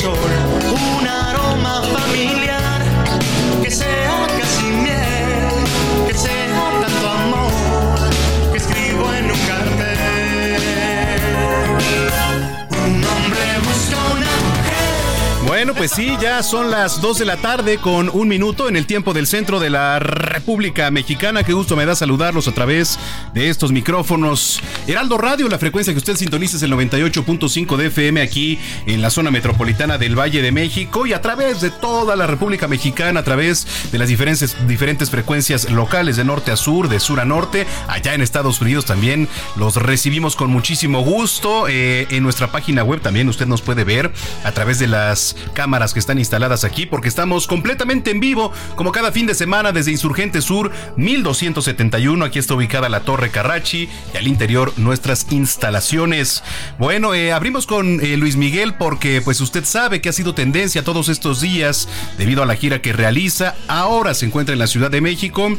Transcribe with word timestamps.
Sol, 0.00 0.39
Bueno, 15.60 15.74
pues 15.74 15.90
sí, 15.90 16.16
ya 16.22 16.42
son 16.42 16.70
las 16.70 17.02
2 17.02 17.18
de 17.18 17.24
la 17.26 17.36
tarde 17.36 17.76
con 17.76 18.08
un 18.08 18.28
minuto 18.28 18.66
en 18.66 18.78
el 18.78 18.86
tiempo 18.86 19.12
del 19.12 19.26
centro 19.26 19.60
de 19.60 19.68
la 19.68 19.98
República 19.98 20.90
Mexicana. 20.90 21.42
Qué 21.42 21.52
gusto 21.52 21.76
me 21.76 21.84
da 21.84 21.94
saludarlos 21.94 22.48
a 22.48 22.52
través 22.52 22.98
de 23.34 23.50
estos 23.50 23.70
micrófonos. 23.70 24.62
Heraldo 24.86 25.18
Radio, 25.18 25.50
la 25.50 25.58
frecuencia 25.58 25.92
que 25.92 25.98
usted 25.98 26.16
sintoniza 26.16 26.56
es 26.56 26.62
el 26.62 26.72
98.5 26.72 27.76
de 27.76 27.88
FM 27.88 28.22
aquí 28.22 28.58
en 28.86 29.02
la 29.02 29.10
zona 29.10 29.30
metropolitana 29.30 29.98
del 29.98 30.18
Valle 30.18 30.40
de 30.40 30.50
México 30.50 31.04
y 31.04 31.12
a 31.12 31.20
través 31.20 31.60
de 31.60 31.68
toda 31.70 32.16
la 32.16 32.26
República 32.26 32.66
Mexicana, 32.66 33.20
a 33.20 33.24
través 33.24 33.66
de 33.92 33.98
las 33.98 34.08
diferentes, 34.08 34.56
diferentes 34.66 35.10
frecuencias 35.10 35.70
locales 35.70 36.16
de 36.16 36.24
norte 36.24 36.52
a 36.52 36.56
sur, 36.56 36.88
de 36.88 37.00
sur 37.00 37.20
a 37.20 37.26
norte. 37.26 37.66
Allá 37.86 38.14
en 38.14 38.22
Estados 38.22 38.62
Unidos 38.62 38.86
también 38.86 39.28
los 39.56 39.76
recibimos 39.76 40.36
con 40.36 40.48
muchísimo 40.48 41.02
gusto. 41.02 41.68
Eh, 41.68 42.06
en 42.08 42.22
nuestra 42.22 42.50
página 42.50 42.82
web 42.82 43.02
también 43.02 43.28
usted 43.28 43.46
nos 43.46 43.60
puede 43.60 43.84
ver 43.84 44.10
a 44.42 44.52
través 44.52 44.78
de 44.78 44.86
las 44.86 45.36
cámaras 45.52 45.92
que 45.92 46.00
están 46.00 46.18
instaladas 46.18 46.64
aquí 46.64 46.86
porque 46.86 47.08
estamos 47.08 47.46
completamente 47.46 48.10
en 48.10 48.20
vivo 48.20 48.52
como 48.76 48.92
cada 48.92 49.12
fin 49.12 49.26
de 49.26 49.34
semana 49.34 49.72
desde 49.72 49.90
Insurgente 49.90 50.40
Sur 50.40 50.70
1271. 50.96 52.24
Aquí 52.24 52.38
está 52.38 52.54
ubicada 52.54 52.88
la 52.88 53.00
Torre 53.00 53.30
Carrachi 53.30 53.88
y 54.14 54.16
al 54.16 54.26
interior 54.26 54.72
nuestras 54.76 55.26
instalaciones. 55.30 56.42
Bueno, 56.78 57.14
eh, 57.14 57.32
abrimos 57.32 57.66
con 57.66 58.00
eh, 58.00 58.16
Luis 58.16 58.36
Miguel 58.36 58.74
porque 58.74 59.20
pues 59.22 59.40
usted 59.40 59.64
sabe 59.64 60.00
que 60.00 60.08
ha 60.08 60.12
sido 60.12 60.34
tendencia 60.34 60.84
todos 60.84 61.08
estos 61.08 61.40
días 61.40 61.88
debido 62.18 62.42
a 62.42 62.46
la 62.46 62.56
gira 62.56 62.82
que 62.82 62.92
realiza. 62.92 63.54
Ahora 63.68 64.14
se 64.14 64.26
encuentra 64.26 64.52
en 64.52 64.58
la 64.58 64.66
Ciudad 64.66 64.90
de 64.90 65.00
México. 65.00 65.50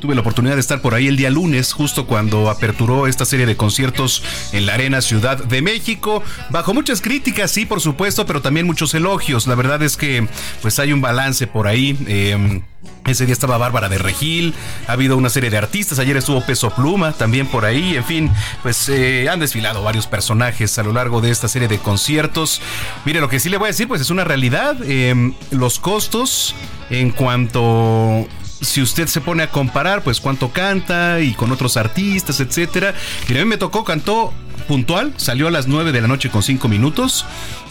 Tuve 0.00 0.14
la 0.14 0.22
oportunidad 0.22 0.54
de 0.54 0.60
estar 0.60 0.80
por 0.80 0.94
ahí 0.94 1.08
el 1.08 1.16
día 1.16 1.30
lunes 1.30 1.72
justo 1.72 2.06
cuando 2.06 2.48
aperturó 2.48 3.06
esta 3.06 3.24
serie 3.24 3.46
de 3.46 3.56
conciertos 3.56 4.22
en 4.52 4.66
la 4.66 4.74
Arena 4.74 5.00
Ciudad 5.00 5.42
de 5.44 5.62
México. 5.62 6.22
Bajo 6.50 6.72
muchas 6.74 7.00
críticas, 7.00 7.50
sí, 7.50 7.66
por 7.66 7.80
supuesto, 7.80 8.26
pero 8.26 8.40
también 8.40 8.66
muchos 8.66 8.94
elogios. 8.94 9.39
La 9.46 9.54
verdad 9.54 9.82
es 9.82 9.96
que 9.96 10.26
pues 10.62 10.78
hay 10.78 10.92
un 10.92 11.00
balance 11.00 11.46
por 11.46 11.66
ahí. 11.66 11.96
Eh, 12.06 12.62
ese 13.06 13.26
día 13.26 13.32
estaba 13.32 13.58
Bárbara 13.58 13.88
de 13.88 13.98
Regil, 13.98 14.54
ha 14.86 14.92
habido 14.92 15.16
una 15.16 15.30
serie 15.30 15.50
de 15.50 15.58
artistas, 15.58 15.98
ayer 15.98 16.16
estuvo 16.16 16.44
Peso 16.44 16.70
Pluma 16.70 17.12
también 17.12 17.46
por 17.46 17.64
ahí, 17.64 17.96
en 17.96 18.04
fin, 18.04 18.30
pues 18.62 18.88
eh, 18.88 19.28
han 19.28 19.40
desfilado 19.40 19.82
varios 19.82 20.06
personajes 20.06 20.78
a 20.78 20.82
lo 20.82 20.92
largo 20.92 21.20
de 21.20 21.30
esta 21.30 21.48
serie 21.48 21.68
de 21.68 21.78
conciertos. 21.78 22.60
Mire, 23.04 23.20
lo 23.20 23.28
que 23.28 23.40
sí 23.40 23.48
le 23.48 23.56
voy 23.56 23.66
a 23.66 23.72
decir, 23.72 23.88
pues 23.88 24.00
es 24.00 24.10
una 24.10 24.24
realidad, 24.24 24.76
eh, 24.84 25.32
los 25.50 25.78
costos 25.78 26.54
en 26.90 27.10
cuanto 27.10 28.26
si 28.60 28.82
usted 28.82 29.06
se 29.06 29.20
pone 29.20 29.42
a 29.42 29.50
comparar, 29.50 30.02
pues 30.02 30.20
cuánto 30.20 30.52
canta 30.52 31.20
y 31.20 31.32
con 31.32 31.50
otros 31.50 31.76
artistas, 31.76 32.40
etcétera. 32.40 32.94
Mire, 33.28 33.40
a 33.40 33.44
mí 33.44 33.48
me 33.48 33.56
tocó, 33.56 33.84
cantó 33.84 34.32
puntual, 34.68 35.14
salió 35.16 35.48
a 35.48 35.50
las 35.50 35.66
9 35.66 35.92
de 35.92 36.00
la 36.00 36.06
noche 36.08 36.30
con 36.30 36.42
5 36.42 36.68
minutos 36.68 37.24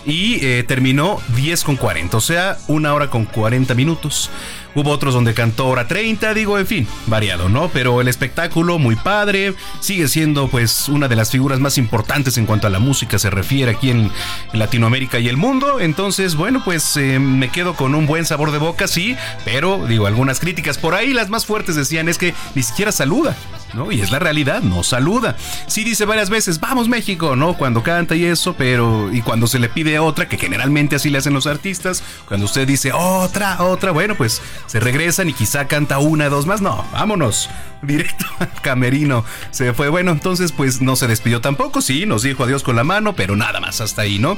y 0.06 0.46
eh, 0.46 0.64
terminó 0.64 1.20
10 1.36 1.64
con 1.64 1.76
40, 1.76 2.18
o 2.18 2.22
sea, 2.22 2.58
una 2.68 2.94
hora 2.94 3.10
con 3.10 3.26
40 3.26 3.74
minutos. 3.76 4.30
Hubo 4.76 4.92
otros 4.92 5.14
donde 5.14 5.34
cantó 5.34 5.68
hora 5.68 5.88
30, 5.88 6.34
digo, 6.34 6.60
en 6.60 6.68
fin, 6.68 6.88
variado, 7.08 7.50
¿no? 7.50 7.70
Pero 7.70 8.02
el 8.02 8.08
espectáculo 8.08 8.78
muy 8.78 8.96
padre, 8.96 9.56
sigue 9.80 10.08
siendo 10.08 10.48
pues 10.48 10.90
una 10.90 11.08
de 11.08 11.16
las 11.16 11.32
figuras 11.32 11.60
más 11.60 11.78
importantes 11.78 12.38
en 12.38 12.46
cuanto 12.46 12.68
a 12.68 12.70
la 12.70 12.80
música 12.80 13.18
se 13.18 13.30
refiere 13.30 13.72
aquí 13.72 13.90
en, 13.92 14.12
Latinoamérica 14.54 15.20
y 15.20 15.28
el 15.28 15.38
mundo. 15.38 15.80
Entonces, 15.80 16.36
bueno, 16.36 16.62
pues 16.64 16.98
eh, 16.98 17.20
me 17.20 17.50
quedo 17.50 17.76
con 17.76 17.96
un 17.96 18.06
buen 18.06 18.26
sabor 18.26 18.52
de 18.52 18.58
boca, 18.58 18.88
sí, 18.88 19.16
pero 19.46 19.86
digo, 19.88 20.08
algunas 20.08 20.40
críticas 20.40 20.78
por 20.78 20.96
ahí, 20.96 21.14
las 21.14 21.30
más 21.30 21.46
fuertes 21.46 21.76
decían 21.76 22.10
es 22.10 22.18
que 22.18 22.34
ni 22.56 22.64
siquiera 22.64 22.92
saluda. 22.92 23.36
¿no? 23.74 23.92
Y 23.92 24.02
es 24.02 24.12
la 24.12 24.20
realidad, 24.20 24.62
no 24.62 24.84
saluda. 24.84 25.36
Sí 25.68 25.84
dice 25.84 26.06
varias 26.06 26.30
veces, 26.30 26.60
vamos 26.60 26.88
México, 26.88 27.36
¿no? 27.36 27.56
Cuando 27.56 27.84
canta 27.84 28.16
y 28.16 28.26
eso, 28.26 28.56
pero 28.58 29.14
y 29.14 29.22
cuando 29.22 29.48
se 29.48 29.60
le 29.60 29.70
pide 29.70 30.00
otra, 30.00 30.28
que 30.28 30.38
generalmente 30.38 30.96
así 30.96 31.10
le 31.10 31.18
hacen 31.18 31.34
los 31.34 31.48
artistas, 31.48 32.04
cuando 32.28 32.46
usted 32.46 32.68
dice 32.68 32.92
otra, 32.94 33.62
otra, 33.62 33.92
bueno, 33.92 34.16
pues 34.16 34.42
se 34.70 34.80
regresan 34.80 35.28
y 35.28 35.34
quizá 35.34 35.68
canta 35.68 35.98
una, 35.98 36.30
dos 36.30 36.46
más, 36.46 36.62
no, 36.62 36.86
vámonos. 36.92 37.50
Directo 37.82 38.26
al 38.40 38.52
camerino. 38.62 39.26
Se 39.50 39.74
fue. 39.74 39.90
Bueno, 39.90 40.12
entonces 40.12 40.52
pues 40.52 40.80
no 40.80 40.96
se 40.96 41.08
despidió 41.08 41.42
tampoco. 41.42 41.82
Sí, 41.82 42.06
nos 42.06 42.22
dijo 42.22 42.44
adiós 42.44 42.62
con 42.62 42.76
la 42.76 42.84
mano, 42.84 43.16
pero 43.16 43.36
nada 43.36 43.60
más 43.60 43.82
hasta 43.82 44.04
ahí, 44.04 44.20
¿no? 44.20 44.38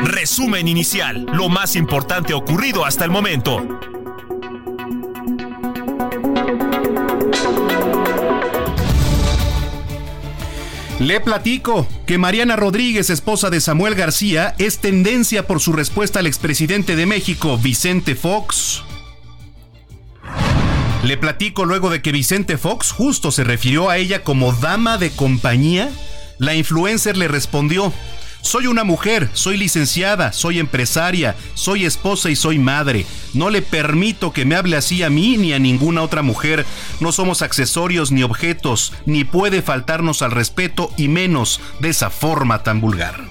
Resumen 0.03 0.68
inicial, 0.68 1.25
lo 1.33 1.50
más 1.50 1.75
importante 1.75 2.33
ocurrido 2.33 2.85
hasta 2.85 3.06
el 3.06 3.12
momento. 3.12 3.79
Le 11.01 11.19
platico 11.19 11.88
que 12.06 12.19
Mariana 12.19 12.56
Rodríguez, 12.56 13.09
esposa 13.09 13.50
de 13.50 13.59
Samuel 13.59 13.95
García, 13.95 14.53
es 14.59 14.77
tendencia 14.77 15.47
por 15.47 15.59
su 15.59 15.74
respuesta 15.74 16.19
al 16.19 16.27
expresidente 16.27 16.95
de 16.95 17.07
México, 17.07 17.57
Vicente 17.57 18.13
Fox. 18.13 18.83
Le 21.03 21.17
platico 21.17 21.65
luego 21.65 21.89
de 21.89 22.03
que 22.03 22.12
Vicente 22.12 22.59
Fox 22.59 22.91
justo 22.91 23.31
se 23.31 23.44
refirió 23.44 23.89
a 23.89 23.97
ella 23.97 24.24
como 24.24 24.53
dama 24.53 25.00
de 25.00 25.09
compañía. 25.09 25.89
La 26.41 26.55
influencer 26.55 27.17
le 27.17 27.27
respondió, 27.27 27.93
Soy 28.41 28.65
una 28.65 28.83
mujer, 28.83 29.29
soy 29.33 29.57
licenciada, 29.57 30.33
soy 30.33 30.57
empresaria, 30.57 31.35
soy 31.53 31.85
esposa 31.85 32.31
y 32.31 32.35
soy 32.35 32.57
madre. 32.57 33.05
No 33.35 33.51
le 33.51 33.61
permito 33.61 34.33
que 34.33 34.43
me 34.43 34.55
hable 34.55 34.75
así 34.75 35.03
a 35.03 35.11
mí 35.11 35.38
ni 35.38 35.53
a 35.53 35.59
ninguna 35.59 36.01
otra 36.01 36.23
mujer. 36.23 36.65
No 36.99 37.11
somos 37.11 37.43
accesorios 37.43 38.11
ni 38.11 38.23
objetos, 38.23 38.91
ni 39.05 39.23
puede 39.23 39.61
faltarnos 39.61 40.23
al 40.23 40.31
respeto 40.31 40.91
y 40.97 41.09
menos 41.09 41.61
de 41.79 41.89
esa 41.89 42.09
forma 42.09 42.63
tan 42.63 42.81
vulgar. 42.81 43.29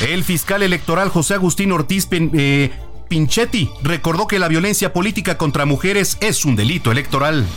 El 0.00 0.22
fiscal 0.22 0.62
electoral 0.62 1.08
José 1.08 1.34
Agustín 1.34 1.72
Ortiz 1.72 2.06
eh, 2.12 2.70
Pinchetti 3.08 3.68
recordó 3.82 4.28
que 4.28 4.38
la 4.38 4.46
violencia 4.46 4.92
política 4.92 5.36
contra 5.36 5.66
mujeres 5.66 6.18
es 6.20 6.44
un 6.44 6.54
delito 6.54 6.92
electoral. 6.92 7.48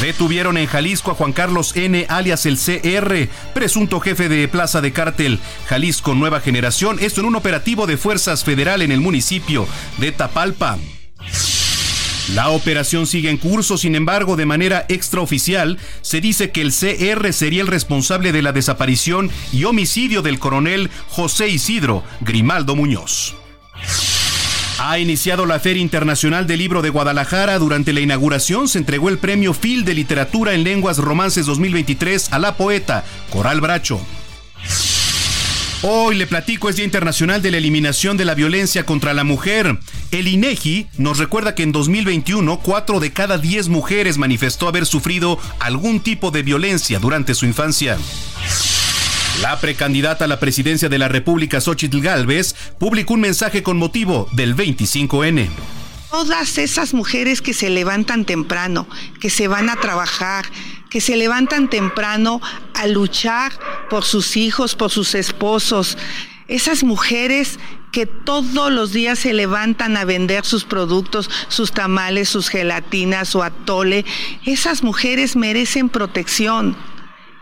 Detuvieron 0.00 0.56
en 0.56 0.66
Jalisco 0.66 1.10
a 1.10 1.14
Juan 1.14 1.34
Carlos 1.34 1.76
N., 1.76 2.06
alias 2.08 2.46
el 2.46 2.56
CR, 2.56 3.28
presunto 3.52 4.00
jefe 4.00 4.30
de 4.30 4.48
plaza 4.48 4.80
de 4.80 4.92
cártel 4.92 5.38
Jalisco 5.68 6.14
Nueva 6.14 6.40
Generación, 6.40 6.96
esto 7.00 7.20
en 7.20 7.26
un 7.26 7.36
operativo 7.36 7.86
de 7.86 7.98
fuerzas 7.98 8.42
federal 8.42 8.80
en 8.80 8.92
el 8.92 9.00
municipio 9.00 9.68
de 9.98 10.10
Tapalpa. 10.10 10.78
La 12.34 12.48
operación 12.48 13.06
sigue 13.06 13.28
en 13.28 13.36
curso, 13.36 13.76
sin 13.76 13.94
embargo, 13.94 14.36
de 14.36 14.46
manera 14.46 14.86
extraoficial, 14.88 15.78
se 16.00 16.22
dice 16.22 16.50
que 16.50 16.62
el 16.62 16.72
CR 16.72 17.32
sería 17.34 17.60
el 17.60 17.68
responsable 17.68 18.32
de 18.32 18.40
la 18.40 18.52
desaparición 18.52 19.30
y 19.52 19.64
homicidio 19.64 20.22
del 20.22 20.38
coronel 20.38 20.90
José 21.08 21.48
Isidro 21.48 22.04
Grimaldo 22.20 22.74
Muñoz. 22.74 23.34
Ha 24.82 24.98
iniciado 24.98 25.44
la 25.44 25.60
Feria 25.60 25.82
Internacional 25.82 26.46
del 26.46 26.58
Libro 26.58 26.80
de 26.80 26.88
Guadalajara. 26.88 27.58
Durante 27.58 27.92
la 27.92 28.00
inauguración 28.00 28.66
se 28.66 28.78
entregó 28.78 29.10
el 29.10 29.18
premio 29.18 29.52
Phil 29.52 29.84
de 29.84 29.92
Literatura 29.92 30.54
en 30.54 30.64
Lenguas 30.64 30.96
Romances 30.96 31.44
2023 31.44 32.32
a 32.32 32.38
la 32.38 32.56
poeta 32.56 33.04
Coral 33.28 33.60
Bracho. 33.60 34.00
Hoy 35.82 36.16
le 36.16 36.26
platico 36.26 36.70
es 36.70 36.76
Día 36.76 36.86
Internacional 36.86 37.42
de 37.42 37.50
la 37.50 37.58
Eliminación 37.58 38.16
de 38.16 38.24
la 38.24 38.34
Violencia 38.34 38.86
contra 38.86 39.12
la 39.12 39.22
Mujer. 39.22 39.78
El 40.12 40.28
INEGI 40.28 40.86
nos 40.96 41.18
recuerda 41.18 41.54
que 41.54 41.62
en 41.62 41.72
2021 41.72 42.60
4 42.60 43.00
de 43.00 43.12
cada 43.12 43.36
10 43.36 43.68
mujeres 43.68 44.16
manifestó 44.16 44.66
haber 44.66 44.86
sufrido 44.86 45.38
algún 45.58 46.00
tipo 46.00 46.30
de 46.30 46.42
violencia 46.42 46.98
durante 46.98 47.34
su 47.34 47.44
infancia. 47.44 47.98
La 49.42 49.58
precandidata 49.58 50.26
a 50.26 50.28
la 50.28 50.38
presidencia 50.38 50.90
de 50.90 50.98
la 50.98 51.08
República, 51.08 51.62
Xochitl 51.62 52.02
Galvez, 52.02 52.54
publicó 52.78 53.14
un 53.14 53.22
mensaje 53.22 53.62
con 53.62 53.78
motivo 53.78 54.28
del 54.32 54.54
25N. 54.54 55.48
Todas 56.10 56.58
esas 56.58 56.92
mujeres 56.92 57.40
que 57.40 57.54
se 57.54 57.70
levantan 57.70 58.26
temprano, 58.26 58.86
que 59.18 59.30
se 59.30 59.48
van 59.48 59.70
a 59.70 59.76
trabajar, 59.76 60.44
que 60.90 61.00
se 61.00 61.16
levantan 61.16 61.70
temprano 61.70 62.42
a 62.74 62.86
luchar 62.86 63.52
por 63.88 64.04
sus 64.04 64.36
hijos, 64.36 64.74
por 64.74 64.90
sus 64.90 65.14
esposos, 65.14 65.96
esas 66.46 66.84
mujeres 66.84 67.58
que 67.92 68.04
todos 68.04 68.70
los 68.70 68.92
días 68.92 69.20
se 69.20 69.32
levantan 69.32 69.96
a 69.96 70.04
vender 70.04 70.44
sus 70.44 70.64
productos, 70.64 71.30
sus 71.48 71.72
tamales, 71.72 72.28
sus 72.28 72.50
gelatinas, 72.50 73.30
su 73.30 73.42
atole, 73.42 74.04
esas 74.44 74.82
mujeres 74.82 75.34
merecen 75.34 75.88
protección. 75.88 76.76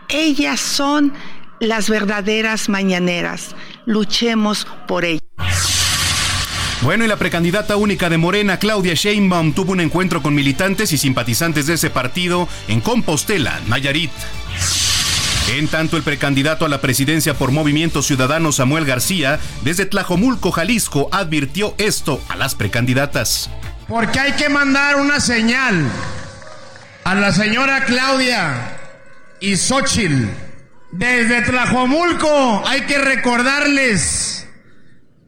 Ellas 0.07 0.59
son 0.59 1.13
las 1.59 1.89
verdaderas 1.89 2.69
mañaneras. 2.69 3.55
Luchemos 3.85 4.67
por 4.87 5.05
ello. 5.05 5.19
Bueno, 6.81 7.03
y 7.03 7.09
la 7.09 7.17
precandidata 7.17 7.75
única 7.75 8.09
de 8.09 8.17
Morena, 8.17 8.57
Claudia 8.57 8.93
Sheinbaum, 8.93 9.53
tuvo 9.53 9.73
un 9.73 9.81
encuentro 9.81 10.21
con 10.21 10.33
militantes 10.33 10.93
y 10.93 10.97
simpatizantes 10.97 11.67
de 11.67 11.73
ese 11.73 11.89
partido 11.89 12.47
en 12.69 12.79
Compostela, 12.79 13.59
Nayarit. 13.67 14.11
En 15.49 15.67
tanto, 15.67 15.97
el 15.97 16.03
precandidato 16.03 16.63
a 16.63 16.69
la 16.69 16.79
presidencia 16.79 17.33
por 17.33 17.51
Movimiento 17.51 18.01
Ciudadano, 18.01 18.53
Samuel 18.53 18.85
García, 18.85 19.39
desde 19.63 19.87
Tlajomulco, 19.87 20.51
Jalisco, 20.51 21.09
advirtió 21.11 21.75
esto 21.77 22.21
a 22.29 22.37
las 22.37 22.55
precandidatas. 22.55 23.49
Porque 23.87 24.19
hay 24.19 24.33
que 24.33 24.47
mandar 24.47 24.95
una 24.97 25.19
señal 25.19 25.85
a 27.03 27.15
la 27.15 27.33
señora 27.33 27.83
Claudia 27.85 28.77
y 29.41 29.57
Xochitl 29.57 30.29
desde 30.91 31.41
Tlajomulco 31.43 32.63
hay 32.65 32.81
que 32.81 32.97
recordarles 32.97 34.47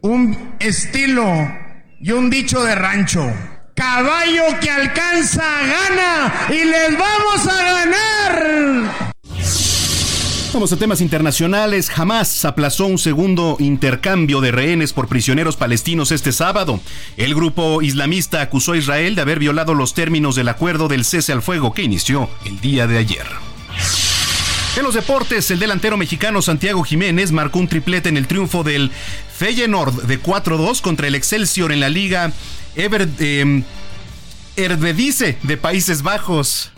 un 0.01 0.55
estilo 0.59 1.25
y 1.99 2.11
un 2.11 2.29
dicho 2.29 2.63
de 2.63 2.75
rancho. 2.75 3.31
Caballo 3.75 4.43
que 4.59 4.69
alcanza 4.69 5.43
gana 5.43 6.33
y 6.49 6.65
les 6.65 6.97
vamos 6.97 7.47
a 7.47 7.63
ganar. 7.63 9.11
Vamos 10.53 10.73
a 10.73 10.77
temas 10.77 10.99
internacionales. 10.99 11.89
Jamás 11.89 12.43
aplazó 12.43 12.85
un 12.85 12.97
segundo 12.97 13.55
intercambio 13.59 14.41
de 14.41 14.51
rehenes 14.51 14.91
por 14.91 15.07
prisioneros 15.07 15.55
palestinos 15.55 16.11
este 16.11 16.33
sábado. 16.33 16.81
El 17.15 17.33
grupo 17.33 17.81
islamista 17.81 18.41
acusó 18.41 18.73
a 18.73 18.77
Israel 18.77 19.15
de 19.15 19.21
haber 19.21 19.39
violado 19.39 19.73
los 19.73 19.93
términos 19.93 20.35
del 20.35 20.49
acuerdo 20.49 20.89
del 20.89 21.05
cese 21.05 21.31
al 21.31 21.41
fuego 21.41 21.73
que 21.73 21.83
inició 21.83 22.29
el 22.45 22.59
día 22.59 22.85
de 22.85 22.97
ayer. 22.97 23.50
En 24.77 24.83
los 24.83 24.93
deportes, 24.93 25.51
el 25.51 25.59
delantero 25.59 25.97
mexicano 25.97 26.41
Santiago 26.41 26.81
Jiménez 26.83 27.33
marcó 27.33 27.59
un 27.59 27.67
triplete 27.67 28.07
en 28.07 28.15
el 28.15 28.25
triunfo 28.25 28.63
del 28.63 28.89
Feyenoord 29.35 30.03
de 30.03 30.21
4-2 30.21 30.79
contra 30.79 31.07
el 31.07 31.15
Excelsior 31.15 31.73
en 31.73 31.81
la 31.81 31.89
Liga 31.89 32.31
Ever, 32.75 33.09
eh, 33.19 33.63
de 34.55 35.57
Países 35.57 36.03
Bajos. 36.03 36.71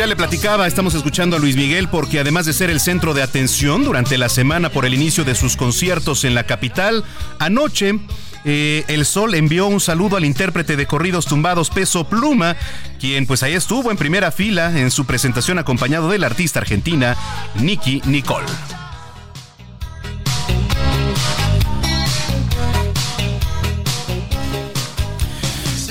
Ya 0.00 0.06
le 0.06 0.16
platicaba, 0.16 0.66
estamos 0.66 0.94
escuchando 0.94 1.36
a 1.36 1.38
Luis 1.38 1.56
Miguel 1.56 1.86
porque 1.90 2.20
además 2.20 2.46
de 2.46 2.54
ser 2.54 2.70
el 2.70 2.80
centro 2.80 3.12
de 3.12 3.22
atención 3.22 3.84
durante 3.84 4.16
la 4.16 4.30
semana 4.30 4.70
por 4.70 4.86
el 4.86 4.94
inicio 4.94 5.24
de 5.24 5.34
sus 5.34 5.58
conciertos 5.58 6.24
en 6.24 6.34
la 6.34 6.44
capital, 6.44 7.04
anoche 7.38 8.00
eh, 8.46 8.82
El 8.88 9.04
Sol 9.04 9.34
envió 9.34 9.66
un 9.66 9.78
saludo 9.78 10.16
al 10.16 10.24
intérprete 10.24 10.76
de 10.76 10.86
corridos 10.86 11.26
tumbados 11.26 11.68
Peso 11.68 12.04
Pluma, 12.04 12.56
quien 12.98 13.26
pues 13.26 13.42
ahí 13.42 13.52
estuvo 13.52 13.90
en 13.90 13.98
primera 13.98 14.32
fila 14.32 14.74
en 14.74 14.90
su 14.90 15.04
presentación 15.04 15.58
acompañado 15.58 16.08
de 16.08 16.18
la 16.18 16.28
artista 16.28 16.60
argentina 16.60 17.14
Nicky 17.56 18.00
Nicole. 18.06 18.46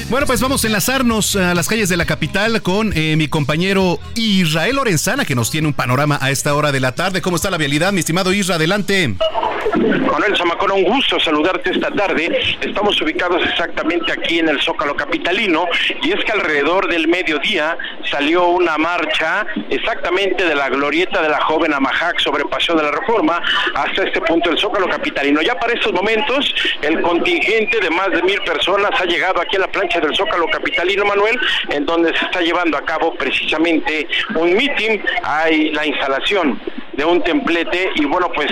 Bueno, 0.09 0.25
pues 0.25 0.41
vamos 0.41 0.63
a 0.63 0.67
enlazarnos 0.67 1.35
a 1.35 1.53
las 1.53 1.67
calles 1.67 1.87
de 1.87 1.95
la 1.95 2.05
capital 2.05 2.63
con 2.63 2.91
eh, 2.97 3.15
mi 3.15 3.27
compañero 3.27 3.99
Israel 4.15 4.77
Lorenzana, 4.77 5.23
que 5.23 5.35
nos 5.35 5.51
tiene 5.51 5.67
un 5.67 5.73
panorama 5.75 6.17
a 6.19 6.31
esta 6.31 6.55
hora 6.55 6.71
de 6.71 6.79
la 6.79 6.95
tarde. 6.95 7.21
¿Cómo 7.21 7.35
está 7.35 7.51
la 7.51 7.57
vialidad, 7.57 7.93
mi 7.93 7.99
estimado 7.99 8.33
Israel? 8.33 8.59
Adelante. 8.59 9.15
Manuel 10.11 10.35
Zamacona, 10.35 10.73
un 10.73 10.83
gusto 10.83 11.19
saludarte 11.19 11.71
esta 11.71 11.91
tarde. 11.91 12.29
Estamos 12.61 12.99
ubicados 13.01 13.41
exactamente 13.43 14.11
aquí 14.11 14.39
en 14.39 14.49
el 14.49 14.59
Zócalo 14.61 14.95
Capitalino 14.95 15.65
y 16.01 16.11
es 16.11 16.23
que 16.25 16.31
alrededor 16.31 16.89
del 16.89 17.07
mediodía 17.07 17.77
salió 18.09 18.47
una 18.47 18.77
marcha 18.77 19.45
exactamente 19.69 20.43
de 20.45 20.55
la 20.55 20.69
glorieta 20.69 21.21
de 21.21 21.29
la 21.29 21.39
joven 21.41 21.73
Amajac 21.73 22.19
sobre 22.19 22.43
Paseo 22.45 22.75
de 22.75 22.83
la 22.83 22.91
Reforma 22.91 23.41
hasta 23.75 24.03
este 24.03 24.19
punto 24.21 24.49
del 24.49 24.59
Zócalo 24.59 24.89
Capitalino. 24.89 25.41
Ya 25.41 25.55
para 25.55 25.73
estos 25.73 25.93
momentos 25.93 26.53
el 26.81 27.01
contingente 27.01 27.79
de 27.79 27.89
más 27.89 28.09
de 28.09 28.23
mil 28.23 28.41
personas 28.41 28.91
ha 28.99 29.05
llegado 29.05 29.39
aquí 29.39 29.55
a 29.55 29.59
la 29.59 29.71
plancha 29.71 29.98
del 29.99 30.15
Zócalo 30.15 30.47
Capitalino 30.47 31.05
Manuel, 31.05 31.39
en 31.69 31.85
donde 31.85 32.15
se 32.17 32.25
está 32.25 32.41
llevando 32.41 32.77
a 32.77 32.81
cabo 32.81 33.13
precisamente 33.15 34.07
un 34.35 34.53
meeting, 34.53 34.99
hay 35.23 35.71
la 35.71 35.85
instalación 35.85 36.59
de 36.99 37.05
un 37.05 37.23
templete 37.23 37.91
y 37.95 38.03
bueno 38.03 38.29
pues 38.35 38.51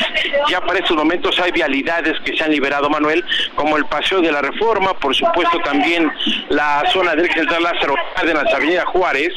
ya 0.50 0.62
para 0.62 0.80
estos 0.80 0.96
momentos 0.96 1.38
hay 1.38 1.52
vialidades 1.52 2.18
que 2.22 2.36
se 2.36 2.46
han 2.46 2.52
liberado 2.52 2.90
Manuel 2.90 3.22
como 3.56 3.76
el 3.76 3.86
paseo 3.88 4.22
de 4.22 4.32
la 4.32 4.42
reforma 4.42 4.94
por 4.94 5.14
supuesto 5.14 5.60
también 5.60 6.10
la 6.48 6.82
zona 6.94 7.14
del 7.14 7.30
central 7.34 7.62
Lázaro 7.62 7.96
de 8.24 8.34
la 8.34 8.42
avenida 8.42 8.86
Juárez. 8.86 9.34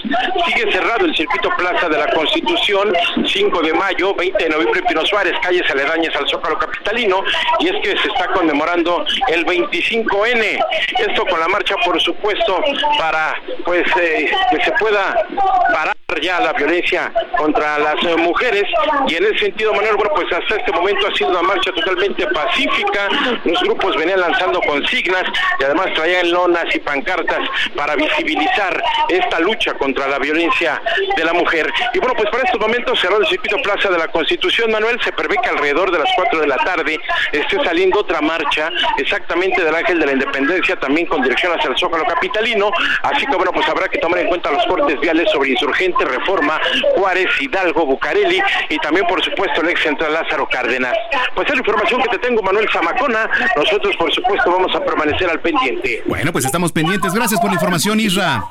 Sigue 0.47 0.71
cerrado 0.71 1.07
el 1.07 1.17
circuito 1.17 1.51
Plaza 1.57 1.89
de 1.89 1.99
la 1.99 2.07
Constitución 2.13 2.93
5 3.27 3.63
de 3.63 3.73
mayo 3.73 4.15
20 4.15 4.45
de 4.45 4.51
noviembre 4.51 4.83
Pino 4.89 5.05
Suárez 5.05 5.35
calles 5.43 5.69
aledañas 5.69 6.15
al 6.15 6.29
Zócalo 6.29 6.57
Capitalino 6.57 7.25
y 7.59 7.67
es 7.67 7.83
que 7.83 7.99
se 7.99 8.09
está 8.09 8.29
conmemorando 8.29 9.05
el 9.27 9.45
25N 9.45 10.65
esto 10.99 11.27
con 11.27 11.41
la 11.41 11.49
marcha 11.49 11.75
por 11.85 12.01
supuesto 12.01 12.63
para 12.97 13.35
pues 13.65 13.85
eh, 14.01 14.31
que 14.53 14.65
se 14.65 14.73
pueda 14.73 15.27
parar 15.73 16.00
ya 16.21 16.41
la 16.41 16.53
violencia 16.53 17.13
contra 17.37 17.79
las 17.79 18.03
eh, 18.05 18.17
mujeres. 18.17 18.65
Y 19.09 19.15
en 19.15 19.25
ese 19.25 19.39
sentido 19.39 19.73
Manuel 19.73 19.97
bueno 19.97 20.13
pues 20.15 20.33
hasta 20.33 20.57
este 20.57 20.73
momento 20.73 21.07
ha 21.07 21.15
sido 21.15 21.31
una 21.31 21.43
marcha 21.43 21.71
totalmente 21.73 22.27
pacífica. 22.27 23.09
Los 23.45 23.61
grupos 23.63 23.97
venían 23.97 24.21
lanzando 24.21 24.61
consignas 24.61 25.25
y 25.59 25.65
además 25.65 25.93
traían 25.95 26.31
lonas 26.31 26.75
y 26.75 26.79
pancartas 26.81 27.41
para 27.77 27.95
visibilizar 27.97 28.83
esta 29.09 29.41
lucha 29.41 29.75
contra 29.75 30.09
la 30.09 30.19
violencia 30.19 30.81
de 31.17 31.25
la 31.25 31.33
mujer. 31.33 31.71
Y 31.95 31.99
bueno 31.99 32.15
pues 32.17 32.29
para 32.31 32.45
estos 32.45 32.61
momentos 32.61 32.99
cerró 33.01 33.19
el 33.19 33.27
circuito 33.27 33.57
Plaza 33.63 33.91
de 33.91 33.99
la 33.99 34.09
Constitución 34.09 34.71
Manuel 34.71 34.99
se 35.03 35.13
prevé 35.13 35.37
que 35.43 35.49
alrededor 35.51 35.91
de 35.91 35.99
las 35.99 36.09
4 36.17 36.41
de 36.41 36.47
la 36.47 36.57
tarde 36.57 36.99
esté 37.33 37.63
saliendo 37.65 38.01
otra 38.01 38.21
marcha 38.21 38.71
exactamente 38.99 39.63
del 39.63 39.75
Ángel 39.75 39.99
de 40.01 40.07
la 40.07 40.13
Independencia 40.13 40.77
también 40.77 41.07
con 41.07 41.23
dirección 41.23 41.53
hacia 41.59 41.71
el 41.71 41.79
Zócalo 41.79 42.05
Capitalino. 42.05 42.71
Así 43.03 43.27
que 43.27 43.37
bueno 43.37 43.53
pues 43.53 43.69
habrá 43.69 43.89
que 43.89 43.99
tomar 43.99 44.21
en 44.21 44.29
cuenta 44.29 44.51
los 44.51 44.65
cortes 44.67 44.99
viales 45.01 45.31
sobre 45.31 45.51
insurgentes 45.51 46.00
Reforma, 46.05 46.61
Juárez, 46.95 47.29
Hidalgo, 47.41 47.87
Bucareli 47.87 48.41
y 48.69 48.79
también, 48.79 49.07
por 49.07 49.23
supuesto, 49.25 49.63
el 49.63 49.69
ex 49.69 49.83
central 49.83 50.13
Lázaro 50.13 50.49
Cárdenas. 50.49 50.95
Pues 51.35 51.49
es 51.49 51.55
la 51.55 51.61
información 51.61 52.03
que 52.03 52.09
te 52.09 52.19
tengo, 52.19 52.43
Manuel 52.43 52.69
Zamacona. 52.73 53.29
Nosotros, 53.57 53.97
por 53.97 54.13
supuesto, 54.13 54.51
vamos 54.51 54.75
a 54.75 54.85
permanecer 54.85 55.29
al 55.31 55.41
pendiente. 55.41 56.03
Bueno, 56.07 56.33
pues 56.33 56.45
estamos 56.45 56.73
pendientes. 56.73 57.13
Gracias 57.13 57.41
por 57.41 57.51
la 57.51 57.55
información, 57.55 58.01
Isra. 58.01 58.45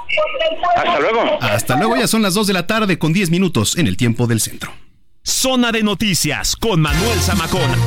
Hasta 0.75 0.99
luego. 0.99 1.37
Hasta 1.41 1.75
luego, 1.77 1.95
ya 1.95 2.07
son 2.07 2.21
las 2.21 2.33
2 2.33 2.47
de 2.47 2.53
la 2.53 2.67
tarde 2.67 2.97
con 2.97 3.13
10 3.13 3.29
minutos 3.29 3.77
en 3.77 3.87
el 3.87 3.97
tiempo 3.97 4.27
del 4.27 4.39
centro. 4.39 4.71
Zona 5.23 5.71
de 5.71 5.83
noticias 5.83 6.55
con 6.55 6.81
Manuel 6.81 7.19
Zamacona. 7.19 7.77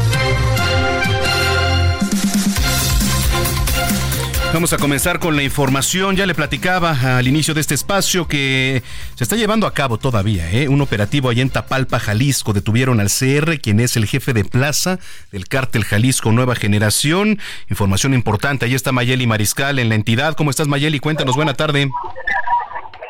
Vamos 4.52 4.74
a 4.74 4.76
comenzar 4.76 5.18
con 5.18 5.34
la 5.34 5.42
información. 5.42 6.14
Ya 6.14 6.26
le 6.26 6.34
platicaba 6.34 7.16
al 7.16 7.26
inicio 7.26 7.54
de 7.54 7.62
este 7.62 7.74
espacio 7.74 8.28
que 8.28 8.82
se 9.14 9.24
está 9.24 9.34
llevando 9.34 9.66
a 9.66 9.72
cabo 9.72 9.96
todavía 9.96 10.50
¿eh? 10.52 10.68
un 10.68 10.82
operativo 10.82 11.30
allá 11.30 11.40
en 11.40 11.48
Tapalpa, 11.48 11.98
Jalisco. 11.98 12.52
Detuvieron 12.52 13.00
al 13.00 13.08
CR, 13.08 13.58
quien 13.62 13.80
es 13.80 13.96
el 13.96 14.04
jefe 14.04 14.34
de 14.34 14.44
plaza 14.44 14.98
del 15.30 15.48
cártel 15.48 15.84
Jalisco 15.84 16.32
Nueva 16.32 16.54
Generación. 16.54 17.38
Información 17.70 18.12
importante. 18.12 18.66
Ahí 18.66 18.74
está 18.74 18.92
Mayeli 18.92 19.26
Mariscal 19.26 19.78
en 19.78 19.88
la 19.88 19.94
entidad. 19.94 20.34
¿Cómo 20.34 20.50
estás, 20.50 20.68
Mayeli? 20.68 21.00
Cuéntanos. 21.00 21.34
Buena 21.34 21.54
tarde. 21.54 21.90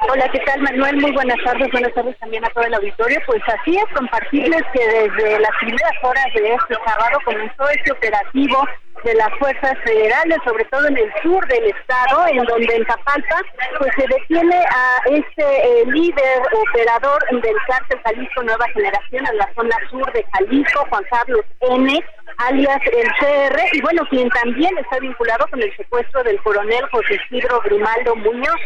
Hola, 0.09 0.29
¿qué 0.33 0.41
tal 0.41 0.61
Manuel? 0.61 0.97
Muy 0.97 1.13
buenas 1.13 1.39
tardes, 1.45 1.71
buenas 1.71 1.95
tardes 1.95 2.19
también 2.19 2.45
a 2.45 2.51
todo 2.51 2.65
el 2.65 2.75
auditorio. 2.75 3.21
Pues 3.25 3.41
así 3.47 3.77
es, 3.77 3.85
compartirles 3.95 4.63
que 4.73 4.87
desde 4.87 5.39
las 5.39 5.53
primeras 5.61 5.93
horas 6.03 6.27
de 6.35 6.55
este 6.55 6.75
sábado 6.85 7.19
comenzó 7.25 7.69
este 7.69 7.93
operativo 7.93 8.67
de 9.05 9.15
las 9.15 9.31
fuerzas 9.39 9.75
federales, 9.85 10.39
sobre 10.45 10.65
todo 10.67 10.87
en 10.89 10.97
el 10.97 11.13
sur 11.23 11.47
del 11.47 11.65
estado, 11.67 12.27
en 12.27 12.45
donde 12.45 12.75
en 12.75 12.85
Tapalpa, 12.85 13.43
pues 13.79 13.93
se 13.97 14.07
detiene 14.09 14.57
a 14.57 14.99
este 15.07 15.43
eh, 15.43 15.85
líder 15.87 16.43
operador 16.53 17.23
del 17.31 17.57
cárcel 17.69 18.01
Jalisco 18.05 18.43
Nueva 18.43 18.67
Generación 18.75 19.27
en 19.27 19.39
la 19.39 19.49
zona 19.55 19.77
sur 19.89 20.13
de 20.13 20.25
Jalisco, 20.33 20.85
Juan 20.91 21.05
Carlos 21.11 21.45
N., 21.61 22.05
alias 22.39 22.81
el 22.93 23.09
CR, 23.21 23.61
y 23.73 23.81
bueno, 23.83 24.03
quien 24.11 24.29
también 24.31 24.77
está 24.79 24.99
vinculado 24.99 25.47
con 25.49 25.63
el 25.63 25.75
secuestro 25.77 26.23
del 26.25 26.41
coronel 26.43 26.85
José 26.91 27.21
Isidro 27.31 27.61
Grimaldo 27.61 28.17
Muñoz. 28.17 28.61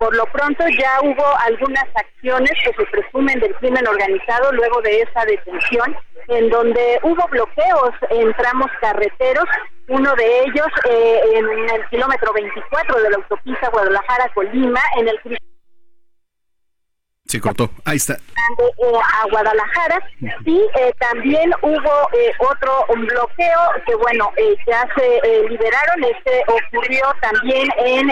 Por 0.00 0.16
lo 0.16 0.24
pronto 0.32 0.64
ya 0.66 0.98
hubo 1.02 1.26
algunas 1.44 1.84
acciones 1.94 2.52
que 2.64 2.72
se 2.72 2.86
presumen 2.90 3.38
del 3.38 3.54
crimen 3.56 3.86
organizado 3.86 4.50
luego 4.52 4.80
de 4.80 5.02
esa 5.02 5.26
detención, 5.26 5.94
en 6.28 6.48
donde 6.48 6.98
hubo 7.02 7.22
bloqueos 7.28 7.90
en 8.08 8.32
tramos 8.32 8.70
carreteros, 8.80 9.44
uno 9.88 10.14
de 10.14 10.44
ellos 10.44 10.68
eh, 10.88 11.20
en 11.34 11.44
el 11.68 11.86
kilómetro 11.90 12.32
24 12.32 12.98
de 12.98 13.10
la 13.10 13.16
autopista 13.16 13.68
Guadalajara-Colima, 13.68 14.80
en 15.00 15.08
el 15.08 15.20
se 17.30 17.40
cortó. 17.40 17.70
Ahí 17.84 17.96
está. 17.96 18.14
Eh, 18.14 18.98
a 19.22 19.26
Guadalajara. 19.30 20.02
Y 20.44 20.58
eh, 20.58 20.92
también 20.98 21.52
hubo 21.62 22.08
eh, 22.12 22.32
otro 22.38 22.84
bloqueo 22.88 23.60
que, 23.86 23.94
bueno, 23.94 24.32
ya 24.66 24.86
se 24.96 25.48
liberaron. 25.48 26.04
Este 26.04 26.42
ocurrió 26.48 27.04
también 27.20 27.68
en 27.78 28.08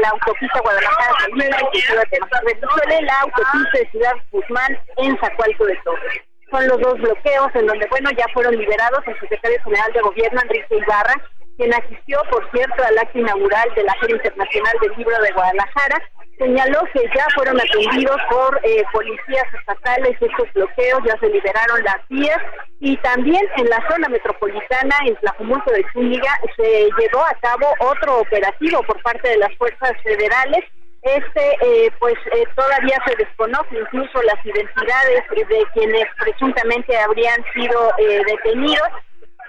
la 0.00 0.08
autopista 0.08 0.60
Guadalajara, 0.60 1.14
en 1.30 3.06
la 3.06 3.20
autopista 3.20 3.78
de 3.78 3.90
Ciudad 3.90 4.14
Guzmán 4.32 4.78
en 4.96 5.18
Zacualco 5.18 5.64
de 5.66 5.76
Torres. 5.84 6.20
Son 6.50 6.66
los 6.66 6.80
dos 6.80 6.98
bloqueos 6.98 7.54
en 7.54 7.66
donde, 7.66 7.86
bueno, 7.86 8.10
ya 8.10 8.26
fueron 8.34 8.56
liberados 8.56 9.00
el 9.06 9.18
secretario 9.20 9.58
general 9.64 9.90
de 9.92 10.00
gobierno, 10.02 10.40
Enrique 10.42 10.76
Ibarra, 10.76 11.14
quien 11.56 11.72
asistió, 11.72 12.20
por 12.30 12.50
cierto, 12.50 12.82
al 12.82 12.98
acto 12.98 13.18
inaugural 13.18 13.68
de 13.74 13.84
la 13.84 13.94
Feria 13.94 14.16
Internacional 14.16 14.72
del 14.82 14.92
Libro 14.98 15.18
de 15.22 15.32
Guadalajara 15.32 16.02
señaló 16.42 16.80
que 16.92 17.02
ya 17.14 17.26
fueron 17.34 17.60
atendidos 17.60 18.16
por 18.28 18.60
eh, 18.64 18.82
policías 18.92 19.46
estatales 19.54 20.16
estos 20.20 20.52
bloqueos, 20.54 21.00
ya 21.06 21.16
se 21.20 21.28
liberaron 21.28 21.82
las 21.84 22.08
vías 22.08 22.38
y 22.80 22.96
también 22.98 23.42
en 23.56 23.68
la 23.68 23.78
zona 23.88 24.08
metropolitana, 24.08 24.96
en 25.06 25.14
Tlajumulco 25.16 25.70
de 25.70 25.84
Zúñiga, 25.92 26.32
se 26.56 26.88
llevó 26.98 27.24
a 27.24 27.34
cabo 27.40 27.66
otro 27.78 28.20
operativo 28.20 28.82
por 28.82 29.00
parte 29.02 29.28
de 29.28 29.36
las 29.36 29.54
fuerzas 29.56 29.92
federales. 30.02 30.64
Este, 31.02 31.56
eh, 31.62 31.90
pues 31.98 32.14
eh, 32.32 32.44
todavía 32.54 32.96
se 33.04 33.16
desconoce 33.16 33.76
incluso 33.76 34.22
las 34.22 34.44
identidades 34.46 35.24
de 35.48 35.66
quienes 35.74 36.04
presuntamente 36.20 36.96
habrían 36.96 37.44
sido 37.52 37.90
detenidos 37.98 38.88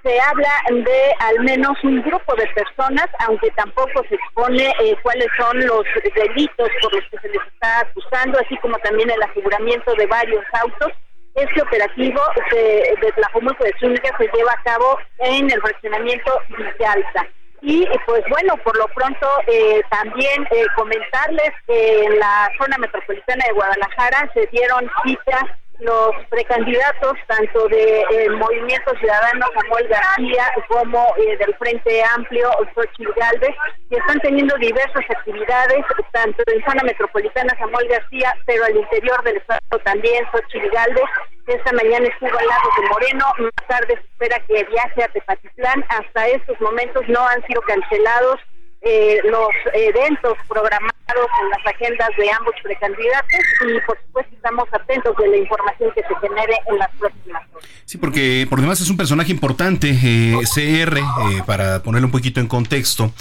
se 0.04 0.20
habla 0.20 0.52
de 0.70 1.16
al 1.20 1.40
menos 1.44 1.72
un 1.84 2.02
grupo 2.02 2.36
de 2.36 2.46
personas, 2.48 3.08
aunque 3.20 3.50
tampoco 3.52 4.04
se 4.10 4.16
expone 4.16 4.74
eh, 4.82 4.96
cuáles 5.02 5.28
son 5.38 5.66
los 5.66 5.84
delitos 6.14 6.70
por 6.82 6.94
los 6.94 7.04
que 7.10 7.20
se 7.20 7.30
les 7.30 7.42
está 7.54 7.80
acusando, 7.80 8.38
así 8.40 8.58
como 8.58 8.78
también 8.80 9.10
el 9.10 9.24
aseguramiento 9.24 9.94
de 9.96 10.06
varios 10.08 10.44
autos. 10.62 10.92
Este 11.36 11.62
operativo 11.62 12.22
de, 12.52 12.96
de 13.02 13.12
Tlajomulco 13.14 13.64
de 13.64 13.74
Zúñiga 13.80 14.16
se 14.18 14.30
lleva 14.36 14.52
a 14.52 14.64
cabo 14.64 15.00
en 15.20 15.50
el 15.50 15.62
fraccionamiento 15.62 16.32
Villalta. 16.50 17.28
Y 17.66 17.88
pues 18.06 18.24
bueno, 18.30 18.58
por 18.58 18.78
lo 18.78 18.88
pronto 18.90 19.28
eh, 19.48 19.82
también 19.90 20.46
eh, 20.52 20.66
comentarles 20.76 21.52
que 21.66 22.04
en 22.04 22.20
la 22.20 22.52
zona 22.60 22.78
metropolitana 22.78 23.46
de 23.48 23.54
Guadalajara 23.54 24.30
se 24.34 24.48
dieron 24.48 24.92
citas 25.06 25.46
los 25.84 26.12
precandidatos 26.30 27.14
tanto 27.28 27.68
del 27.68 28.06
de, 28.10 28.30
Movimiento 28.32 28.92
Ciudadano 29.00 29.46
Samuel 29.54 29.88
García 29.88 30.46
como 30.68 31.06
eh, 31.18 31.38
del 31.38 31.54
Frente 31.56 32.04
Amplio 32.16 32.50
Xochitl 32.74 33.14
Galvez 33.16 33.56
que 33.90 33.98
están 33.98 34.20
teniendo 34.22 34.56
diversas 34.58 35.04
actividades 35.10 35.86
tanto 36.12 36.44
en 36.48 36.64
zona 36.64 36.84
metropolitana 36.84 37.56
Samuel 37.60 37.88
García 37.88 38.34
pero 38.46 38.66
al 38.66 38.76
interior 38.76 39.22
del 39.24 39.38
estado 39.38 39.80
también 39.84 40.26
Xochitl 40.32 40.70
Galvez 40.70 41.10
esta 41.48 41.74
mañana 41.74 42.08
estuvo 42.08 42.40
al 42.40 42.48
lado 42.48 42.70
de 42.78 42.88
Moreno 42.88 43.26
más 43.40 43.68
tarde 43.68 43.94
espera 43.94 44.40
que 44.48 44.64
viaje 44.64 45.04
a 45.04 45.08
Tepatitlán. 45.10 45.84
Hasta 45.90 46.28
estos 46.28 46.60
momentos 46.62 47.04
no 47.10 47.28
han 47.28 47.46
sido 47.46 47.62
cancelados 47.64 48.40
eh, 48.86 49.20
los 49.24 49.50
eventos 49.74 50.38
programados 50.48 50.94
en 51.42 51.50
las 51.50 51.66
agendas 51.66 52.10
de 52.18 52.32
ambos 52.32 52.54
precandidatos 52.62 53.40
y 53.62 53.80
por 53.86 53.98
supuesto 53.98 54.36
estamos 54.36 54.68
atentos 54.72 55.16
de 55.18 55.28
la 55.28 55.38
información 55.38 55.92
que 55.96 56.02
se 56.02 56.28
genere 56.28 56.54
en 56.68 56.78
las 56.78 56.90
próximas 56.98 57.44
horas. 57.54 57.70
Sí, 57.86 57.98
porque 57.98 58.46
por 58.50 58.60
demás 58.60 58.82
es 58.82 58.90
un 58.90 58.98
personaje 58.98 59.32
importante, 59.32 59.90
eh, 59.90 60.36
CR, 60.54 60.98
eh, 60.98 61.04
para 61.46 61.82
ponerlo 61.84 62.08
un 62.08 62.12
poquito 62.12 62.40
en 62.40 62.48
contexto 62.48 63.12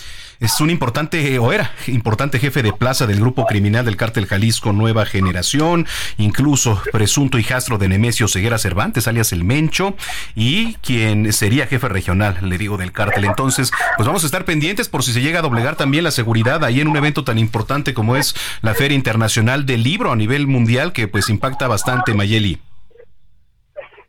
es 0.43 0.61
un 0.61 0.71
importante, 0.71 1.39
o 1.39 1.53
era 1.53 1.71
importante 1.87 2.41
jefe 2.41 2.63
de 2.63 2.73
plaza 2.73 3.07
del 3.07 3.21
grupo 3.21 3.47
criminal 3.47 3.85
del 3.85 3.97
cártel 3.97 4.27
Jalisco 4.27 4.73
Nueva 4.73 5.07
Generación, 5.07 5.87
incluso 6.19 6.83
presunto 6.91 7.39
hijastro 7.39 7.79
de 7.79 7.89
Nemesio 7.89 8.27
Ceguera 8.27 8.59
Cervantes, 8.59 9.07
alias 9.07 9.33
El 9.33 9.45
Mencho, 9.45 9.95
y 10.35 10.75
quien 10.83 11.33
sería 11.33 11.69
jefe 11.69 11.89
regional, 11.89 12.39
le 12.43 12.59
digo, 12.59 12.77
del 12.77 12.91
cártel. 12.91 13.25
Entonces, 13.25 13.71
pues 13.97 14.07
vamos 14.07 14.25
a 14.25 14.27
estar 14.27 14.45
pendientes 14.45 14.89
por 14.89 15.05
si 15.05 15.13
se 15.13 15.23
llega 15.23 15.39
a 15.39 15.43
doblegar 15.43 15.77
también 15.77 16.03
la 16.03 16.11
seguridad 16.11 16.65
ahí 16.65 16.81
en 16.81 16.89
un 16.89 16.97
evento 16.97 17.23
tan 17.23 17.39
importante 17.39 17.95
como 17.95 18.17
es 18.17 18.35
la 18.63 18.75
Feria 18.75 18.97
Internacional 18.97 19.65
del 19.65 19.85
Libro 19.85 20.11
a 20.11 20.17
nivel 20.17 20.49
mundial, 20.49 20.93
que 20.93 21.07
pues 21.07 21.29
impacta 21.29 21.69
bastante, 21.69 22.15
Mayeli. 22.15 22.59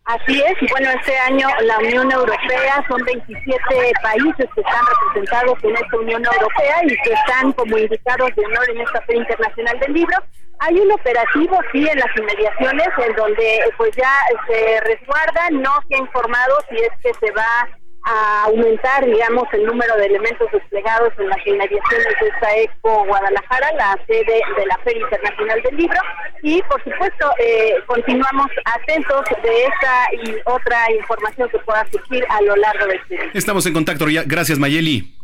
Así 0.06 0.42
es, 0.42 0.62
y 0.62 0.68
bueno, 0.70 0.90
este 0.90 1.18
año 1.18 1.48
la 1.62 1.78
Unión 1.78 2.12
Europea 2.12 2.84
son 2.90 3.02
27 3.06 3.58
países 4.02 4.50
que 4.54 4.62
están 4.62 4.82
representados 4.86 5.58
en 5.64 5.76
esta 5.78 5.98
Unión 5.98 6.26
Europea 6.26 6.76
y 6.84 6.90
que 6.90 7.14
están 7.14 7.54
como 7.54 7.78
invitados 7.78 8.36
de 8.36 8.46
honor 8.46 8.70
en 8.70 8.82
esta 8.82 9.02
Feria 9.04 9.22
Internacional 9.22 9.80
del 9.80 9.94
Libro. 9.94 10.18
Hay 10.60 10.78
un 10.78 10.92
operativo, 10.92 11.58
sí, 11.72 11.88
en 11.88 12.00
las 12.00 12.18
inmediaciones, 12.18 12.88
en 12.98 13.16
donde 13.16 13.60
pues 13.78 13.96
ya 13.96 14.14
se 14.46 14.82
resguarda, 14.82 15.50
no 15.52 15.72
se 15.88 15.96
ha 15.96 16.00
informado 16.00 16.58
si 16.70 16.76
es 16.76 16.92
que 17.02 17.14
se 17.26 17.32
va 17.32 17.70
a 18.04 18.44
aumentar, 18.46 19.06
digamos, 19.06 19.46
el 19.54 19.66
número 19.66 19.96
de 19.98 20.08
elementos 20.08 20.52
desplegados 20.52 21.14
en 21.18 21.30
las 21.30 21.48
inmediaciones 21.48 22.08
de 22.22 22.28
esta 22.28 22.58
Expo 22.58 23.06
Guadalajara, 23.06 23.72
la 23.78 23.98
sede 24.08 24.42
de 24.58 24.66
la 24.66 24.78
Feria 24.80 25.02
Internacional 25.02 25.62
del 25.64 25.78
Libro. 25.78 26.00
Y, 26.42 26.62
por 26.64 26.84
supuesto, 26.84 27.32
eh, 27.40 27.76
continuamos 27.88 28.48
atentos 28.66 29.24
de 29.42 29.64
esta 29.64 30.08
y 30.24 30.36
otra 30.46 30.92
información 30.92 31.50
que 31.50 31.60
pueda 31.60 31.86
surgir 31.92 32.26
a 32.30 32.42
lo 32.42 32.56
largo 32.58 32.86
del 32.88 33.00
día. 33.10 33.32
Estamos 33.34 33.66
en 33.66 33.74
contacto. 33.74 34.06
Gracias, 34.26 34.60
Mayeli. 34.60 35.23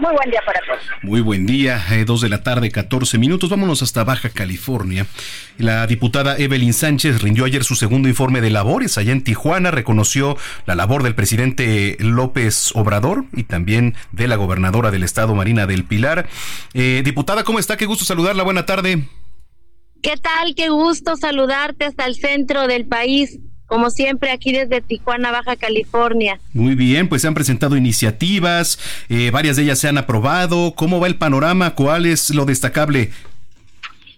Muy 0.00 0.14
buen 0.14 0.30
día 0.30 0.40
para 0.46 0.60
todos. 0.60 0.82
Muy 1.02 1.20
buen 1.20 1.44
día, 1.44 1.84
eh, 1.90 2.06
dos 2.06 2.22
de 2.22 2.30
la 2.30 2.42
tarde, 2.42 2.70
14 2.70 3.18
minutos. 3.18 3.50
Vámonos 3.50 3.82
hasta 3.82 4.02
Baja 4.02 4.30
California. 4.30 5.06
La 5.58 5.86
diputada 5.86 6.38
Evelyn 6.38 6.72
Sánchez 6.72 7.20
rindió 7.20 7.44
ayer 7.44 7.64
su 7.64 7.74
segundo 7.74 8.08
informe 8.08 8.40
de 8.40 8.48
labores 8.48 8.96
allá 8.96 9.12
en 9.12 9.22
Tijuana. 9.22 9.70
Reconoció 9.70 10.38
la 10.64 10.74
labor 10.74 11.02
del 11.02 11.14
presidente 11.14 11.98
López 12.00 12.70
Obrador 12.74 13.26
y 13.34 13.44
también 13.44 13.94
de 14.10 14.26
la 14.26 14.36
gobernadora 14.36 14.90
del 14.90 15.02
estado, 15.02 15.34
Marina 15.34 15.66
del 15.66 15.84
Pilar. 15.84 16.26
Eh, 16.72 17.02
diputada, 17.04 17.44
¿cómo 17.44 17.58
está? 17.58 17.76
Qué 17.76 17.84
gusto 17.84 18.06
saludarla. 18.06 18.42
Buena 18.42 18.64
tarde. 18.64 19.06
¿Qué 20.00 20.16
tal? 20.16 20.54
Qué 20.54 20.70
gusto 20.70 21.14
saludarte 21.18 21.84
hasta 21.84 22.06
el 22.06 22.14
centro 22.14 22.66
del 22.66 22.86
país 22.86 23.38
como 23.70 23.88
siempre 23.90 24.32
aquí 24.32 24.50
desde 24.50 24.80
Tijuana, 24.80 25.30
Baja 25.30 25.54
California. 25.54 26.40
Muy 26.52 26.74
bien, 26.74 27.08
pues 27.08 27.22
se 27.22 27.28
han 27.28 27.34
presentado 27.34 27.76
iniciativas, 27.76 28.80
eh, 29.08 29.30
varias 29.30 29.54
de 29.54 29.62
ellas 29.62 29.78
se 29.78 29.86
han 29.86 29.96
aprobado. 29.96 30.74
¿Cómo 30.74 30.98
va 30.98 31.06
el 31.06 31.14
panorama? 31.14 31.76
¿Cuál 31.76 32.04
es 32.04 32.30
lo 32.30 32.46
destacable? 32.46 33.12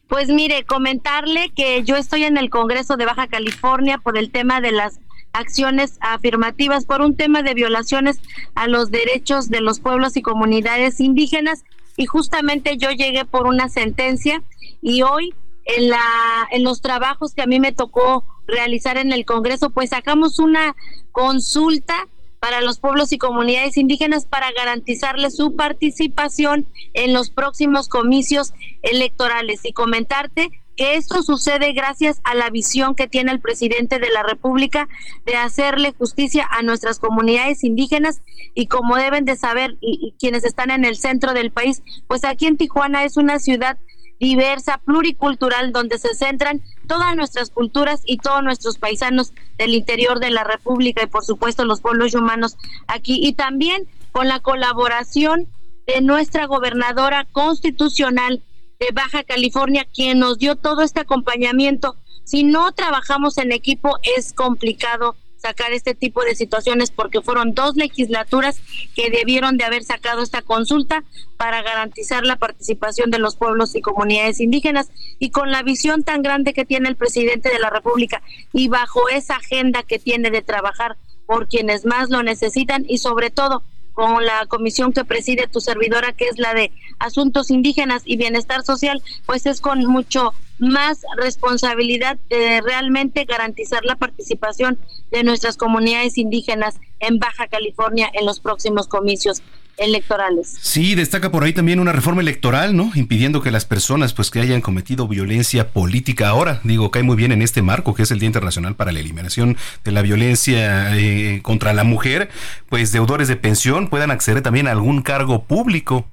Pues 0.09 0.29
mire, 0.29 0.65
comentarle 0.65 1.51
que 1.55 1.85
yo 1.85 1.97
estoy 1.97 2.25
en 2.25 2.39
el 2.39 2.49
Congreso 2.49 2.97
de 2.97 3.05
Baja 3.05 3.27
California 3.27 3.99
por 3.99 4.17
el 4.17 4.31
tema 4.31 4.63
de 4.63 4.73
las 4.73 5.01
acciones 5.35 5.99
afirmativas, 6.01 6.87
por 6.87 7.03
un 7.03 7.15
tema 7.15 7.43
de 7.43 7.53
violaciones 7.53 8.21
a 8.55 8.69
los 8.69 8.91
derechos 8.91 9.51
de 9.51 9.61
los 9.61 9.81
pueblos 9.81 10.17
y 10.17 10.23
comunidades 10.23 10.99
indígenas 10.99 11.63
y 11.99 12.07
justamente 12.07 12.79
yo 12.79 12.91
llegué 12.91 13.27
por 13.27 13.47
una 13.47 13.69
sentencia 13.69 14.43
y 14.81 15.03
hoy 15.03 15.35
en 15.65 15.89
la 15.89 16.03
en 16.51 16.65
los 16.65 16.81
trabajos 16.81 17.35
que 17.35 17.43
a 17.43 17.47
mí 17.47 17.61
me 17.61 17.73
tocó 17.73 18.25
realizar 18.47 18.99
en 18.99 19.13
el 19.13 19.25
Congreso, 19.25 19.71
pues 19.71 19.91
sacamos 19.91 20.39
una 20.39 20.75
consulta 21.13 22.09
para 22.41 22.61
los 22.61 22.81
pueblos 22.81 23.13
y 23.13 23.19
comunidades 23.19 23.77
indígenas 23.77 24.27
para 24.27 24.51
garantizarles 24.51 25.37
su 25.37 25.55
participación 25.55 26.67
en 26.93 27.13
los 27.13 27.31
próximos 27.31 27.89
comicios 27.89 28.53
electorales 28.83 29.61
y 29.65 29.73
comentarte 29.73 30.51
que 30.77 30.97
esto 30.97 31.23
sucede 31.23 31.73
gracias 31.73 32.21
a 32.25 32.35
la 32.35 32.51
visión 32.51 32.95
que 32.95 33.07
tiene 33.07 33.31
el 33.31 33.41
presidente 33.41 33.99
de 33.99 34.11
la 34.11 34.23
República 34.23 34.89
de 35.25 35.37
hacerle 35.37 35.95
justicia 35.97 36.47
a 36.51 36.63
nuestras 36.63 36.99
comunidades 36.99 37.63
indígenas 37.63 38.23
y 38.55 38.67
como 38.67 38.97
deben 38.97 39.25
de 39.25 39.37
saber 39.37 39.77
y, 39.81 40.15
quienes 40.19 40.45
están 40.45 40.71
en 40.71 40.85
el 40.85 40.97
centro 40.97 41.35
del 41.35 41.51
país, 41.51 41.83
pues 42.09 42.25
aquí 42.25 42.47
en 42.47 42.57
Tijuana 42.57 43.05
es 43.05 43.17
una 43.17 43.39
ciudad 43.39 43.79
diversa, 44.23 44.79
pluricultural, 44.79 45.73
donde 45.73 45.99
se 45.99 46.15
centran 46.15 46.63
todas 46.87 47.17
nuestras 47.17 47.51
culturas 47.51 48.03
y 48.07 48.19
todos 48.19 48.41
nuestros 48.45 48.79
paisanos 48.79 49.33
del 49.59 49.75
interior 49.75 50.21
de 50.21 50.31
la 50.31 50.45
República 50.45 51.03
y 51.03 51.09
por 51.09 51.25
supuesto 51.25 51.65
los 51.65 51.81
pueblos 51.81 52.15
humanos 52.15 52.57
aquí 52.87 53.19
y 53.21 53.33
también 53.33 53.89
con 54.13 54.29
la 54.29 54.39
colaboración 54.39 55.49
de 55.89 56.03
nuestra 56.03 56.47
gobernadora 56.47 57.27
constitucional 57.33 58.45
de 58.79 58.93
Baja 58.95 59.25
California, 59.25 59.89
quien 59.93 60.21
nos 60.21 60.39
dio 60.39 60.55
todo 60.55 60.83
este 60.83 61.01
acompañamiento. 61.01 61.97
Si 62.23 62.45
no 62.45 62.71
trabajamos 62.71 63.39
en 63.39 63.51
equipo 63.51 63.99
es 64.17 64.33
complicado 64.33 65.17
sacar 65.43 65.73
este 65.73 65.95
tipo 65.95 66.23
de 66.23 66.37
situaciones 66.37 66.93
porque 66.93 67.21
fueron 67.21 67.53
dos 67.53 67.75
legislaturas 67.75 68.61
que 68.95 69.11
debieron 69.11 69.57
de 69.57 69.65
haber 69.65 69.83
sacado 69.83 70.23
esta 70.23 70.41
consulta 70.41 71.03
para 71.37 71.63
garantizar 71.63 72.25
la 72.25 72.37
participación 72.37 73.11
de 73.11 73.19
los 73.19 73.35
pueblos 73.35 73.75
y 73.75 73.81
comunidades 73.81 74.41
indígenas. 74.41 74.91
Y 75.19 75.31
con 75.31 75.51
la 75.51 75.65
visión 75.65 76.05
tan 76.05 76.23
grande 76.23 76.55
que 76.55 76.65
tiene 76.65 76.89
el 76.89 76.97
presidente 76.97 77.49
de 77.49 77.59
la 77.59 77.71
República 77.71 78.23
y 78.53 78.69
bajo 78.69 79.09
esa 79.09 79.37
agenda 79.37 79.83
que 79.83 79.99
tiene 79.99 80.31
de 80.31 80.43
trabajar 80.43 80.97
por 81.27 81.49
quienes 81.49 81.85
más 81.85 82.09
lo 82.09 82.23
necesitan 82.23 82.85
y 82.89 82.99
sobre 82.99 83.31
todo 83.31 83.65
con 83.95 84.25
la 84.25 84.47
comisión 84.47 84.93
que 84.93 85.05
preside 85.05 85.49
tu 85.49 85.61
servidora, 85.61 86.13
que 86.13 86.27
es 86.27 86.39
la 86.39 86.55
de 86.55 86.71
Asuntos 86.99 87.51
Indígenas 87.51 88.03
y 88.05 88.17
Bienestar 88.17 88.63
Social, 88.63 89.03
pues 89.27 89.45
es 89.47 89.61
con 89.61 89.85
mucho 89.87 90.33
más 90.63 91.01
responsabilidad 91.17 92.19
de 92.31 92.61
realmente 92.61 93.25
garantizar 93.25 93.85
la 93.85 93.97
participación 93.97 94.79
de 95.11 95.25
nuestras 95.25 95.57
comunidades 95.57 96.19
indígenas 96.19 96.77
en 97.01 97.19
Baja 97.19 97.49
California 97.49 98.09
en 98.15 98.25
los 98.25 98.39
próximos 98.39 98.87
comicios 98.87 99.43
electorales. 99.77 100.57
Sí, 100.61 100.95
destaca 100.95 101.33
por 101.33 101.43
ahí 101.43 101.53
también 101.53 101.81
una 101.81 101.93
reforma 101.93 102.21
electoral, 102.21 102.77
¿no? 102.77 102.93
Impidiendo 102.95 103.43
que 103.43 103.51
las 103.51 103.65
personas 103.65 104.13
pues 104.13 104.31
que 104.31 104.39
hayan 104.39 104.61
cometido 104.61 105.09
violencia 105.09 105.71
política 105.71 106.29
ahora, 106.29 106.61
digo, 106.63 106.91
cae 106.91 107.03
muy 107.03 107.17
bien 107.17 107.33
en 107.33 107.43
este 107.43 107.63
marco 107.63 107.95
que 107.95 108.03
es 108.03 108.11
el 108.11 108.21
Día 108.21 108.29
Internacional 108.29 108.77
para 108.77 108.93
la 108.93 109.01
Eliminación 109.01 109.57
de 109.83 109.93
la 109.93 110.03
Violencia 110.03 110.97
eh, 110.97 111.41
contra 111.43 111.73
la 111.73 111.85
Mujer, 111.85 112.31
pues 112.69 112.93
deudores 112.93 113.27
de 113.29 113.37
pensión 113.37 113.89
puedan 113.89 114.11
acceder 114.11 114.43
también 114.43 114.69
a 114.69 114.73
algún 114.73 115.03
cargo 115.03 115.45
público. 115.45 116.07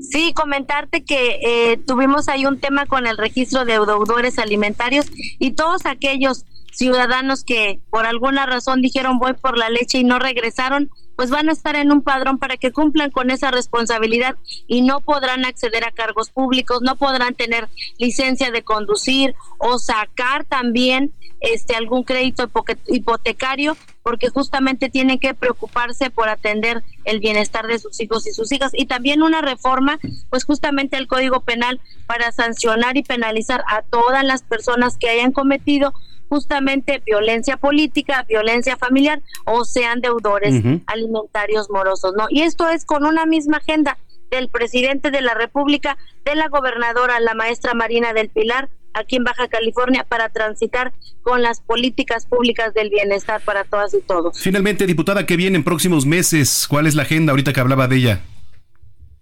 Sí, 0.00 0.32
comentarte 0.34 1.04
que 1.04 1.40
eh, 1.42 1.76
tuvimos 1.86 2.28
ahí 2.28 2.46
un 2.46 2.60
tema 2.60 2.86
con 2.86 3.06
el 3.06 3.16
registro 3.16 3.64
de 3.64 3.74
deudores 3.74 4.38
alimentarios 4.38 5.06
y 5.38 5.52
todos 5.52 5.86
aquellos 5.86 6.44
ciudadanos 6.72 7.44
que 7.44 7.80
por 7.90 8.04
alguna 8.04 8.46
razón 8.46 8.82
dijeron 8.82 9.18
voy 9.18 9.34
por 9.34 9.56
la 9.56 9.70
leche 9.70 9.98
y 9.98 10.04
no 10.04 10.18
regresaron, 10.18 10.90
pues 11.16 11.30
van 11.30 11.48
a 11.48 11.52
estar 11.52 11.76
en 11.76 11.92
un 11.92 12.02
padrón 12.02 12.38
para 12.38 12.56
que 12.56 12.72
cumplan 12.72 13.10
con 13.10 13.30
esa 13.30 13.50
responsabilidad 13.50 14.36
y 14.66 14.82
no 14.82 15.00
podrán 15.00 15.44
acceder 15.44 15.84
a 15.84 15.92
cargos 15.92 16.30
públicos, 16.30 16.82
no 16.82 16.96
podrán 16.96 17.34
tener 17.34 17.68
licencia 17.98 18.50
de 18.50 18.62
conducir 18.62 19.34
o 19.58 19.78
sacar 19.78 20.44
también 20.44 21.12
este 21.40 21.76
algún 21.76 22.02
crédito 22.02 22.50
hipotecario 22.88 23.76
porque 24.04 24.28
justamente 24.28 24.90
tienen 24.90 25.18
que 25.18 25.34
preocuparse 25.34 26.10
por 26.10 26.28
atender 26.28 26.84
el 27.04 27.18
bienestar 27.20 27.66
de 27.66 27.78
sus 27.78 28.00
hijos 28.00 28.26
y 28.26 28.32
sus 28.32 28.52
hijas 28.52 28.70
y 28.74 28.84
también 28.84 29.22
una 29.22 29.40
reforma 29.40 29.98
pues 30.30 30.44
justamente 30.44 30.98
el 30.98 31.08
Código 31.08 31.40
Penal 31.40 31.80
para 32.06 32.30
sancionar 32.30 32.96
y 32.98 33.02
penalizar 33.02 33.64
a 33.66 33.82
todas 33.82 34.22
las 34.22 34.42
personas 34.42 34.98
que 34.98 35.08
hayan 35.08 35.32
cometido 35.32 35.94
justamente 36.28 37.02
violencia 37.04 37.56
política, 37.56 38.24
violencia 38.28 38.76
familiar 38.76 39.22
o 39.46 39.64
sean 39.64 40.00
deudores 40.00 40.62
alimentarios 40.86 41.70
morosos, 41.70 42.14
¿no? 42.16 42.26
Y 42.28 42.42
esto 42.42 42.68
es 42.68 42.84
con 42.84 43.06
una 43.06 43.24
misma 43.24 43.58
agenda 43.58 43.96
del 44.30 44.48
presidente 44.48 45.10
de 45.10 45.22
la 45.22 45.34
República, 45.34 45.96
de 46.24 46.34
la 46.34 46.48
gobernadora, 46.48 47.20
la 47.20 47.34
maestra 47.34 47.72
Marina 47.74 48.12
del 48.12 48.28
Pilar, 48.28 48.68
aquí 48.94 49.16
en 49.16 49.24
Baja 49.24 49.48
California, 49.48 50.04
para 50.08 50.28
transitar 50.28 50.92
con 51.22 51.42
las 51.42 51.60
políticas 51.60 52.26
públicas 52.26 52.72
del 52.74 52.90
bienestar 52.90 53.40
para 53.42 53.64
todas 53.64 53.92
y 53.94 54.00
todos. 54.00 54.38
Finalmente, 54.40 54.86
diputada, 54.86 55.26
¿qué 55.26 55.36
viene 55.36 55.56
en 55.56 55.64
próximos 55.64 56.06
meses? 56.06 56.66
¿Cuál 56.68 56.86
es 56.86 56.94
la 56.94 57.02
agenda 57.02 57.32
ahorita 57.32 57.52
que 57.52 57.60
hablaba 57.60 57.88
de 57.88 57.96
ella? 57.96 58.20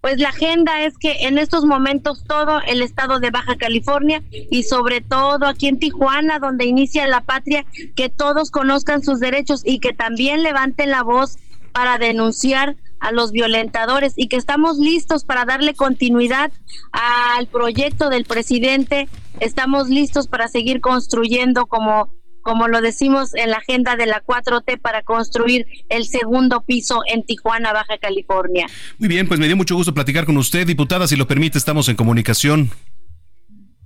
pues 0.03 0.19
la 0.19 0.29
agenda 0.29 0.83
es 0.83 0.97
que 0.97 1.27
en 1.27 1.37
estos 1.37 1.63
momentos 1.63 2.25
todo 2.25 2.59
el 2.67 2.81
estado 2.81 3.21
de 3.21 3.31
Baja 3.31 3.55
California 3.55 4.21
y 4.51 4.63
sobre 4.63 4.99
todo 4.99 5.45
aquí 5.45 5.69
en 5.69 5.79
Tijuana, 5.79 6.39
donde 6.39 6.65
inicia 6.65 7.07
la 7.07 7.21
patria, 7.21 7.65
que 7.95 8.09
todos 8.09 8.51
conozcan 8.51 9.01
sus 9.01 9.21
derechos 9.21 9.61
y 9.63 9.79
que 9.79 9.93
también 9.93 10.43
levanten 10.43 10.91
la 10.91 11.03
voz 11.03 11.37
para 11.71 11.97
denunciar 11.99 12.75
a 12.99 13.13
los 13.13 13.31
violentadores 13.31 14.11
y 14.17 14.27
que 14.27 14.35
estamos 14.35 14.77
listos 14.77 15.23
para 15.23 15.45
darle 15.45 15.73
continuidad 15.73 16.51
al 16.91 17.47
proyecto 17.47 18.09
del 18.09 18.25
presidente. 18.25 19.07
Estamos 19.43 19.89
listos 19.89 20.29
para 20.29 20.47
seguir 20.47 20.79
construyendo 20.79 21.65
como 21.65 22.09
como 22.43 22.67
lo 22.67 22.81
decimos 22.81 23.33
en 23.35 23.51
la 23.51 23.57
agenda 23.57 23.95
de 23.95 24.05
la 24.05 24.21
4T, 24.21 24.79
para 24.81 25.01
construir 25.01 25.65
el 25.87 26.05
segundo 26.05 26.61
piso 26.61 27.01
en 27.07 27.23
Tijuana, 27.23 27.71
Baja 27.71 27.97
California. 27.97 28.67
Muy 28.97 29.07
bien, 29.07 29.29
pues 29.29 29.39
me 29.39 29.47
dio 29.47 29.55
mucho 29.55 29.75
gusto 29.75 29.93
platicar 29.93 30.25
con 30.25 30.35
usted, 30.35 30.67
diputada. 30.67 31.07
Si 31.07 31.15
lo 31.15 31.25
permite, 31.25 31.57
estamos 31.57 31.87
en 31.87 31.95
comunicación. 31.95 32.69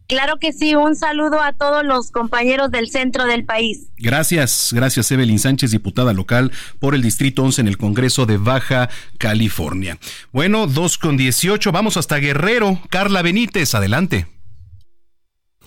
Claro 0.08 0.38
que 0.40 0.54
sí, 0.54 0.74
un 0.74 0.96
saludo 0.96 1.42
a 1.42 1.54
todos 1.54 1.84
los 1.86 2.12
compañeros 2.12 2.72
del 2.72 2.90
centro 2.90 3.26
del 3.26 3.46
país. 3.46 3.88
Gracias, 3.98 4.72
gracias 4.74 5.12
Evelyn 5.12 5.38
Sánchez, 5.38 5.72
diputada 5.72 6.14
local 6.14 6.52
por 6.80 6.96
el 6.96 7.02
Distrito 7.02 7.44
11 7.44 7.62
en 7.62 7.68
el 7.68 7.78
Congreso 7.78 8.26
de 8.26 8.38
Baja 8.38 8.90
California. 9.18 10.00
Bueno, 10.32 10.66
2 10.66 10.98
con 10.98 11.18
18, 11.18 11.72
vamos 11.72 11.98
hasta 11.98 12.18
Guerrero. 12.18 12.80
Carla 12.90 13.22
Benítez, 13.22 13.76
adelante. 13.76 14.37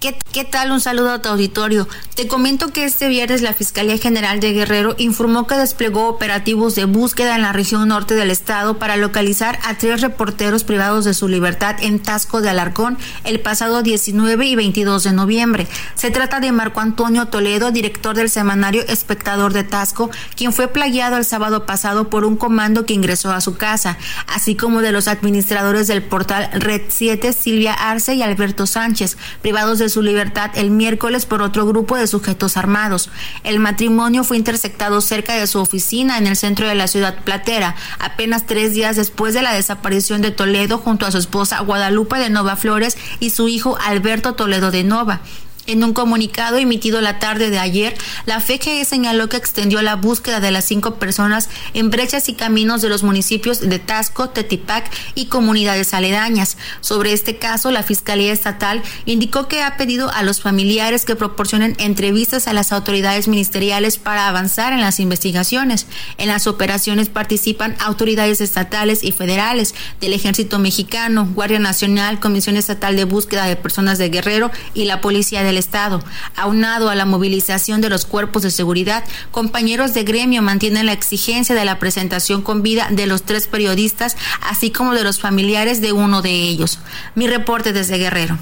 ¿Qué, 0.00 0.44
tal? 0.44 0.72
Un 0.72 0.80
saludo 0.80 1.10
a 1.10 1.20
tu 1.20 1.28
auditorio. 1.28 1.86
Te 2.14 2.26
comento 2.26 2.72
que 2.72 2.86
este 2.86 3.08
viernes 3.08 3.42
la 3.42 3.52
Fiscalía 3.52 3.98
General 3.98 4.40
de 4.40 4.54
Guerrero 4.54 4.94
informó 4.96 5.46
que 5.46 5.56
desplegó 5.56 6.08
operativos 6.08 6.74
de 6.74 6.86
búsqueda 6.86 7.36
en 7.36 7.42
la 7.42 7.52
región 7.52 7.86
norte 7.88 8.14
del 8.14 8.30
estado 8.30 8.78
para 8.78 8.96
localizar 8.96 9.58
a 9.62 9.76
tres 9.76 10.00
reporteros 10.00 10.64
privados 10.64 11.04
de 11.04 11.12
su 11.12 11.28
libertad 11.28 11.76
en 11.80 11.98
Tasco 11.98 12.40
de 12.40 12.48
Alarcón 12.48 12.96
el 13.24 13.40
pasado 13.40 13.82
19 13.82 14.46
y 14.46 14.56
22 14.56 15.04
de 15.04 15.12
noviembre. 15.12 15.68
Se 15.96 16.10
trata 16.10 16.40
de 16.40 16.50
Marco 16.50 16.80
Antonio 16.80 17.26
Toledo, 17.26 17.70
director 17.70 18.16
del 18.16 18.30
semanario 18.30 18.82
Espectador 18.88 19.52
de 19.52 19.64
Tasco, 19.64 20.10
quien 20.34 20.54
fue 20.54 20.68
plagiado 20.68 21.18
el 21.18 21.26
sábado 21.26 21.66
pasado 21.66 22.08
por 22.08 22.24
un 22.24 22.38
comando 22.38 22.86
que 22.86 22.94
ingresó 22.94 23.32
a 23.32 23.42
su 23.42 23.58
casa, 23.58 23.98
así 24.26 24.54
como 24.54 24.80
de 24.80 24.92
los 24.92 25.08
administradores 25.08 25.88
del 25.88 26.02
portal 26.02 26.48
Red 26.54 26.84
7, 26.88 27.34
Silvia 27.34 27.74
Arce 27.74 28.14
y 28.14 28.22
Alberto 28.22 28.66
Sánchez, 28.66 29.18
privados 29.42 29.78
de 29.78 29.89
su 29.90 30.02
libertad 30.02 30.50
el 30.54 30.70
miércoles 30.70 31.26
por 31.26 31.42
otro 31.42 31.66
grupo 31.66 31.96
de 31.96 32.06
sujetos 32.06 32.56
armados. 32.56 33.10
El 33.44 33.58
matrimonio 33.58 34.24
fue 34.24 34.36
interceptado 34.36 35.00
cerca 35.00 35.34
de 35.34 35.46
su 35.46 35.58
oficina 35.58 36.18
en 36.18 36.26
el 36.26 36.36
centro 36.36 36.68
de 36.68 36.74
la 36.74 36.88
ciudad 36.88 37.22
platera, 37.24 37.76
apenas 37.98 38.46
tres 38.46 38.72
días 38.72 38.96
después 38.96 39.34
de 39.34 39.42
la 39.42 39.54
desaparición 39.54 40.22
de 40.22 40.30
Toledo 40.30 40.78
junto 40.78 41.06
a 41.06 41.10
su 41.10 41.18
esposa 41.18 41.60
Guadalupe 41.60 42.18
de 42.18 42.30
Nova 42.30 42.56
Flores 42.56 42.96
y 43.18 43.30
su 43.30 43.48
hijo 43.48 43.76
Alberto 43.84 44.34
Toledo 44.34 44.70
de 44.70 44.84
Nova. 44.84 45.20
En 45.70 45.84
un 45.84 45.92
comunicado 45.92 46.58
emitido 46.58 47.00
la 47.00 47.20
tarde 47.20 47.48
de 47.48 47.60
ayer, 47.60 47.96
la 48.26 48.40
FGE 48.40 48.84
señaló 48.84 49.28
que 49.28 49.36
extendió 49.36 49.80
la 49.82 49.94
búsqueda 49.94 50.40
de 50.40 50.50
las 50.50 50.64
cinco 50.64 50.96
personas 50.96 51.48
en 51.74 51.90
brechas 51.90 52.28
y 52.28 52.34
caminos 52.34 52.82
de 52.82 52.88
los 52.88 53.04
municipios 53.04 53.60
de 53.60 53.78
Tasco, 53.78 54.30
Tetipac 54.30 54.90
y 55.14 55.26
comunidades 55.26 55.94
aledañas. 55.94 56.56
Sobre 56.80 57.12
este 57.12 57.36
caso, 57.36 57.70
la 57.70 57.84
Fiscalía 57.84 58.32
Estatal 58.32 58.82
indicó 59.04 59.46
que 59.46 59.62
ha 59.62 59.76
pedido 59.76 60.10
a 60.10 60.24
los 60.24 60.40
familiares 60.40 61.04
que 61.04 61.14
proporcionen 61.14 61.76
entrevistas 61.78 62.48
a 62.48 62.52
las 62.52 62.72
autoridades 62.72 63.28
ministeriales 63.28 63.96
para 63.96 64.26
avanzar 64.26 64.72
en 64.72 64.80
las 64.80 64.98
investigaciones. 64.98 65.86
En 66.18 66.26
las 66.26 66.48
operaciones 66.48 67.10
participan 67.10 67.76
autoridades 67.78 68.40
estatales 68.40 69.04
y 69.04 69.12
federales 69.12 69.76
del 70.00 70.14
Ejército 70.14 70.58
Mexicano, 70.58 71.28
Guardia 71.32 71.60
Nacional, 71.60 72.18
Comisión 72.18 72.56
Estatal 72.56 72.96
de 72.96 73.04
Búsqueda 73.04 73.44
de 73.44 73.54
Personas 73.54 73.98
de 73.98 74.08
Guerrero 74.08 74.50
y 74.74 74.86
la 74.86 75.00
Policía 75.00 75.44
del 75.44 75.59
Estado. 75.60 76.02
Aunado 76.34 76.90
a 76.90 76.96
la 76.96 77.04
movilización 77.04 77.80
de 77.80 77.88
los 77.88 78.04
cuerpos 78.04 78.42
de 78.42 78.50
seguridad, 78.50 79.04
compañeros 79.30 79.94
de 79.94 80.02
gremio 80.02 80.42
mantienen 80.42 80.86
la 80.86 80.92
exigencia 80.92 81.54
de 81.54 81.64
la 81.64 81.78
presentación 81.78 82.42
con 82.42 82.62
vida 82.62 82.88
de 82.90 83.06
los 83.06 83.22
tres 83.22 83.46
periodistas, 83.46 84.16
así 84.42 84.70
como 84.70 84.94
de 84.94 85.04
los 85.04 85.20
familiares 85.20 85.80
de 85.80 85.92
uno 85.92 86.22
de 86.22 86.32
ellos. 86.32 86.80
Mi 87.14 87.28
reporte 87.28 87.72
desde 87.72 87.98
Guerrero. 87.98 88.38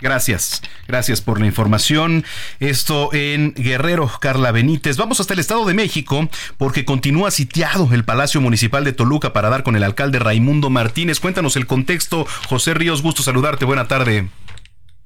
Gracias, 0.00 0.62
gracias 0.86 1.20
por 1.20 1.40
la 1.40 1.46
información. 1.46 2.24
Esto 2.60 3.12
en 3.12 3.52
Guerrero, 3.54 4.10
Carla 4.20 4.52
Benítez. 4.52 4.96
Vamos 4.96 5.18
hasta 5.18 5.34
el 5.34 5.40
Estado 5.40 5.64
de 5.64 5.74
México 5.74 6.28
porque 6.56 6.84
continúa 6.84 7.32
sitiado 7.32 7.88
el 7.92 8.04
Palacio 8.04 8.40
Municipal 8.40 8.84
de 8.84 8.92
Toluca 8.92 9.32
para 9.32 9.50
dar 9.50 9.64
con 9.64 9.74
el 9.74 9.82
alcalde 9.82 10.20
Raimundo 10.20 10.70
Martínez. 10.70 11.18
Cuéntanos 11.18 11.56
el 11.56 11.66
contexto. 11.66 12.26
José 12.48 12.74
Ríos, 12.74 13.02
gusto 13.02 13.22
saludarte. 13.22 13.64
Buena 13.64 13.88
tarde. 13.88 14.28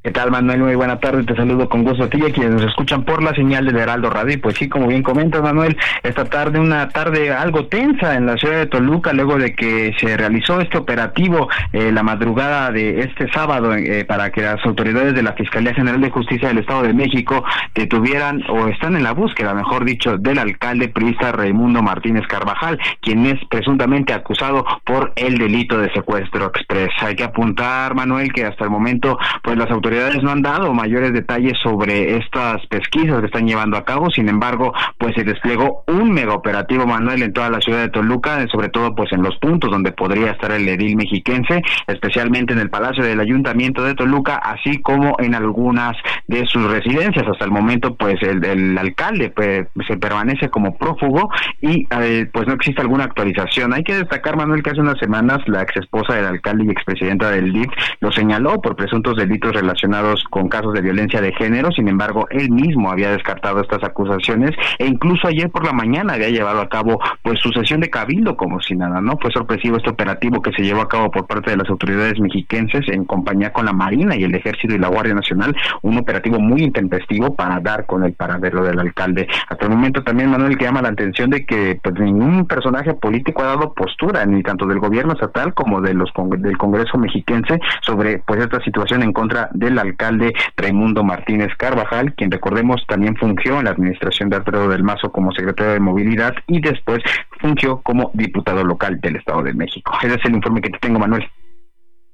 ¿Qué 0.04 0.10
tal, 0.10 0.32
Manuel? 0.32 0.58
Muy 0.58 0.74
buena 0.74 0.98
tarde. 0.98 1.22
Te 1.22 1.36
saludo 1.36 1.68
con 1.68 1.84
gusto 1.84 2.02
a 2.02 2.10
ti 2.10 2.18
y 2.20 2.26
a 2.26 2.32
quienes 2.32 2.54
nos 2.54 2.64
escuchan 2.64 3.04
por 3.04 3.22
la 3.22 3.32
señal 3.36 3.66
del 3.66 3.76
Heraldo 3.76 4.10
Radio. 4.10 4.36
Pues 4.42 4.56
sí, 4.56 4.68
como 4.68 4.88
bien 4.88 5.04
comentas, 5.04 5.40
Manuel, 5.40 5.76
esta 6.02 6.24
tarde, 6.24 6.58
una 6.58 6.88
tarde 6.88 7.30
algo 7.30 7.66
tensa 7.66 8.16
en 8.16 8.26
la 8.26 8.36
ciudad 8.36 8.58
de 8.58 8.66
Toluca, 8.66 9.12
luego 9.12 9.38
de 9.38 9.54
que 9.54 9.94
se 10.00 10.16
realizó 10.16 10.60
este 10.60 10.76
operativo 10.76 11.48
eh, 11.72 11.92
la 11.92 12.02
madrugada 12.02 12.72
de 12.72 13.02
este 13.02 13.30
sábado 13.32 13.76
eh, 13.76 14.04
para 14.04 14.32
que 14.32 14.42
las 14.42 14.64
autoridades 14.66 15.14
de 15.14 15.22
la 15.22 15.34
Fiscalía 15.34 15.72
General 15.72 16.00
de 16.00 16.10
Justicia 16.10 16.48
del 16.48 16.58
Estado 16.58 16.82
de 16.82 16.94
México 16.94 17.44
detuvieran 17.72 18.42
o 18.48 18.66
están 18.66 18.96
en 18.96 19.04
la 19.04 19.12
búsqueda, 19.12 19.54
mejor 19.54 19.84
dicho, 19.84 20.18
del 20.18 20.40
alcalde 20.40 20.88
priista 20.88 21.30
Raimundo 21.30 21.80
Martínez 21.80 22.26
Carvajal, 22.26 22.76
quien 23.00 23.24
es 23.26 23.38
presuntamente 23.48 24.12
acusado 24.12 24.66
por 24.82 25.12
el 25.14 25.38
delito 25.38 25.78
de 25.78 25.92
secuestro 25.92 26.46
express. 26.46 26.90
Hay 27.02 27.14
que 27.14 27.22
apuntar, 27.22 27.94
Manuel, 27.94 28.32
que 28.32 28.44
hasta 28.44 28.64
el 28.64 28.70
momento, 28.70 29.16
pues 29.44 29.56
las 29.56 29.70
autoridades 29.70 29.91
autoridades 29.92 30.22
no 30.22 30.30
han 30.30 30.42
dado 30.42 30.72
mayores 30.72 31.12
detalles 31.12 31.58
sobre 31.62 32.16
estas 32.16 32.64
pesquisas 32.66 33.20
que 33.20 33.26
están 33.26 33.46
llevando 33.46 33.76
a 33.76 33.84
cabo, 33.84 34.10
sin 34.10 34.28
embargo, 34.28 34.72
pues 34.98 35.14
se 35.14 35.22
desplegó 35.24 35.84
un 35.86 36.12
mega 36.12 36.34
operativo 36.34 36.86
Manuel 36.86 37.22
en 37.22 37.32
toda 37.32 37.50
la 37.50 37.60
ciudad 37.60 37.82
de 37.82 37.90
Toluca, 37.90 38.46
sobre 38.48 38.70
todo 38.70 38.94
pues 38.94 39.12
en 39.12 39.22
los 39.22 39.36
puntos 39.36 39.70
donde 39.70 39.92
podría 39.92 40.30
estar 40.30 40.50
el 40.50 40.66
edil 40.66 40.96
mexiquense, 40.96 41.62
especialmente 41.86 42.54
en 42.54 42.60
el 42.60 42.70
Palacio 42.70 43.04
del 43.04 43.20
Ayuntamiento 43.20 43.84
de 43.84 43.94
Toluca, 43.94 44.36
así 44.36 44.78
como 44.78 45.16
en 45.18 45.34
algunas 45.34 45.94
de 46.26 46.46
sus 46.46 46.70
residencias. 46.70 47.26
Hasta 47.26 47.44
el 47.44 47.50
momento, 47.50 47.94
pues 47.94 48.16
el, 48.22 48.78
alcalde 48.78 49.30
pues, 49.30 49.66
se 49.86 49.96
permanece 49.98 50.48
como 50.48 50.76
prófugo 50.76 51.30
y 51.60 51.86
eh, 52.00 52.26
pues 52.32 52.46
no 52.46 52.54
existe 52.54 52.80
alguna 52.80 53.04
actualización. 53.04 53.74
Hay 53.74 53.84
que 53.84 53.94
destacar, 53.94 54.36
Manuel, 54.36 54.62
que 54.62 54.70
hace 54.70 54.80
unas 54.80 54.98
semanas 54.98 55.40
la 55.46 55.62
ex 55.62 55.76
esposa 55.76 56.14
del 56.14 56.24
alcalde 56.24 56.64
y 56.64 56.70
expresidenta 56.70 57.30
del 57.30 57.52
DIF 57.52 57.70
lo 58.00 58.10
señaló 58.10 58.60
por 58.60 58.76
presuntos 58.76 59.16
delitos 59.16 59.52
relacionados 59.52 59.81
relacionados 59.82 60.24
con 60.30 60.48
casos 60.48 60.72
de 60.74 60.80
violencia 60.80 61.20
de 61.20 61.32
género, 61.32 61.70
sin 61.72 61.88
embargo, 61.88 62.26
él 62.30 62.50
mismo 62.50 62.90
había 62.90 63.10
descartado 63.10 63.60
estas 63.60 63.82
acusaciones 63.82 64.52
e 64.78 64.86
incluso 64.86 65.26
ayer 65.26 65.50
por 65.50 65.64
la 65.64 65.72
mañana 65.72 66.14
había 66.14 66.30
llevado 66.30 66.60
a 66.60 66.68
cabo 66.68 67.00
pues 67.22 67.40
su 67.40 67.50
sesión 67.50 67.80
de 67.80 67.90
cabildo 67.90 68.36
como 68.36 68.60
si 68.60 68.74
nada, 68.74 69.00
¿no? 69.00 69.18
Fue 69.20 69.30
sorpresivo 69.32 69.76
este 69.76 69.90
operativo 69.90 70.40
que 70.40 70.52
se 70.52 70.62
llevó 70.62 70.82
a 70.82 70.88
cabo 70.88 71.10
por 71.10 71.26
parte 71.26 71.50
de 71.50 71.56
las 71.56 71.68
autoridades 71.68 72.20
mexiquenses 72.20 72.88
en 72.88 73.04
compañía 73.04 73.52
con 73.52 73.66
la 73.66 73.72
Marina 73.72 74.16
y 74.16 74.24
el 74.24 74.34
Ejército 74.34 74.74
y 74.74 74.78
la 74.78 74.88
Guardia 74.88 75.14
Nacional, 75.14 75.54
un 75.82 75.98
operativo 75.98 76.38
muy 76.38 76.62
intempestivo 76.62 77.34
para 77.34 77.60
dar 77.60 77.86
con 77.86 78.04
el 78.04 78.12
paradero 78.12 78.62
del 78.62 78.78
alcalde. 78.78 79.26
Hasta 79.48 79.64
el 79.64 79.72
momento 79.72 80.02
también, 80.02 80.30
Manuel, 80.30 80.56
que 80.56 80.64
llama 80.64 80.82
la 80.82 80.90
atención 80.90 81.30
de 81.30 81.44
que 81.44 81.78
pues 81.82 81.94
ningún 81.98 82.46
personaje 82.46 82.94
político 82.94 83.42
ha 83.42 83.46
dado 83.46 83.74
postura, 83.74 84.24
ni 84.26 84.42
tanto 84.42 84.66
del 84.66 84.78
gobierno 84.78 85.14
estatal 85.14 85.54
como 85.54 85.80
de 85.80 85.94
los 85.94 86.10
del 86.38 86.56
Congreso 86.56 86.98
mexiquense 86.98 87.58
sobre 87.80 88.18
pues 88.26 88.40
esta 88.40 88.62
situación 88.62 89.02
en 89.02 89.12
contra 89.12 89.48
de 89.52 89.71
el 89.72 89.78
alcalde 89.78 90.32
Raimundo 90.56 91.04
Martínez 91.04 91.50
Carvajal, 91.56 92.14
quien 92.14 92.30
recordemos 92.30 92.84
también 92.86 93.16
fungió 93.16 93.58
en 93.58 93.64
la 93.64 93.70
administración 93.72 94.30
de 94.30 94.36
Alfredo 94.36 94.68
del 94.68 94.82
Mazo 94.82 95.10
como 95.10 95.32
secretario 95.32 95.72
de 95.72 95.80
Movilidad 95.80 96.34
y 96.46 96.60
después 96.60 97.02
fungió 97.40 97.80
como 97.82 98.10
diputado 98.14 98.64
local 98.64 99.00
del 99.00 99.16
Estado 99.16 99.42
de 99.42 99.52
México. 99.54 99.92
Ese 100.02 100.14
es 100.14 100.24
el 100.24 100.34
informe 100.34 100.60
que 100.60 100.70
te 100.70 100.78
tengo, 100.78 100.98
Manuel. 100.98 101.28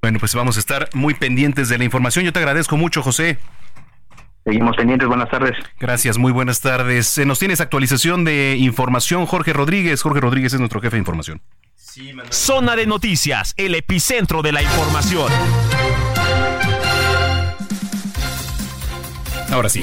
Bueno, 0.01 0.19
pues 0.19 0.35
vamos 0.35 0.57
a 0.57 0.61
estar 0.61 0.89
muy 0.95 1.15
pendientes 1.15 1.69
de 1.69 1.79
la 1.79 1.85
información. 1.85 2.25
Yo 2.25 2.33
te 2.33 2.39
agradezco 2.39 2.77
mucho, 2.77 3.03
José. 3.03 3.39
Seguimos 4.45 4.77
pendientes, 4.77 5.07
buenas 5.07 5.29
tardes. 5.29 5.53
Gracias, 5.79 6.17
muy 6.17 6.33
buenas 6.33 6.61
tardes. 6.61 7.19
Nos 7.27 7.39
tienes 7.39 7.61
actualización 7.61 8.25
de 8.25 8.57
información, 8.59 9.27
Jorge 9.27 9.53
Rodríguez. 9.53 10.01
Jorge 10.01 10.21
Rodríguez 10.21 10.55
es 10.55 10.61
nuestro 10.61 10.81
jefe 10.81 10.97
de 10.97 11.01
información. 11.01 11.43
Zona 12.31 12.77
de 12.77 12.87
noticias, 12.87 13.55
el 13.57 13.75
epicentro 13.75 14.41
de 14.43 14.53
la 14.53 14.63
información. 14.63 15.31
Ahora 19.51 19.71
sí. 19.71 19.83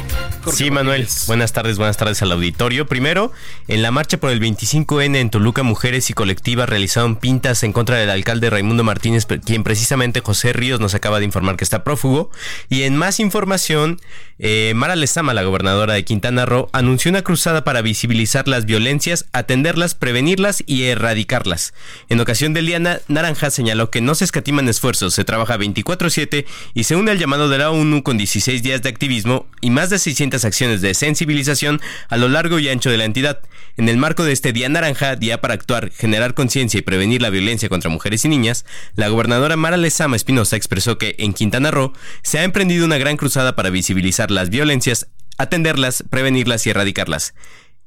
sí, 0.53 0.69
Manuel. 0.69 1.07
Buenas 1.25 1.51
tardes, 1.51 1.77
buenas 1.77 1.97
tardes 1.97 2.21
al 2.21 2.31
auditorio. 2.31 2.85
Primero, 2.85 3.31
en 3.67 3.81
la 3.81 3.89
marcha 3.89 4.17
por 4.17 4.29
el 4.29 4.39
25N 4.39 5.15
en 5.15 5.29
Toluca, 5.31 5.63
mujeres 5.63 6.11
y 6.11 6.13
colectivas 6.13 6.69
realizaron 6.69 7.15
pintas 7.15 7.63
en 7.63 7.73
contra 7.73 7.97
del 7.97 8.11
alcalde 8.11 8.51
Raimundo 8.51 8.83
Martínez, 8.83 9.25
quien 9.43 9.63
precisamente 9.63 10.21
José 10.21 10.53
Ríos 10.53 10.79
nos 10.79 10.93
acaba 10.93 11.17
de 11.17 11.25
informar 11.25 11.57
que 11.57 11.63
está 11.63 11.83
prófugo. 11.83 12.29
Y 12.69 12.83
en 12.83 12.95
más 12.95 13.19
información, 13.19 13.99
eh, 14.37 14.73
Mara 14.75 14.95
Lezama, 14.95 15.33
la 15.33 15.43
gobernadora 15.43 15.95
de 15.95 16.05
Quintana 16.05 16.45
Roo, 16.45 16.69
anunció 16.71 17.09
una 17.09 17.23
cruzada 17.23 17.63
para 17.63 17.81
visibilizar 17.81 18.47
las 18.47 18.65
violencias, 18.65 19.25
atenderlas, 19.33 19.95
prevenirlas 19.95 20.63
y 20.67 20.83
erradicarlas. 20.83 21.73
En 22.07 22.19
ocasión 22.19 22.53
del 22.53 22.67
Día 22.67 23.01
Naranja 23.07 23.49
señaló 23.49 23.89
que 23.89 24.01
no 24.01 24.13
se 24.13 24.25
escatiman 24.25 24.69
esfuerzos, 24.69 25.15
se 25.15 25.23
trabaja 25.23 25.57
24/7 25.57 26.45
y 26.75 26.83
se 26.83 26.95
une 26.95 27.09
al 27.09 27.17
llamado 27.17 27.49
de 27.49 27.57
la 27.57 27.71
ONU 27.71 28.03
con 28.03 28.19
16 28.19 28.61
días 28.61 28.83
de 28.83 28.89
activismo 28.89 29.47
y 29.65 29.71
más 29.71 29.89
de 29.89 29.97
600 29.97 30.45
acciones 30.45 30.81
de 30.81 30.93
sensibilización 30.93 31.81
a 32.07 32.17
lo 32.17 32.29
largo 32.29 32.59
y 32.59 32.69
ancho 32.69 32.91
de 32.91 32.97
la 32.97 33.05
entidad. 33.05 33.39
En 33.77 33.89
el 33.89 33.97
marco 33.97 34.23
de 34.23 34.31
este 34.31 34.53
Día 34.53 34.69
Naranja, 34.69 35.15
Día 35.15 35.41
para 35.41 35.55
actuar, 35.55 35.91
generar 35.91 36.35
conciencia 36.35 36.77
y 36.77 36.83
prevenir 36.83 37.23
la 37.23 37.31
violencia 37.31 37.67
contra 37.67 37.89
mujeres 37.89 38.23
y 38.25 38.29
niñas, 38.29 38.63
la 38.93 39.07
gobernadora 39.07 39.55
Mara 39.55 39.77
Lezama 39.77 40.17
Espinosa 40.17 40.55
expresó 40.55 40.99
que 40.99 41.15
en 41.17 41.33
Quintana 41.33 41.71
Roo 41.71 41.93
se 42.21 42.37
ha 42.37 42.43
emprendido 42.43 42.85
una 42.85 42.99
gran 42.99 43.17
cruzada 43.17 43.55
para 43.55 43.71
visibilizar 43.71 44.29
las 44.29 44.51
violencias, 44.51 45.07
atenderlas, 45.39 46.03
prevenirlas 46.11 46.67
y 46.67 46.69
erradicarlas. 46.69 47.33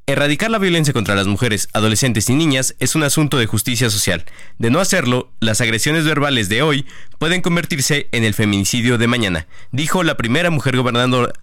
Erradicar 0.08 0.50
la 0.50 0.56
violencia 0.56 0.94
contra 0.94 1.14
las 1.14 1.26
mujeres, 1.26 1.68
adolescentes 1.74 2.30
y 2.30 2.34
niñas 2.34 2.74
es 2.78 2.94
un 2.94 3.02
asunto 3.02 3.36
de 3.36 3.44
justicia 3.44 3.90
social. 3.90 4.24
De 4.56 4.70
no 4.70 4.80
hacerlo, 4.80 5.30
las 5.38 5.60
agresiones 5.60 6.06
verbales 6.06 6.48
de 6.48 6.62
hoy 6.62 6.86
pueden 7.18 7.42
convertirse 7.42 8.08
en 8.12 8.24
el 8.24 8.32
feminicidio 8.32 8.96
de 8.96 9.06
mañana, 9.06 9.46
dijo 9.70 10.02
la 10.04 10.16
primera 10.16 10.48
mujer 10.48 10.78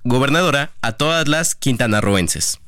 gobernadora 0.04 0.71
a 0.82 0.91
todas 0.93 1.28
las 1.28 1.54
quintanarroenses. 1.54 2.60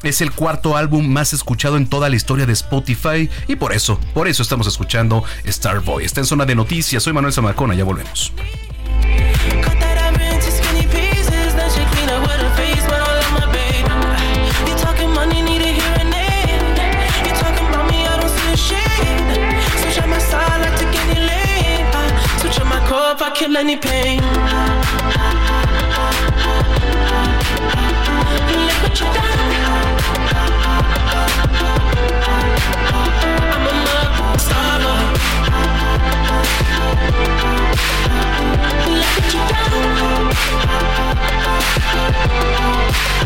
es 0.03 0.21
el 0.21 0.31
cuarto 0.31 0.77
álbum 0.77 1.07
más 1.07 1.33
escuchado 1.33 1.77
en 1.77 1.87
toda 1.87 2.09
la 2.09 2.15
historia 2.15 2.45
de 2.45 2.53
Spotify 2.53 3.29
y 3.47 3.55
por 3.55 3.73
eso, 3.73 3.99
por 4.13 4.27
eso 4.27 4.43
estamos 4.43 4.67
escuchando 4.67 5.23
Starboy. 5.45 6.05
Está 6.05 6.21
en 6.21 6.25
zona 6.25 6.45
de 6.45 6.55
noticias. 6.55 7.03
Soy 7.03 7.13
Manuel 7.13 7.33
Zamacona, 7.33 7.75
ya 7.75 7.83
volvemos. 7.83 8.33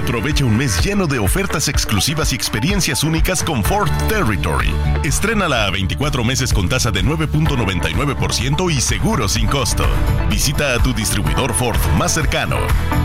Aprovecha 0.00 0.46
un 0.46 0.56
mes 0.56 0.82
lleno 0.82 1.06
de 1.06 1.18
ofertas 1.18 1.68
exclusivas 1.68 2.32
y 2.32 2.34
experiencias 2.34 3.04
únicas 3.04 3.44
con 3.44 3.62
Ford 3.62 3.90
Territory. 4.08 4.72
Estrénala 5.04 5.66
a 5.66 5.70
24 5.70 6.24
meses 6.24 6.54
con 6.54 6.70
tasa 6.70 6.90
de 6.90 7.04
9.99% 7.04 8.72
y 8.72 8.80
seguro 8.80 9.28
sin 9.28 9.46
costo. 9.46 9.84
Visita 10.30 10.74
a 10.74 10.78
tu 10.78 10.94
distribuidor 10.94 11.52
Ford 11.52 11.78
más 11.98 12.14
cercano. 12.14 12.56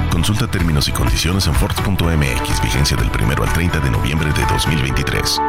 Consulta 0.10 0.48
términos 0.48 0.88
y 0.88 0.94
condiciones 0.94 1.48
en 1.48 1.56
Ford.mx, 1.56 2.62
vigencia 2.64 2.96
del 2.96 3.10
1 3.10 3.44
al 3.44 3.54
30 3.54 3.80
de 3.82 3.92
noviembre 3.92 4.32
de 4.32 4.46
2023. 4.46 5.42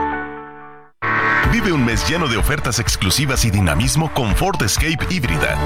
Vive 1.52 1.72
un 1.72 1.84
mes 1.84 2.06
lleno 2.08 2.26
de 2.26 2.38
ofertas 2.38 2.80
exclusivas 2.80 3.44
y 3.44 3.52
dinamismo 3.52 4.12
con 4.12 4.34
Ford 4.34 4.60
Escape 4.62 4.98
híbrida. 5.10 5.56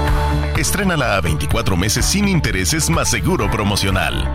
Estrénala 0.57 1.17
a 1.17 1.21
24 1.21 1.75
meses 1.75 2.05
sin 2.05 2.27
intereses 2.27 2.87
más 2.91 3.09
seguro 3.09 3.49
promocional. 3.49 4.31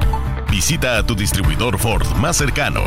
Visita 0.56 0.96
a 0.96 1.02
tu 1.02 1.14
distribuidor 1.14 1.78
Ford 1.78 2.06
más 2.16 2.38
cercano. 2.38 2.82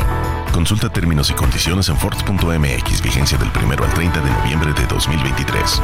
Consulta 0.52 0.88
términos 0.88 1.30
y 1.30 1.34
condiciones 1.34 1.88
en 1.88 1.96
Ford.mx, 1.96 3.00
vigencia 3.00 3.38
del 3.38 3.48
1 3.48 3.84
al 3.84 3.94
30 3.94 4.20
de 4.20 4.28
noviembre 4.28 4.72
de 4.72 4.86
2023. 4.88 5.80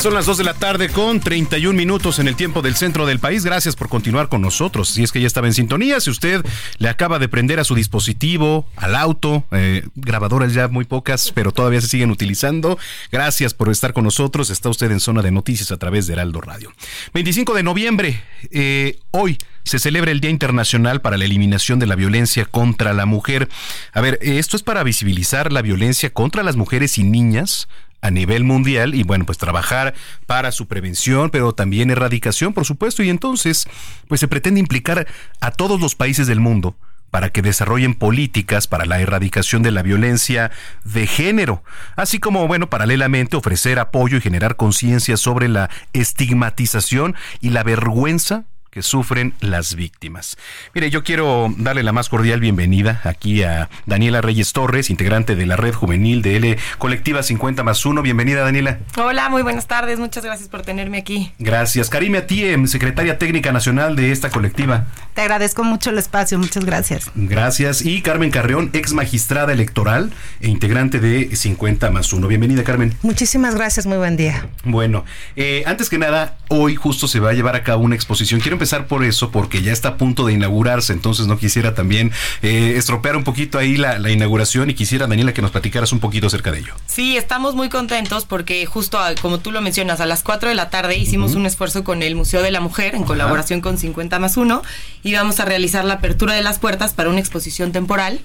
Son 0.00 0.14
las 0.14 0.26
2 0.26 0.38
de 0.38 0.44
la 0.44 0.54
tarde 0.54 0.90
con 0.90 1.18
31 1.18 1.76
minutos 1.76 2.18
en 2.18 2.28
el 2.28 2.36
tiempo 2.36 2.62
del 2.62 2.76
centro 2.76 3.04
del 3.06 3.18
país. 3.18 3.44
Gracias 3.44 3.74
por 3.74 3.88
continuar 3.88 4.28
con 4.28 4.40
nosotros. 4.40 4.90
Si 4.90 5.02
es 5.02 5.10
que 5.10 5.20
ya 5.20 5.26
estaba 5.26 5.46
en 5.46 5.54
sintonía, 5.54 5.98
si 6.00 6.10
usted 6.10 6.44
le 6.78 6.88
acaba 6.88 7.18
de 7.18 7.28
prender 7.28 7.58
a 7.58 7.64
su 7.64 7.74
dispositivo, 7.74 8.66
al 8.76 8.94
auto, 8.94 9.44
eh, 9.50 9.82
grabadoras 9.96 10.54
ya 10.54 10.68
muy 10.68 10.84
pocas, 10.84 11.32
pero 11.34 11.52
todavía 11.52 11.80
se 11.80 11.88
siguen 11.88 12.10
utilizando. 12.10 12.78
Gracias 13.10 13.54
por 13.54 13.70
estar 13.70 13.92
con 13.92 14.04
nosotros. 14.04 14.50
Está 14.50 14.68
usted 14.68 14.90
en 14.90 15.00
zona 15.00 15.22
de 15.22 15.32
noticias 15.32 15.72
a 15.72 15.78
través 15.78 16.06
de 16.06 16.12
Heraldo 16.12 16.40
Radio. 16.40 16.72
25 17.14 17.54
de 17.54 17.62
noviembre, 17.62 18.22
eh, 18.50 19.00
hoy 19.10 19.38
se 19.64 19.78
celebra 19.78 20.12
el 20.12 20.20
Día 20.20 20.30
Internacional 20.30 21.00
para 21.00 21.18
la 21.18 21.24
Eliminación 21.24 21.78
de 21.78 21.86
la 21.86 21.96
Violencia 21.96 22.44
contra 22.44 22.92
la 22.92 23.04
Mujer. 23.04 23.48
A 23.92 24.00
ver, 24.00 24.18
esto 24.22 24.56
es 24.56 24.62
para 24.62 24.82
visibilizar 24.82 25.52
la 25.52 25.60
violencia 25.60 26.10
contra 26.10 26.42
las 26.42 26.56
mujeres 26.56 26.98
y 26.98 27.02
niñas 27.02 27.68
a 28.00 28.10
nivel 28.10 28.44
mundial 28.44 28.94
y 28.94 29.02
bueno, 29.02 29.26
pues 29.26 29.38
trabajar 29.38 29.94
para 30.26 30.52
su 30.52 30.66
prevención, 30.66 31.30
pero 31.30 31.52
también 31.52 31.90
erradicación, 31.90 32.52
por 32.52 32.64
supuesto, 32.64 33.02
y 33.02 33.10
entonces 33.10 33.66
pues 34.08 34.20
se 34.20 34.28
pretende 34.28 34.60
implicar 34.60 35.06
a 35.40 35.50
todos 35.50 35.80
los 35.80 35.94
países 35.94 36.26
del 36.26 36.40
mundo 36.40 36.76
para 37.10 37.30
que 37.30 37.42
desarrollen 37.42 37.94
políticas 37.94 38.66
para 38.66 38.84
la 38.84 39.00
erradicación 39.00 39.62
de 39.62 39.70
la 39.70 39.82
violencia 39.82 40.50
de 40.84 41.06
género, 41.06 41.62
así 41.96 42.18
como, 42.18 42.46
bueno, 42.46 42.68
paralelamente 42.68 43.36
ofrecer 43.36 43.78
apoyo 43.78 44.18
y 44.18 44.20
generar 44.20 44.56
conciencia 44.56 45.16
sobre 45.16 45.48
la 45.48 45.70
estigmatización 45.92 47.14
y 47.40 47.50
la 47.50 47.62
vergüenza 47.62 48.44
que 48.78 48.82
sufren 48.82 49.34
las 49.40 49.74
víctimas. 49.74 50.36
Mire, 50.72 50.88
yo 50.88 51.02
quiero 51.02 51.52
darle 51.58 51.82
la 51.82 51.90
más 51.90 52.08
cordial 52.08 52.38
bienvenida 52.38 53.00
aquí 53.02 53.42
a 53.42 53.68
Daniela 53.86 54.20
Reyes 54.20 54.52
Torres, 54.52 54.88
integrante 54.88 55.34
de 55.34 55.46
la 55.46 55.56
red 55.56 55.74
juvenil 55.74 56.22
de 56.22 56.36
L 56.36 56.58
Colectiva 56.78 57.24
50 57.24 57.64
más 57.64 57.84
1. 57.84 58.00
Bienvenida, 58.02 58.44
Daniela. 58.44 58.78
Hola, 58.96 59.30
muy 59.30 59.42
buenas 59.42 59.66
tardes. 59.66 59.98
Muchas 59.98 60.24
gracias 60.24 60.48
por 60.48 60.62
tenerme 60.62 60.98
aquí. 60.98 61.32
Gracias. 61.40 61.90
Karime 61.90 62.18
Atiem, 62.18 62.68
secretaria 62.68 63.18
técnica 63.18 63.50
nacional 63.50 63.96
de 63.96 64.12
esta 64.12 64.30
colectiva. 64.30 64.86
Te 65.14 65.22
agradezco 65.22 65.64
mucho 65.64 65.90
el 65.90 65.98
espacio. 65.98 66.38
Muchas 66.38 66.64
gracias. 66.64 67.10
Gracias. 67.16 67.84
Y 67.84 68.00
Carmen 68.02 68.30
Carreón, 68.30 68.70
ex 68.74 68.92
magistrada 68.92 69.52
electoral 69.52 70.12
e 70.40 70.46
integrante 70.46 71.00
de 71.00 71.34
50 71.34 71.90
más 71.90 72.12
1. 72.12 72.28
Bienvenida, 72.28 72.62
Carmen. 72.62 72.94
Muchísimas 73.02 73.56
gracias. 73.56 73.86
Muy 73.86 73.96
buen 73.96 74.16
día. 74.16 74.46
Bueno, 74.62 75.04
eh, 75.34 75.64
antes 75.66 75.90
que 75.90 75.98
nada, 75.98 76.36
hoy 76.46 76.76
justo 76.76 77.08
se 77.08 77.18
va 77.18 77.30
a 77.30 77.32
llevar 77.32 77.56
a 77.56 77.64
cabo 77.64 77.82
una 77.82 77.96
exposición. 77.96 78.40
Quiero 78.40 78.54
empezar 78.54 78.67
por 78.86 79.04
eso, 79.04 79.30
porque 79.30 79.62
ya 79.62 79.72
está 79.72 79.90
a 79.90 79.96
punto 79.96 80.26
de 80.26 80.34
inaugurarse, 80.34 80.92
entonces 80.92 81.26
no 81.26 81.38
quisiera 81.38 81.74
también 81.74 82.12
eh, 82.42 82.74
estropear 82.76 83.16
un 83.16 83.24
poquito 83.24 83.58
ahí 83.58 83.76
la, 83.76 83.98
inauguración 84.10 84.70
y 84.70 84.74
quisiera, 84.74 85.06
Daniela, 85.06 85.34
que 85.34 85.42
nos 85.42 85.50
platicaras 85.50 85.92
un 85.92 86.00
poquito 86.00 86.26
acerca 86.28 86.50
de 86.50 86.60
ello. 86.60 86.74
Sí, 86.86 87.16
estamos 87.16 87.54
muy 87.54 87.68
contentos 87.68 88.24
porque 88.24 88.64
justo 88.66 88.98
ah, 88.98 89.14
como 89.20 89.38
tú 89.38 89.52
lo 89.52 89.60
mencionas, 89.60 90.00
a 90.00 90.06
las 90.06 90.22
4 90.22 90.48
de 90.48 90.54
la 90.54 90.70
tarde 90.70 90.96
hicimos 90.96 91.34
un 91.34 91.46
esfuerzo 91.46 91.84
con 91.84 92.02
el 92.02 92.14
Museo 92.14 92.42
de 92.42 92.50
la 92.50 92.60
Mujer 92.60 92.94
en 92.94 93.04
colaboración 93.04 93.60
con 93.60 93.78
50 93.78 94.18
más 94.18 94.36
1 94.36 94.62
y 95.02 95.12
vamos 95.14 95.40
a 95.40 95.44
realizar 95.44 95.84
la 95.84 95.94
apertura 95.94 96.34
de 96.34 96.42
las 96.42 96.58
puertas 96.58 96.94
para 96.94 97.10
una 97.10 97.20
exposición 97.20 97.72
temporal 97.72 98.20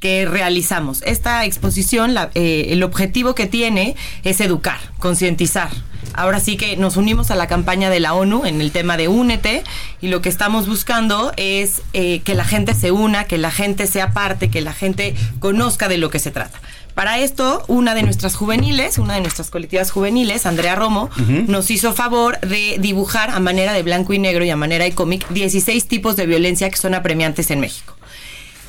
que 0.00 0.26
realizamos. 0.26 1.02
Esta 1.04 1.44
exposición, 1.44 2.14
eh, 2.34 2.66
el 2.70 2.82
objetivo 2.82 3.34
que 3.34 3.46
tiene 3.46 3.96
es 4.24 4.40
educar, 4.40 4.78
concientizar. 4.98 5.70
Ahora 6.12 6.40
sí 6.40 6.56
que 6.56 6.76
nos 6.76 6.96
unimos 6.96 7.30
a 7.30 7.34
la 7.34 7.46
campaña 7.46 7.90
de 7.90 8.00
la 8.00 8.14
ONU 8.14 8.46
en 8.46 8.60
el 8.60 8.72
tema 8.72 8.96
de 8.96 9.08
Únete 9.08 9.64
y 10.00 10.08
lo 10.08 10.22
que 10.22 10.28
estamos 10.28 10.66
buscando 10.66 11.32
es 11.36 11.82
eh, 11.92 12.20
que 12.20 12.34
la 12.34 12.44
gente 12.44 12.74
se 12.74 12.90
una, 12.90 13.24
que 13.24 13.36
la 13.38 13.50
gente 13.50 13.86
sea 13.86 14.12
parte, 14.12 14.48
que 14.48 14.62
la 14.62 14.72
gente 14.72 15.14
conozca 15.40 15.88
de 15.88 15.98
lo 15.98 16.08
que 16.08 16.18
se 16.18 16.30
trata. 16.30 16.58
Para 16.94 17.18
esto, 17.18 17.62
una 17.68 17.94
de 17.94 18.02
nuestras 18.02 18.36
juveniles, 18.36 18.96
una 18.96 19.14
de 19.14 19.20
nuestras 19.20 19.50
colectivas 19.50 19.90
juveniles, 19.90 20.46
Andrea 20.46 20.74
Romo, 20.74 21.10
nos 21.46 21.70
hizo 21.70 21.92
favor 21.92 22.40
de 22.40 22.78
dibujar 22.80 23.28
a 23.28 23.38
manera 23.38 23.74
de 23.74 23.82
blanco 23.82 24.14
y 24.14 24.18
negro 24.18 24.42
y 24.46 24.50
a 24.50 24.56
manera 24.56 24.84
de 24.84 24.92
cómic 24.92 25.28
16 25.28 25.86
tipos 25.88 26.16
de 26.16 26.24
violencia 26.24 26.70
que 26.70 26.78
son 26.78 26.94
apremiantes 26.94 27.50
en 27.50 27.60
México. 27.60 27.94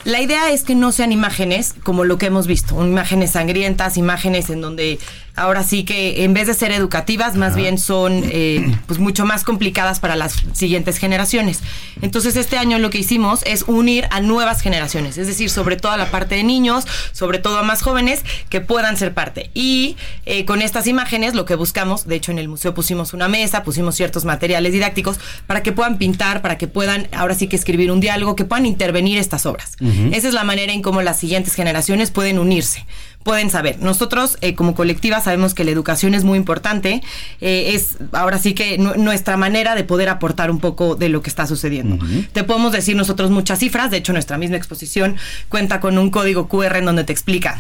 La 0.04 0.22
idea 0.22 0.52
es 0.52 0.64
que 0.64 0.76
no 0.76 0.92
sean 0.92 1.12
imágenes 1.12 1.76
como 1.84 2.06
lo 2.06 2.18
que 2.18 2.28
hemos 2.28 2.48
visto, 2.48 2.82
imágenes 2.86 3.32
sangrientas, 3.32 3.98
imágenes 3.98 4.50
en 4.50 4.62
donde 4.62 5.00
ahora 5.38 5.64
sí 5.64 5.84
que 5.84 6.24
en 6.24 6.34
vez 6.34 6.48
de 6.48 6.54
ser 6.54 6.72
educativas, 6.72 7.36
más 7.36 7.56
bien 7.56 7.78
son 7.78 8.24
eh, 8.26 8.76
pues 8.88 9.00
mucho 9.00 9.26
más 9.26 9.44
complicadas 9.44 10.00
para 10.00 10.16
las 10.16 10.36
siguientes 10.54 10.98
generaciones. 10.98 11.62
Entonces 12.02 12.36
este 12.36 12.58
año 12.58 12.80
lo 12.80 12.90
que 12.90 12.98
hicimos 12.98 13.42
es 13.46 13.64
unir 13.68 14.08
a 14.12 14.20
nuevas 14.20 14.62
generaciones, 14.62 15.18
es 15.18 15.28
decir, 15.28 15.50
sobre 15.50 15.78
todo 15.78 15.92
a 15.92 15.98
la 15.98 16.12
parte 16.12 16.36
de 16.36 16.44
niños, 16.44 16.86
sobre 17.12 17.40
todo 17.40 17.58
a 17.58 17.64
más 17.64 17.82
jóvenes 17.82 18.24
que 18.50 18.62
puedan 18.62 18.98
ser 18.98 19.14
parte. 19.14 19.50
Y 19.54 19.96
eh, 20.26 20.46
con 20.46 20.62
estas 20.62 20.88
imágenes 20.88 21.36
lo 21.36 21.46
que 21.46 21.56
buscamos, 21.56 22.08
de 22.08 22.16
hecho 22.16 22.32
en 22.32 22.40
el 22.40 22.48
museo 22.48 22.74
pusimos 22.74 23.14
una 23.14 23.28
mesa, 23.28 23.64
pusimos 23.64 23.96
ciertos 23.96 24.26
materiales 24.26 24.74
didácticos 24.74 25.20
para 25.46 25.64
que 25.64 25.72
puedan 25.72 25.98
pintar, 25.98 26.42
para 26.42 26.58
que 26.58 26.68
puedan 26.68 27.08
ahora 27.12 27.36
sí 27.36 27.48
que 27.48 27.56
escribir 27.56 27.92
un 27.92 28.00
diálogo, 28.00 28.36
que 28.36 28.46
puedan 28.46 28.66
intervenir 28.66 29.18
estas 29.18 29.46
obras. 29.46 29.74
Esa 30.12 30.28
es 30.28 30.34
la 30.34 30.44
manera 30.44 30.74
en 30.74 30.82
cómo 30.82 31.02
las 31.02 31.20
siguientes 31.20 31.54
generaciones 31.54 32.12
pueden 32.12 32.40
unirse 32.40 32.86
pueden 33.28 33.50
saber. 33.50 33.80
Nosotros 33.82 34.38
eh, 34.40 34.56
como 34.56 34.74
colectiva 34.74 35.20
sabemos 35.20 35.54
que 35.54 35.66
la 35.66 35.72
educación 35.72 36.14
es 36.14 36.24
muy 36.24 36.38
importante, 36.38 37.04
eh, 37.42 37.74
es 37.76 37.98
ahora 38.14 38.40
sí 38.40 38.54
que 38.54 38.78
nuestra 38.78 39.36
manera 39.36 39.76
de 39.76 39.84
poder 39.84 40.08
aportar 40.08 40.50
un 40.50 40.62
poco 40.62 40.96
de 40.96 41.10
lo 41.10 41.22
que 41.22 41.30
está 41.30 41.46
sucediendo. 41.46 42.00
Te 42.32 42.46
podemos 42.46 42.72
decir 42.72 42.96
nosotros 42.96 43.30
muchas 43.30 43.60
cifras, 43.60 43.92
de 43.92 43.98
hecho 43.98 44.14
nuestra 44.14 44.38
misma 44.38 44.56
exposición 44.56 45.18
cuenta 45.50 45.82
con 45.82 45.98
un 45.98 46.10
código 46.10 46.48
QR 46.48 46.78
en 46.78 46.86
donde 46.86 47.04
te 47.04 47.12
explica 47.12 47.60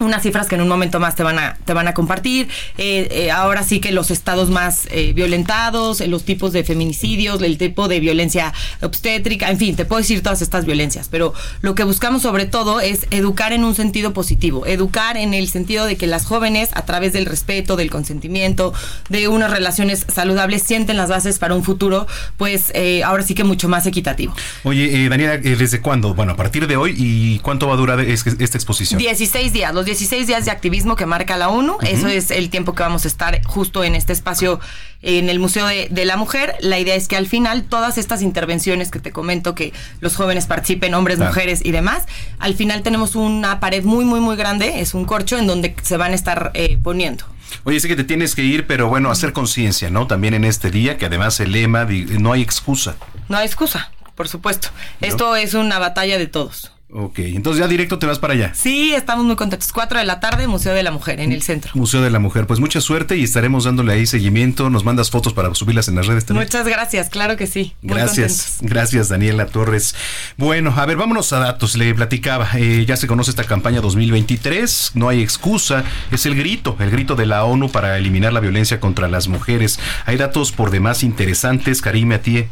unas 0.00 0.22
cifras 0.22 0.48
que 0.48 0.54
en 0.54 0.62
un 0.62 0.68
momento 0.68 0.98
más 0.98 1.14
te 1.14 1.22
van 1.22 1.38
a, 1.38 1.56
te 1.64 1.74
van 1.74 1.86
a 1.86 1.94
compartir. 1.94 2.48
Eh, 2.78 3.08
eh, 3.10 3.30
ahora 3.30 3.62
sí 3.62 3.80
que 3.80 3.92
los 3.92 4.10
estados 4.10 4.50
más 4.50 4.88
eh, 4.90 5.12
violentados, 5.12 6.00
los 6.00 6.24
tipos 6.24 6.52
de 6.52 6.64
feminicidios, 6.64 7.42
el 7.42 7.58
tipo 7.58 7.86
de 7.86 8.00
violencia 8.00 8.52
obstétrica, 8.80 9.50
en 9.50 9.58
fin, 9.58 9.76
te 9.76 9.84
puedo 9.84 10.00
decir 10.00 10.22
todas 10.22 10.42
estas 10.42 10.64
violencias, 10.64 11.08
pero 11.10 11.34
lo 11.60 11.74
que 11.74 11.84
buscamos 11.84 12.22
sobre 12.22 12.46
todo 12.46 12.80
es 12.80 13.06
educar 13.10 13.52
en 13.52 13.64
un 13.64 13.74
sentido 13.74 14.12
positivo, 14.12 14.66
educar 14.66 15.16
en 15.16 15.34
el 15.34 15.48
sentido 15.48 15.84
de 15.84 15.96
que 15.96 16.06
las 16.06 16.24
jóvenes, 16.24 16.70
a 16.72 16.84
través 16.86 17.12
del 17.12 17.26
respeto, 17.26 17.76
del 17.76 17.90
consentimiento, 17.90 18.72
de 19.08 19.28
unas 19.28 19.50
relaciones 19.50 20.06
saludables, 20.12 20.62
sienten 20.62 20.96
las 20.96 21.10
bases 21.10 21.38
para 21.38 21.54
un 21.54 21.62
futuro, 21.62 22.06
pues 22.38 22.72
ahora 23.04 23.22
sí 23.22 23.34
que 23.34 23.44
mucho 23.44 23.68
más 23.68 23.86
equitativo. 23.86 24.34
Oye, 24.64 25.08
Daniela, 25.08 25.38
¿desde 25.38 25.80
cuándo? 25.80 26.14
Bueno, 26.14 26.32
a 26.32 26.36
partir 26.36 26.66
de 26.66 26.76
hoy, 26.76 26.94
¿y 26.96 27.38
cuánto 27.40 27.68
va 27.68 27.74
a 27.74 27.76
durar 27.76 28.00
esta 28.00 28.58
exposición? 28.58 28.98
16 28.98 29.52
días, 29.52 29.74
los 29.74 29.84
16 29.90 30.28
días 30.28 30.44
de 30.44 30.52
activismo 30.52 30.94
que 30.94 31.04
marca 31.04 31.36
la 31.36 31.48
ONU. 31.48 31.76
Eso 31.82 32.06
es 32.06 32.30
el 32.30 32.48
tiempo 32.48 32.76
que 32.76 32.84
vamos 32.84 33.04
a 33.04 33.08
estar 33.08 33.44
justo 33.44 33.82
en 33.82 33.96
este 33.96 34.12
espacio 34.12 34.60
en 35.02 35.28
el 35.28 35.40
Museo 35.40 35.66
de, 35.66 36.04
la 36.04 36.16
Mujer. 36.16 36.54
La 36.60 36.78
idea 36.78 36.94
es 36.94 37.08
que 37.08 37.16
al 37.16 37.26
final 37.26 37.64
todas 37.64 37.98
estas 37.98 38.22
intervenciones 38.22 38.92
que 38.92 39.00
te 39.00 39.10
comento, 39.10 39.56
que 39.56 39.72
los 39.98 40.14
jóvenes 40.14 40.46
participen, 40.46 40.94
hombres, 40.94 41.18
mujeres 41.18 41.60
y 41.64 41.72
demás, 41.72 42.04
al 42.38 42.54
final 42.54 42.82
tenemos 42.82 43.16
una 43.16 43.58
pared 43.58 43.82
muy, 43.82 44.04
muy, 44.04 44.20
muy 44.20 44.36
grande, 44.36 44.80
es 44.80 44.94
un 44.94 45.06
corcho 45.06 45.36
en 45.38 45.48
donde 45.48 45.74
se 45.82 45.96
van 45.96 46.12
a 46.12 46.14
estar 46.14 46.52
eh, 46.54 46.78
poniendo. 46.80 47.24
Oye, 47.64 47.80
sé 47.80 47.88
que 47.88 47.96
te 47.96 48.04
tienes 48.04 48.36
que 48.36 48.44
ir, 48.44 48.68
pero 48.68 48.88
bueno, 48.88 49.10
hacer 49.10 49.32
conciencia, 49.32 49.90
¿no? 49.90 50.06
También 50.06 50.34
en 50.34 50.44
este 50.44 50.70
día, 50.70 50.98
que 50.98 51.06
además 51.06 51.40
el 51.40 51.50
lema, 51.50 51.84
no 51.84 52.32
hay 52.32 52.42
excusa. 52.42 52.94
No 53.28 53.38
hay 53.38 53.46
excusa, 53.46 53.90
por 54.14 54.28
supuesto. 54.28 54.68
Esto 55.00 55.34
es 55.34 55.54
una 55.54 55.80
batalla 55.80 56.16
de 56.16 56.28
todos. 56.28 56.70
Ok, 56.92 57.20
entonces 57.20 57.60
ya 57.60 57.68
directo 57.68 57.98
te 57.98 58.06
vas 58.06 58.18
para 58.18 58.34
allá. 58.34 58.52
Sí, 58.54 58.92
estamos 58.94 59.24
muy 59.24 59.36
contentos. 59.36 59.72
Cuatro 59.72 59.98
de 59.98 60.04
la 60.04 60.18
tarde, 60.18 60.48
Museo 60.48 60.74
de 60.74 60.82
la 60.82 60.90
Mujer, 60.90 61.20
en 61.20 61.30
el 61.30 61.42
centro. 61.42 61.70
Museo 61.74 62.00
de 62.00 62.10
la 62.10 62.18
Mujer. 62.18 62.46
Pues 62.46 62.58
mucha 62.58 62.80
suerte 62.80 63.16
y 63.16 63.22
estaremos 63.22 63.64
dándole 63.64 63.92
ahí 63.92 64.06
seguimiento. 64.06 64.70
Nos 64.70 64.84
mandas 64.84 65.10
fotos 65.10 65.32
para 65.32 65.54
subirlas 65.54 65.86
en 65.88 65.94
las 65.94 66.06
redes 66.06 66.26
también. 66.26 66.46
Muchas 66.46 66.66
gracias, 66.66 67.08
claro 67.08 67.36
que 67.36 67.46
sí. 67.46 67.74
gracias, 67.82 68.58
gracias 68.60 69.08
Daniela 69.08 69.46
Torres. 69.46 69.94
Bueno, 70.36 70.74
a 70.76 70.84
ver, 70.86 70.96
vámonos 70.96 71.32
a 71.32 71.38
datos. 71.38 71.76
Le 71.76 71.94
platicaba, 71.94 72.48
eh, 72.56 72.84
ya 72.86 72.96
se 72.96 73.06
conoce 73.06 73.30
esta 73.30 73.44
campaña 73.44 73.80
2023, 73.80 74.92
no 74.94 75.08
hay 75.08 75.22
excusa, 75.22 75.84
es 76.10 76.26
el 76.26 76.34
grito, 76.34 76.76
el 76.80 76.90
grito 76.90 77.14
de 77.14 77.26
la 77.26 77.44
ONU 77.44 77.70
para 77.70 77.98
eliminar 77.98 78.32
la 78.32 78.40
violencia 78.40 78.80
contra 78.80 79.08
las 79.08 79.28
mujeres. 79.28 79.78
Hay 80.06 80.16
datos 80.16 80.50
por 80.50 80.70
demás 80.70 81.04
interesantes, 81.04 81.82
Karime 81.82 82.16
Atie. 82.16 82.48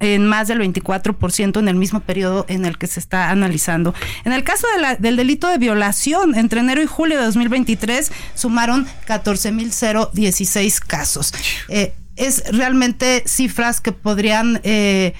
en 0.00 0.26
más 0.26 0.48
del 0.48 0.60
24% 0.60 1.58
en 1.58 1.68
el 1.68 1.76
mismo 1.76 2.00
periodo 2.00 2.44
en 2.48 2.64
el 2.64 2.78
que 2.78 2.86
se 2.86 3.00
está 3.00 3.30
analizando. 3.30 3.94
En 4.24 4.32
el 4.32 4.44
caso 4.44 4.66
del 4.98 5.16
delito 5.16 5.48
de 5.48 5.58
violación, 5.58 6.34
entre 6.34 6.60
enero 6.60 6.82
y 6.82 6.86
julio 6.86 7.18
de 7.18 7.24
2023 7.24 8.12
sumaron 8.34 8.86
14.016 9.06 10.80
casos. 10.80 11.32
Eh, 11.68 11.94
es 12.16 12.44
realmente 12.52 13.22
cifras 13.26 13.80
que 13.80 13.92
podrían... 13.92 14.60
Eh, 14.64 15.14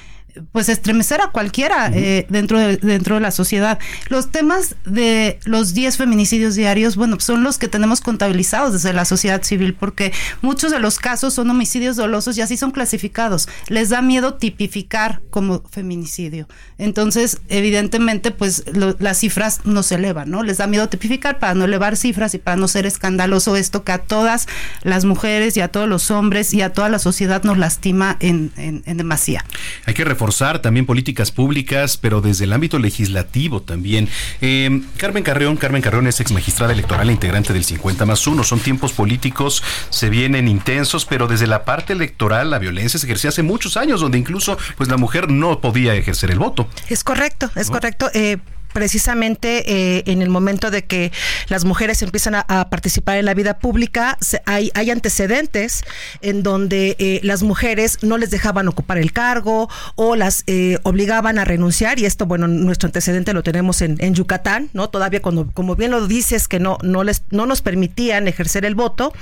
pues 0.52 0.68
estremecer 0.68 1.20
a 1.20 1.28
cualquiera 1.28 1.90
eh, 1.92 2.26
dentro, 2.28 2.58
de, 2.58 2.76
dentro 2.76 3.16
de 3.16 3.20
la 3.20 3.30
sociedad. 3.30 3.78
Los 4.08 4.30
temas 4.30 4.76
de 4.84 5.38
los 5.44 5.74
10 5.74 5.96
feminicidios 5.96 6.54
diarios, 6.54 6.96
bueno, 6.96 7.18
son 7.20 7.42
los 7.42 7.58
que 7.58 7.68
tenemos 7.68 8.00
contabilizados 8.00 8.72
desde 8.72 8.92
la 8.92 9.04
sociedad 9.04 9.42
civil, 9.42 9.74
porque 9.74 10.12
muchos 10.42 10.72
de 10.72 10.78
los 10.78 10.98
casos 10.98 11.34
son 11.34 11.50
homicidios 11.50 11.96
dolosos 11.96 12.36
y 12.38 12.40
así 12.40 12.56
son 12.56 12.70
clasificados. 12.70 13.48
Les 13.68 13.90
da 13.90 14.02
miedo 14.02 14.34
tipificar 14.34 15.20
como 15.30 15.62
feminicidio. 15.70 16.48
Entonces, 16.78 17.40
evidentemente, 17.48 18.30
pues 18.30 18.64
las 18.98 19.18
cifras 19.18 19.60
no 19.64 19.82
se 19.82 19.96
elevan, 19.96 20.30
¿no? 20.30 20.42
Les 20.42 20.58
da 20.58 20.66
miedo 20.66 20.88
tipificar 20.88 21.38
para 21.38 21.54
no 21.54 21.64
elevar 21.64 21.96
cifras 21.96 22.34
y 22.34 22.38
para 22.38 22.56
no 22.56 22.68
ser 22.68 22.86
escandaloso 22.86 23.56
esto 23.56 23.84
que 23.84 23.92
a 23.92 23.98
todas 23.98 24.46
las 24.82 25.04
mujeres 25.04 25.56
y 25.56 25.60
a 25.60 25.68
todos 25.68 25.88
los 25.88 26.10
hombres 26.10 26.52
y 26.54 26.62
a 26.62 26.72
toda 26.72 26.88
la 26.88 26.98
sociedad 26.98 27.42
nos 27.44 27.58
lastima 27.58 28.16
en, 28.20 28.52
en, 28.56 28.96
demasía. 28.96 29.44
Hay 29.86 29.94
que 29.94 30.04
reforzar 30.24 30.60
también 30.60 30.86
políticas 30.86 31.30
públicas, 31.30 31.98
pero 31.98 32.22
desde 32.22 32.44
el 32.44 32.54
ámbito 32.54 32.78
legislativo 32.78 33.60
también. 33.60 34.08
Eh, 34.40 34.80
Carmen 34.96 35.22
Carreón, 35.22 35.58
Carmen 35.58 35.82
Carreón 35.82 36.06
es 36.06 36.18
ex 36.18 36.32
magistrada 36.32 36.72
electoral 36.72 37.10
e 37.10 37.12
integrante 37.12 37.52
del 37.52 37.62
50 37.62 38.06
más 38.06 38.26
1. 38.26 38.42
Son 38.42 38.58
tiempos 38.58 38.94
políticos, 38.94 39.62
se 39.90 40.08
vienen 40.08 40.48
intensos, 40.48 41.04
pero 41.04 41.26
desde 41.26 41.46
la 41.46 41.66
parte 41.66 41.92
electoral 41.92 42.48
la 42.48 42.58
violencia 42.58 42.98
se 42.98 43.04
ejercía 43.04 43.28
hace 43.28 43.42
muchos 43.42 43.76
años, 43.76 44.00
donde 44.00 44.16
incluso 44.16 44.56
pues 44.78 44.88
la 44.88 44.96
mujer 44.96 45.30
no 45.30 45.60
podía 45.60 45.94
ejercer 45.94 46.30
el 46.30 46.38
voto. 46.38 46.68
Es 46.88 47.04
correcto, 47.04 47.50
es 47.54 47.68
correcto. 47.70 48.10
Eh, 48.14 48.38
precisamente 48.74 49.64
eh, 49.72 50.02
en 50.06 50.20
el 50.20 50.28
momento 50.28 50.70
de 50.70 50.84
que 50.84 51.12
las 51.48 51.64
mujeres 51.64 52.02
empiezan 52.02 52.34
a, 52.34 52.44
participar 52.68 53.16
en 53.16 53.24
la 53.24 53.32
vida 53.32 53.58
pública, 53.58 54.18
hay, 54.44 54.70
hay, 54.74 54.90
antecedentes 54.90 55.84
en 56.20 56.42
donde 56.42 56.96
eh, 56.98 57.20
las 57.22 57.42
mujeres 57.42 57.98
no 58.02 58.18
les 58.18 58.30
dejaban 58.30 58.68
ocupar 58.68 58.98
el 58.98 59.12
cargo 59.12 59.70
o 59.94 60.16
las 60.16 60.42
eh, 60.46 60.78
obligaban 60.82 61.38
a 61.38 61.44
renunciar 61.44 61.98
y 61.98 62.04
esto, 62.04 62.26
bueno, 62.26 62.48
nuestro 62.48 62.88
antecedente 62.88 63.32
lo 63.32 63.42
tenemos 63.42 63.80
en, 63.80 63.96
en 64.00 64.14
Yucatán, 64.14 64.70
¿no? 64.72 64.90
Todavía 64.90 65.22
cuando, 65.22 65.48
como 65.54 65.76
bien 65.76 65.92
lo 65.92 66.06
dices, 66.06 66.48
que 66.48 66.58
no, 66.58 66.76
no, 66.82 67.04
les, 67.04 67.22
no 67.30 67.46
nos 67.46 67.62
permitían 67.62 68.26
ejercer 68.28 68.64
el 68.64 68.74
voto 68.74 69.12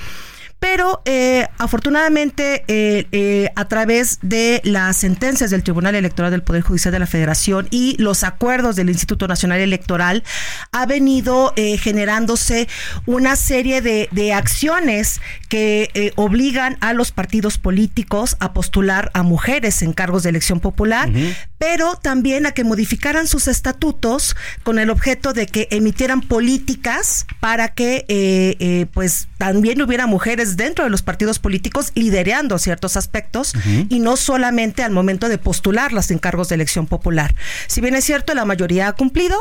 pero 0.62 1.02
eh, 1.06 1.48
afortunadamente 1.58 2.62
eh, 2.68 3.08
eh, 3.10 3.50
a 3.56 3.66
través 3.66 4.20
de 4.22 4.60
las 4.62 4.96
sentencias 4.96 5.50
del 5.50 5.64
Tribunal 5.64 5.96
Electoral 5.96 6.30
del 6.30 6.44
Poder 6.44 6.62
Judicial 6.62 6.92
de 6.92 7.00
la 7.00 7.08
Federación 7.08 7.66
y 7.72 7.96
los 7.98 8.22
acuerdos 8.22 8.76
del 8.76 8.88
Instituto 8.88 9.26
Nacional 9.26 9.58
Electoral 9.58 10.22
ha 10.70 10.86
venido 10.86 11.52
generándose 11.80 12.68
una 13.06 13.34
serie 13.34 13.80
de, 13.80 14.32
acciones 14.32 15.20
que 15.48 16.12
obligan 16.14 16.78
a 16.80 16.92
los 16.92 17.10
partidos 17.10 17.58
políticos 17.58 18.36
a 18.38 18.52
postular 18.52 19.10
a 19.14 19.24
mujeres 19.24 19.82
en 19.82 19.92
cargos 19.92 20.22
de 20.22 20.30
elección 20.30 20.60
popular, 20.60 21.10
pero 21.58 21.96
también 21.96 22.46
a 22.46 22.52
que 22.52 22.62
modificaran 22.62 23.26
sus 23.26 23.48
estatutos 23.48 24.36
con 24.62 24.78
el 24.78 24.90
objeto 24.90 25.32
de 25.32 25.46
que 25.46 25.66
emitieran 25.72 26.20
políticas 26.20 27.26
para 27.40 27.68
que 27.68 28.88
pues 28.94 29.26
también 29.38 29.82
hubiera 29.82 30.06
mujeres 30.06 30.51
dentro 30.56 30.84
de 30.84 30.90
los 30.90 31.02
partidos 31.02 31.38
políticos 31.38 31.92
liderando 31.94 32.58
ciertos 32.58 32.96
aspectos 32.96 33.52
y 33.88 34.00
no 34.00 34.16
solamente 34.16 34.82
al 34.82 34.92
momento 34.92 35.28
de 35.28 35.38
postularlas 35.38 36.10
en 36.10 36.18
cargos 36.18 36.48
de 36.48 36.56
elección 36.56 36.86
popular. 36.86 37.34
Si 37.66 37.80
bien 37.80 37.94
es 37.94 38.04
cierto, 38.04 38.34
la 38.34 38.44
mayoría 38.44 38.88
ha 38.88 38.92
cumplido, 38.92 39.40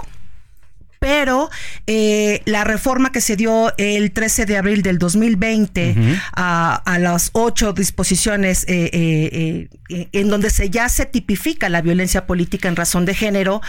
pero 1.01 1.49
eh, 1.87 2.43
la 2.45 2.63
reforma 2.63 3.11
que 3.11 3.21
se 3.21 3.35
dio 3.35 3.73
el 3.79 4.11
13 4.11 4.45
de 4.45 4.55
abril 4.55 4.83
del 4.83 4.99
2020 4.99 5.95
a, 6.35 6.97
las 6.99 7.31
ocho 7.33 7.73
disposiciones 7.73 8.65
eh, 8.67 9.67
eh, 9.89 10.07
en 10.11 10.29
donde 10.29 10.51
se 10.51 10.69
ya 10.69 10.87
se 10.89 11.07
tipifica 11.07 11.69
la 11.69 11.81
violencia 11.81 12.27
política 12.27 12.67
en 12.67 12.75
razón 12.75 13.05
de 13.05 13.15
género, 13.15 13.61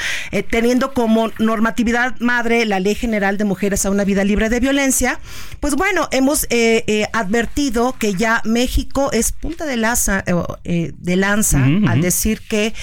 teniendo 0.51 0.93
como 0.93 1.31
normatividad 1.39 2.15
madre 2.21 2.67
la 2.67 2.81
Ley 2.81 2.95
General 2.95 3.39
de 3.39 3.45
Mujeres 3.45 3.87
a 3.87 3.91
una 3.91 4.05
vida 4.05 4.25
libre 4.25 4.51
de 4.51 4.61
violencia, 4.61 5.19
pues 5.59 5.75
bueno, 5.75 6.09
hemos 6.13 6.47
advertido 7.15 7.97
que 7.99 8.15
ya 8.15 8.43
México 8.45 9.11
es 9.11 9.33
punta 9.33 9.65
de 9.65 9.79
lanza, 9.79 10.23
de 10.23 11.17
lanza 11.17 11.65
al 11.87 12.03
decir 12.03 12.43
que 12.47 12.75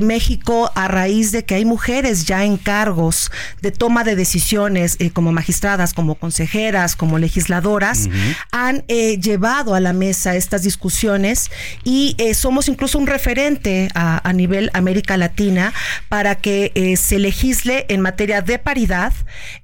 México, 0.00 0.72
a 0.74 0.88
raíz 0.88 1.32
de 1.32 1.44
que 1.44 1.56
hay 1.56 1.66
mujeres 1.66 2.24
ya 2.24 2.44
en 2.44 2.56
cargos 2.56 3.30
de 3.60 3.70
toma 3.70 3.89
de 4.04 4.16
decisiones 4.16 4.96
eh, 5.00 5.10
como 5.10 5.32
magistradas, 5.32 5.92
como 5.92 6.14
consejeras, 6.14 6.94
como 6.94 7.18
legisladoras, 7.18 8.08
han 8.52 8.84
eh, 8.88 9.18
llevado 9.18 9.74
a 9.74 9.80
la 9.80 9.92
mesa 9.92 10.36
estas 10.36 10.62
discusiones 10.62 11.50
y 11.84 12.14
eh, 12.18 12.34
somos 12.34 12.68
incluso 12.68 12.98
un 12.98 13.06
referente 13.06 13.88
a, 13.94 14.32
nivel 14.32 14.70
América 14.74 15.16
Latina 15.16 15.72
para 16.08 16.36
que 16.36 16.96
se 16.96 17.18
legisle 17.18 17.84
en 17.88 18.00
materia 18.00 18.42
de 18.42 18.58
paridad, 18.58 19.12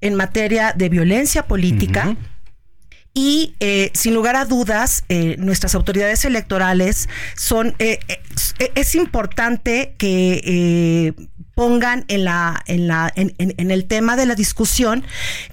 en 0.00 0.16
materia 0.16 0.72
de 0.76 0.88
violencia 0.88 1.46
política. 1.46 2.16
Y 3.14 3.54
sin 3.94 4.12
lugar 4.12 4.34
a 4.36 4.44
dudas, 4.44 5.04
nuestras 5.38 5.74
autoridades 5.74 6.24
electorales 6.24 7.08
son, 7.36 7.74
es 7.78 8.94
importante 8.94 9.94
que 9.96 11.14
pongan 11.56 12.04
en 12.08 12.24
la 12.24 12.62
en 12.66 12.86
la 12.86 13.10
en, 13.16 13.34
en, 13.38 13.70
el 13.70 13.86
tema 13.86 14.14
de 14.14 14.26
la 14.26 14.34
discusión 14.34 15.04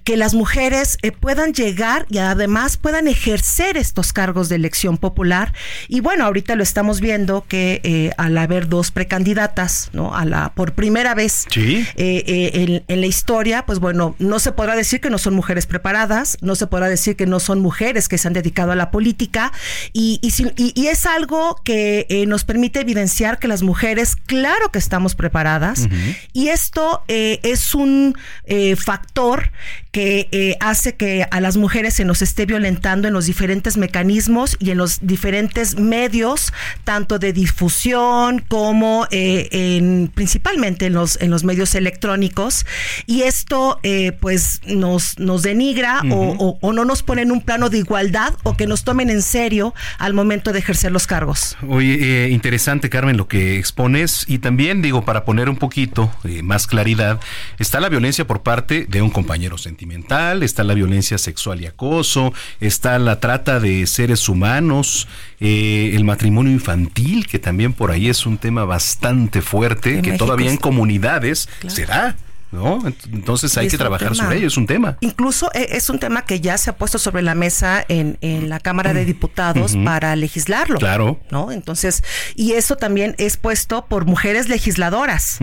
que 0.03 0.17
las 0.17 0.33
mujeres 0.33 0.97
eh, 1.01 1.13
puedan 1.13 1.53
llegar 1.53 2.05
y 2.09 2.17
además 2.17 2.75
puedan 2.75 3.07
ejercer 3.07 3.77
estos 3.77 4.11
cargos 4.11 4.49
de 4.49 4.57
elección 4.57 4.97
popular. 4.97 5.53
Y 5.87 6.01
bueno 6.01 6.25
ahorita 6.25 6.55
lo 6.55 6.63
estamos 6.63 6.99
viendo 6.99 7.45
que 7.47 7.79
eh, 7.85 8.11
al 8.17 8.37
haber 8.37 8.67
dos 8.67 8.91
precandidatas 8.91 9.91
no 9.93 10.13
a 10.13 10.25
la 10.25 10.53
por 10.53 10.73
primera 10.73 11.15
vez 11.15 11.45
eh, 11.55 11.85
en, 11.95 12.83
en, 12.85 13.01
la 13.01 13.07
historia 13.07 13.65
pues 13.65 13.79
bueno 13.79 14.17
no 14.19 14.39
se 14.39 14.51
podrá 14.51 14.75
decir 14.75 14.99
que 14.99 15.09
no 15.09 15.17
son 15.17 15.33
mujeres 15.33 15.67
preparadas 15.67 16.37
no 16.41 16.55
se 16.55 16.67
podrá 16.67 16.89
decir 16.89 17.15
que 17.15 17.27
no 17.27 17.39
son 17.39 17.61
mujeres 17.61 18.09
que 18.09 18.17
se 18.17 18.27
han 18.27 18.33
dedicado 18.33 18.73
a 18.73 18.75
la 18.75 18.91
política. 18.91 19.53
Y 19.93 20.19
y, 20.21 20.33
y, 20.57 20.73
y 20.75 20.87
es 20.87 21.05
algo 21.05 21.61
que 21.63 22.25
nos 22.27 22.43
permite 22.43 22.81
evidenciar 22.81 23.39
que 23.39 23.47
las 23.47 23.63
mujeres 23.63 24.17
claro 24.17 24.69
que 24.69 24.79
estamos 24.79 25.15
preparadas 25.15 25.87
y 26.33 26.47
esto 26.49 27.03
eh, 27.07 27.39
es 27.43 27.75
un 27.75 28.15
eh, 28.45 28.75
factor 28.75 29.51
que 29.91 30.27
eh, 30.31 30.57
hace 30.59 30.95
que 30.95 31.27
a 31.29 31.39
las 31.39 31.55
mujeres 31.55 31.93
se 31.93 32.03
nos 32.03 32.23
esté 32.23 32.47
violentando 32.47 33.07
en 33.07 33.13
los 33.13 33.27
diferentes 33.27 33.77
mecanismos 33.77 34.57
y 34.59 34.71
en 34.71 34.79
los 34.79 34.99
diferentes 35.05 35.77
medios, 35.77 36.51
tanto 36.83 37.19
de 37.19 37.31
difusión 37.31 38.43
como 38.47 39.07
en, 39.11 40.11
principalmente 40.13 40.87
en 40.87 40.93
los, 40.93 41.21
en 41.21 41.29
los 41.29 41.43
medios 41.43 41.75
electrónicos. 41.75 42.65
Y 43.05 43.21
esto 43.21 43.79
pues 44.19 44.61
nos, 44.65 45.19
nos 45.19 45.43
denigra 45.43 46.01
o, 46.09 46.57
o, 46.59 46.73
no 46.73 46.85
nos 46.85 47.03
pone 47.03 47.21
en 47.21 47.31
un 47.31 47.41
plano 47.41 47.69
de 47.69 47.77
igualdad 47.77 48.33
o 48.41 48.57
que 48.57 48.65
nos 48.65 48.83
tomen 48.83 49.11
en 49.11 49.21
serio 49.21 49.75
al 49.99 50.15
momento 50.15 50.53
de 50.53 50.59
ejercer 50.59 50.91
los 50.91 51.05
cargos. 51.05 51.55
Oye, 51.67 52.29
interesante 52.29 52.89
Carmen 52.89 53.15
lo 53.15 53.27
que 53.27 53.59
expones 53.59 54.25
y 54.27 54.39
también 54.39 54.81
digo 54.81 55.05
para 55.05 55.23
poner 55.23 55.49
un 55.49 55.57
poquito 55.57 55.82
eh, 56.23 56.41
más 56.43 56.67
claridad, 56.67 57.19
está 57.59 57.79
la 57.79 57.89
violencia 57.89 58.25
por 58.25 58.43
parte 58.43 58.85
de 58.87 59.01
un 59.01 59.09
compañero 59.09 59.57
sentimental, 59.57 60.43
está 60.43 60.63
la 60.63 60.73
violencia 60.73 61.17
sexual 61.17 61.61
y 61.61 61.65
acoso, 61.65 62.33
está 62.59 62.97
la 62.99 63.19
trata 63.19 63.59
de 63.59 63.85
seres 63.87 64.29
humanos, 64.29 65.07
eh, 65.39 65.91
el 65.93 66.03
matrimonio 66.03 66.51
infantil, 66.51 67.27
que 67.27 67.39
también 67.39 67.73
por 67.73 67.91
ahí 67.91 68.09
es 68.09 68.25
un 68.25 68.37
tema 68.37 68.65
bastante 68.65 69.41
fuerte, 69.41 70.01
que 70.01 70.17
todavía 70.17 70.51
en 70.51 70.57
comunidades 70.57 71.49
se 71.67 71.85
da. 71.85 72.15
¿No? 72.53 72.79
Entonces 73.11 73.57
hay 73.57 73.67
que 73.67 73.77
trabajar 73.77 74.15
sobre 74.15 74.37
ello, 74.37 74.47
es 74.47 74.57
un 74.57 74.67
tema. 74.67 74.97
Incluso 75.01 75.49
eh, 75.53 75.69
es 75.71 75.89
un 75.89 75.99
tema 75.99 76.23
que 76.23 76.39
ya 76.39 76.57
se 76.57 76.69
ha 76.69 76.75
puesto 76.75 76.99
sobre 76.99 77.23
la 77.23 77.35
mesa 77.35 77.83
en, 77.89 78.17
en 78.21 78.47
la 78.47 78.59
Cámara 78.59 78.93
de 78.93 79.05
Diputados 79.05 79.75
para 79.83 80.15
legislarlo. 80.15 80.77
Claro. 80.77 81.19
¿No? 81.31 81.51
Entonces, 81.51 82.03
y 82.35 82.53
eso 82.53 82.75
también 82.75 83.15
es 83.17 83.37
puesto 83.37 83.85
por 83.85 84.05
mujeres 84.05 84.49
legisladoras. 84.49 85.39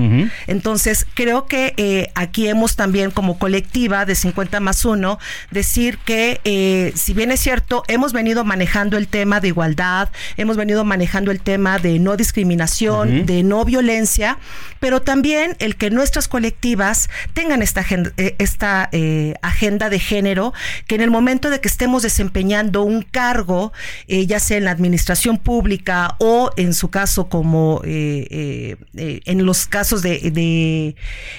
Entonces, 0.46 1.06
creo 1.14 1.46
que 1.46 1.74
eh, 1.76 2.10
aquí 2.14 2.46
hemos 2.46 2.76
también 2.76 3.10
como 3.10 3.38
colectiva 3.38 4.04
de 4.04 4.14
50 4.14 4.60
más 4.60 4.84
1 4.84 5.18
decir 5.50 5.98
que 5.98 6.40
eh, 6.44 6.92
si 6.94 7.12
bien 7.12 7.32
es 7.32 7.40
cierto, 7.40 7.82
hemos 7.88 8.12
venido 8.12 8.44
manejando 8.44 8.96
el 8.96 9.08
tema 9.08 9.40
de 9.40 9.48
igualdad, 9.48 10.10
hemos 10.36 10.56
venido 10.56 10.84
manejando 10.84 11.30
el 11.30 11.40
tema 11.40 11.78
de 11.78 11.98
no 11.98 12.16
discriminación, 12.16 13.26
de 13.26 13.42
no 13.42 13.64
violencia, 13.64 14.38
pero 14.78 15.02
también 15.02 15.56
el 15.58 15.76
que 15.76 15.90
nuestras 15.90 16.28
colectivas 16.28 16.99
tengan 17.34 17.62
esta 17.62 17.80
agenda, 17.80 18.12
eh, 18.16 18.34
esta, 18.38 18.88
eh, 18.92 19.34
agenda 19.42 19.90
de 19.90 19.98
género, 19.98 20.52
que 20.86 20.94
en 20.94 21.00
el 21.00 21.10
momento 21.10 21.50
de 21.50 21.60
que 21.60 21.68
estemos 21.68 22.02
desempeñando 22.02 22.82
un 22.82 23.02
cargo, 23.02 23.72
eh, 24.08 24.26
ya 24.26 24.40
sea 24.40 24.58
en 24.58 24.64
la 24.64 24.70
administración 24.70 25.38
pública 25.38 26.16
o 26.18 26.50
en 26.56 26.74
su 26.74 26.90
caso 26.90 27.28
como 27.28 27.82
en 27.84 29.46
los 29.46 29.66
casos 29.66 30.02
de, 30.02 30.94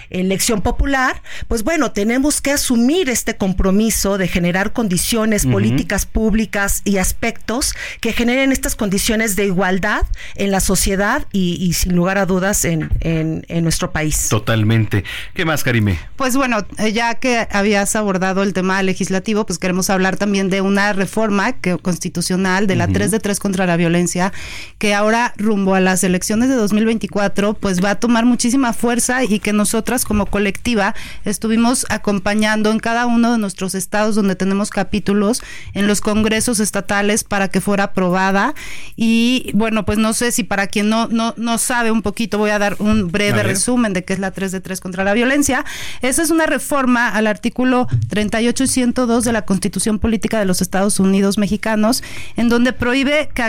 elección 0.10 0.62
popular, 0.62 1.22
pues 1.48 1.64
bueno, 1.64 1.92
tenemos 1.92 2.42
que 2.42 2.52
asumir 2.52 3.10
este 3.10 3.38
compromiso 3.38 4.18
de 4.18 4.28
generar 4.28 4.74
condiciones, 4.74 5.46
políticas 5.46 6.06
públicas 6.06 6.82
y 6.86 6.98
aspectos 6.98 7.74
que 8.00 8.14
generen 8.14 8.52
estas 8.52 8.76
condiciones 8.76 9.36
de 9.36 9.46
igualdad 9.46 10.06
en 10.36 10.52
la 10.52 10.60
sociedad 10.60 11.26
y, 11.32 11.74
sin 11.74 11.96
lugar 11.96 12.18
a 12.18 12.26
dudas 12.26 12.66
en, 12.66 12.90
en 13.02 13.64
nuestro 13.64 13.92
país. 13.92 14.30
Totalmente. 14.30 15.04
¿Qué 15.34 15.46
más, 15.52 15.66
Karime? 15.66 16.00
Pues 16.16 16.38
bueno, 16.38 16.66
eh, 16.78 16.94
ya 16.94 17.16
que 17.16 17.46
habías 17.52 17.98
abordado 17.98 18.42
el 18.42 18.54
tema 18.54 18.82
legislativo, 18.84 19.46
pues 19.46 19.60
queremos 19.60 19.90
hablar 19.90 20.16
también 20.16 20.50
de 20.50 20.62
una 20.62 20.94
reforma 20.94 21.52
que, 21.52 21.78
constitucional 21.78 22.68
de 22.68 22.78
la 22.78 22.88
3 22.88 23.12
de 23.12 23.20
3 23.20 23.38
contra 23.38 23.66
la 23.66 23.76
violencia, 23.76 24.32
que 24.78 24.94
ahora 24.94 25.34
rumbo 25.36 25.76
a 25.76 25.82
las 25.82 26.06
elecciones 26.06 26.48
de 26.48 26.56
2024, 26.56 27.56
pues 27.56 27.84
va 27.84 27.90
a 27.92 27.96
tomar 27.96 28.24
muchísima 28.24 28.72
fuerza 28.72 29.26
y 29.26 29.40
que 29.40 29.52
nosotras 29.52 30.06
como 30.06 30.26
colectiva 30.26 30.96
estuvimos 31.26 31.86
acompañando 31.90 32.72
en 32.72 32.80
cada 32.80 33.06
uno 33.06 33.34
de 33.34 33.38
nuestros 33.38 33.76
estados 33.76 34.16
donde 34.16 34.38
tenemos 34.38 34.70
capítulos 34.70 35.44
en 35.74 35.86
los 35.86 36.00
congresos 36.00 36.62
estatales 36.62 37.26
para 37.26 37.50
que 37.50 37.60
fuera 37.60 37.86
aprobada. 37.86 38.56
Y 38.96 39.52
bueno, 39.54 39.84
pues 39.84 39.98
no 39.98 40.14
sé 40.14 40.32
si 40.32 40.44
para 40.46 40.68
quien 40.68 40.88
no, 40.88 41.08
no, 41.08 41.34
no 41.36 41.58
sabe 41.58 41.92
un 41.92 42.04
poquito, 42.04 42.38
voy 42.38 42.52
a 42.52 42.60
dar 42.60 42.78
un 42.80 43.12
breve 43.12 43.44
resumen 43.44 43.92
de 43.92 44.06
qué 44.06 44.14
es 44.14 44.20
la 44.20 44.32
3 44.32 44.54
de 44.54 44.62
3 44.62 44.80
contra 44.80 45.04
la 45.04 45.14
violencia 45.14 45.31
esa 45.32 45.64
es 46.02 46.30
una 46.30 46.46
reforma 46.46 47.08
al 47.08 47.28
artículo 47.28 47.88
38 48.10 48.64
y 48.64 48.68
102 48.68 49.24
de 49.24 49.32
la 49.32 49.44
Constitución 49.44 50.00
Política 50.00 50.40
de 50.40 50.46
los 50.46 50.62
Estados 50.62 51.00
Unidos 51.00 51.38
Mexicanos, 51.38 52.04
en 52.36 52.50
donde 52.50 52.74
prohíbe 52.74 53.30
que, 53.34 53.44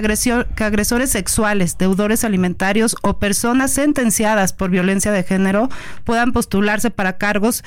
que 0.56 0.64
agresores 0.64 1.10
sexuales, 1.10 1.78
deudores 1.78 2.24
alimentarios 2.24 2.96
o 3.02 3.18
personas 3.18 3.72
sentenciadas 3.72 4.52
por 4.52 4.70
violencia 4.70 5.12
de 5.12 5.24
género 5.24 5.68
puedan 6.04 6.32
postularse 6.32 6.90
para 6.90 7.18
cargos 7.18 7.64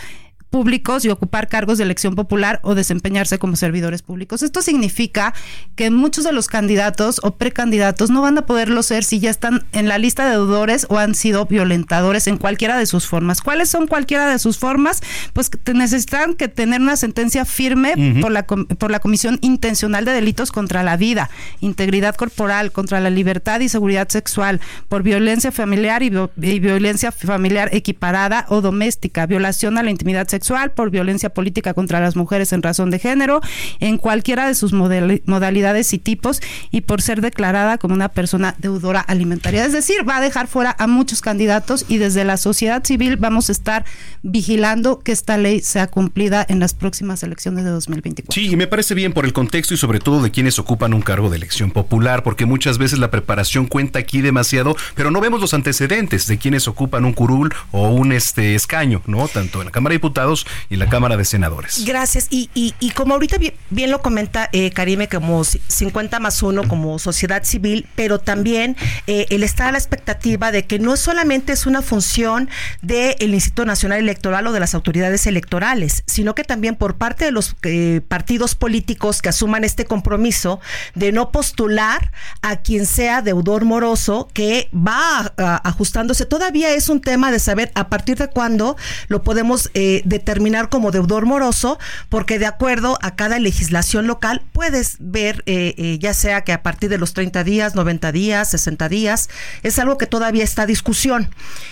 públicos 0.56 1.04
y 1.04 1.10
ocupar 1.10 1.50
cargos 1.50 1.80
de 1.80 1.84
elección 1.84 2.16
popular 2.16 2.62
o 2.64 2.76
desempeñarse 2.76 3.38
como 3.38 3.58
servidores 3.58 4.02
públicos. 4.02 4.42
Esto 4.42 4.62
significa 4.62 5.34
que 5.76 5.92
muchos 5.92 6.24
de 6.24 6.32
los 6.32 6.48
candidatos 6.48 7.20
o 7.24 7.32
precandidatos 7.32 8.10
no 8.10 8.22
van 8.22 8.38
a 8.38 8.46
poderlo 8.46 8.82
ser 8.82 9.04
si 9.04 9.20
ya 9.20 9.30
están 9.30 9.66
en 9.74 9.90
la 9.90 9.98
lista 9.98 10.24
de 10.24 10.32
deudores 10.32 10.88
o 10.88 10.98
han 10.98 11.14
sido 11.14 11.46
violentadores 11.46 12.28
en 12.28 12.38
cualquiera 12.38 12.78
de 12.78 12.86
sus 12.86 13.06
formas. 13.06 13.42
¿Cuáles 13.42 13.68
son 13.70 13.86
cualquiera 13.86 14.30
de 14.30 14.40
sus 14.40 14.58
formas? 14.58 15.02
Pues 15.34 15.52
necesitan 15.74 16.36
que 16.36 16.48
tener 16.48 16.80
una 16.80 16.96
sentencia 16.96 17.44
firme 17.44 18.22
por, 18.22 18.32
la, 18.32 18.44
por 18.44 18.92
la 18.92 19.00
Comisión 19.00 19.40
Intencional 19.42 20.06
de 20.06 20.14
Delitos 20.14 20.54
contra 20.54 20.84
la 20.84 20.96
Vida, 20.96 21.30
Integridad 21.60 22.16
Corporal, 22.16 22.72
contra 22.72 23.02
la 23.02 23.10
Libertad 23.10 23.60
y 23.60 23.68
Seguridad 23.68 24.08
Sexual, 24.08 24.62
por 24.88 25.04
violencia 25.04 25.52
familiar 25.52 26.02
y, 26.02 26.14
y 26.42 26.60
violencia 26.62 27.12
familiar 27.12 27.72
equiparada 27.74 28.46
o 28.48 28.62
doméstica, 28.62 29.26
violación 29.26 29.78
a 29.78 29.84
la 29.84 29.92
intimidad 29.92 30.30
sexual 30.30 30.45
por 30.74 30.90
violencia 30.90 31.30
política 31.30 31.74
contra 31.74 32.00
las 32.00 32.16
mujeres 32.16 32.54
en 32.54 32.62
razón 32.62 32.92
de 32.92 33.00
género, 33.00 33.42
en 33.80 33.98
cualquiera 33.98 34.48
de 34.48 34.56
sus 34.56 34.74
modalidades 34.74 35.94
y 35.94 36.00
tipos, 36.00 36.42
y 36.72 36.82
por 36.82 37.02
ser 37.02 37.22
declarada 37.22 37.78
como 37.78 37.94
una 37.94 38.10
persona 38.10 38.56
deudora 38.58 39.02
alimentaria. 39.02 39.66
Es 39.66 39.74
decir, 39.74 40.08
va 40.08 40.18
a 40.18 40.22
dejar 40.22 40.48
fuera 40.48 40.76
a 40.78 40.88
muchos 40.88 41.22
candidatos 41.22 41.86
y 41.88 41.98
desde 41.98 42.24
la 42.24 42.38
sociedad 42.38 42.84
civil 42.84 43.18
vamos 43.18 43.50
a 43.50 43.52
estar 43.52 43.86
vigilando 44.24 45.00
que 45.00 45.12
esta 45.12 45.38
ley 45.38 45.62
sea 45.62 45.88
cumplida 45.88 46.46
en 46.48 46.60
las 46.60 46.74
próximas 46.74 47.24
elecciones 47.24 47.66
de 47.66 47.72
2024. 47.72 48.34
Sí, 48.34 48.50
y 48.50 48.56
me 48.56 48.68
parece 48.68 48.94
bien 48.94 49.14
por 49.14 49.26
el 49.26 49.34
contexto 49.34 49.74
y 49.74 49.78
sobre 49.78 50.00
todo 50.00 50.22
de 50.22 50.32
quienes 50.32 50.60
ocupan 50.60 50.94
un 50.94 51.02
cargo 51.02 51.30
de 51.30 51.38
elección 51.38 51.72
popular, 51.72 52.24
porque 52.24 52.46
muchas 52.46 52.78
veces 52.78 53.00
la 53.00 53.12
preparación 53.12 53.68
cuenta 53.68 54.00
aquí 54.00 54.22
demasiado, 54.22 54.76
pero 54.96 55.12
no 55.12 55.22
vemos 55.22 55.42
los 55.42 55.54
antecedentes 55.54 56.28
de 56.28 56.38
quienes 56.38 56.68
ocupan 56.68 57.06
un 57.06 57.14
curul 57.14 57.54
o 57.72 57.90
un 57.90 58.12
este 58.12 58.56
escaño, 58.56 59.02
¿no? 59.06 59.28
Tanto 59.28 59.62
en 59.62 59.66
la 59.66 59.72
Cámara 59.72 59.94
de 59.94 59.98
Diputados 59.98 60.25
y 60.70 60.76
la 60.78 60.88
Cámara 60.90 61.18
de 61.18 61.26
Senadores. 61.26 61.84
Gracias. 61.86 62.28
Y, 62.30 62.50
y, 62.54 62.74
y 62.80 62.92
como 62.92 63.14
ahorita 63.14 63.38
bien, 63.70 63.92
lo 63.92 64.02
comenta 64.02 64.50
eh, 64.52 64.72
Karime, 64.72 65.08
como 65.08 65.44
50 65.44 66.20
más 66.20 66.42
1 66.42 66.68
como 66.68 66.98
sociedad 67.00 67.44
civil, 67.44 67.88
pero 67.96 68.20
también 68.20 68.76
eh, 69.08 69.26
el 69.30 69.44
estar 69.44 69.68
a 69.68 69.72
la 69.72 69.78
expectativa 69.78 70.52
de 70.52 70.66
que 70.66 70.80
no 70.80 70.98
solamente 70.98 71.54
es 71.54 71.66
una 71.66 71.82
función 71.82 72.50
del 72.82 73.34
Instituto 73.34 73.66
Nacional 73.66 74.00
Electoral 74.00 74.48
o 74.48 74.52
de 74.52 74.60
las 74.60 74.74
autoridades 74.74 75.28
electorales, 75.28 76.04
sino 76.08 76.36
que 76.36 76.44
también 76.44 76.76
por 76.76 76.96
parte 76.98 77.26
de 77.26 77.32
los 77.32 77.56
eh, 77.64 78.02
partidos 78.08 78.56
políticos 78.56 79.22
que 79.22 79.30
asuman 79.30 79.64
este 79.64 79.86
compromiso 79.86 80.60
de 80.96 81.12
no 81.12 81.32
postular 81.32 82.12
a 82.42 82.58
quien 82.58 82.86
sea 82.86 83.22
deudor 83.22 83.66
moroso 83.66 84.28
que 84.34 84.70
va 84.76 85.34
ajustándose. 85.64 86.26
Todavía 86.26 86.74
es 86.74 86.90
un 86.90 87.02
tema 87.02 87.32
de 87.32 87.40
saber 87.40 87.72
a 87.76 87.90
partir 87.90 88.18
de 88.18 88.28
cuándo 88.28 88.78
lo 89.08 89.24
podemos 89.24 89.70
eh, 89.74 90.02
determinar 90.18 90.70
como 90.70 90.92
deudor 90.92 91.26
moroso, 91.26 91.80
porque 92.10 92.40
de 92.40 92.46
acuerdo 92.46 92.98
a 93.02 93.16
cada 93.16 93.40
legislación 93.40 94.08
local 94.08 94.44
puedes 94.52 94.98
ver, 95.00 95.44
eh, 95.46 95.98
ya 96.00 96.14
sea 96.14 96.42
que 96.42 96.54
a 96.54 96.64
partir 96.64 96.90
de 96.90 96.98
los 96.98 97.14
30 97.14 97.44
días, 97.44 97.76
90 97.76 98.12
días, 98.12 98.50
60 98.50 98.90
días, 98.90 99.30
es 99.64 99.80
algo 99.80 99.98
que 99.98 100.08
todavía 100.08 100.44
está 100.44 100.64
a 100.64 100.66
discusión. 100.66 101.30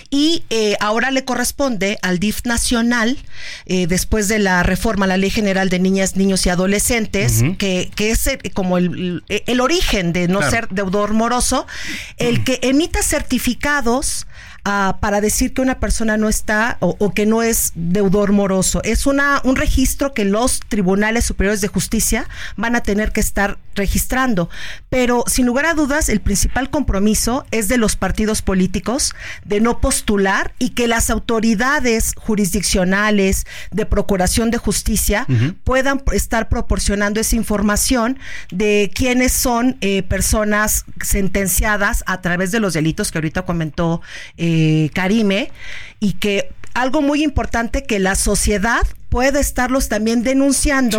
Y 0.10 0.44
ahora 0.80 1.10
le 1.10 1.26
corresponde 1.26 1.98
al 2.04 2.20
DIF 2.20 2.46
nacional, 2.46 3.18
después 3.66 4.28
de 4.28 4.38
la 4.38 4.62
reforma 4.62 5.06
a 5.06 5.08
la 5.08 5.18
Ley 5.18 5.32
General 5.32 5.70
de 5.70 5.80
Niñas, 5.80 6.16
Niños 6.16 6.46
y 6.46 6.50
Adolescentes, 6.50 7.44
que, 7.58 7.90
que, 7.96 8.12
es 8.12 8.30
como 8.54 8.78
el, 8.78 9.24
el 9.28 9.60
origen 9.60 10.14
de 10.14 10.28
no 10.28 10.48
ser 10.48 10.68
deudor 10.70 11.14
moroso, 11.14 11.66
el 12.18 12.44
que 12.44 12.60
emita 12.62 13.02
certificados 13.02 14.28
Ah, 14.66 15.00
para 15.02 15.20
decir 15.20 15.54
que 15.54 15.62
una 15.62 15.82
persona 15.82 16.16
no 16.16 16.30
está 16.30 16.78
o, 16.80 17.14
que 17.14 17.26
no 17.26 17.44
es 17.44 17.74
deudor 17.76 18.32
moroso. 18.32 18.82
Es 18.84 19.06
una, 19.06 19.42
un 19.44 19.58
registro 19.58 20.14
que 20.14 20.24
los 20.24 20.62
tribunales 20.62 21.26
superiores 21.26 21.60
de 21.60 21.68
justicia 21.68 22.30
van 22.56 22.78
a 22.78 22.82
tener 22.82 23.12
que 23.12 23.20
estar 23.20 23.58
registrando. 23.76 24.50
Pero 24.90 25.26
sin 25.28 25.48
lugar 25.48 25.66
a 25.66 25.74
dudas, 25.74 26.08
el 26.08 26.22
principal 26.22 26.70
compromiso 26.70 27.46
es 27.52 27.68
de 27.68 27.78
los 27.78 27.98
partidos 27.98 28.42
políticos 28.42 29.14
de 29.44 29.60
no 29.60 29.82
postular 29.82 30.54
y 30.60 30.70
que 30.70 30.88
las 30.88 31.10
autoridades 31.10 32.14
jurisdiccionales 32.16 33.46
de 33.72 33.86
procuración 33.86 34.50
de 34.50 34.60
justicia 34.60 35.28
puedan 35.66 36.02
estar 36.14 36.48
proporcionando 36.48 37.20
esa 37.20 37.36
información 37.36 38.18
de 38.50 38.90
quiénes 38.94 39.34
son 39.34 39.76
eh, 39.82 40.04
personas 40.04 40.86
sentenciadas 41.02 42.06
a 42.08 42.22
través 42.22 42.52
de 42.52 42.62
los 42.62 42.74
delitos 42.74 43.12
que 43.12 43.18
ahorita 43.18 43.42
comentó. 43.42 44.02
Eh, 44.38 44.53
eh, 44.54 44.90
Karime 44.94 45.52
y 46.00 46.14
que 46.14 46.50
algo 46.74 47.02
muy 47.02 47.24
importante 47.24 47.84
que 47.84 48.00
la 48.00 48.16
sociedad 48.16 48.82
puede 49.14 49.40
estarlos 49.42 49.90
también 49.90 50.24
denunciando 50.24 50.98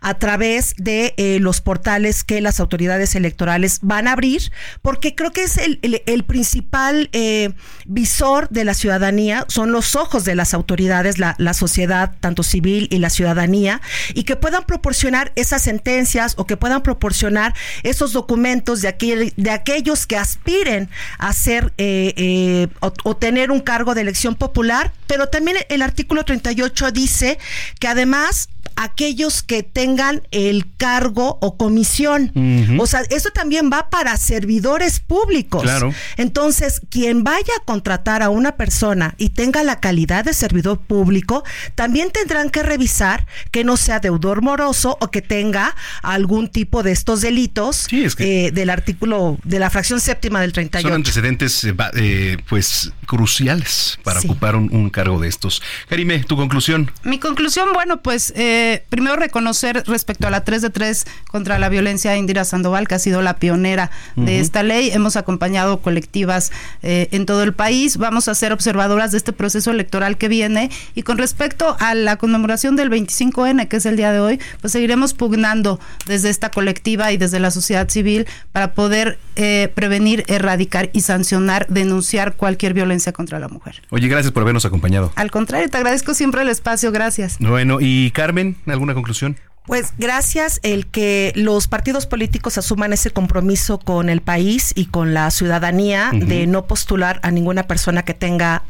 a 0.00 0.14
través 0.14 0.74
de 0.76 1.14
eh, 1.18 1.38
los 1.38 1.60
portales 1.60 2.24
que 2.24 2.40
las 2.40 2.58
autoridades 2.58 3.14
electorales 3.14 3.78
van 3.80 4.08
a 4.08 4.12
abrir, 4.14 4.50
porque 4.82 5.14
creo 5.14 5.30
que 5.30 5.44
es 5.44 5.56
el, 5.58 6.24
principal 6.24 7.10
eh, 7.12 7.52
visor 7.86 8.48
de 8.48 8.64
la 8.64 8.74
ciudadanía, 8.74 9.44
son 9.46 9.70
los 9.70 9.94
ojos 9.94 10.24
de 10.24 10.34
las 10.34 10.52
autoridades, 10.52 11.20
la, 11.20 11.54
sociedad, 11.54 12.16
tanto 12.18 12.42
civil 12.42 12.88
y 12.90 12.98
la 12.98 13.08
ciudadanía, 13.08 13.80
y 14.14 14.24
que 14.24 14.34
puedan 14.34 14.64
proporcionar 14.64 15.30
esas 15.36 15.62
sentencias 15.62 16.34
o 16.36 16.46
que 16.46 16.56
puedan 16.56 16.82
proporcionar 16.82 17.54
esos 17.84 18.12
documentos 18.12 18.82
de, 18.82 19.32
de 19.36 19.50
aquellos 19.52 20.08
que 20.08 20.16
aspiren 20.16 20.90
a 21.18 21.32
ser 21.32 21.72
eh, 21.78 22.66
o 22.80 23.16
tener 23.16 23.52
un 23.52 23.60
cargo 23.60 23.94
de 23.94 24.00
elección 24.00 24.34
popular, 24.34 24.92
pero 25.06 25.28
también 25.28 25.58
el 25.68 25.82
artículo 25.82 26.24
38 26.24 26.90
dice 26.90 27.38
que 27.78 27.88
además 27.88 28.48
aquellos 28.76 29.42
que 29.42 29.62
tengan 29.62 30.22
el 30.30 30.66
cargo 30.76 31.38
o 31.40 31.56
comisión. 31.56 32.32
O 32.78 32.86
sea, 32.86 33.02
eso 33.10 33.30
también 33.30 33.70
va 33.72 33.90
para 33.90 34.16
servidores 34.16 35.00
públicos. 35.00 35.62
Claro. 35.62 35.94
Entonces, 36.16 36.80
quien 36.90 37.24
vaya 37.24 37.52
a 37.60 37.64
contratar 37.64 38.22
a 38.22 38.30
una 38.30 38.56
persona 38.56 39.14
y 39.18 39.30
tenga 39.30 39.62
la 39.62 39.80
calidad 39.80 40.24
de 40.24 40.34
servidor 40.34 40.80
público, 40.80 41.44
también 41.74 42.10
tendrán 42.10 42.50
que 42.50 42.62
revisar 42.62 43.26
que 43.50 43.64
no 43.64 43.76
sea 43.76 44.00
deudor 44.00 44.42
moroso 44.42 44.98
o 45.00 45.10
que 45.10 45.22
tenga 45.22 45.74
algún 46.02 46.48
tipo 46.48 46.82
de 46.82 46.92
estos 46.92 47.20
delitos 47.20 47.86
eh, 48.18 48.50
del 48.52 48.70
artículo 48.70 49.38
de 49.44 49.58
la 49.58 49.70
fracción 49.70 50.00
séptima 50.00 50.40
del 50.40 50.52
38. 50.52 50.86
Son 50.86 50.94
antecedentes 50.94 51.64
eh, 51.64 51.74
eh, 51.96 52.36
pues 52.48 52.92
cruciales 53.06 53.98
para 54.02 54.20
ocupar 54.20 54.56
un, 54.56 54.90
cargo 54.90 55.18
de 55.18 55.28
estos. 55.28 55.62
Karime, 55.88 56.20
tu 56.24 56.36
conclusión. 56.36 56.90
Mi 57.02 57.18
conclusión, 57.18 57.68
bueno, 57.72 58.02
pues 58.02 58.32
eh, 58.36 58.53
primero 58.88 59.16
reconocer 59.16 59.82
respecto 59.86 60.26
a 60.26 60.30
la 60.30 60.44
3 60.44 60.62
de 60.62 60.70
3 60.70 61.04
contra 61.30 61.58
la 61.58 61.68
violencia 61.68 62.16
Indira 62.16 62.44
Sandoval, 62.44 62.88
que 62.88 62.94
ha 62.94 62.98
sido 62.98 63.22
la 63.22 63.36
pionera 63.36 63.90
de 64.16 64.40
esta 64.40 64.62
ley. 64.62 64.90
Hemos 64.92 65.16
acompañado 65.16 65.80
colectivas 65.80 66.52
eh, 66.82 67.08
en 67.12 67.26
todo 67.26 67.42
el 67.42 67.52
país. 67.52 67.96
Vamos 67.96 68.28
a 68.28 68.34
ser 68.34 68.52
observadoras 68.52 69.12
de 69.12 69.18
este 69.18 69.32
proceso 69.32 69.70
electoral 69.70 70.16
que 70.16 70.28
viene. 70.28 70.70
Y 70.94 71.02
con 71.02 71.18
respecto 71.18 71.76
a 71.80 71.94
la 71.94 72.16
conmemoración 72.16 72.76
del 72.76 72.90
25N, 72.90 73.68
que 73.68 73.76
es 73.76 73.86
el 73.86 73.96
día 73.96 74.12
de 74.12 74.20
hoy, 74.20 74.40
pues 74.60 74.72
seguiremos 74.72 75.14
pugnando 75.14 75.80
desde 76.06 76.30
esta 76.30 76.50
colectiva 76.50 77.12
y 77.12 77.16
desde 77.16 77.40
la 77.40 77.50
sociedad 77.50 77.88
civil 77.88 78.26
para 78.52 78.74
poder 78.74 79.18
eh, 79.36 79.70
prevenir, 79.74 80.24
erradicar 80.28 80.90
y 80.92 81.00
sancionar, 81.00 81.66
denunciar 81.68 82.34
cualquier 82.34 82.74
violencia 82.74 83.12
contra 83.12 83.38
la 83.38 83.48
mujer. 83.48 83.82
Oye, 83.90 84.08
gracias 84.08 84.32
por 84.32 84.42
habernos 84.42 84.64
acompañado. 84.64 85.12
Al 85.16 85.30
contrario, 85.30 85.68
te 85.68 85.76
agradezco 85.76 86.14
siempre 86.14 86.42
el 86.42 86.48
espacio. 86.48 86.92
Gracias. 86.92 87.36
Bueno, 87.40 87.78
y 87.80 88.10
Carmen, 88.12 88.43
¿alguna 88.66 88.94
conclusión? 88.94 89.36
Pues 89.66 89.94
gracias 89.96 90.60
el 90.62 90.86
que 90.86 91.32
los 91.36 91.68
partidos 91.68 92.04
políticos 92.04 92.58
asuman 92.58 92.92
ese 92.92 93.10
compromiso 93.10 93.78
con 93.78 94.10
el 94.10 94.20
país 94.20 94.72
y 94.74 94.86
con 94.86 95.14
la 95.14 95.30
ciudadanía 95.30 96.10
de 96.12 96.46
no 96.46 96.66
postular 96.66 97.18
a 97.22 97.30
ninguna 97.30 97.62
persona 97.62 98.02
que 98.02 98.12
tenga 98.12 98.64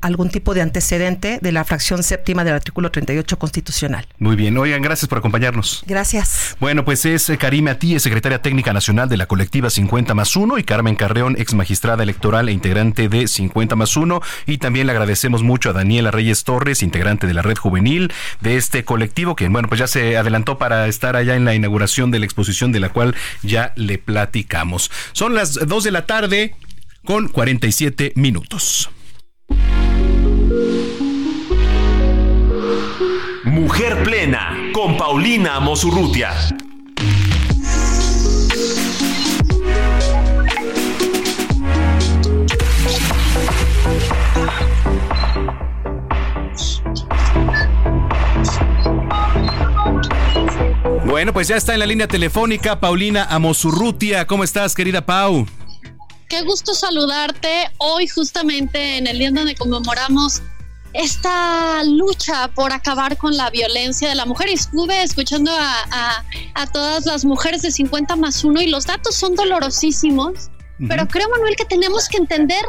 algún 0.00 0.30
tipo 0.30 0.52
de 0.52 0.62
antecedente 0.62 1.38
de 1.40 1.52
la 1.52 1.62
fracción 1.62 2.02
séptima 2.02 2.42
del 2.42 2.54
artículo 2.54 2.90
38 2.90 3.38
constitucional. 3.38 4.04
Muy 4.18 4.34
bien, 4.34 4.58
oigan, 4.58 4.82
gracias 4.82 5.08
por 5.08 5.18
acompañarnos. 5.18 5.84
Gracias. 5.86 6.56
Bueno, 6.58 6.84
pues 6.84 7.04
es 7.04 7.30
eh, 7.30 7.38
Karime 7.38 7.70
Atí, 7.70 8.00
secretaria 8.00 8.42
técnica 8.42 8.72
nacional 8.72 9.08
de 9.08 9.18
la 9.18 9.26
colectiva 9.26 9.70
50 9.70 10.12
más 10.14 10.34
1 10.34 10.58
y 10.58 10.64
Carmen 10.64 10.96
Carreón, 10.96 11.36
ex 11.38 11.54
magistrada 11.54 12.02
electoral 12.02 12.48
e 12.48 12.52
integrante 12.52 13.08
de 13.08 13.28
50 13.28 13.76
más 13.76 13.96
1 13.96 14.20
y 14.46 14.58
también 14.58 14.86
le 14.86 14.92
agradecemos 14.92 15.44
mucho 15.44 15.70
a 15.70 15.72
Daniela 15.72 16.10
Reyes 16.10 16.42
Torres, 16.42 16.82
integrante 16.82 17.28
de 17.28 17.34
la 17.34 17.42
red 17.42 17.56
juvenil 17.56 18.12
de 18.40 18.56
este 18.56 18.84
colectivo 18.84 19.36
que 19.36 19.48
bueno, 19.48 19.68
pues 19.68 19.78
ya 19.78 19.86
se 19.86 20.16
adelantó 20.16 20.31
adelantó 20.32 20.56
para 20.56 20.88
estar 20.88 21.14
allá 21.14 21.36
en 21.36 21.44
la 21.44 21.54
inauguración 21.54 22.10
de 22.10 22.18
la 22.18 22.24
exposición 22.24 22.72
de 22.72 22.80
la 22.80 22.88
cual 22.88 23.14
ya 23.42 23.72
le 23.76 23.98
platicamos. 23.98 24.90
Son 25.12 25.34
las 25.34 25.54
2 25.54 25.84
de 25.84 25.90
la 25.90 26.06
tarde 26.06 26.54
con 27.04 27.28
47 27.28 28.12
minutos. 28.16 28.88
Mujer 33.44 34.02
Plena 34.04 34.70
con 34.72 34.96
Paulina 34.96 35.60
Mosurrutia. 35.60 36.32
Bueno, 51.04 51.32
pues 51.32 51.48
ya 51.48 51.56
está 51.56 51.74
en 51.74 51.80
la 51.80 51.86
línea 51.86 52.06
telefónica 52.06 52.78
Paulina 52.78 53.24
Amosurrutia. 53.24 54.26
¿Cómo 54.26 54.44
estás, 54.44 54.74
querida 54.74 55.04
Pau? 55.04 55.46
Qué 56.28 56.42
gusto 56.42 56.74
saludarte 56.74 57.70
hoy 57.78 58.06
justamente 58.06 58.98
en 58.98 59.06
el 59.06 59.18
día 59.18 59.30
donde 59.32 59.54
conmemoramos 59.56 60.42
esta 60.92 61.82
lucha 61.84 62.48
por 62.54 62.72
acabar 62.72 63.16
con 63.16 63.36
la 63.36 63.50
violencia 63.50 64.08
de 64.08 64.14
la 64.14 64.26
mujer. 64.26 64.48
Y 64.48 64.52
estuve 64.54 65.02
escuchando 65.02 65.50
a, 65.52 66.66
todas 66.72 67.04
las 67.04 67.24
mujeres 67.24 67.62
de 67.62 67.72
50 67.72 68.14
más 68.16 68.44
1 68.44 68.62
y 68.62 68.68
los 68.68 68.86
datos 68.86 69.16
son 69.16 69.34
dolorosísimos, 69.34 70.50
pero 70.88 71.06
creo, 71.08 71.28
Manuel, 71.30 71.56
que 71.56 71.64
tenemos 71.64 72.08
que 72.08 72.18
entender 72.18 72.64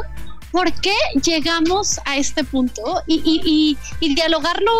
por 0.54 0.72
qué 0.72 0.94
llegamos 1.20 1.98
a 2.04 2.16
este 2.16 2.44
punto 2.44 3.02
y, 3.08 3.20
y, 3.24 3.76
y, 3.98 4.14
dialogarlo 4.14 4.70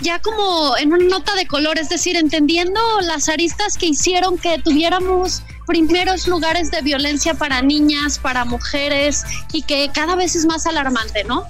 ya 0.00 0.18
como 0.20 0.74
en 0.78 0.90
una 0.90 1.04
nota 1.04 1.34
de 1.34 1.46
color, 1.46 1.78
es 1.78 1.90
decir, 1.90 2.16
entendiendo 2.16 2.80
las 3.02 3.28
aristas 3.28 3.76
que 3.76 3.84
hicieron 3.88 4.38
que 4.38 4.56
tuviéramos 4.64 5.42
primeros 5.66 6.26
lugares 6.26 6.70
de 6.70 6.80
violencia 6.80 7.34
para 7.34 7.60
niñas, 7.60 8.18
para 8.18 8.46
mujeres 8.46 9.24
y 9.52 9.60
que 9.60 9.90
cada 9.92 10.16
vez 10.16 10.34
es 10.34 10.46
más 10.46 10.66
alarmante, 10.66 11.24
¿no? 11.24 11.44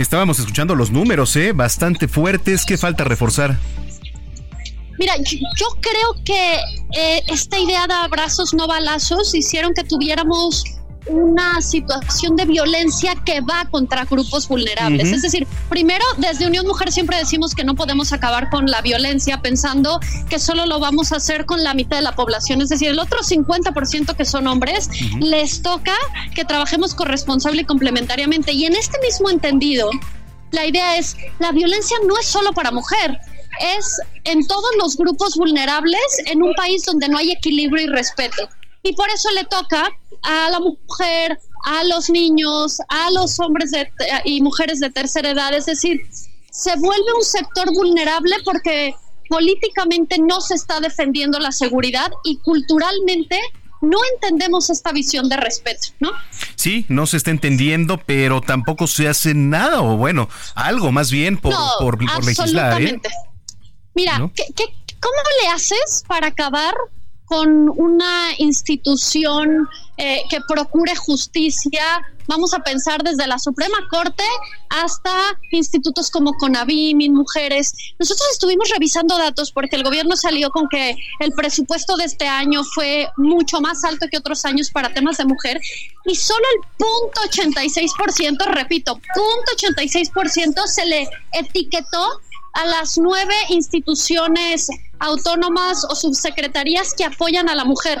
Estábamos 0.00 0.40
escuchando 0.40 0.74
los 0.74 0.90
números, 0.90 1.36
¿eh? 1.36 1.52
Bastante 1.52 2.08
fuertes. 2.08 2.64
¿Qué 2.66 2.76
falta 2.76 3.04
reforzar? 3.04 3.56
Mira, 4.98 5.14
yo, 5.18 5.66
creo 5.80 6.24
que 6.24 6.56
eh, 6.96 7.22
esta 7.28 7.60
idea 7.60 7.86
de 7.86 7.94
abrazos 7.94 8.54
no 8.54 8.66
balazos 8.66 9.36
hicieron 9.36 9.72
que 9.72 9.84
tuviéramos 9.84 10.64
una 11.06 11.60
situación 11.60 12.36
de 12.36 12.46
violencia 12.46 13.14
que 13.24 13.40
va 13.40 13.66
contra 13.70 14.04
grupos 14.04 14.48
vulnerables. 14.48 15.12
Es 15.12 15.22
decir, 15.22 15.46
primero, 15.68 16.04
desde 16.16 16.46
Unión 16.46 16.66
Mujer 16.66 16.92
siempre 16.92 17.18
decimos 17.18 17.54
que 17.54 17.64
no 17.64 17.74
podemos 17.74 18.12
acabar 18.12 18.48
con 18.50 18.66
la 18.66 18.80
violencia 18.80 19.40
pensando 19.40 20.00
que 20.28 20.38
solo 20.38 20.66
lo 20.66 20.80
vamos 20.80 21.12
a 21.12 21.16
hacer 21.16 21.44
con 21.44 21.62
la 21.62 21.74
mitad 21.74 21.98
de 21.98 22.02
la 22.02 22.14
población. 22.14 22.62
Es 22.62 22.70
decir, 22.70 22.88
el 22.88 22.98
otro 22.98 23.18
50% 23.20 24.16
que 24.16 24.24
son 24.24 24.46
hombres, 24.46 24.88
les 25.20 25.62
toca 25.62 25.94
que 26.34 26.44
trabajemos 26.44 26.94
corresponsable 26.94 27.62
y 27.62 27.64
complementariamente. 27.64 28.52
Y 28.52 28.64
en 28.64 28.74
este 28.74 28.98
mismo 29.00 29.30
entendido, 29.30 29.90
la 30.52 30.66
idea 30.66 30.96
es, 30.96 31.16
la 31.38 31.52
violencia 31.52 31.96
no 32.06 32.18
es 32.18 32.26
solo 32.26 32.52
para 32.52 32.70
mujer, 32.70 33.18
es 33.76 34.00
en 34.24 34.46
todos 34.46 34.70
los 34.78 34.96
grupos 34.96 35.36
vulnerables 35.36 36.00
en 36.26 36.42
un 36.42 36.54
país 36.54 36.84
donde 36.84 37.08
no 37.08 37.18
hay 37.18 37.32
equilibrio 37.32 37.84
y 37.84 37.86
respeto. 37.88 38.48
Y 38.84 38.92
por 38.92 39.08
eso 39.08 39.30
le 39.30 39.44
toca 39.44 39.90
a 40.22 40.50
la 40.50 40.60
mujer, 40.60 41.40
a 41.64 41.84
los 41.84 42.10
niños, 42.10 42.78
a 42.88 43.10
los 43.12 43.40
hombres 43.40 43.72
y 44.24 44.42
mujeres 44.42 44.78
de 44.78 44.90
tercera 44.90 45.30
edad. 45.30 45.54
Es 45.54 45.64
decir, 45.64 46.02
se 46.50 46.76
vuelve 46.76 47.14
un 47.16 47.24
sector 47.24 47.72
vulnerable 47.72 48.36
porque 48.44 48.94
políticamente 49.30 50.18
no 50.18 50.42
se 50.42 50.54
está 50.54 50.80
defendiendo 50.80 51.38
la 51.38 51.50
seguridad 51.50 52.12
y 52.24 52.36
culturalmente 52.40 53.40
no 53.80 53.98
entendemos 54.14 54.68
esta 54.68 54.92
visión 54.92 55.30
de 55.30 55.38
respeto, 55.38 55.88
¿no? 56.00 56.10
Sí, 56.54 56.84
no 56.90 57.06
se 57.06 57.16
está 57.16 57.30
entendiendo, 57.30 57.98
pero 58.04 58.42
tampoco 58.42 58.86
se 58.86 59.08
hace 59.08 59.34
nada, 59.34 59.80
o 59.80 59.96
bueno, 59.96 60.28
algo 60.54 60.92
más 60.92 61.10
bien 61.10 61.38
por, 61.38 61.54
por, 61.78 62.02
legislar. 62.24 62.82
¿eh? 62.82 63.00
Mira, 63.94 64.18
cómo 64.18 65.22
le 65.42 65.48
haces 65.48 66.04
para 66.06 66.28
acabar 66.28 66.74
con 67.26 67.70
una 67.70 68.30
institución 68.38 69.68
eh, 69.96 70.22
que 70.28 70.40
procure 70.46 70.94
justicia, 70.96 71.82
vamos 72.26 72.52
a 72.54 72.60
pensar 72.60 73.02
desde 73.02 73.26
la 73.26 73.38
Suprema 73.38 73.76
Corte 73.90 74.24
hasta 74.68 75.10
institutos 75.52 76.10
como 76.10 76.32
CONAVIM, 76.34 77.12
Mujeres. 77.12 77.72
Nosotros 77.98 78.28
estuvimos 78.32 78.68
revisando 78.70 79.16
datos 79.16 79.52
porque 79.52 79.76
el 79.76 79.84
gobierno 79.84 80.16
salió 80.16 80.50
con 80.50 80.68
que 80.68 80.96
el 81.20 81.32
presupuesto 81.32 81.96
de 81.96 82.04
este 82.04 82.26
año 82.26 82.64
fue 82.64 83.08
mucho 83.16 83.60
más 83.60 83.84
alto 83.84 84.06
que 84.10 84.18
otros 84.18 84.44
años 84.44 84.70
para 84.70 84.92
temas 84.92 85.16
de 85.16 85.24
mujer 85.24 85.60
y 86.06 86.14
solo 86.16 86.44
el 86.54 86.68
punto 86.76 87.20
86%, 87.30 88.46
repito, 88.46 88.94
punto 89.14 89.52
86% 89.56 90.66
se 90.66 90.86
le 90.86 91.08
etiquetó 91.32 92.20
a 92.54 92.66
las 92.66 92.98
nueve 92.98 93.34
instituciones 93.48 94.68
autónomas 94.98 95.84
o 95.88 95.94
subsecretarías 95.94 96.94
que 96.94 97.04
apoyan 97.04 97.48
a 97.48 97.54
la 97.54 97.64
mujer. 97.64 97.98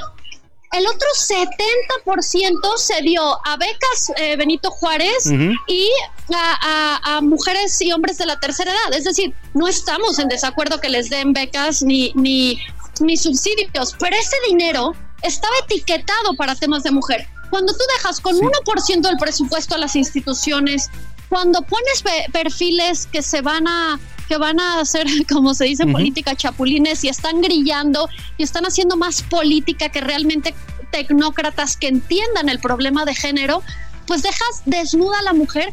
El 0.72 0.86
otro 0.88 1.08
70% 1.16 2.76
se 2.76 3.00
dio 3.02 3.22
a 3.46 3.56
becas 3.56 4.12
eh, 4.16 4.36
Benito 4.36 4.70
Juárez 4.72 5.30
y 5.68 5.88
a, 6.34 7.20
mujeres 7.22 7.80
y 7.80 7.92
hombres 7.92 8.18
de 8.18 8.26
la 8.26 8.40
tercera 8.40 8.72
edad. 8.72 8.92
Es 8.92 9.04
decir, 9.04 9.32
no 9.54 9.68
estamos 9.68 10.18
en 10.18 10.28
desacuerdo 10.28 10.80
que 10.80 10.88
les 10.88 11.10
den 11.10 11.32
becas 11.32 11.82
ni, 11.82 12.12
ni, 12.16 12.58
ni 13.00 13.16
subsidios, 13.16 13.94
pero 14.00 14.16
ese 14.16 14.36
dinero 14.48 14.94
estaba 15.22 15.54
etiquetado 15.64 16.34
para 16.36 16.56
temas 16.56 16.82
de 16.82 16.90
mujer. 16.90 17.26
Cuando 17.50 17.72
tú 17.72 17.84
dejas 17.96 18.20
con 18.20 18.36
1% 18.36 19.00
del 19.00 19.16
presupuesto 19.16 19.76
a 19.76 19.78
las 19.78 19.94
instituciones, 19.94 20.90
cuando 21.28 21.62
pones 21.62 22.02
perfiles 22.32 23.06
que 23.06 23.22
se 23.22 23.42
van 23.42 23.68
a 23.68 24.00
que 24.28 24.36
van 24.36 24.60
a 24.60 24.80
hacer, 24.80 25.06
como 25.32 25.54
se 25.54 25.64
dice, 25.64 25.86
política 25.86 26.34
chapulines 26.34 27.04
y 27.04 27.08
están 27.08 27.40
grillando 27.40 28.08
y 28.38 28.42
están 28.42 28.64
haciendo 28.64 28.96
más 28.96 29.22
política 29.22 29.88
que 29.88 30.00
realmente 30.00 30.54
tecnócratas 30.90 31.76
que 31.76 31.88
entiendan 31.88 32.48
el 32.48 32.60
problema 32.60 33.04
de 33.04 33.14
género, 33.14 33.62
pues 34.06 34.22
dejas 34.22 34.62
desnuda 34.64 35.18
a 35.18 35.22
la 35.22 35.32
mujer 35.32 35.72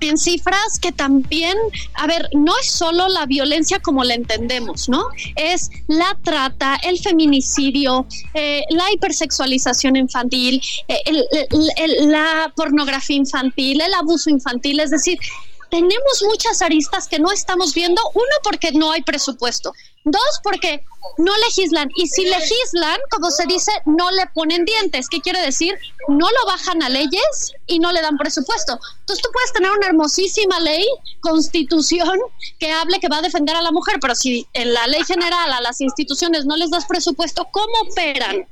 en 0.00 0.16
cifras 0.16 0.78
que 0.80 0.92
también, 0.92 1.56
a 1.94 2.06
ver, 2.06 2.28
no 2.32 2.52
es 2.58 2.70
solo 2.70 3.08
la 3.08 3.26
violencia 3.26 3.80
como 3.80 4.02
la 4.04 4.14
entendemos, 4.14 4.88
¿no? 4.88 5.04
Es 5.36 5.70
la 5.86 6.16
trata, 6.22 6.76
el 6.82 6.98
feminicidio, 6.98 8.06
eh, 8.34 8.64
la 8.70 8.90
hipersexualización 8.92 9.96
infantil, 9.96 10.62
eh, 10.88 10.98
la 12.06 12.52
pornografía 12.56 13.16
infantil, 13.16 13.80
el 13.80 13.94
abuso 13.94 14.30
infantil, 14.30 14.80
es 14.80 14.90
decir, 14.90 15.18
tenemos 15.70 16.22
muchas 16.24 16.62
aristas 16.62 17.08
que 17.08 17.18
no 17.18 17.30
estamos 17.30 17.74
viendo. 17.74 18.02
Uno, 18.14 18.36
porque 18.42 18.72
no 18.72 18.92
hay 18.92 19.02
presupuesto. 19.02 19.72
Dos, 20.04 20.40
porque 20.42 20.82
no 21.18 21.32
legislan. 21.46 21.90
Y 21.94 22.06
si 22.08 22.24
legislan, 22.24 22.98
como 23.10 23.30
se 23.30 23.46
dice, 23.46 23.70
no 23.86 24.10
le 24.10 24.26
ponen 24.34 24.64
dientes. 24.64 25.08
¿Qué 25.08 25.20
quiere 25.20 25.40
decir? 25.40 25.74
No 26.08 26.26
lo 26.30 26.46
bajan 26.46 26.82
a 26.82 26.88
leyes 26.88 27.52
y 27.66 27.78
no 27.78 27.92
le 27.92 28.00
dan 28.00 28.16
presupuesto. 28.16 28.78
Entonces 29.00 29.22
tú 29.22 29.30
puedes 29.32 29.52
tener 29.52 29.70
una 29.70 29.86
hermosísima 29.86 30.58
ley, 30.60 30.86
constitución, 31.20 32.18
que 32.58 32.72
hable 32.72 32.98
que 33.00 33.08
va 33.08 33.18
a 33.18 33.22
defender 33.22 33.56
a 33.56 33.62
la 33.62 33.72
mujer, 33.72 33.96
pero 34.00 34.14
si 34.14 34.46
en 34.54 34.72
la 34.72 34.86
ley 34.86 35.02
general 35.04 35.52
a 35.52 35.60
las 35.60 35.80
instituciones 35.80 36.46
no 36.46 36.56
les 36.56 36.70
das 36.70 36.86
presupuesto, 36.86 37.46
¿cómo 37.50 37.72
operan? 37.90 38.46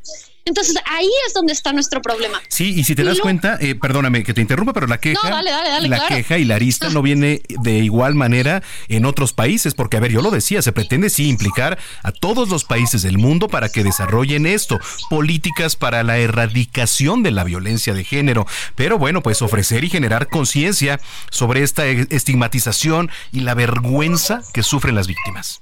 Entonces 0.49 0.77
ahí 0.87 1.11
es 1.27 1.35
donde 1.35 1.53
está 1.53 1.73
nuestro 1.73 2.01
problema. 2.01 2.41
Sí, 2.49 2.73
y 2.75 2.85
si 2.85 2.95
te 2.95 3.05
das 3.05 3.21
cuenta, 3.21 3.59
eh, 3.61 3.75
perdóname 3.75 4.25
que 4.25 4.33
te 4.33 4.41
interrumpa, 4.41 4.73
pero 4.73 4.87
la 4.87 4.99
queja, 4.99 5.43
la 5.43 6.07
queja 6.09 6.39
y 6.39 6.45
la 6.45 6.55
arista 6.55 6.89
no 6.89 7.03
viene 7.03 7.43
de 7.49 7.79
igual 7.79 8.15
manera 8.15 8.63
en 8.89 9.05
otros 9.05 9.35
países, 9.35 9.75
porque 9.75 9.99
a 9.99 10.01
ver, 10.01 10.11
yo 10.11 10.23
lo 10.23 10.31
decía, 10.31 10.63
se 10.63 10.73
pretende 10.73 11.11
sí 11.11 11.29
implicar 11.29 11.79
a 12.03 12.13
todos 12.13 12.49
los 12.49 12.65
países 12.65 13.03
del 13.03 13.19
mundo 13.19 13.49
para 13.49 13.69
que 13.69 13.85
desarrollen 13.85 14.47
esto, 14.47 14.81
políticas 15.11 15.77
para 15.77 16.03
la 16.03 16.19
erradicación 16.19 17.23
de 17.23 17.31
la 17.31 17.45
violencia 17.45 17.93
de 17.93 18.05
género, 18.05 18.47
pero 18.75 18.99
bueno, 18.99 19.23
pues 19.23 19.43
ofrecer 19.43 19.85
y 19.85 19.91
generar 19.91 20.29
conciencia 20.29 20.99
sobre 21.31 21.63
esta 21.63 21.87
estigmatización 21.87 23.11
y 23.33 23.41
la 23.41 23.55
vergüenza 23.55 24.43
que 24.55 24.63
sufren 24.63 24.95
las 24.95 25.07
víctimas 25.07 25.61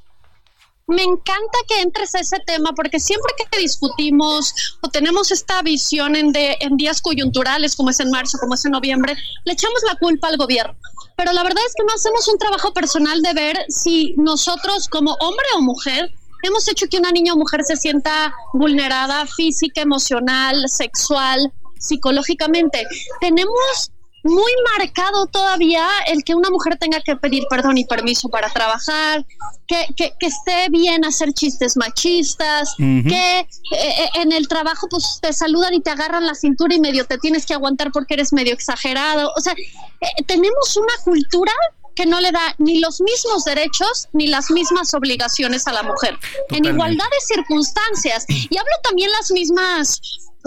me 0.86 1.02
encanta 1.02 1.58
que 1.68 1.80
entres 1.80 2.14
a 2.14 2.20
ese 2.20 2.38
tema 2.40 2.72
porque 2.74 3.00
siempre 3.00 3.34
que 3.50 3.58
discutimos 3.58 4.76
o 4.80 4.88
tenemos 4.88 5.32
esta 5.32 5.60
visión 5.62 6.14
en, 6.14 6.32
días 6.76 7.02
coyunturales 7.02 7.74
como 7.74 7.90
es 7.90 8.00
en 8.00 8.10
marzo, 8.10 8.38
como 8.38 8.54
es 8.54 8.64
en 8.64 8.72
noviembre, 8.72 9.16
le 9.44 9.52
echamos 9.52 9.80
la 9.86 9.96
culpa 9.96 10.28
al 10.28 10.36
gobierno. 10.36 10.76
Pero 11.16 11.32
la 11.32 11.42
verdad 11.42 11.62
es 11.66 11.74
que 11.74 11.84
no 11.84 11.94
hacemos 11.94 12.28
un 12.28 12.38
trabajo 12.38 12.72
personal 12.72 13.20
de 13.22 13.32
ver 13.32 13.66
si 13.68 14.14
nosotros 14.16 14.88
como 14.88 15.14
hombre 15.14 15.46
o 15.56 15.62
mujer 15.62 16.12
hemos 16.42 16.68
hecho 16.68 16.86
que 16.88 16.98
una 16.98 17.10
niña 17.10 17.32
o 17.32 17.36
mujer 17.36 17.64
se 17.64 17.76
sienta 17.76 18.32
vulnerada 18.52 19.26
física, 19.26 19.80
emocional, 19.80 20.68
sexual, 20.68 21.52
psicológicamente. 21.78 22.86
Tenemos 23.20 23.90
muy 24.26 24.52
marcado 24.76 25.26
todavía 25.26 25.88
el 26.08 26.24
que 26.24 26.34
una 26.34 26.50
mujer 26.50 26.76
tenga 26.78 27.00
que 27.00 27.16
pedir 27.16 27.44
perdón 27.48 27.78
y 27.78 27.84
permiso 27.84 28.28
para 28.28 28.50
trabajar, 28.50 29.24
que, 29.66 29.86
que, 29.96 30.14
esté 30.20 30.68
bien 30.70 31.04
hacer 31.04 31.32
chistes 31.32 31.76
machistas, 31.76 32.74
que 32.76 33.38
eh, 33.40 33.46
eh, 33.72 34.08
en 34.16 34.32
el 34.32 34.48
trabajo 34.48 34.88
pues 34.88 35.18
te 35.20 35.32
saludan 35.32 35.74
y 35.74 35.80
te 35.80 35.90
agarran 35.90 36.26
la 36.26 36.34
cintura 36.34 36.74
y 36.74 36.80
medio 36.80 37.04
te 37.04 37.18
tienes 37.18 37.46
que 37.46 37.54
aguantar 37.54 37.90
porque 37.92 38.14
eres 38.14 38.32
medio 38.32 38.52
exagerado. 38.52 39.32
O 39.36 39.40
sea, 39.40 39.52
eh, 39.54 40.24
tenemos 40.26 40.76
una 40.76 40.92
cultura 41.04 41.52
que 41.94 42.06
no 42.06 42.20
le 42.20 42.30
da 42.30 42.54
ni 42.58 42.78
los 42.78 43.00
mismos 43.00 43.44
derechos 43.44 44.08
ni 44.12 44.26
las 44.26 44.50
mismas 44.50 44.92
obligaciones 44.94 45.66
a 45.66 45.72
la 45.72 45.82
mujer, 45.82 46.18
en 46.50 46.64
igualdad 46.64 47.06
de 47.06 47.34
circunstancias. 47.34 48.26
Y 48.28 48.56
hablo 48.56 48.72
también 48.82 49.10
las 49.12 49.30
mismas 49.30 50.00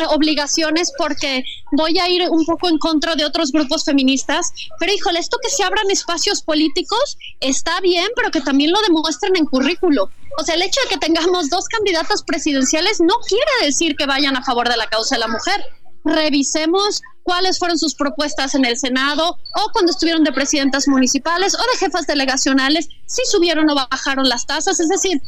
obligaciones 0.08 0.92
porque 0.98 1.44
voy 1.72 1.98
a 2.00 2.10
ir 2.10 2.30
un 2.30 2.46
poco 2.46 2.70
en 2.70 2.78
contra 2.78 3.16
de 3.16 3.26
otros 3.26 3.52
grupos 3.52 3.84
feministas, 3.84 4.52
pero 4.80 4.94
híjole, 4.94 5.20
esto 5.20 5.38
que 5.42 5.50
se 5.50 5.64
abran 5.64 5.90
espacios 5.90 6.42
políticos 6.42 7.18
está 7.40 7.80
bien, 7.82 8.08
pero 8.16 8.32
que 8.32 8.42
también 8.42 8.72
lo 8.72 8.82
demuestren 8.82 9.36
en 9.36 9.46
currículo. 9.46 10.10
O 10.38 10.44
sea, 10.44 10.56
el 10.56 10.62
hecho 10.62 10.80
de 10.84 10.90
que 10.90 10.98
tengamos 10.98 11.50
dos 11.50 11.66
candidatas 11.66 12.24
presidenciales 12.24 13.00
no 13.02 13.16
quiere 13.28 13.66
decir 13.66 13.96
que 13.96 14.06
vayan 14.06 14.36
a 14.38 14.44
favor 14.44 14.70
de 14.70 14.78
la 14.78 14.88
causa 14.88 15.16
de 15.16 15.20
la 15.20 15.28
mujer. 15.28 15.64
Revisemos 16.06 17.02
cuáles 17.24 17.60
fueron 17.60 17.78
sus 17.78 17.94
propuestas 17.94 18.56
en 18.56 18.66
el 18.66 18.78
Senado 18.78 19.38
o 19.56 19.72
cuando 19.74 19.92
estuvieron 19.92 20.24
de 20.24 20.32
presidentas 20.32 20.88
municipales 20.88 21.56
o 21.56 21.58
de 21.58 21.78
jefas 21.78 22.08
delegacionales, 22.08 22.88
si 23.06 23.22
subieron 23.26 23.70
o 23.70 23.76
bajaron 23.76 24.30
las 24.30 24.46
tasas. 24.46 24.80
Es 24.80 24.88
decir, 24.88 25.22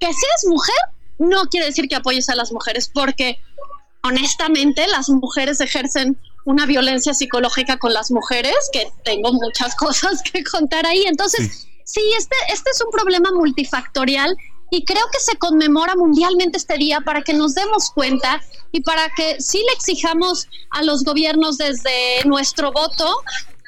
que 0.00 0.06
seas 0.06 0.46
mujer 0.46 0.76
no 1.18 1.44
quiere 1.46 1.66
decir 1.66 1.88
que 1.88 1.96
apoyes 1.96 2.28
a 2.28 2.34
las 2.34 2.52
mujeres, 2.52 2.90
porque 2.92 3.38
honestamente 4.02 4.86
las 4.88 5.08
mujeres 5.08 5.60
ejercen 5.60 6.18
una 6.44 6.64
violencia 6.64 7.12
psicológica 7.12 7.76
con 7.76 7.92
las 7.92 8.10
mujeres, 8.10 8.54
que 8.72 8.88
tengo 9.04 9.32
muchas 9.32 9.74
cosas 9.76 10.22
que 10.22 10.44
contar 10.44 10.86
ahí. 10.86 11.04
Entonces, 11.06 11.66
sí, 11.84 12.02
este, 12.16 12.36
este 12.52 12.70
es 12.70 12.80
un 12.82 12.90
problema 12.90 13.30
multifactorial 13.32 14.36
y 14.70 14.84
creo 14.84 15.04
que 15.12 15.20
se 15.20 15.36
conmemora 15.38 15.94
mundialmente 15.96 16.58
este 16.58 16.76
día 16.76 17.00
para 17.00 17.22
que 17.22 17.34
nos 17.34 17.54
demos 17.54 17.90
cuenta 17.90 18.40
y 18.72 18.80
para 18.80 19.08
que 19.10 19.40
sí 19.40 19.58
le 19.58 19.72
exijamos 19.72 20.48
a 20.70 20.82
los 20.82 21.04
gobiernos 21.04 21.58
desde 21.58 22.24
nuestro 22.24 22.72
voto 22.72 23.22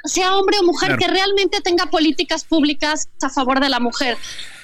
sea 0.09 0.37
hombre 0.37 0.59
o 0.59 0.65
mujer, 0.65 0.97
que 0.97 1.07
realmente 1.07 1.61
tenga 1.61 1.87
políticas 1.87 2.45
públicas 2.45 3.09
a 3.23 3.31
favor 3.31 3.61
de 3.61 3.69
la 3.69 3.81
mujer, 3.81 4.17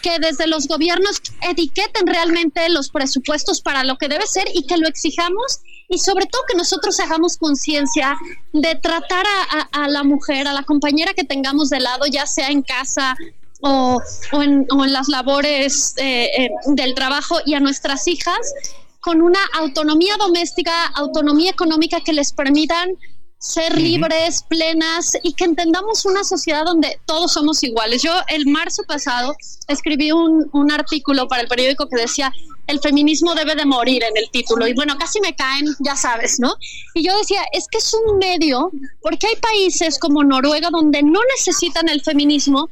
que 0.03 0.19
desde 0.19 0.47
los 0.47 0.67
gobiernos 0.69 1.23
etiqueten 1.43 2.07
realmente 2.07 2.69
los 2.69 2.91
presupuestos 2.91 3.61
para 3.61 3.85
lo 3.85 3.97
que 3.97 4.09
debe 4.09 4.27
ser 4.27 4.45
y 4.55 4.67
que 4.67 4.77
lo 4.77 4.89
exijamos 4.89 5.61
y 5.89 5.99
sobre 5.99 6.27
todo 6.27 6.43
que 6.49 6.57
nosotros 6.57 6.99
hagamos 7.01 7.37
conciencia 7.37 8.17
de 8.53 8.75
tratar 8.75 9.25
a, 9.73 9.89
la 9.89 10.03
mujer, 10.03 10.49
a 10.49 10.53
la 10.53 10.63
compañera 10.63 11.15
que 11.15 11.25
tengamos 11.25 11.71
de 11.71 11.81
lado, 11.81 12.07
ya 12.07 12.27
sea 12.27 12.49
en 12.49 12.63
casa 12.63 13.17
o, 13.61 14.01
en, 14.33 14.67
las 14.93 15.09
labores 15.09 15.95
eh, 15.99 16.31
eh, 16.37 16.51
del 16.69 16.95
trabajo 16.95 17.39
y 17.45 17.55
a 17.55 17.61
nuestras 17.61 18.09
hijas 18.09 18.55
con 19.01 19.21
una 19.21 19.39
autonomía 19.59 20.17
doméstica, 20.17 20.87
autonomía 20.87 21.51
económica 21.51 22.01
que 22.01 22.15
les 22.15 22.33
permitan 22.33 22.97
ser 23.45 23.79
libres, 23.79 24.43
plenas 24.49 25.19
y 25.23 25.35
que 25.35 25.45
entendamos 25.45 26.07
una 26.07 26.25
sociedad 26.25 26.65
donde 26.65 26.99
todos 27.05 27.35
somos 27.35 27.63
iguales. 27.63 28.03
Yo 28.03 28.11
el 28.29 28.47
marzo 28.47 28.83
pasado 28.89 29.37
escribí 29.69 30.13
un, 30.13 30.49
un, 30.53 30.73
artículo 30.73 31.29
para 31.29 31.43
el 31.43 31.49
periódico 31.49 31.87
que 31.87 32.01
decía 32.01 32.33
el 32.67 32.81
feminismo 32.81 33.35
debe 33.35 33.55
de 33.55 33.67
morir 33.67 34.03
en 34.03 34.17
el 34.17 34.31
título 34.31 34.67
y 34.67 34.73
bueno, 34.73 34.97
casi 34.99 35.21
me 35.21 35.37
caen, 35.37 35.67
ya 35.81 35.95
sabes, 35.95 36.41
¿no? 36.41 36.55
Y 36.95 37.07
yo 37.07 37.17
decía, 37.19 37.43
es 37.53 37.69
que 37.71 37.77
es 37.77 37.93
un 37.93 38.17
medio, 38.17 38.71
porque 39.03 39.27
hay 39.27 39.37
países 39.37 39.99
como 39.99 40.25
Noruega 40.25 40.71
donde 40.71 41.03
no 41.03 41.21
necesitan 41.37 41.91
el 41.91 42.01
feminismo 42.01 42.71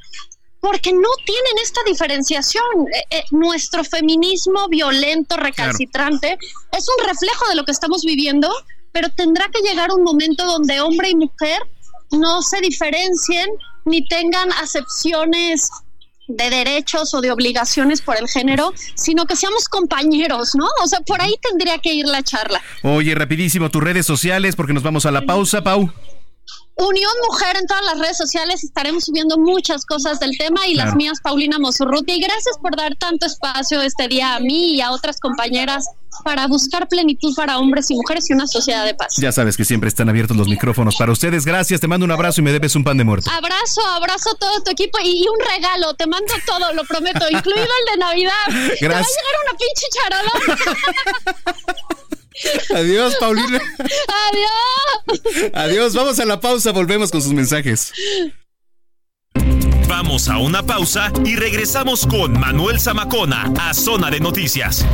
porque 0.61 0.93
no 0.93 1.09
tienen 1.27 1.59
esta 1.63 1.83
diferenciación. 1.85 2.65
Eh, 2.95 3.19
eh, 3.19 3.25
nuestro 3.31 3.85
feminismo 3.85 4.69
violento, 4.69 5.37
recalcitrante, 5.37 6.39
es 6.73 6.87
un 6.89 7.07
reflejo 7.07 7.49
de 7.51 7.57
lo 7.57 7.65
que 7.65 7.73
estamos 7.73 8.03
viviendo 8.05 8.49
pero 8.93 9.09
tendrá 9.11 9.49
que 9.53 9.61
llegar 9.61 9.91
un 9.91 10.03
momento 10.03 10.45
donde 10.47 10.81
hombre 10.81 11.11
y 11.11 11.17
mujer 11.17 11.61
no 12.11 12.43
se 12.43 12.61
diferencien 12.61 13.49
ni 13.85 14.07
tengan 14.07 14.51
acepciones 14.63 15.71
de 16.29 16.51
derechos 16.51 17.15
o 17.15 17.21
de 17.21 17.31
obligaciones 17.31 18.01
por 18.01 18.17
el 18.17 18.29
género, 18.29 18.73
sino 18.95 19.27
que 19.27 19.37
seamos 19.37 19.69
compañeros, 19.69 20.55
¿no? 20.55 20.67
O 20.83 20.87
sea, 20.87 21.01
por 21.01 21.21
ahí 21.21 21.35
tendría 21.43 21.79
que 21.79 21.93
ir 21.95 22.07
la 22.07 22.23
charla. 22.23 22.61
Oye, 22.83 23.15
rapidísimo, 23.15 23.71
tus 23.71 23.83
redes 23.83 24.07
sociales, 24.07 24.57
porque 24.57 24.73
nos 24.73 24.83
vamos 24.83 25.05
a 25.05 25.11
la 25.11 25.23
pausa, 25.23 25.63
Pau. 25.63 25.91
Unión 26.77 27.13
Mujer 27.29 27.57
en 27.57 27.67
todas 27.67 27.85
las 27.85 27.99
redes 27.99 28.17
sociales 28.17 28.65
estaremos 28.65 29.05
subiendo 29.05 29.39
muchas 29.39 29.85
cosas 29.85 30.19
del 30.21 30.37
tema 30.39 30.67
y 30.67 30.75
las 30.75 30.95
mías 30.95 31.21
Paulina 31.23 31.59
Mosurruti 31.59 32.13
y 32.13 32.21
gracias 32.21 32.57
por 32.61 32.77
dar 32.77 32.97
tanto 32.97 33.27
espacio 33.27 33.81
este 33.83 34.09
día 34.09 34.35
a 34.35 34.41
mí 34.41 34.75
y 34.75 34.81
a 34.81 34.91
otras 34.91 35.21
compañeras 35.21 35.87
para 36.25 36.47
buscar 36.47 36.89
plenitud 36.89 37.35
para 37.35 37.59
hombres 37.59 37.91
y 37.91 37.95
mujeres 37.95 38.29
y 38.31 38.33
una 38.33 38.47
sociedad 38.47 38.85
de 38.85 38.95
paz. 38.95 39.17
Ya 39.17 39.33
sabes 39.33 39.57
que 39.57 39.65
siempre 39.65 39.89
están 39.89 40.09
abiertos 40.09 40.37
los 40.37 40.49
micrófonos 40.49 40.97
para 40.97 41.13
ustedes. 41.13 41.45
Gracias, 41.45 41.81
te 41.81 41.89
mando 41.89 42.05
un 42.05 42.11
abrazo 42.11 42.41
y 42.41 42.45
me 42.45 42.53
debes 42.53 42.77
un 42.77 42.85
pan 42.85 42.97
de 42.97 43.05
muerto. 43.05 43.31
Abrazo, 43.31 43.81
abrazo 43.87 44.31
a 44.31 44.39
todo 44.39 44.63
tu 44.63 44.71
equipo 44.71 44.99
y, 45.03 45.27
un 45.27 45.39
regalo, 45.47 45.95
te 45.95 46.07
mando 46.07 46.33
todo, 46.47 46.73
lo 46.75 46.85
prometo, 46.85 47.25
incluido 47.31 47.65
el 47.65 47.93
de 47.93 47.97
Navidad. 47.99 48.33
Gracias. 48.49 48.79
Te 48.81 48.89
va 48.89 48.99
a 48.99 49.03
llegar 49.03 49.35
una 49.45 49.59
pinche 49.59 49.87
charada. 49.91 50.31
Adiós, 52.75 53.15
Paulina. 53.17 53.61
Adiós. 54.29 55.51
Adiós, 55.55 55.95
vamos 55.95 56.19
a 56.19 56.25
la 56.25 56.41
pausa, 56.41 56.73
volvemos 56.73 57.11
con 57.11 57.23
sus 57.23 57.33
mensajes. 57.33 57.93
Vamos 59.89 60.29
a 60.29 60.39
una 60.39 60.63
pausa 60.63 61.13
y 61.25 61.37
regresamos 61.37 62.07
con 62.07 62.33
Manuel 62.39 62.81
Zamacona 62.81 63.53
a 63.61 63.75
Zona 63.75 64.11
de 64.11 64.21
Noticias. 64.21 64.87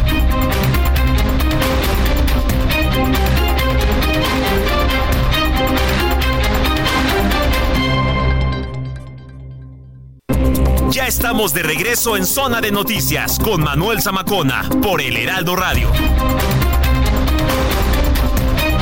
Ya 10.90 11.06
estamos 11.06 11.54
de 11.54 11.62
regreso 11.62 12.16
en 12.16 12.26
Zona 12.26 12.60
de 12.60 12.72
Noticias 12.72 13.38
con 13.38 13.62
Manuel 13.62 14.02
Zamacona 14.02 14.68
por 14.82 15.00
el 15.00 15.16
Heraldo 15.16 15.54
Radio. 15.54 15.92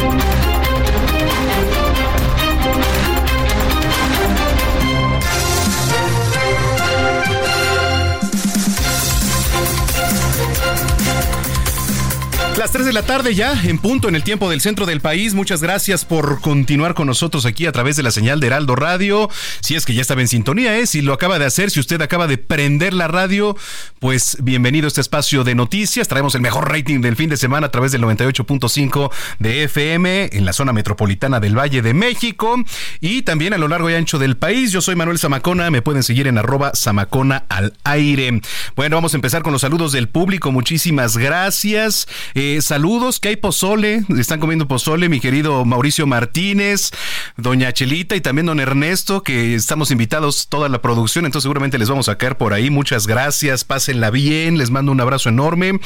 Thank 0.08 0.22
you 0.22 0.35
Las 12.58 12.72
3 12.72 12.86
de 12.86 12.94
la 12.94 13.02
tarde 13.02 13.34
ya, 13.34 13.52
en 13.64 13.76
punto, 13.76 14.08
en 14.08 14.16
el 14.16 14.22
tiempo 14.22 14.48
del 14.48 14.62
centro 14.62 14.86
del 14.86 15.02
país. 15.02 15.34
Muchas 15.34 15.62
gracias 15.62 16.06
por 16.06 16.40
continuar 16.40 16.94
con 16.94 17.06
nosotros 17.06 17.44
aquí 17.44 17.66
a 17.66 17.72
través 17.72 17.96
de 17.96 18.02
la 18.02 18.10
señal 18.10 18.40
de 18.40 18.46
Heraldo 18.46 18.74
Radio. 18.74 19.28
Si 19.60 19.74
es 19.74 19.84
que 19.84 19.92
ya 19.92 20.00
estaba 20.00 20.22
en 20.22 20.28
sintonía, 20.28 20.78
¿eh? 20.78 20.86
si 20.86 21.02
lo 21.02 21.12
acaba 21.12 21.38
de 21.38 21.44
hacer, 21.44 21.70
si 21.70 21.80
usted 21.80 22.00
acaba 22.00 22.26
de 22.26 22.38
prender 22.38 22.94
la 22.94 23.08
radio, 23.08 23.58
pues 23.98 24.38
bienvenido 24.40 24.86
a 24.86 24.88
este 24.88 25.02
espacio 25.02 25.44
de 25.44 25.54
noticias. 25.54 26.08
Traemos 26.08 26.34
el 26.34 26.40
mejor 26.40 26.70
rating 26.70 27.02
del 27.02 27.14
fin 27.14 27.28
de 27.28 27.36
semana 27.36 27.66
a 27.66 27.70
través 27.70 27.92
del 27.92 28.00
98.5 28.00 29.12
de 29.38 29.64
FM 29.64 30.30
en 30.32 30.46
la 30.46 30.54
zona 30.54 30.72
metropolitana 30.72 31.40
del 31.40 31.58
Valle 31.58 31.82
de 31.82 31.92
México 31.92 32.56
y 33.00 33.20
también 33.20 33.52
a 33.52 33.58
lo 33.58 33.68
largo 33.68 33.90
y 33.90 33.94
ancho 33.94 34.18
del 34.18 34.38
país. 34.38 34.72
Yo 34.72 34.80
soy 34.80 34.96
Manuel 34.96 35.18
Zamacona, 35.18 35.70
me 35.70 35.82
pueden 35.82 36.02
seguir 36.02 36.26
en 36.26 36.38
arroba 36.38 36.72
Zamacona 36.74 37.44
al 37.50 37.74
aire. 37.84 38.40
Bueno, 38.76 38.96
vamos 38.96 39.12
a 39.12 39.18
empezar 39.18 39.42
con 39.42 39.52
los 39.52 39.60
saludos 39.60 39.92
del 39.92 40.08
público. 40.08 40.50
Muchísimas 40.52 41.18
gracias. 41.18 42.08
Saludos, 42.60 43.20
que 43.20 43.28
hay 43.28 43.36
pozole, 43.36 44.04
están 44.18 44.40
comiendo 44.40 44.68
pozole, 44.68 45.08
mi 45.08 45.20
querido 45.20 45.64
Mauricio 45.64 46.06
Martínez, 46.06 46.90
doña 47.36 47.72
Chelita 47.72 48.16
y 48.16 48.20
también 48.20 48.46
don 48.46 48.60
Ernesto, 48.60 49.22
que 49.22 49.54
estamos 49.54 49.90
invitados 49.90 50.48
toda 50.48 50.68
la 50.68 50.82
producción, 50.82 51.24
entonces 51.24 51.44
seguramente 51.44 51.78
les 51.78 51.88
vamos 51.88 52.08
a 52.08 52.18
caer 52.18 52.36
por 52.36 52.52
ahí. 52.52 52.70
Muchas 52.70 53.06
gracias, 53.06 53.64
pásenla 53.64 54.10
bien, 54.10 54.58
les 54.58 54.70
mando 54.70 54.92
un 54.92 55.00
abrazo 55.00 55.28
enorme. 55.28 55.80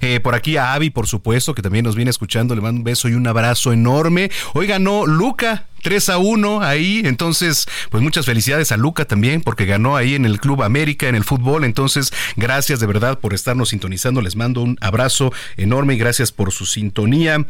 Eh, 0.00 0.20
por 0.20 0.34
aquí 0.34 0.56
a 0.56 0.74
Avi, 0.74 0.90
por 0.90 1.06
supuesto, 1.06 1.54
que 1.54 1.62
también 1.62 1.84
nos 1.84 1.96
viene 1.96 2.10
escuchando, 2.10 2.54
le 2.54 2.60
mando 2.60 2.78
un 2.78 2.84
beso 2.84 3.08
y 3.08 3.14
un 3.14 3.26
abrazo 3.26 3.72
enorme. 3.72 4.30
Hoy 4.54 4.66
ganó 4.66 5.06
Luca, 5.06 5.66
3 5.82 6.08
a 6.08 6.18
1 6.18 6.62
ahí. 6.62 7.02
Entonces, 7.04 7.66
pues 7.90 8.02
muchas 8.02 8.26
felicidades 8.26 8.72
a 8.72 8.76
Luca 8.76 9.04
también, 9.04 9.42
porque 9.42 9.66
ganó 9.66 9.96
ahí 9.96 10.14
en 10.14 10.24
el 10.24 10.40
Club 10.40 10.62
América, 10.62 11.08
en 11.08 11.14
el 11.14 11.24
fútbol. 11.24 11.64
Entonces, 11.64 12.12
gracias 12.36 12.80
de 12.80 12.86
verdad 12.86 13.18
por 13.18 13.34
estarnos 13.34 13.70
sintonizando. 13.70 14.22
Les 14.22 14.36
mando 14.36 14.62
un 14.62 14.78
abrazo 14.80 15.32
enorme 15.56 15.94
y 15.94 15.98
gracias 15.98 16.32
por 16.32 16.52
su 16.52 16.66
sintonía. 16.66 17.44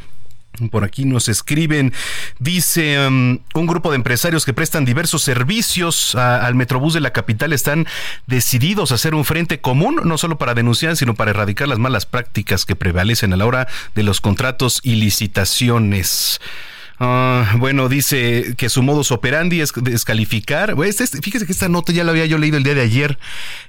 Por 0.71 0.85
aquí 0.85 1.07
nos 1.07 1.29
escriben, 1.31 1.95
dice 2.39 3.07
um, 3.07 3.39
un 3.55 3.67
grupo 3.67 3.91
de 3.91 3.97
empresarios 3.97 4.45
que 4.45 4.53
prestan 4.53 4.85
diversos 4.85 5.23
servicios 5.23 6.15
al 6.15 6.55
Metrobús 6.55 6.93
de 6.93 7.01
la 7.01 7.11
capital 7.11 7.55
están 7.55 7.87
decididos 8.27 8.93
a 8.93 8.97
hacer 8.97 9.15
un 9.15 9.25
frente 9.25 9.63
común, 9.63 10.01
no 10.05 10.19
solo 10.19 10.37
para 10.37 10.53
denunciar, 10.53 10.97
sino 10.99 11.15
para 11.15 11.31
erradicar 11.31 11.69
las 11.69 11.79
malas 11.79 12.05
prácticas 12.05 12.67
que 12.67 12.77
prevalecen 12.77 13.33
a 13.33 13.39
la 13.39 13.47
hora 13.47 13.67
de 13.95 14.03
los 14.03 14.21
contratos 14.21 14.81
y 14.83 14.97
licitaciones. 14.97 16.39
Ah, 16.99 17.57
bueno, 17.59 17.89
dice 17.89 18.55
que 18.57 18.69
su 18.69 18.83
modus 18.83 19.11
operandi 19.13 19.61
es 19.61 19.73
descalificar. 19.75 20.75
Este, 20.85 21.07
fíjese 21.07 21.47
que 21.47 21.53
esta 21.53 21.69
nota 21.69 21.93
ya 21.93 22.05
la 22.05 22.13
había 22.13 22.27
yo 22.27 22.39
leído 22.39 22.57
el 22.57 22.63
día 22.63 22.75
de 22.75 22.83
ayer. 22.83 23.19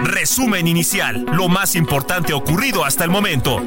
Resumen 0.03 0.67
inicial, 0.67 1.25
lo 1.33 1.47
más 1.47 1.75
importante 1.75 2.33
ocurrido 2.33 2.85
hasta 2.85 3.03
el 3.03 3.09
momento. 3.09 3.61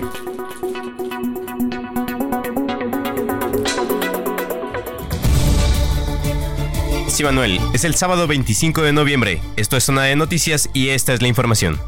Sí, 7.09 7.25
Manuel, 7.25 7.59
es 7.73 7.83
el 7.85 7.97
sábado 7.97 8.29
25 8.29 8.83
de 8.83 8.93
noviembre. 8.93 9.43
Esto 9.57 9.77
es 9.77 9.83
Zona 9.83 10.05
de 10.05 10.15
Noticias 10.15 10.71
y 10.73 10.91
esta 10.91 11.15
es 11.15 11.21
la 11.21 11.27
información. 11.27 11.81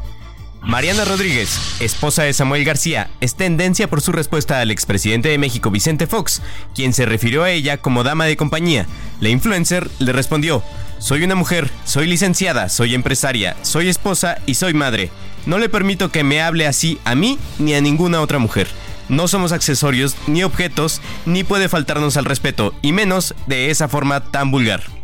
Mariana 0.63 1.05
Rodríguez, 1.05 1.81
esposa 1.81 2.21
de 2.21 2.33
Samuel 2.33 2.63
García, 2.63 3.09
es 3.19 3.33
tendencia 3.33 3.89
por 3.89 4.01
su 4.01 4.11
respuesta 4.11 4.61
al 4.61 4.69
expresidente 4.69 5.29
de 5.29 5.39
México 5.39 5.71
Vicente 5.71 6.05
Fox, 6.05 6.43
quien 6.75 6.93
se 6.93 7.07
refirió 7.07 7.43
a 7.43 7.49
ella 7.49 7.77
como 7.77 8.03
dama 8.03 8.25
de 8.25 8.37
compañía. 8.37 8.85
La 9.19 9.29
influencer 9.29 9.89
le 9.97 10.13
respondió, 10.13 10.63
soy 10.99 11.23
una 11.23 11.33
mujer, 11.33 11.69
soy 11.83 12.05
licenciada, 12.05 12.69
soy 12.69 12.93
empresaria, 12.93 13.57
soy 13.63 13.89
esposa 13.89 14.37
y 14.45 14.53
soy 14.53 14.75
madre. 14.75 15.09
No 15.47 15.57
le 15.57 15.67
permito 15.67 16.11
que 16.11 16.23
me 16.23 16.41
hable 16.41 16.67
así 16.67 16.99
a 17.05 17.15
mí 17.15 17.39
ni 17.57 17.73
a 17.73 17.81
ninguna 17.81 18.21
otra 18.21 18.37
mujer. 18.37 18.67
No 19.09 19.27
somos 19.27 19.51
accesorios 19.51 20.15
ni 20.27 20.43
objetos, 20.43 21.01
ni 21.25 21.43
puede 21.43 21.69
faltarnos 21.69 22.17
al 22.17 22.25
respeto, 22.25 22.75
y 22.83 22.91
menos 22.91 23.33
de 23.47 23.71
esa 23.71 23.87
forma 23.87 24.31
tan 24.31 24.51
vulgar. 24.51 25.00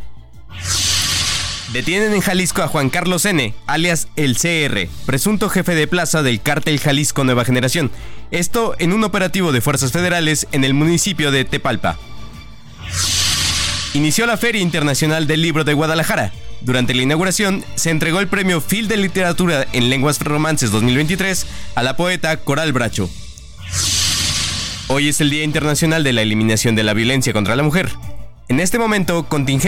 Detienen 1.74 2.14
en 2.14 2.22
Jalisco 2.22 2.62
a 2.62 2.68
Juan 2.70 2.90
Carlos 2.90 3.26
N., 3.26 3.54
alias 3.66 4.08
el 4.16 4.38
CR, 4.38 4.88
presunto 5.06 5.50
jefe 5.50 5.76
de 5.76 5.86
plaza 5.86 6.24
del 6.24 6.42
cártel 6.42 6.80
Jalisco 6.80 7.26
Nueva 7.26 7.44
Generación. 7.44 7.92
Esto 8.32 8.76
en 8.80 8.94
un 8.94 9.04
operativo 9.04 9.52
de 9.52 9.60
fuerzas 9.60 9.92
federales 9.92 10.48
en 10.54 10.64
el 10.64 10.74
municipio 10.74 11.30
de 11.30 11.44
Tepalpa. 11.44 11.98
Inició 13.94 14.26
la 14.28 14.38
Feria 14.38 14.62
Internacional 14.62 15.28
del 15.28 15.42
Libro 15.42 15.66
de 15.66 15.74
Guadalajara. 15.74 16.32
Durante 16.62 16.94
la 16.94 17.02
inauguración 17.02 17.66
se 17.76 17.90
entregó 17.90 18.22
el 18.22 18.28
premio 18.30 18.62
Phil 18.62 18.88
de 18.88 18.96
Literatura 18.96 19.68
en 19.74 19.90
Lenguas 19.90 20.22
Romances 20.22 20.72
2023 20.72 21.46
a 21.76 21.84
la 21.84 21.98
poeta 21.98 22.38
Coral 22.38 22.72
Bracho. 22.72 23.10
Hoy 24.88 25.10
es 25.10 25.20
el 25.20 25.30
Día 25.30 25.44
Internacional 25.44 26.06
de 26.06 26.14
la 26.14 26.22
Eliminación 26.22 26.76
de 26.76 26.84
la 26.84 26.94
Violencia 26.94 27.34
contra 27.34 27.58
la 27.58 27.64
Mujer. 27.64 27.92
En 28.48 28.62
este 28.62 28.80
momento, 28.80 29.28
contingente 29.28 29.68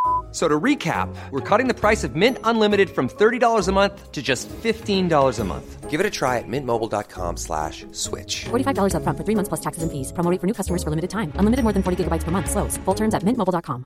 So 0.31 0.47
to 0.47 0.59
recap, 0.59 1.13
we're 1.31 1.41
cutting 1.41 1.67
the 1.67 1.73
price 1.73 2.05
of 2.05 2.15
Mint 2.15 2.37
Unlimited 2.45 2.89
from 2.89 3.09
$30 3.09 3.67
a 3.67 3.71
month 3.73 4.11
to 4.13 4.21
just 4.21 4.47
$15 4.63 5.39
a 5.39 5.43
month. 5.43 5.89
Give 5.89 5.99
it 5.99 6.05
a 6.05 6.09
try 6.09 6.37
at 6.37 6.47
mintmobile.com 6.47 7.35
slash 7.35 7.85
switch. 7.91 8.45
$45 8.45 8.95
upfront 8.95 9.17
for 9.17 9.25
three 9.25 9.35
months 9.35 9.49
plus 9.49 9.59
taxes 9.59 9.83
and 9.83 9.91
fees. 9.91 10.13
Promo 10.13 10.39
for 10.39 10.47
new 10.47 10.53
customers 10.53 10.83
for 10.83 10.89
limited 10.89 11.09
time. 11.09 11.33
Unlimited 11.35 11.63
more 11.63 11.73
than 11.73 11.83
40 11.83 12.05
gigabytes 12.05 12.23
per 12.23 12.31
month. 12.31 12.49
Slows. 12.49 12.77
Full 12.85 12.95
terms 12.95 13.13
at 13.13 13.23
mintmobile.com. 13.23 13.83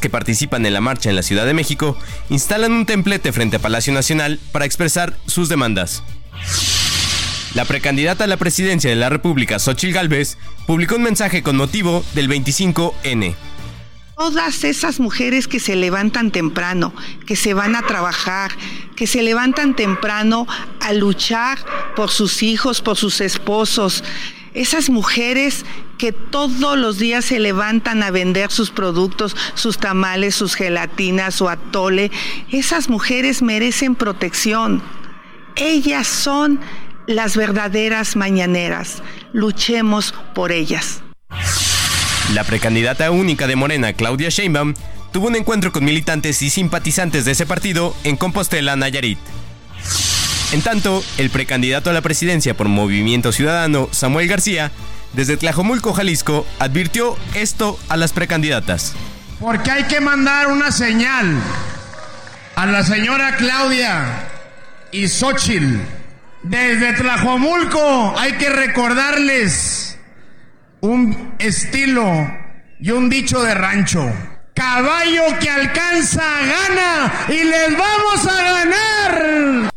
que 0.00 0.10
participan 0.10 0.66
en 0.66 0.74
la 0.74 0.80
marcha 0.80 1.10
en 1.10 1.16
la 1.16 1.22
Ciudad 1.22 1.46
de 1.46 1.54
México 1.54 1.96
instalan 2.30 2.72
un 2.72 2.86
templete 2.86 3.32
frente 3.32 3.56
a 3.56 3.58
Palacio 3.58 3.92
Nacional 3.92 4.38
para 4.52 4.64
expresar 4.64 5.14
sus 5.26 5.48
demandas. 5.48 6.02
La 7.54 7.66
precandidata 7.66 8.24
a 8.24 8.26
la 8.28 8.38
presidencia 8.38 8.88
de 8.88 8.96
la 8.96 9.10
República, 9.10 9.58
Xochil 9.58 9.92
Gálvez, 9.92 10.38
publicó 10.66 10.96
un 10.96 11.02
mensaje 11.02 11.42
con 11.42 11.56
motivo 11.56 12.02
del 12.14 12.28
25N. 12.30 13.34
Todas 14.16 14.64
esas 14.64 15.00
mujeres 15.00 15.48
que 15.48 15.60
se 15.60 15.76
levantan 15.76 16.30
temprano, 16.30 16.94
que 17.26 17.36
se 17.36 17.52
van 17.52 17.76
a 17.76 17.82
trabajar, 17.82 18.52
que 18.96 19.06
se 19.06 19.22
levantan 19.22 19.76
temprano 19.76 20.46
a 20.80 20.94
luchar 20.94 21.58
por 21.94 22.10
sus 22.10 22.42
hijos, 22.42 22.80
por 22.80 22.96
sus 22.96 23.20
esposos, 23.20 24.02
esas 24.54 24.88
mujeres 24.88 25.66
que 25.98 26.12
todos 26.12 26.78
los 26.78 26.98
días 26.98 27.26
se 27.26 27.38
levantan 27.38 28.02
a 28.02 28.10
vender 28.10 28.50
sus 28.50 28.70
productos, 28.70 29.36
sus 29.54 29.76
tamales, 29.76 30.34
sus 30.34 30.54
gelatinas, 30.54 31.34
su 31.34 31.50
atole, 31.50 32.10
esas 32.50 32.88
mujeres 32.88 33.42
merecen 33.42 33.94
protección. 33.94 34.82
Ellas 35.56 36.06
son 36.06 36.60
las 37.06 37.36
verdaderas 37.36 38.16
mañaneras. 38.16 39.02
Luchemos 39.32 40.14
por 40.34 40.52
ellas. 40.52 41.02
La 42.34 42.44
precandidata 42.44 43.10
única 43.10 43.46
de 43.46 43.56
Morena, 43.56 43.92
Claudia 43.92 44.28
Sheinbaum, 44.28 44.74
tuvo 45.12 45.26
un 45.26 45.36
encuentro 45.36 45.72
con 45.72 45.84
militantes 45.84 46.40
y 46.42 46.50
simpatizantes 46.50 47.24
de 47.24 47.32
ese 47.32 47.46
partido 47.46 47.94
en 48.04 48.16
Compostela, 48.16 48.76
Nayarit. 48.76 49.18
En 50.52 50.62
tanto, 50.62 51.02
el 51.18 51.30
precandidato 51.30 51.90
a 51.90 51.92
la 51.92 52.00
presidencia 52.00 52.56
por 52.56 52.68
Movimiento 52.68 53.32
Ciudadano, 53.32 53.88
Samuel 53.90 54.28
García, 54.28 54.70
desde 55.12 55.36
Tlajomulco, 55.36 55.92
Jalisco, 55.92 56.46
advirtió 56.58 57.16
esto 57.34 57.78
a 57.88 57.96
las 57.96 58.12
precandidatas. 58.12 58.94
Porque 59.40 59.70
hay 59.70 59.84
que 59.84 60.00
mandar 60.00 60.48
una 60.48 60.70
señal 60.70 61.38
a 62.54 62.66
la 62.66 62.84
señora 62.84 63.36
Claudia 63.36 64.28
y 64.92 65.08
Xochitl 65.08 65.80
desde 66.42 66.92
Tlajomulco 66.94 68.14
hay 68.18 68.32
que 68.32 68.50
recordarles 68.50 69.98
un 70.80 71.34
estilo 71.38 72.30
y 72.80 72.90
un 72.90 73.08
dicho 73.08 73.42
de 73.42 73.54
rancho. 73.54 74.12
Caballo 74.54 75.22
que 75.40 75.50
alcanza 75.50 76.22
gana 76.22 77.12
y 77.28 77.44
les 77.44 77.76
vamos 77.76 78.26
a 78.26 78.42
ganar. 78.42 79.71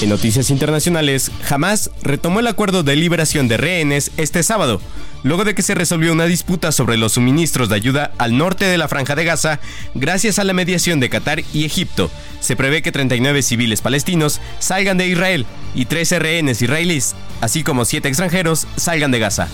En 0.00 0.08
noticias 0.08 0.48
internacionales, 0.48 1.30
Hamas 1.46 1.90
retomó 2.02 2.40
el 2.40 2.46
acuerdo 2.46 2.82
de 2.82 2.96
liberación 2.96 3.48
de 3.48 3.58
rehenes 3.58 4.12
este 4.16 4.42
sábado, 4.42 4.80
luego 5.22 5.44
de 5.44 5.54
que 5.54 5.60
se 5.60 5.74
resolvió 5.74 6.12
una 6.14 6.24
disputa 6.24 6.72
sobre 6.72 6.96
los 6.96 7.12
suministros 7.12 7.68
de 7.68 7.74
ayuda 7.74 8.12
al 8.16 8.38
norte 8.38 8.64
de 8.64 8.78
la 8.78 8.88
franja 8.88 9.14
de 9.14 9.26
Gaza 9.26 9.60
gracias 9.94 10.38
a 10.38 10.44
la 10.44 10.54
mediación 10.54 11.00
de 11.00 11.10
Qatar 11.10 11.42
y 11.52 11.66
Egipto. 11.66 12.10
Se 12.40 12.56
prevé 12.56 12.80
que 12.80 12.92
39 12.92 13.42
civiles 13.42 13.82
palestinos 13.82 14.40
salgan 14.58 14.96
de 14.96 15.06
Israel 15.06 15.44
y 15.74 15.84
13 15.84 16.18
rehenes 16.18 16.62
israelíes, 16.62 17.14
así 17.42 17.62
como 17.62 17.84
7 17.84 18.08
extranjeros, 18.08 18.66
salgan 18.76 19.10
de 19.10 19.18
Gaza. 19.18 19.48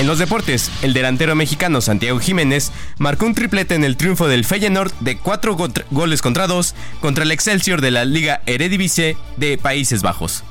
En 0.00 0.06
los 0.06 0.18
deportes, 0.18 0.70
el 0.80 0.94
delantero 0.94 1.34
mexicano 1.34 1.82
Santiago 1.82 2.18
Jiménez 2.20 2.72
marcó 2.96 3.26
un 3.26 3.34
triplete 3.34 3.74
en 3.74 3.84
el 3.84 3.98
triunfo 3.98 4.28
del 4.28 4.46
Feyenoord 4.46 4.94
de 5.00 5.18
4 5.18 5.58
goles 5.90 6.22
contra 6.22 6.46
2 6.46 6.74
contra 7.02 7.24
el 7.24 7.32
Excelsior 7.32 7.82
de 7.82 7.90
la 7.90 8.06
Liga 8.06 8.40
Eredivisie 8.46 9.18
de 9.36 9.58
Países 9.58 10.00
Bajos. 10.00 10.42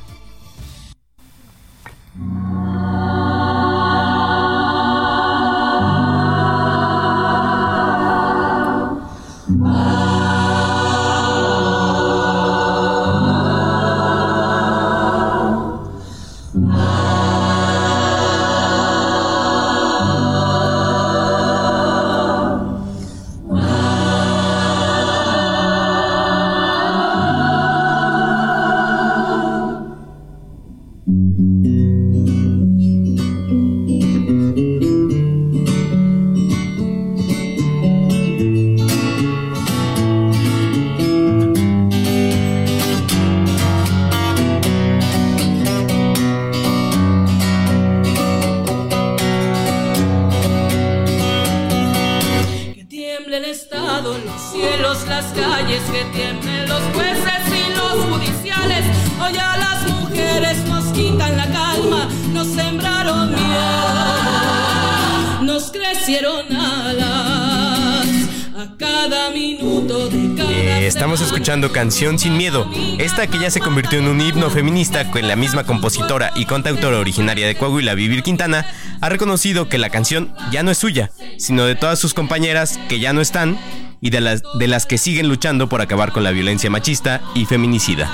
Estamos 70.89 71.21
escuchando 71.21 71.71
Canción 71.71 72.17
Sin 72.17 72.35
Miedo, 72.35 72.67
esta 72.97 73.27
que 73.27 73.37
ya 73.37 73.51
se 73.51 73.59
convirtió 73.59 73.99
en 73.99 74.07
un 74.07 74.19
himno 74.19 74.49
feminista 74.49 75.11
con 75.11 75.27
la 75.27 75.35
misma 75.35 75.63
compositora 75.63 76.31
y 76.35 76.45
cantautora 76.45 76.97
originaria 76.97 77.45
de 77.45 77.55
Coahuila, 77.55 77.93
Vivir 77.93 78.23
Quintana, 78.23 78.65
ha 78.99 79.07
reconocido 79.07 79.69
que 79.69 79.77
la 79.77 79.91
canción 79.91 80.33
ya 80.51 80.63
no 80.63 80.71
es 80.71 80.79
suya, 80.79 81.11
sino 81.37 81.65
de 81.65 81.75
todas 81.75 81.99
sus 81.99 82.15
compañeras 82.15 82.79
que 82.89 82.99
ya 82.99 83.13
no 83.13 83.21
están 83.21 83.59
y 84.01 84.09
de 84.09 84.19
las, 84.19 84.41
de 84.57 84.67
las 84.67 84.87
que 84.87 84.97
siguen 84.97 85.27
luchando 85.27 85.69
por 85.69 85.81
acabar 85.81 86.11
con 86.11 86.23
la 86.23 86.31
violencia 86.31 86.71
machista 86.71 87.21
y 87.35 87.45
feminicida. 87.45 88.09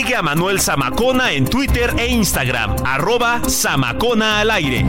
Sigue 0.00 0.16
a 0.16 0.22
Manuel 0.22 0.58
Zamacona 0.58 1.30
en 1.32 1.44
Twitter 1.44 1.94
e 1.98 2.06
Instagram, 2.06 2.74
arroba 2.86 3.42
Zamacona 3.46 4.40
al 4.40 4.50
aire. 4.50 4.82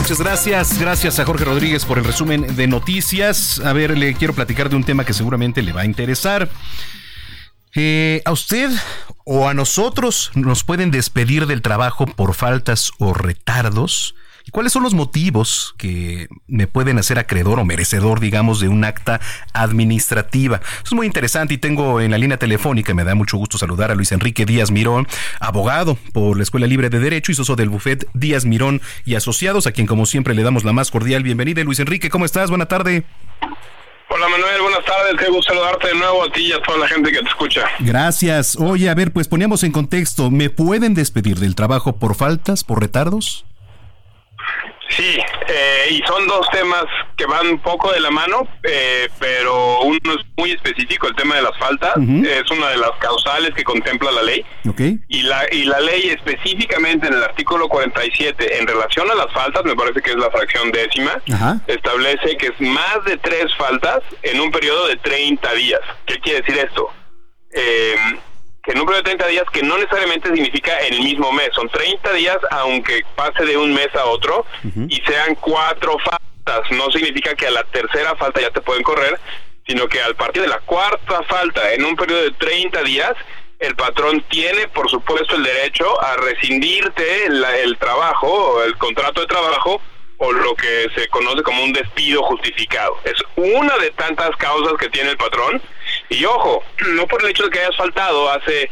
Muchas 0.00 0.20
gracias, 0.20 0.78
gracias 0.78 1.18
a 1.18 1.24
Jorge 1.24 1.46
Rodríguez 1.46 1.86
por 1.86 1.96
el 1.96 2.04
resumen 2.04 2.54
de 2.56 2.66
noticias. 2.66 3.58
A 3.64 3.72
ver, 3.72 3.96
le 3.96 4.12
quiero 4.12 4.34
platicar 4.34 4.68
de 4.68 4.76
un 4.76 4.84
tema 4.84 5.06
que 5.06 5.14
seguramente 5.14 5.62
le 5.62 5.72
va 5.72 5.80
a 5.80 5.86
interesar. 5.86 6.50
Eh, 7.74 8.22
a 8.24 8.32
usted 8.32 8.70
o 9.24 9.48
a 9.48 9.54
nosotros 9.54 10.30
nos 10.34 10.62
pueden 10.64 10.90
despedir 10.90 11.46
del 11.46 11.62
trabajo 11.62 12.06
por 12.06 12.34
faltas 12.34 12.92
o 12.98 13.14
retardos. 13.14 14.14
¿Y 14.46 14.50
cuáles 14.50 14.72
son 14.74 14.82
los 14.82 14.92
motivos 14.92 15.74
que 15.78 16.28
me 16.46 16.66
pueden 16.66 16.98
hacer 16.98 17.18
acreedor 17.18 17.58
o 17.58 17.64
merecedor, 17.64 18.20
digamos, 18.20 18.60
de 18.60 18.68
un 18.68 18.84
acta 18.84 19.18
administrativa? 19.54 20.60
Eso 20.62 20.82
es 20.84 20.92
muy 20.92 21.06
interesante 21.06 21.54
y 21.54 21.58
tengo 21.58 22.02
en 22.02 22.10
la 22.10 22.18
línea 22.18 22.36
telefónica, 22.36 22.92
me 22.92 23.04
da 23.04 23.14
mucho 23.14 23.38
gusto 23.38 23.56
saludar 23.56 23.90
a 23.90 23.94
Luis 23.94 24.12
Enrique 24.12 24.44
Díaz 24.44 24.70
Mirón, 24.70 25.08
abogado 25.40 25.96
por 26.12 26.36
la 26.36 26.42
Escuela 26.42 26.66
Libre 26.66 26.90
de 26.90 27.00
Derecho 27.00 27.32
y 27.32 27.34
socio 27.34 27.56
del 27.56 27.70
bufet 27.70 28.06
Díaz 28.12 28.44
Mirón 28.44 28.82
y 29.06 29.14
Asociados, 29.14 29.66
a 29.66 29.72
quien 29.72 29.86
como 29.86 30.04
siempre 30.04 30.34
le 30.34 30.42
damos 30.42 30.62
la 30.62 30.74
más 30.74 30.90
cordial 30.90 31.22
bienvenida. 31.22 31.64
Luis 31.64 31.80
Enrique, 31.80 32.10
¿cómo 32.10 32.26
estás? 32.26 32.50
Buena 32.50 32.66
tarde. 32.66 33.06
Hola 34.16 34.28
Manuel, 34.28 34.62
buenas 34.62 34.84
tardes, 34.84 35.16
qué 35.18 35.28
gusto 35.28 35.52
saludarte 35.52 35.88
de 35.88 35.94
nuevo 35.96 36.22
a 36.22 36.30
ti 36.30 36.42
y 36.42 36.52
a 36.52 36.62
toda 36.62 36.78
la 36.78 36.86
gente 36.86 37.10
que 37.10 37.18
te 37.18 37.28
escucha. 37.28 37.62
Gracias. 37.80 38.56
Oye, 38.60 38.88
a 38.88 38.94
ver, 38.94 39.12
pues 39.12 39.26
poníamos 39.26 39.64
en 39.64 39.72
contexto, 39.72 40.30
¿me 40.30 40.50
pueden 40.50 40.94
despedir 40.94 41.40
del 41.40 41.56
trabajo 41.56 41.96
por 41.96 42.14
faltas, 42.14 42.62
por 42.62 42.80
retardos? 42.80 43.44
Sí, 44.90 45.16
eh, 45.48 45.86
y 45.90 46.02
son 46.06 46.26
dos 46.26 46.46
temas 46.50 46.84
que 47.16 47.24
van 47.26 47.46
un 47.48 47.58
poco 47.58 47.90
de 47.92 48.00
la 48.00 48.10
mano, 48.10 48.46
eh, 48.62 49.08
pero 49.18 49.80
uno 49.80 49.98
es 50.12 50.26
muy 50.36 50.52
específico, 50.52 51.08
el 51.08 51.16
tema 51.16 51.36
de 51.36 51.42
las 51.42 51.56
faltas, 51.58 51.94
es 51.96 52.50
una 52.50 52.68
de 52.68 52.76
las 52.76 52.90
causales 53.00 53.50
que 53.54 53.64
contempla 53.64 54.12
la 54.12 54.22
ley. 54.22 54.44
Ok. 54.68 54.80
Y 55.08 55.22
la, 55.22 55.42
y 55.50 55.64
la 55.64 55.80
ley 55.80 56.10
específicamente 56.10 57.06
en 57.06 57.14
el 57.14 57.24
artículo 57.24 57.68
47, 57.68 58.58
en 58.58 58.66
relación 58.66 59.10
a 59.10 59.14
las 59.14 59.32
faltas, 59.32 59.64
me 59.64 59.74
parece 59.74 60.00
que 60.02 60.10
es 60.10 60.16
la 60.16 60.30
fracción 60.30 60.70
décima, 60.70 61.20
Ajá. 61.32 61.60
establece 61.66 62.36
que 62.36 62.48
es 62.48 62.60
más 62.60 63.04
de 63.06 63.16
tres 63.16 63.54
faltas 63.56 64.00
en 64.22 64.40
un 64.40 64.50
periodo 64.52 64.86
de 64.88 64.96
30 64.96 65.52
días. 65.54 65.80
¿Qué 66.06 66.18
quiere 66.20 66.40
decir 66.42 66.58
esto? 66.58 66.88
Eh, 67.52 67.96
que 68.64 68.72
en 68.72 68.78
un 68.80 68.86
periodo 68.86 69.02
de 69.02 69.10
30 69.16 69.26
días, 69.28 69.44
que 69.52 69.62
no 69.62 69.76
necesariamente 69.76 70.28
significa 70.32 70.78
el 70.80 71.00
mismo 71.00 71.30
mes, 71.32 71.50
son 71.54 71.68
30 71.68 72.12
días 72.14 72.38
aunque 72.50 73.02
pase 73.14 73.44
de 73.44 73.56
un 73.56 73.74
mes 73.74 73.88
a 73.94 74.04
otro 74.06 74.46
y 74.88 75.02
sean 75.06 75.34
cuatro 75.36 75.96
faltas, 75.98 76.70
no 76.70 76.90
significa 76.90 77.34
que 77.34 77.46
a 77.46 77.50
la 77.50 77.62
tercera 77.64 78.16
falta 78.16 78.40
ya 78.40 78.50
te 78.50 78.60
pueden 78.62 78.82
correr, 78.82 79.18
sino 79.66 79.86
que 79.86 80.00
al 80.00 80.14
partir 80.14 80.42
de 80.42 80.48
la 80.48 80.60
cuarta 80.60 81.22
falta 81.24 81.72
en 81.74 81.84
un 81.84 81.94
periodo 81.96 82.22
de 82.22 82.30
30 82.32 82.82
días, 82.82 83.12
el 83.60 83.76
patrón 83.76 84.22
tiene, 84.28 84.68
por 84.68 84.90
supuesto, 84.90 85.36
el 85.36 85.42
derecho 85.44 86.02
a 86.02 86.16
rescindirte 86.16 87.28
la- 87.30 87.56
el 87.58 87.78
trabajo, 87.78 88.62
el 88.62 88.76
contrato 88.76 89.20
de 89.22 89.26
trabajo, 89.26 89.80
o 90.18 90.32
lo 90.32 90.54
que 90.54 90.86
se 90.94 91.08
conoce 91.08 91.42
como 91.42 91.62
un 91.64 91.72
despido 91.72 92.22
justificado. 92.22 92.96
Es 93.04 93.14
una 93.36 93.76
de 93.78 93.90
tantas 93.90 94.30
causas 94.36 94.74
que 94.78 94.88
tiene 94.88 95.10
el 95.10 95.16
patrón. 95.16 95.60
Y 96.08 96.24
ojo, 96.24 96.62
no 96.92 97.06
por 97.06 97.22
el 97.22 97.30
hecho 97.30 97.44
de 97.44 97.50
que 97.50 97.60
hayas 97.60 97.76
faltado 97.76 98.30
hace 98.30 98.70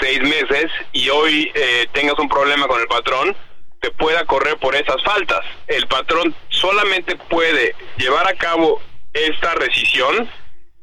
seis 0.00 0.20
meses 0.20 0.70
y 0.92 1.08
hoy 1.10 1.52
eh, 1.54 1.86
tengas 1.92 2.18
un 2.18 2.28
problema 2.28 2.66
con 2.66 2.80
el 2.80 2.86
patrón, 2.86 3.36
te 3.80 3.90
pueda 3.90 4.24
correr 4.24 4.56
por 4.58 4.74
esas 4.74 5.02
faltas. 5.04 5.40
El 5.66 5.86
patrón 5.86 6.34
solamente 6.48 7.16
puede 7.16 7.74
llevar 7.98 8.26
a 8.26 8.34
cabo 8.34 8.80
esta 9.12 9.54
rescisión 9.54 10.28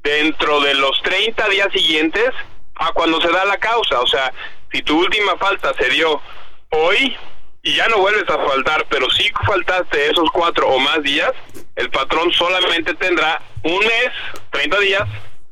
dentro 0.03 0.61
de 0.61 0.75
los 0.75 1.01
30 1.03 1.49
días 1.49 1.67
siguientes 1.73 2.29
a 2.75 2.91
cuando 2.93 3.19
se 3.21 3.31
da 3.31 3.45
la 3.45 3.57
causa. 3.57 3.99
O 3.99 4.07
sea, 4.07 4.31
si 4.71 4.81
tu 4.81 4.99
última 4.99 5.35
falta 5.37 5.73
se 5.79 5.89
dio 5.89 6.21
hoy 6.69 7.15
y 7.63 7.75
ya 7.75 7.87
no 7.89 7.97
vuelves 7.97 8.27
a 8.29 8.37
faltar, 8.37 8.85
pero 8.89 9.09
sí 9.09 9.29
faltaste 9.45 10.09
esos 10.09 10.29
cuatro 10.31 10.67
o 10.67 10.79
más 10.79 11.03
días, 11.03 11.31
el 11.75 11.89
patrón 11.89 12.31
solamente 12.33 12.93
tendrá 12.95 13.41
un 13.63 13.79
mes, 13.79 14.09
30 14.51 14.79
días, 14.79 15.03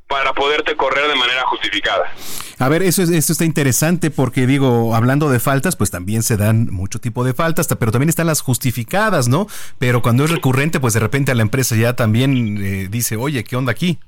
para 0.10 0.34
poderte 0.34 0.76
correr 0.76 1.08
de 1.08 1.16
manera 1.16 1.44
justificada. 1.44 2.12
A 2.58 2.68
ver, 2.68 2.82
eso, 2.82 3.04
es- 3.04 3.10
eso 3.12 3.32
está 3.32 3.46
interesante 3.46 4.10
porque 4.12 4.46
digo, 4.48 4.94
hablando 4.96 5.30
de 5.30 5.40
faltas, 5.40 5.76
pues 5.78 5.92
también 5.92 6.24
se 6.24 6.36
dan 6.36 6.66
mucho 6.72 7.00
tipo 7.00 7.24
de 7.24 7.34
faltas, 7.34 7.68
ta- 7.68 7.76
pero 7.78 7.92
también 7.94 8.10
están 8.10 8.28
las 8.28 8.42
justificadas, 8.42 9.28
¿no? 9.30 9.48
Pero 9.78 10.02
cuando 10.02 10.26
es 10.26 10.32
recurrente, 10.32 10.80
pues 10.82 10.94
de 10.96 11.00
repente 11.00 11.32
a 11.32 11.36
la 11.36 11.44
empresa 11.44 11.76
ya 11.76 11.96
también 11.96 12.58
eh, 12.62 12.88
dice, 12.90 13.16
oye, 13.18 13.44
¿qué 13.44 13.56
onda 13.56 13.72
aquí? 13.72 14.00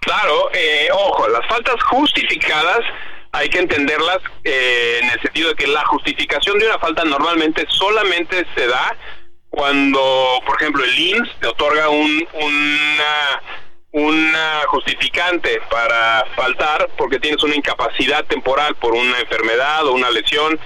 Claro, 0.00 0.50
eh, 0.52 0.88
ojo, 0.92 1.28
las 1.28 1.46
faltas 1.46 1.76
justificadas 1.84 2.80
hay 3.30 3.48
que 3.50 3.58
entenderlas 3.60 4.18
eh, 4.42 5.00
en 5.02 5.10
el 5.10 5.20
sentido 5.20 5.50
de 5.50 5.54
que 5.54 5.66
la 5.66 5.84
justificación 5.86 6.58
de 6.58 6.66
una 6.66 6.78
falta 6.78 7.04
normalmente 7.04 7.66
solamente 7.68 8.44
se 8.56 8.66
da 8.66 8.96
cuando, 9.48 10.40
por 10.46 10.60
ejemplo, 10.60 10.82
el 10.82 10.98
IMSS 10.98 11.30
te 11.40 11.46
otorga 11.46 11.88
un, 11.90 12.26
una, 12.34 13.42
una 13.92 14.62
justificante 14.68 15.60
para 15.70 16.24
faltar 16.34 16.88
porque 16.96 17.18
tienes 17.18 17.42
una 17.42 17.54
incapacidad 17.54 18.24
temporal 18.24 18.74
por 18.76 18.94
una 18.94 19.20
enfermedad 19.20 19.86
o 19.86 19.92
una 19.92 20.10
lesión, 20.10 20.58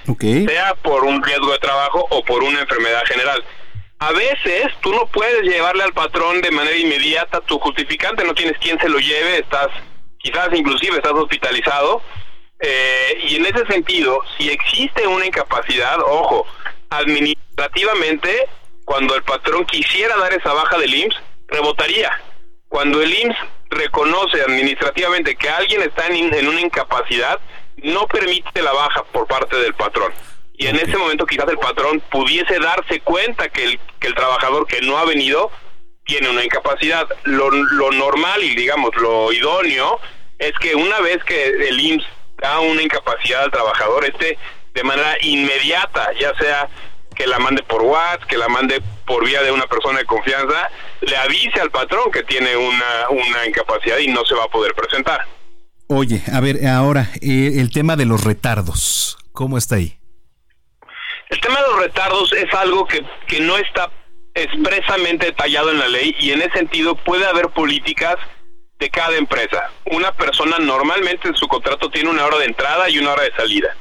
sea 0.47 0.75
por 0.77 1.05
un 1.05 1.23
riesgo 1.23 1.51
de 1.51 1.59
trabajo 1.59 2.07
o 2.11 2.25
por 2.25 2.45
una 2.45 2.61
enfermedad 2.61 3.05
general. 3.07 3.45
A 3.99 4.13
veces 4.13 4.73
tú 4.81 4.93
no 4.93 5.07
puedes 5.07 5.43
llevarle 5.43 5.83
al 5.83 5.93
patrón 5.93 6.41
de 6.41 6.51
manera 6.51 6.77
inmediata 6.77 7.41
tu 7.41 7.59
justificante, 7.59 8.25
no 8.25 8.35
tienes 8.35 8.59
quien 8.59 8.79
se 8.79 8.89
lo 8.89 8.99
lleve, 8.99 9.39
estás 9.39 9.69
quizás 10.19 10.49
inclusive 10.53 10.97
estás 10.97 11.13
hospitalizado. 11.13 12.03
eh, 12.59 13.19
y 13.29 13.37
en 13.37 13.47
ese 13.47 13.67
sentido, 13.67 14.21
si 14.39 14.49
existe 14.51 15.07
una 15.07 15.27
incapacidad, 15.27 15.99
ojo, 16.01 16.47
administrativamente, 16.91 18.49
cuando 18.85 19.15
el 19.15 19.23
patrón 19.25 19.67
quisiera 19.67 20.17
dar 20.17 20.33
esa 20.33 20.53
baja 20.53 20.79
del 20.79 20.95
IMSS, 20.95 21.21
rebotaría. 21.49 22.11
Cuando 22.69 23.03
el 23.03 23.13
IMSS 23.13 23.37
reconoce 23.71 24.43
administrativamente 24.43 25.37
que 25.37 25.49
alguien 25.49 25.83
está 25.83 26.07
en, 26.07 26.33
en 26.33 26.49
una 26.49 26.61
incapacidad, 26.61 27.41
no 27.77 28.07
permite 28.07 28.63
la 28.63 28.73
baja 28.73 29.05
por 29.05 29.27
parte 29.27 29.57
del 29.57 29.75
patrón. 29.75 30.13
Y 30.59 30.67
en 30.67 30.77
ese 30.77 30.97
momento 30.97 31.27
quizás 31.27 31.49
el 31.49 31.59
patrón 31.59 32.03
pudiese 32.11 32.59
darse 32.59 33.01
cuenta 33.01 33.49
que 33.49 33.65
el, 33.65 33.81
que 34.01 34.09
el 34.09 34.15
trabajador 34.15 34.67
que 34.67 34.81
no 34.81 34.97
ha 34.97 35.05
venido 35.05 35.51
tiene 36.05 36.31
una 36.31 36.45
incapacidad. 36.45 37.07
Lo, 37.25 37.51
lo 37.51 37.91
normal 37.91 38.43
y 38.43 38.55
digamos 38.55 38.91
lo 38.97 39.33
idóneo 39.33 40.01
es 40.39 40.53
que 40.59 40.75
una 40.75 41.01
vez 41.01 41.23
que 41.25 41.47
el 41.47 41.79
IMSS 41.79 42.07
da 42.39 42.61
una 42.61 42.83
incapacidad 42.83 43.45
al 43.45 43.51
trabajador, 43.51 44.05
este 44.05 44.39
de 44.75 44.85
manera 44.85 45.17
inmediata, 45.23 46.13
ya 46.21 46.35
sea 46.39 46.69
que 47.17 47.27
la 47.27 47.39
mande 47.39 47.63
por 47.65 47.83
WhatsApp, 47.83 48.25
que 48.29 48.37
la 48.37 48.49
mande 48.49 48.81
por 49.07 49.25
vía 49.27 49.43
de 49.43 49.51
una 49.51 49.67
persona 49.67 49.99
de 49.99 50.05
confianza, 50.05 50.71
le 51.01 51.17
avise 51.17 51.61
al 51.61 51.71
patrón 51.71 52.13
que 52.13 52.23
tiene 52.23 52.57
una, 52.57 53.09
una 53.11 53.47
incapacidad 53.47 53.99
y 53.99 54.09
no 54.09 54.25
se 54.25 54.35
va 54.35 54.45
a 54.45 54.49
poder 54.49 54.75
presentar. 54.75 55.27
Oye, 55.89 56.23
a 56.33 56.41
ver, 56.41 56.67
ahora, 56.67 57.11
eh, 57.21 57.55
el 57.57 57.71
tema 57.71 57.97
de 57.97 58.05
los 58.05 58.25
retardos, 58.25 59.19
¿cómo 59.33 59.57
está 59.59 59.77
ahí? 59.77 59.99
El 61.29 61.41
tema 61.41 61.61
de 61.61 61.69
los 61.69 61.79
retardos 61.81 62.33
es 62.33 62.53
algo 62.55 62.87
que, 62.87 63.05
que 63.27 63.41
no 63.41 63.57
está 63.57 63.91
expresamente 64.35 65.27
detallado 65.27 65.71
en 65.71 65.79
la 65.79 65.89
ley 65.89 66.15
y 66.21 66.31
en 66.31 66.43
ese 66.43 66.53
sentido 66.59 66.95
puede 66.95 67.27
haber 67.27 67.49
políticas 67.49 68.17
de 68.79 68.91
cada 68.91 69.17
empresa. 69.17 69.71
Una 69.87 70.13
persona 70.13 70.59
normalmente 70.59 71.29
en 71.29 71.35
su 71.35 71.49
contrato 71.49 71.91
tiene 71.91 72.11
una 72.11 72.25
hora 72.27 72.39
de 72.39 72.45
entrada 72.45 72.91
y 72.91 72.99
una 72.99 73.13
hora 73.13 73.23
de 73.23 73.33
salida. 73.35 73.77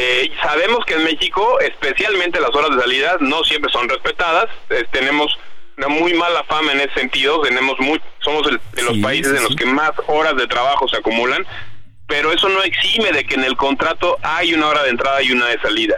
Eh, 0.00 0.30
sabemos 0.40 0.84
que 0.84 0.94
en 0.94 1.02
México, 1.02 1.58
especialmente 1.60 2.40
las 2.40 2.54
horas 2.54 2.70
de 2.76 2.80
salida, 2.82 3.16
no 3.18 3.42
siempre 3.42 3.68
son 3.72 3.88
respetadas. 3.88 4.46
Eh, 4.70 4.84
tenemos 4.92 5.36
una 5.76 5.88
muy 5.88 6.14
mala 6.14 6.44
fama 6.44 6.70
en 6.70 6.80
ese 6.82 6.94
sentido. 6.94 7.40
Tenemos 7.42 7.78
muy, 7.80 8.00
somos 8.20 8.46
el- 8.46 8.60
de 8.74 8.82
los 8.84 8.94
Sí, 8.94 9.00
países 9.02 9.32
sí, 9.32 9.36
en 9.38 9.42
los 9.42 9.56
que 9.56 9.66
más 9.66 9.90
horas 10.06 10.36
de 10.36 10.46
trabajo 10.46 10.86
se 10.86 10.98
acumulan, 10.98 11.44
pero 12.06 12.32
eso 12.32 12.48
no 12.48 12.62
exime 12.62 13.10
de 13.10 13.24
que 13.24 13.34
en 13.34 13.42
el 13.42 13.56
contrato 13.56 14.18
hay 14.22 14.54
una 14.54 14.68
hora 14.68 14.84
de 14.84 14.90
entrada 14.90 15.20
y 15.20 15.32
una 15.32 15.46
de 15.46 15.60
salida. 15.60 15.96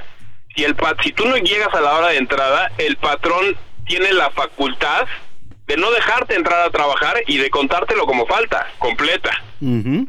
Si 0.56 0.64
el 0.64 0.74
pat- 0.76 1.00
si 1.02 1.12
tú 1.12 1.26
no 1.26 1.36
llegas 1.36 1.72
a 1.74 1.80
la 1.82 1.92
hora 1.94 2.08
de 2.08 2.16
entrada, 2.16 2.72
el 2.78 2.96
patrón 2.96 3.54
tiene 3.86 4.12
la 4.14 4.30
facultad 4.30 5.06
de 5.66 5.76
no 5.76 5.90
dejarte 5.90 6.34
entrar 6.36 6.62
a 6.62 6.70
trabajar 6.70 7.22
y 7.26 7.36
de 7.36 7.50
contártelo 7.50 8.06
como 8.06 8.26
falta 8.26 8.66
completa. 8.78 9.30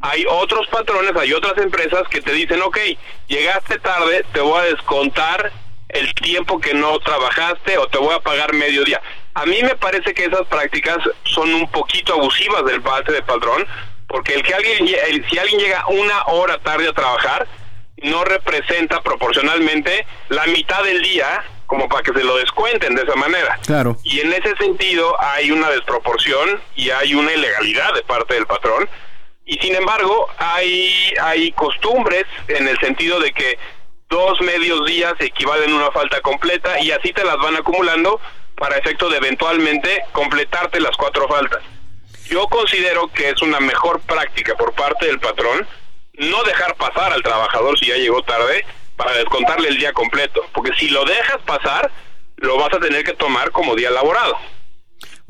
Hay 0.01 0.25
otros 0.29 0.67
patrones, 0.67 1.13
hay 1.15 1.33
otras 1.33 1.57
empresas 1.57 2.03
que 2.09 2.21
te 2.21 2.31
dicen, 2.31 2.61
ok, 2.61 2.77
llegaste 3.27 3.79
tarde, 3.79 4.25
te 4.33 4.39
voy 4.39 4.59
a 4.59 4.63
descontar 4.63 5.51
el 5.89 6.13
tiempo 6.15 6.59
que 6.59 6.73
no 6.73 6.97
trabajaste 6.99 7.77
o 7.77 7.87
te 7.87 7.97
voy 7.97 8.15
a 8.15 8.19
pagar 8.19 8.53
medio 8.53 8.83
día. 8.85 9.01
A 9.33 9.45
mí 9.45 9.57
me 9.63 9.75
parece 9.75 10.13
que 10.13 10.25
esas 10.25 10.47
prácticas 10.47 10.97
son 11.25 11.53
un 11.53 11.69
poquito 11.69 12.13
abusivas 12.13 12.63
del 12.65 12.81
parte 12.81 13.11
de 13.11 13.21
patrón, 13.23 13.65
porque 14.07 14.33
el 14.35 14.43
que 14.43 14.53
alguien, 14.53 14.87
el- 15.09 15.29
si 15.29 15.37
alguien 15.37 15.59
llega 15.59 15.85
una 15.87 16.23
hora 16.27 16.57
tarde 16.59 16.87
a 16.87 16.93
trabajar, 16.93 17.47
no 17.97 18.23
representa 18.23 19.01
proporcionalmente 19.01 20.05
la 20.29 20.45
mitad 20.47 20.83
del 20.83 21.01
día 21.01 21.43
como 21.67 21.87
para 21.87 22.03
que 22.03 22.11
se 22.13 22.23
lo 22.23 22.35
descuenten 22.37 22.95
de 22.95 23.03
esa 23.03 23.15
manera. 23.15 23.57
Claro. 23.65 23.95
Y 24.03 24.19
en 24.21 24.33
ese 24.33 24.55
sentido 24.57 25.15
hay 25.21 25.51
una 25.51 25.69
desproporción 25.69 26.59
y 26.75 26.89
hay 26.89 27.13
una 27.15 27.31
ilegalidad 27.31 27.93
de 27.93 28.01
parte 28.03 28.33
del 28.33 28.45
patrón. 28.45 28.89
Y 29.45 29.57
sin 29.59 29.75
embargo, 29.75 30.27
hay, 30.37 31.13
hay 31.21 31.51
costumbres 31.53 32.25
en 32.47 32.67
el 32.67 32.77
sentido 32.79 33.19
de 33.19 33.33
que 33.33 33.57
dos 34.09 34.39
medios 34.41 34.85
días 34.85 35.13
equivalen 35.19 35.71
a 35.71 35.75
una 35.75 35.91
falta 35.91 36.21
completa 36.21 36.79
y 36.81 36.91
así 36.91 37.11
te 37.13 37.23
las 37.23 37.37
van 37.37 37.55
acumulando 37.55 38.19
para 38.55 38.77
efecto 38.77 39.09
de 39.09 39.17
eventualmente 39.17 40.03
completarte 40.11 40.79
las 40.79 40.95
cuatro 40.95 41.27
faltas. 41.27 41.63
Yo 42.29 42.47
considero 42.47 43.07
que 43.07 43.29
es 43.29 43.41
una 43.41 43.59
mejor 43.59 43.99
práctica 44.01 44.55
por 44.55 44.73
parte 44.73 45.07
del 45.07 45.19
patrón 45.19 45.67
no 46.13 46.43
dejar 46.43 46.75
pasar 46.75 47.11
al 47.13 47.23
trabajador 47.23 47.77
si 47.79 47.87
ya 47.87 47.95
llegó 47.95 48.21
tarde 48.21 48.65
para 48.95 49.13
descontarle 49.13 49.69
el 49.69 49.77
día 49.77 49.93
completo, 49.93 50.45
porque 50.53 50.73
si 50.77 50.89
lo 50.89 51.03
dejas 51.05 51.41
pasar, 51.45 51.89
lo 52.37 52.57
vas 52.57 52.73
a 52.73 52.79
tener 52.79 53.03
que 53.03 53.13
tomar 53.13 53.51
como 53.51 53.75
día 53.75 53.89
laborado. 53.89 54.37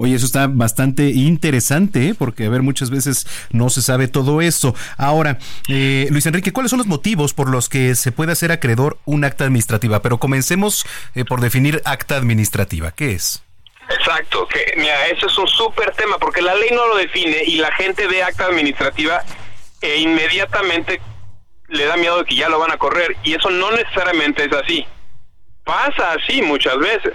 Oye, 0.02 0.16
eso 0.16 0.26
está 0.26 0.48
bastante 0.48 1.12
interesante, 1.12 2.08
¿eh? 2.08 2.16
porque 2.18 2.46
a 2.46 2.50
ver, 2.50 2.64
muchas 2.64 2.90
veces 2.90 3.28
no 3.52 3.70
se 3.70 3.84
sabe 3.84 4.08
todo 4.08 4.42
eso. 4.42 4.74
Ahora, 4.98 5.38
eh, 5.68 6.08
Luis 6.10 6.26
Enrique, 6.26 6.52
¿cuáles 6.52 6.72
son 6.72 6.80
los 6.80 6.88
motivos 6.88 7.36
por 7.36 7.48
los 7.48 7.70
que 7.70 7.94
se 7.94 8.12
puede 8.12 8.32
hacer 8.32 8.52
acreedor 8.52 8.98
un 9.06 9.26
acta 9.26 9.44
administrativa? 9.44 10.02
Pero 10.02 10.18
comencemos 10.18 10.88
eh, 11.14 11.24
por 11.24 11.40
definir 11.40 11.84
acta 11.86 12.18
administrativa. 12.18 12.90
¿Qué 12.90 13.12
es? 13.12 13.44
Exacto, 13.92 14.48
que 14.48 14.74
mira, 14.76 15.06
eso 15.06 15.28
es 15.28 15.38
un 15.38 15.48
súper 15.48 15.92
tema 15.92 16.18
porque 16.18 16.42
la 16.42 16.56
ley 16.56 16.72
no 16.72 16.88
lo 16.88 16.98
define 16.98 17.44
y 17.46 17.58
la 17.58 17.72
gente 17.74 18.08
ve 18.08 18.24
acta 18.24 18.46
administrativa 18.46 19.22
e 19.82 19.98
inmediatamente 19.98 21.00
le 21.68 21.86
da 21.86 21.96
miedo 21.96 22.18
de 22.18 22.26
que 22.26 22.36
ya 22.36 22.50
lo 22.50 22.58
van 22.58 22.72
a 22.72 22.78
correr 22.78 23.18
y 23.24 23.36
eso 23.36 23.52
no 23.52 23.70
necesariamente 23.70 24.46
es 24.46 24.54
así. 24.54 24.84
Pasa 25.64 26.14
así 26.14 26.42
muchas 26.42 26.78
veces, 26.78 27.14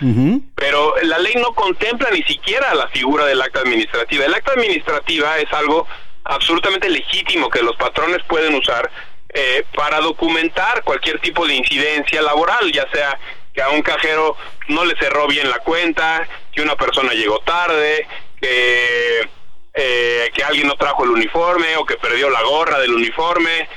pero 0.54 0.94
la 1.02 1.18
ley 1.18 1.34
no 1.36 1.52
contempla 1.52 2.10
ni 2.10 2.22
siquiera 2.22 2.74
la 2.74 2.88
figura 2.88 3.26
del 3.26 3.42
acta 3.42 3.60
administrativa. 3.60 4.24
El 4.24 4.34
acta 4.34 4.52
administrativa 4.52 5.38
es 5.38 5.52
algo 5.52 5.86
absolutamente 6.24 6.88
legítimo 6.88 7.50
que 7.50 7.62
los 7.62 7.76
patrones 7.76 8.22
pueden 8.28 8.54
usar 8.54 8.90
eh, 9.30 9.64
para 9.74 10.00
documentar 10.00 10.82
cualquier 10.84 11.18
tipo 11.20 11.46
de 11.46 11.54
incidencia 11.56 12.22
laboral, 12.22 12.70
ya 12.72 12.88
sea 12.92 13.18
que 13.52 13.62
a 13.62 13.70
un 13.70 13.82
cajero 13.82 14.36
no 14.68 14.84
le 14.84 14.96
cerró 14.96 15.26
bien 15.26 15.50
la 15.50 15.58
cuenta, 15.58 16.26
que 16.52 16.62
una 16.62 16.76
persona 16.76 17.12
llegó 17.12 17.40
tarde, 17.40 18.06
que, 18.40 19.28
eh, 19.74 20.30
que 20.32 20.44
alguien 20.44 20.68
no 20.68 20.74
trajo 20.74 21.04
el 21.04 21.10
uniforme 21.10 21.76
o 21.76 21.84
que 21.84 21.96
perdió 21.96 22.30
la 22.30 22.42
gorra 22.42 22.78
del 22.78 22.94
uniforme 22.94 23.68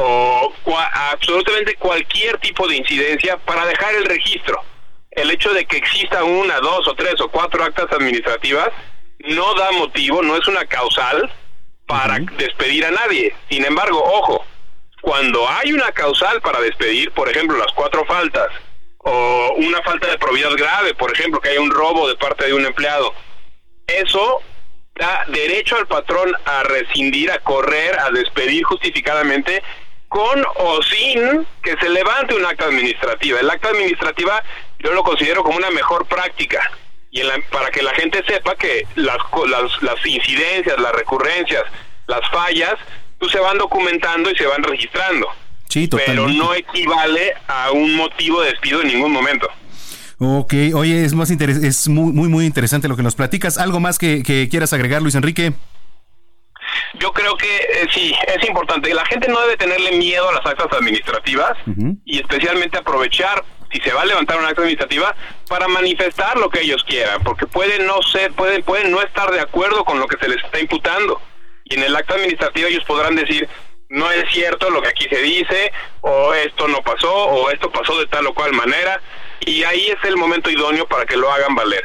o 0.00 0.52
cua- 0.64 0.90
absolutamente 1.12 1.74
cualquier 1.74 2.38
tipo 2.38 2.68
de 2.68 2.76
incidencia 2.76 3.36
para 3.38 3.66
dejar 3.66 3.94
el 3.96 4.04
registro. 4.04 4.62
El 5.10 5.30
hecho 5.32 5.52
de 5.52 5.64
que 5.66 5.76
exista 5.78 6.22
una, 6.22 6.60
dos 6.60 6.86
o 6.86 6.94
tres 6.94 7.20
o 7.20 7.28
cuatro 7.28 7.64
actas 7.64 7.86
administrativas 7.90 8.68
no 9.20 9.54
da 9.54 9.72
motivo, 9.72 10.22
no 10.22 10.36
es 10.36 10.46
una 10.46 10.64
causal 10.66 11.28
para 11.86 12.20
despedir 12.36 12.84
a 12.86 12.92
nadie. 12.92 13.34
Sin 13.50 13.64
embargo, 13.64 14.00
ojo, 14.00 14.44
cuando 15.02 15.48
hay 15.48 15.72
una 15.72 15.90
causal 15.90 16.40
para 16.42 16.60
despedir, 16.60 17.10
por 17.10 17.28
ejemplo, 17.28 17.56
las 17.56 17.72
cuatro 17.74 18.04
faltas, 18.04 18.48
o 18.98 19.54
una 19.56 19.82
falta 19.82 20.06
de 20.06 20.18
probidad 20.18 20.52
grave, 20.56 20.94
por 20.94 21.12
ejemplo, 21.12 21.40
que 21.40 21.48
haya 21.48 21.60
un 21.60 21.70
robo 21.72 22.08
de 22.08 22.14
parte 22.16 22.46
de 22.46 22.54
un 22.54 22.64
empleado, 22.64 23.12
eso 23.88 24.42
da 24.94 25.24
derecho 25.28 25.76
al 25.76 25.86
patrón 25.86 26.32
a 26.44 26.62
rescindir, 26.64 27.30
a 27.30 27.38
correr, 27.38 27.98
a 27.98 28.10
despedir 28.10 28.64
justificadamente, 28.64 29.62
con 30.08 30.42
o 30.56 30.80
sin 30.82 31.46
que 31.62 31.76
se 31.80 31.88
levante 31.88 32.34
un 32.34 32.44
acta 32.46 32.64
administrativa. 32.66 33.40
El 33.40 33.50
acta 33.50 33.68
administrativa 33.68 34.42
yo 34.78 34.92
lo 34.92 35.02
considero 35.04 35.42
como 35.42 35.58
una 35.58 35.70
mejor 35.70 36.06
práctica 36.06 36.60
y 37.10 37.20
en 37.20 37.28
la- 37.28 37.40
para 37.50 37.70
que 37.70 37.82
la 37.82 37.92
gente 37.94 38.22
sepa 38.26 38.54
que 38.56 38.86
las, 38.94 39.16
las, 39.48 39.82
las 39.82 40.06
incidencias, 40.06 40.78
las 40.80 40.92
recurrencias, 40.92 41.64
las 42.06 42.20
fallas, 42.30 42.74
pues 43.18 43.32
se 43.32 43.38
van 43.38 43.58
documentando 43.58 44.30
y 44.30 44.36
se 44.36 44.46
van 44.46 44.62
registrando. 44.62 45.26
Sí, 45.68 45.88
Pero 46.06 46.28
no 46.28 46.54
equivale 46.54 47.34
a 47.46 47.72
un 47.72 47.94
motivo 47.94 48.40
de 48.40 48.50
despido 48.50 48.80
en 48.80 48.88
ningún 48.88 49.12
momento. 49.12 49.48
Ok, 50.20 50.54
oye, 50.74 51.04
es 51.04 51.12
más 51.14 51.30
interes- 51.30 51.62
es 51.62 51.86
muy, 51.88 52.12
muy, 52.12 52.28
muy 52.28 52.46
interesante 52.46 52.88
lo 52.88 52.96
que 52.96 53.02
nos 53.02 53.14
platicas. 53.14 53.58
¿Algo 53.58 53.78
más 53.78 53.98
que, 53.98 54.22
que 54.22 54.48
quieras 54.50 54.72
agregar, 54.72 55.02
Luis 55.02 55.14
Enrique? 55.14 55.52
Yo 56.94 57.12
creo 57.12 57.36
que 57.36 57.56
eh, 57.56 57.88
sí, 57.92 58.14
es 58.26 58.48
importante. 58.48 58.92
La 58.94 59.04
gente 59.06 59.28
no 59.28 59.40
debe 59.40 59.56
tenerle 59.56 59.92
miedo 59.92 60.28
a 60.28 60.32
las 60.32 60.46
actas 60.46 60.68
administrativas 60.72 61.52
y 62.04 62.18
especialmente 62.18 62.78
aprovechar, 62.78 63.44
si 63.72 63.80
se 63.80 63.92
va 63.92 64.02
a 64.02 64.06
levantar 64.06 64.38
una 64.38 64.48
acta 64.48 64.62
administrativa, 64.62 65.14
para 65.48 65.68
manifestar 65.68 66.38
lo 66.38 66.50
que 66.50 66.60
ellos 66.60 66.84
quieran, 66.84 67.22
porque 67.22 67.46
pueden 67.46 67.86
no 67.86 68.02
ser, 68.02 68.32
pueden, 68.32 68.62
pueden 68.62 68.90
no 68.90 69.02
estar 69.02 69.30
de 69.30 69.40
acuerdo 69.40 69.84
con 69.84 69.98
lo 69.98 70.06
que 70.06 70.18
se 70.18 70.28
les 70.28 70.42
está 70.44 70.58
imputando. 70.60 71.20
Y 71.64 71.74
en 71.74 71.82
el 71.82 71.96
acta 71.96 72.14
administrativa 72.14 72.68
ellos 72.68 72.84
podrán 72.84 73.14
decir, 73.14 73.48
no 73.90 74.10
es 74.10 74.30
cierto 74.32 74.70
lo 74.70 74.82
que 74.82 74.88
aquí 74.88 75.06
se 75.08 75.20
dice, 75.20 75.72
o 76.00 76.34
esto 76.34 76.68
no 76.68 76.82
pasó, 76.82 77.12
o 77.12 77.50
esto 77.50 77.70
pasó 77.70 77.98
de 77.98 78.06
tal 78.06 78.26
o 78.26 78.34
cual 78.34 78.52
manera, 78.52 79.00
y 79.40 79.64
ahí 79.64 79.86
es 79.88 80.08
el 80.08 80.16
momento 80.16 80.50
idóneo 80.50 80.86
para 80.86 81.06
que 81.06 81.16
lo 81.16 81.30
hagan 81.30 81.54
valer. 81.54 81.84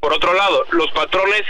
Por 0.00 0.12
otro 0.12 0.32
lado, 0.32 0.64
los 0.70 0.90
patrones 0.92 1.42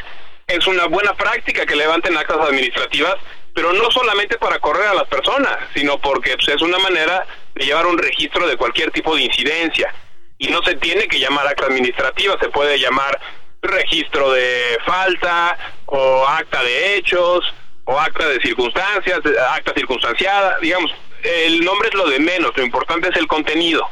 es 0.48 0.66
una 0.66 0.86
buena 0.86 1.12
práctica 1.14 1.66
que 1.66 1.76
levanten 1.76 2.16
actas 2.16 2.38
administrativas, 2.38 3.16
pero 3.54 3.72
no 3.74 3.90
solamente 3.90 4.38
para 4.38 4.58
correr 4.58 4.88
a 4.88 4.94
las 4.94 5.06
personas, 5.06 5.58
sino 5.74 6.00
porque 6.00 6.34
pues, 6.36 6.48
es 6.48 6.62
una 6.62 6.78
manera 6.78 7.26
de 7.54 7.66
llevar 7.66 7.86
un 7.86 7.98
registro 7.98 8.48
de 8.48 8.56
cualquier 8.56 8.90
tipo 8.90 9.14
de 9.14 9.22
incidencia. 9.22 9.94
Y 10.38 10.48
no 10.48 10.62
se 10.62 10.76
tiene 10.76 11.06
que 11.06 11.18
llamar 11.18 11.46
acta 11.46 11.66
administrativa, 11.66 12.36
se 12.40 12.48
puede 12.48 12.78
llamar 12.78 13.20
registro 13.60 14.32
de 14.32 14.78
falta 14.86 15.58
o 15.84 16.26
acta 16.26 16.62
de 16.62 16.96
hechos 16.96 17.44
o 17.84 18.00
acta 18.00 18.26
de 18.26 18.40
circunstancias, 18.40 19.20
eh, 19.26 19.34
acta 19.50 19.74
circunstanciada, 19.74 20.58
digamos, 20.62 20.90
el 21.24 21.62
nombre 21.62 21.88
es 21.88 21.94
lo 21.94 22.08
de 22.08 22.20
menos, 22.20 22.56
lo 22.56 22.62
importante 22.62 23.08
es 23.08 23.16
el 23.16 23.26
contenido. 23.26 23.86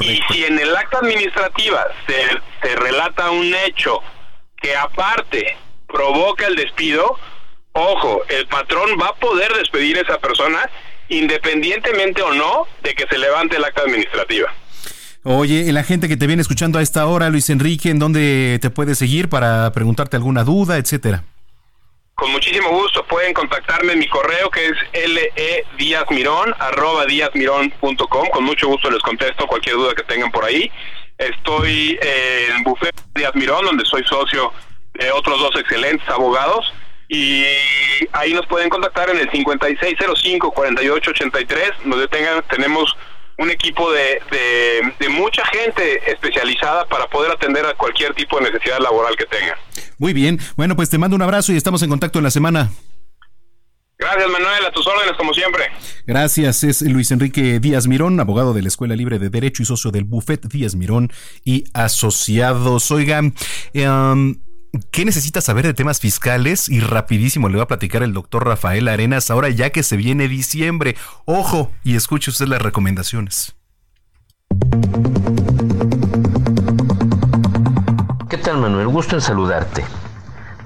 Y 0.00 0.20
si 0.30 0.44
en 0.44 0.58
el 0.58 0.74
acta 0.74 0.98
administrativa 0.98 1.86
se, 2.06 2.28
se 2.62 2.76
relata 2.76 3.30
un 3.30 3.54
hecho 3.54 4.00
que 4.60 4.74
aparte 4.74 5.56
provoca 5.96 6.46
el 6.46 6.56
despido, 6.56 7.18
ojo, 7.72 8.22
el 8.28 8.46
patrón 8.48 8.98
va 9.00 9.08
a 9.08 9.14
poder 9.14 9.50
despedir 9.54 9.96
a 9.96 10.02
esa 10.02 10.18
persona 10.18 10.68
independientemente 11.08 12.20
o 12.20 12.34
no 12.34 12.66
de 12.82 12.94
que 12.94 13.06
se 13.08 13.16
levante 13.16 13.56
el 13.56 13.64
acta 13.64 13.82
administrativa. 13.82 14.52
Oye, 15.22 15.72
la 15.72 15.84
gente 15.84 16.06
que 16.06 16.16
te 16.16 16.26
viene 16.26 16.42
escuchando 16.42 16.78
a 16.78 16.82
esta 16.82 17.06
hora, 17.06 17.30
Luis 17.30 17.48
Enrique, 17.48 17.88
¿en 17.88 17.98
dónde 17.98 18.58
te 18.60 18.68
puede 18.68 18.94
seguir 18.94 19.28
para 19.28 19.72
preguntarte 19.72 20.16
alguna 20.16 20.44
duda, 20.44 20.76
etcétera? 20.76 21.24
Con 22.14 22.30
muchísimo 22.30 22.68
gusto 22.70 23.04
pueden 23.06 23.32
contactarme 23.32 23.94
en 23.94 23.98
mi 23.98 24.08
correo 24.08 24.50
que 24.50 24.68
es 24.68 25.08
ledíazmirón 25.78 26.54
arroba 26.58 27.06
díazmirón.com. 27.06 28.28
Con 28.28 28.44
mucho 28.44 28.68
gusto 28.68 28.90
les 28.90 29.02
contesto 29.02 29.46
cualquier 29.46 29.76
duda 29.76 29.94
que 29.94 30.02
tengan 30.02 30.30
por 30.30 30.44
ahí. 30.44 30.70
Estoy 31.18 31.98
en 32.02 32.62
Buffet 32.64 32.94
Díaz 33.14 33.34
Mirón, 33.34 33.64
donde 33.64 33.84
soy 33.84 34.04
socio 34.04 34.52
otros 35.14 35.40
dos 35.40 35.56
excelentes 35.56 36.06
abogados. 36.08 36.72
Y 37.08 37.44
ahí 38.12 38.34
nos 38.34 38.46
pueden 38.46 38.68
contactar 38.68 39.10
en 39.10 39.18
el 39.18 39.30
5605-4883, 39.30 41.72
donde 41.84 42.08
tengan, 42.08 42.42
tenemos 42.48 42.96
un 43.38 43.50
equipo 43.50 43.92
de, 43.92 44.20
de, 44.30 44.94
de 44.98 45.08
mucha 45.08 45.44
gente 45.46 46.10
especializada 46.10 46.86
para 46.86 47.06
poder 47.06 47.32
atender 47.32 47.64
a 47.66 47.74
cualquier 47.74 48.14
tipo 48.14 48.38
de 48.38 48.50
necesidad 48.50 48.80
laboral 48.80 49.14
que 49.16 49.26
tengan. 49.26 49.56
Muy 49.98 50.12
bien. 50.12 50.40
Bueno, 50.56 50.74
pues 50.74 50.90
te 50.90 50.98
mando 50.98 51.16
un 51.16 51.22
abrazo 51.22 51.52
y 51.52 51.56
estamos 51.56 51.82
en 51.82 51.90
contacto 51.90 52.18
en 52.18 52.24
la 52.24 52.30
semana. 52.30 52.70
Gracias, 53.98 54.28
Manuel, 54.28 54.66
a 54.66 54.70
tus 54.72 54.86
órdenes, 54.86 55.16
como 55.16 55.32
siempre. 55.32 55.64
Gracias, 56.06 56.64
es 56.64 56.82
Luis 56.82 57.10
Enrique 57.12 57.60
Díaz 57.60 57.86
Mirón, 57.86 58.20
abogado 58.20 58.52
de 58.52 58.60
la 58.60 58.68
Escuela 58.68 58.94
Libre 58.94 59.18
de 59.18 59.30
Derecho 59.30 59.62
y 59.62 59.66
socio 59.66 59.90
del 59.90 60.04
Buffet 60.04 60.46
Díaz 60.48 60.74
Mirón 60.74 61.10
y 61.44 61.64
asociados. 61.72 62.90
Oigan, 62.90 63.34
em, 63.72 64.38
¿Qué 64.90 65.04
necesita 65.04 65.40
saber 65.40 65.66
de 65.66 65.74
temas 65.74 66.00
fiscales? 66.00 66.68
Y 66.68 66.80
rapidísimo 66.80 67.48
le 67.48 67.56
va 67.56 67.64
a 67.64 67.68
platicar 67.68 68.02
el 68.02 68.12
doctor 68.12 68.46
Rafael 68.46 68.88
Arenas 68.88 69.30
ahora 69.30 69.48
ya 69.50 69.70
que 69.70 69.82
se 69.82 69.96
viene 69.96 70.28
diciembre. 70.28 70.96
Ojo 71.24 71.72
y 71.84 71.96
escuche 71.96 72.30
usted 72.30 72.46
las 72.46 72.62
recomendaciones. 72.62 73.56
¿Qué 78.28 78.38
tal 78.38 78.58
Manuel? 78.58 78.88
Gusto 78.88 79.16
en 79.16 79.22
saludarte. 79.22 79.84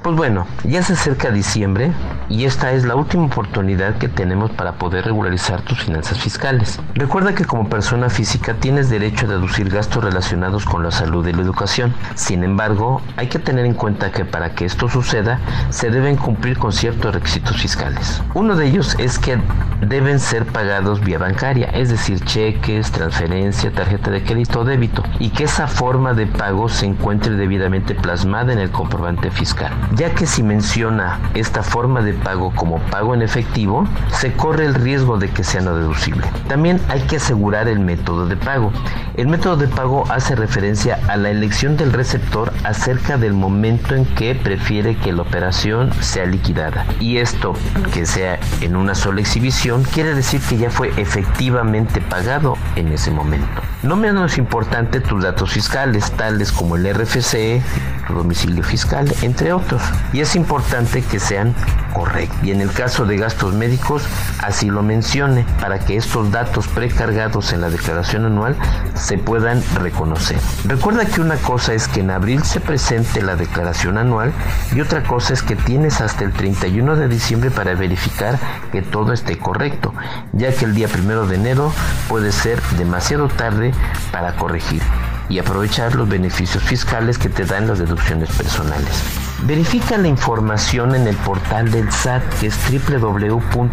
Pues 0.03 0.17
bueno, 0.17 0.47
ya 0.65 0.83
se 0.83 0.95
acerca 0.95 1.31
diciembre 1.31 1.93
y 2.31 2.47
esta 2.47 2.73
es 2.73 2.87
la 2.87 2.95
última 2.95 3.27
oportunidad 3.27 3.99
que 3.99 4.09
tenemos 4.09 4.51
para 4.51 4.73
poder 4.73 5.05
regularizar 5.05 5.61
tus 5.61 5.83
finanzas 5.83 6.19
fiscales. 6.19 6.81
Recuerda 6.95 7.35
que 7.35 7.45
como 7.45 7.69
persona 7.69 8.09
física 8.09 8.55
tienes 8.55 8.89
derecho 8.89 9.27
a 9.27 9.29
deducir 9.29 9.69
gastos 9.69 10.03
relacionados 10.03 10.65
con 10.65 10.83
la 10.83 10.91
salud 10.91 11.27
y 11.27 11.35
la 11.35 11.43
educación. 11.43 11.93
Sin 12.15 12.45
embargo, 12.45 13.03
hay 13.19 13.27
que 13.27 13.39
tener 13.39 13.67
en 13.67 13.75
cuenta 13.75 14.11
que 14.11 14.25
para 14.25 14.55
que 14.55 14.65
esto 14.65 14.89
suceda 14.89 15.39
se 15.69 15.91
deben 15.91 16.17
cumplir 16.17 16.57
con 16.57 16.73
ciertos 16.73 17.15
requisitos 17.15 17.61
fiscales. 17.61 18.23
Uno 18.33 18.57
de 18.57 18.69
ellos 18.69 18.97
es 18.99 19.19
que 19.19 19.39
deben 19.87 20.19
ser 20.19 20.47
pagados 20.47 21.01
vía 21.01 21.19
bancaria, 21.19 21.67
es 21.75 21.91
decir, 21.91 22.25
cheques, 22.25 22.91
transferencia, 22.91 23.71
tarjeta 23.71 24.11
de 24.11 24.25
crédito 24.25 24.61
o 24.61 24.65
débito, 24.65 25.03
y 25.19 25.29
que 25.29 25.45
esa 25.45 25.67
forma 25.67 26.15
de 26.15 26.27
pago 26.27 26.71
se 26.71 26.87
encuentre 26.87 27.35
debidamente 27.35 27.95
plasmada 27.95 28.55
en 28.55 28.61
el 28.61 28.71
comprobante 28.71 29.31
fiscal 29.31 29.71
ya 29.97 30.15
que 30.15 30.27
si 30.27 30.43
menciona 30.43 31.19
esta 31.35 31.63
forma 31.63 32.03
de 32.03 32.15
pago 32.15 32.53
como 32.55 32.79
pago 32.91 33.15
en 33.15 33.23
efectivo, 33.23 33.87
se 34.13 34.33
corre 34.33 34.67
el 34.67 34.75
riesgo 34.75 35.19
de 35.19 35.29
que 35.29 35.45
sea 35.45 35.61
no 35.61 35.75
deducible. 35.77 36.27
También 36.49 36.81
hay 36.89 37.01
que 37.03 37.17
asegurar 37.17 37.69
el 37.69 37.81
método 37.81 38.27
de 38.27 38.37
pago. 38.37 38.73
El 39.17 39.29
método 39.29 39.57
de 39.57 39.69
pago 39.69 40.05
hace 40.11 40.35
referencia 40.35 40.99
a 41.09 41.17
la 41.17 41.31
elección 41.31 41.77
del 41.77 41.93
receptor 41.93 42.53
acerca 42.65 43.19
del 43.19 43.33
momento 43.33 43.95
en 43.95 44.07
que 44.15 44.35
prefiere 44.35 44.97
que 44.97 45.13
la 45.13 45.23
operación 45.23 45.93
sea 46.01 46.27
liquidada. 46.27 46.87
Y 47.01 47.19
esto, 47.19 47.55
que 47.93 48.07
sea 48.07 48.39
en 48.61 48.77
una 48.77 48.95
sola 48.95 49.21
exhibición, 49.21 49.83
quiere 49.83 50.15
decir 50.15 50.41
que 50.41 50.57
ya 50.57 50.71
fue 50.71 50.93
efectivamente 50.97 52.01
pagado 52.01 52.57
en 52.77 52.93
ese 52.93 53.11
momento. 53.11 53.61
No 53.83 53.97
menos 53.97 54.39
importante 54.39 55.01
tus 55.01 55.23
datos 55.23 55.51
fiscales, 55.51 56.11
tales 56.13 56.53
como 56.53 56.77
el 56.77 56.93
RFC, 56.95 57.63
tu 58.07 58.15
domicilio 58.15 58.63
fiscal, 58.63 59.11
entre 59.23 59.53
otros. 59.53 59.80
Y 60.13 60.21
es 60.21 60.37
importante 60.37 61.03
que 61.03 61.21
sean 61.21 61.55
correctos. 61.93 62.39
Y 62.43 62.51
en 62.51 62.61
el 62.61 62.73
caso 62.73 63.05
de 63.05 63.17
gastos 63.17 63.55
médicos, 63.55 64.03
así 64.43 64.71
lo 64.71 64.83
mencione, 64.83 65.45
para 65.61 65.79
que 65.79 65.97
estos 65.97 66.31
datos 66.31 66.69
precargados 66.69 67.53
en 67.53 67.61
la 67.61 67.71
declaración 67.71 68.25
anual 68.25 68.57
se 68.95 69.19
puedan 69.19 69.63
reconocer. 69.77 70.39
Recuerda 70.65 71.05
que 71.05 71.21
una 71.21 71.37
cosa 71.37 71.75
es 71.75 71.89
que 71.89 72.01
en 72.01 72.11
abril 72.11 72.45
se 72.45 72.61
presente 72.61 73.23
la 73.23 73.37
declaración 73.37 73.99
anual 73.99 74.33
y 74.75 74.81
otra 74.81 75.03
cosa 75.03 75.35
es 75.35 75.43
que 75.43 75.57
tienes 75.57 76.01
hasta 76.01 76.25
el 76.25 76.33
31 76.33 76.97
de 76.97 77.09
diciembre 77.09 77.51
para 77.51 77.75
verificar 77.75 78.39
que 78.73 78.83
todo 78.83 79.13
esté 79.13 79.39
correcto, 79.39 79.95
ya 80.33 80.53
que 80.53 80.65
el 80.65 80.75
día 80.75 80.89
primero 80.89 81.27
de 81.27 81.37
enero 81.37 81.73
puede 82.09 82.33
ser 82.33 82.61
demasiado 82.77 83.29
tarde 83.29 83.73
para 84.13 84.35
corregir 84.37 84.83
y 85.31 85.39
aprovechar 85.39 85.95
los 85.95 86.09
beneficios 86.09 86.63
fiscales 86.63 87.17
que 87.17 87.31
te 87.31 87.47
dan 87.47 87.69
las 87.69 87.79
deducciones 87.79 88.29
personales. 88.37 89.03
Verifica 89.45 89.97
la 89.97 90.09
información 90.09 90.95
en 90.95 91.07
el 91.07 91.17
portal 91.17 91.71
del 91.71 91.91
SAT 91.91 92.23
que 92.41 92.49
es 92.49 92.59
www.sat.gov.mx 93.01 93.71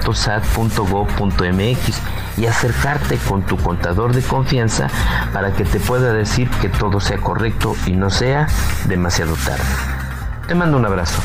y 2.38 2.46
acercarte 2.46 3.18
con 3.18 3.42
tu 3.42 3.58
contador 3.58 4.14
de 4.14 4.22
confianza 4.22 4.88
para 5.34 5.52
que 5.52 5.66
te 5.66 5.82
pueda 5.82 6.14
decir 6.14 6.50
que 6.62 6.70
todo 6.70 7.02
sea 7.02 7.18
correcto 7.18 7.76
y 7.86 7.92
no 7.94 8.10
sea 8.10 8.48
demasiado 8.88 9.34
tarde. 9.36 9.66
Te 10.48 10.56
mando 10.56 10.78
un 10.78 10.86
abrazo. 10.86 11.22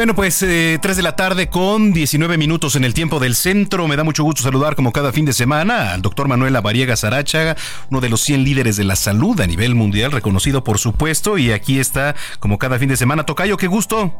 Bueno, 0.00 0.14
pues 0.14 0.42
eh, 0.42 0.78
3 0.80 0.96
de 0.96 1.02
la 1.02 1.14
tarde 1.14 1.50
con 1.50 1.92
19 1.92 2.38
minutos 2.38 2.74
en 2.74 2.84
el 2.84 2.94
tiempo 2.94 3.20
del 3.20 3.34
centro. 3.34 3.86
Me 3.86 3.96
da 3.96 4.02
mucho 4.02 4.24
gusto 4.24 4.42
saludar 4.42 4.74
como 4.74 4.92
cada 4.92 5.12
fin 5.12 5.26
de 5.26 5.34
semana 5.34 5.92
al 5.92 6.00
doctor 6.00 6.26
Manuel 6.26 6.54
Lavariega 6.54 6.96
Sarachaga, 6.96 7.54
uno 7.90 8.00
de 8.00 8.08
los 8.08 8.22
100 8.22 8.42
líderes 8.42 8.78
de 8.78 8.84
la 8.84 8.96
salud 8.96 9.38
a 9.42 9.46
nivel 9.46 9.74
mundial, 9.74 10.10
reconocido 10.10 10.64
por 10.64 10.78
supuesto. 10.78 11.36
Y 11.36 11.52
aquí 11.52 11.78
está 11.78 12.16
como 12.38 12.56
cada 12.56 12.78
fin 12.78 12.88
de 12.88 12.96
semana. 12.96 13.26
Tocayo, 13.26 13.58
qué 13.58 13.66
gusto. 13.66 14.14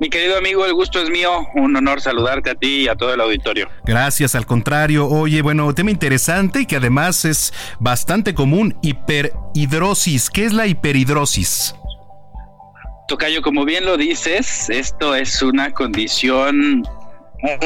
Mi 0.00 0.08
querido 0.08 0.38
amigo, 0.38 0.64
el 0.64 0.72
gusto 0.72 1.02
es 1.02 1.10
mío. 1.10 1.46
Un 1.56 1.76
honor 1.76 2.00
saludarte 2.00 2.48
a 2.48 2.54
ti 2.54 2.84
y 2.84 2.88
a 2.88 2.94
todo 2.94 3.12
el 3.12 3.20
auditorio. 3.20 3.68
Gracias, 3.84 4.34
al 4.34 4.46
contrario. 4.46 5.06
Oye, 5.06 5.42
bueno, 5.42 5.74
tema 5.74 5.90
interesante 5.90 6.62
y 6.62 6.66
que 6.66 6.76
además 6.76 7.26
es 7.26 7.52
bastante 7.78 8.32
común, 8.32 8.74
hiperhidrosis. 8.80 10.30
¿Qué 10.30 10.46
es 10.46 10.54
la 10.54 10.66
hiperhidrosis? 10.66 11.74
Tocayo, 13.10 13.42
como 13.42 13.64
bien 13.64 13.86
lo 13.86 13.96
dices, 13.96 14.70
esto 14.70 15.16
es 15.16 15.42
una 15.42 15.72
condición 15.72 16.84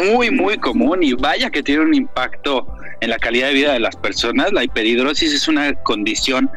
muy, 0.07 0.31
muy 0.31 0.57
común 0.57 1.03
y 1.03 1.13
vaya 1.13 1.51
que 1.51 1.63
tiene 1.63 1.83
un 1.83 1.93
impacto 1.93 2.67
en 3.03 3.11
la 3.11 3.19
calidad 3.19 3.49
de 3.49 3.53
vida 3.53 3.73
de 3.75 3.79
las 3.79 3.95
personas. 3.95 4.55
La 4.55 4.65
hiperhidrosis 4.65 5.35
es 5.35 5.47
una 5.47 5.75
condición 5.83 6.51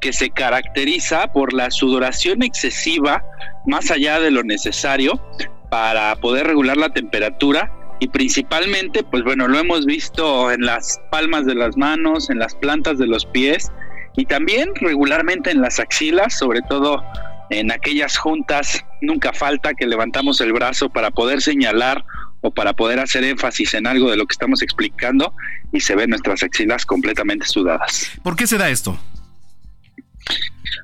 que 0.00 0.14
se 0.14 0.30
caracteriza 0.30 1.30
por 1.34 1.52
la 1.52 1.70
sudoración 1.70 2.42
excesiva 2.42 3.22
más 3.66 3.90
allá 3.90 4.18
de 4.20 4.30
lo 4.30 4.42
necesario 4.42 5.20
para 5.68 6.16
poder 6.16 6.46
regular 6.46 6.78
la 6.78 6.88
temperatura 6.88 7.70
y 7.98 8.08
principalmente, 8.08 9.02
pues 9.02 9.22
bueno, 9.22 9.48
lo 9.48 9.58
hemos 9.58 9.84
visto 9.84 10.50
en 10.50 10.62
las 10.62 10.98
palmas 11.10 11.44
de 11.44 11.56
las 11.56 11.76
manos, 11.76 12.30
en 12.30 12.38
las 12.38 12.54
plantas 12.54 12.96
de 12.96 13.06
los 13.06 13.26
pies 13.26 13.70
y 14.16 14.24
también 14.24 14.70
regularmente 14.76 15.50
en 15.50 15.60
las 15.60 15.78
axilas, 15.78 16.38
sobre 16.38 16.62
todo 16.62 17.04
en 17.50 17.72
aquellas 17.72 18.16
juntas, 18.16 18.84
nunca 19.02 19.32
falta 19.32 19.74
que 19.74 19.86
levantamos 19.86 20.40
el 20.40 20.52
brazo 20.52 20.88
para 20.88 21.10
poder 21.10 21.42
señalar 21.42 22.04
o 22.40 22.50
para 22.52 22.72
poder 22.72 23.00
hacer 23.00 23.24
énfasis 23.24 23.74
en 23.74 23.86
algo 23.86 24.10
de 24.10 24.16
lo 24.16 24.26
que 24.26 24.32
estamos 24.32 24.62
explicando 24.62 25.34
y 25.72 25.80
se 25.80 25.94
ven 25.94 26.10
nuestras 26.10 26.42
axilas 26.42 26.86
completamente 26.86 27.46
sudadas. 27.46 28.10
¿Por 28.22 28.36
qué 28.36 28.46
se 28.46 28.56
da 28.56 28.70
esto? 28.70 28.98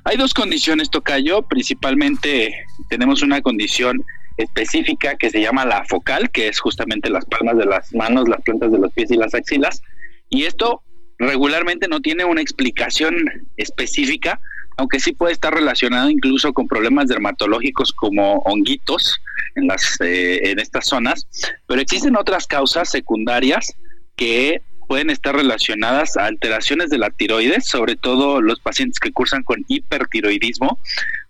Hay 0.03 0.17
dos 0.17 0.33
condiciones, 0.33 0.89
Tocayo. 0.89 1.41
Principalmente 1.43 2.53
tenemos 2.89 3.21
una 3.21 3.41
condición 3.41 4.03
específica 4.35 5.15
que 5.15 5.29
se 5.29 5.41
llama 5.41 5.65
la 5.65 5.83
focal, 5.85 6.29
que 6.29 6.47
es 6.47 6.59
justamente 6.59 7.09
las 7.09 7.25
palmas 7.25 7.57
de 7.57 7.65
las 7.65 7.93
manos, 7.93 8.27
las 8.27 8.41
plantas 8.41 8.71
de 8.71 8.77
los 8.77 8.91
pies 8.93 9.09
y 9.11 9.17
las 9.17 9.33
axilas. 9.33 9.81
Y 10.29 10.43
esto 10.43 10.83
regularmente 11.17 11.87
no 11.87 12.01
tiene 12.01 12.25
una 12.25 12.41
explicación 12.41 13.15
específica, 13.57 14.39
aunque 14.77 14.99
sí 14.99 15.11
puede 15.11 15.33
estar 15.33 15.53
relacionado 15.53 16.09
incluso 16.09 16.53
con 16.53 16.67
problemas 16.67 17.07
dermatológicos 17.07 17.91
como 17.91 18.37
honguitos 18.45 19.19
en, 19.55 19.67
las, 19.67 19.99
eh, 20.01 20.51
en 20.51 20.59
estas 20.59 20.87
zonas. 20.87 21.27
Pero 21.65 21.81
existen 21.81 22.15
otras 22.15 22.47
causas 22.47 22.89
secundarias 22.89 23.73
que 24.15 24.61
pueden 24.87 25.09
estar 25.09 25.35
relacionadas 25.35 26.15
a 26.15 26.25
alteraciones 26.25 26.89
de 26.89 26.97
la 26.97 27.09
tiroides, 27.09 27.67
sobre 27.67 27.95
todo 27.95 28.41
los 28.41 28.59
pacientes 28.59 28.99
que 28.99 29.11
cursan 29.11 29.43
con 29.43 29.65
hipertiroidismo, 29.67 30.79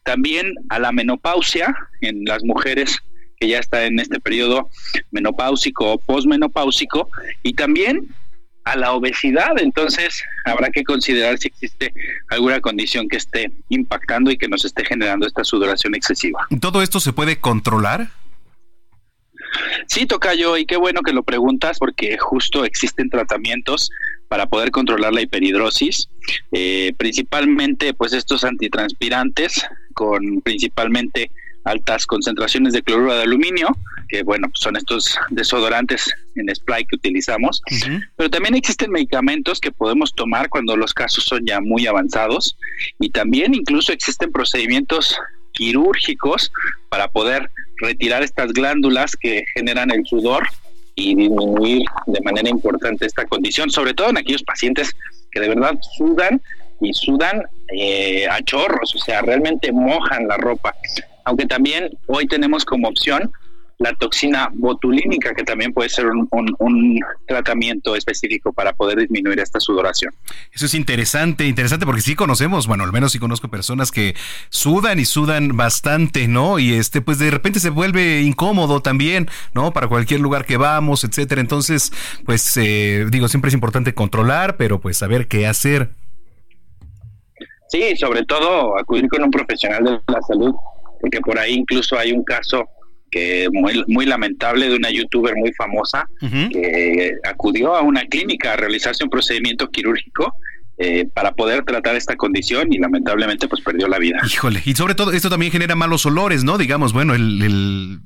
también 0.04 0.54
a 0.70 0.80
la 0.80 0.92
menopausia 0.92 1.76
en 2.02 2.24
las 2.26 2.44
mujeres 2.44 3.00
que 3.40 3.48
ya 3.48 3.60
está 3.60 3.86
en 3.86 4.00
este 4.00 4.20
periodo 4.20 4.70
menopáusico 5.12 5.94
o 5.94 5.98
posmenopáusico 5.98 7.10
y 7.44 7.54
también 7.54 8.08
a 8.72 8.76
la 8.76 8.92
obesidad, 8.94 9.58
entonces 9.58 10.24
habrá 10.46 10.70
que 10.70 10.84
considerar 10.84 11.38
si 11.38 11.48
existe 11.48 11.94
alguna 12.30 12.60
condición 12.60 13.08
que 13.08 13.18
esté 13.18 13.52
impactando 13.70 14.32
y 14.32 14.38
que 14.38 14.48
nos 14.48 14.66
esté 14.66 14.86
generando 14.86 15.26
esta 15.26 15.44
sudoración 15.44 15.96
excesiva. 15.96 16.46
¿Todo 16.60 16.82
esto 16.82 17.00
se 17.00 17.14
puede 17.14 17.40
controlar? 17.40 18.10
Sí, 19.88 20.06
Tocayo, 20.06 20.58
y 20.58 20.66
qué 20.66 20.76
bueno 20.78 21.02
que 21.02 21.14
lo 21.14 21.24
preguntas 21.24 21.80
porque 21.80 22.18
justo 22.18 22.66
existen 22.66 23.10
tratamientos 23.10 23.90
para 24.28 24.48
poder 24.48 24.72
controlar 24.72 25.14
la 25.14 25.22
hiperhidrosis, 25.22 26.10
eh, 26.52 26.94
principalmente 26.98 27.94
pues 27.94 28.12
estos 28.12 28.44
antitranspirantes 28.44 29.66
con 29.94 30.42
principalmente 30.42 31.32
altas 31.68 32.06
concentraciones 32.06 32.74
de 32.74 32.82
cloruro 32.82 33.14
de 33.14 33.24
aluminio, 33.24 33.68
que 34.10 34.24
bueno, 34.24 34.50
son 34.54 34.78
estos 34.78 35.18
desodorantes 35.30 36.10
en 36.36 36.54
spray 36.56 36.86
que 36.86 36.96
utilizamos, 36.96 37.62
pero 38.16 38.30
también 38.30 38.56
existen 38.56 38.92
medicamentos 38.92 39.60
que 39.60 39.72
podemos 39.72 40.14
tomar 40.14 40.50
cuando 40.50 40.78
los 40.78 40.94
casos 40.94 41.26
son 41.26 41.46
ya 41.46 41.60
muy 41.60 41.88
avanzados. 41.88 42.58
Y 43.00 43.10
también 43.10 43.54
incluso 43.54 43.92
existen 43.92 44.32
procedimientos 44.32 45.18
quirúrgicos 45.52 46.52
para 46.90 47.08
poder 47.08 47.50
retirar 47.82 48.24
estas 48.24 48.54
glándulas 48.54 49.16
que 49.16 49.44
generan 49.54 49.92
el 49.92 50.06
sudor 50.06 50.48
y 50.96 51.16
disminuir 51.16 51.84
de 52.08 52.22
manera 52.22 52.50
importante 52.50 53.06
esta 53.06 53.26
condición, 53.26 53.70
sobre 53.70 53.94
todo 53.94 54.10
en 54.10 54.18
aquellos 54.18 54.44
pacientes 54.44 54.96
que 55.32 55.40
de 55.40 55.50
verdad 55.50 55.78
sudan 55.98 56.42
y 56.82 56.94
sudan 56.94 57.44
eh, 57.74 58.28
a 58.28 58.42
chorros, 58.44 58.96
o 58.96 59.00
sea, 59.00 59.22
realmente 59.22 59.72
mojan 59.72 60.28
la 60.28 60.38
ropa. 60.38 60.76
Aunque 61.26 61.46
también 61.46 61.90
hoy 62.08 62.28
tenemos 62.28 62.64
como 62.66 62.88
opción 62.88 63.32
la 63.80 63.94
toxina 63.94 64.50
botulínica, 64.54 65.36
que 65.36 65.44
también 65.44 65.72
puede 65.72 65.90
ser 65.90 66.08
un, 66.08 67.00
tratamiento 67.28 67.96
específico 67.96 68.52
para 68.54 68.74
poder 68.74 68.98
disminuir 69.00 69.40
esta 69.40 69.60
sudoración. 69.60 70.14
Eso 70.52 70.66
es 70.66 70.74
interesante, 70.74 71.46
interesante 71.46 71.86
porque 71.86 72.02
sí 72.02 72.16
conocemos, 72.16 72.68
bueno, 72.68 72.84
al 72.84 72.92
menos 72.92 73.12
sí 73.12 73.20
conozco 73.20 73.50
personas 73.50 73.92
que 73.92 74.16
sudan 74.50 75.00
y 75.00 75.06
sudan 75.06 75.56
bastante, 75.56 76.28
¿no? 76.28 76.58
Y 76.58 76.74
este, 76.74 77.02
pues 77.02 77.20
de 77.20 77.30
repente 77.30 77.60
se 77.60 77.70
vuelve 77.70 78.22
incómodo 78.22 78.82
también, 78.82 79.30
¿no? 79.54 79.72
Para 79.74 79.88
cualquier 79.88 80.22
lugar 80.22 80.46
que 80.46 80.58
vamos, 80.58 81.04
etcétera. 81.04 81.42
Entonces, 81.42 81.92
pues 82.26 82.58
eh, 82.58 83.06
digo, 83.12 83.28
siempre 83.28 83.50
es 83.50 83.54
importante 83.54 83.94
controlar, 83.94 84.58
pero 84.58 84.80
pues 84.80 84.98
saber 84.98 85.28
qué 85.28 85.46
hacer. 85.46 85.92
Sí, 87.70 87.96
sobre 87.98 88.24
todo 88.24 88.78
acudir 88.80 89.08
con 89.10 89.24
un 89.24 89.32
profesional 89.32 89.84
de 89.84 89.92
la 90.14 90.22
salud, 90.22 90.54
porque 91.02 91.20
por 91.20 91.38
ahí 91.38 91.54
incluso 91.54 91.98
hay 91.98 92.12
un 92.12 92.24
caso 92.24 92.66
que 93.10 93.48
muy, 93.52 93.84
muy 93.88 94.06
lamentable 94.06 94.70
de 94.70 94.76
una 94.76 94.90
youtuber 94.90 95.36
muy 95.36 95.54
famosa 95.54 96.08
que 96.52 97.14
acudió 97.24 97.76
a 97.76 97.82
una 97.82 98.06
clínica 98.06 98.54
a 98.54 98.56
realizarse 98.58 99.04
un 99.04 99.10
procedimiento 99.10 99.70
quirúrgico 99.70 100.34
eh, 100.80 101.08
para 101.12 101.32
poder 101.32 101.64
tratar 101.66 101.96
esta 101.96 102.16
condición 102.16 102.72
y 102.72 102.78
lamentablemente 102.78 103.48
pues 103.48 103.64
perdió 103.64 103.88
la 103.88 103.98
vida. 103.98 104.20
Híjole, 104.24 104.62
y 104.64 104.76
sobre 104.76 104.94
todo 104.94 105.12
esto 105.12 105.28
también 105.28 105.52
genera 105.52 105.76
malos 105.76 106.06
olores, 106.06 106.44
¿no? 106.44 106.60
Digamos, 106.60 106.94
bueno, 106.94 107.16
el, 107.16 108.00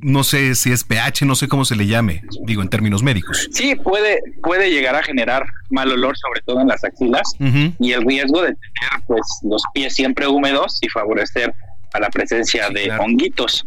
no 0.00 0.24
sé 0.24 0.54
si 0.54 0.70
es 0.70 0.84
pH, 0.84 1.26
no 1.26 1.34
sé 1.34 1.48
cómo 1.48 1.64
se 1.64 1.76
le 1.76 1.86
llame, 1.86 2.22
digo 2.44 2.62
en 2.62 2.68
términos 2.68 3.02
médicos. 3.02 3.48
Sí, 3.52 3.74
puede 3.74 4.20
puede 4.42 4.70
llegar 4.70 4.94
a 4.94 5.02
generar 5.02 5.44
mal 5.70 5.90
olor 5.90 6.16
sobre 6.16 6.40
todo 6.42 6.60
en 6.60 6.68
las 6.68 6.84
axilas 6.84 7.32
y 7.78 7.92
el 7.92 8.04
riesgo 8.04 8.42
de 8.42 8.48
tener 8.48 9.04
pues 9.06 9.22
los 9.42 9.62
pies 9.74 9.94
siempre 9.94 10.26
húmedos 10.26 10.78
y 10.82 10.88
favorecer 10.88 11.52
a 11.92 12.00
la 12.00 12.10
presencia 12.10 12.68
de 12.70 12.90
honguitos. 12.92 13.64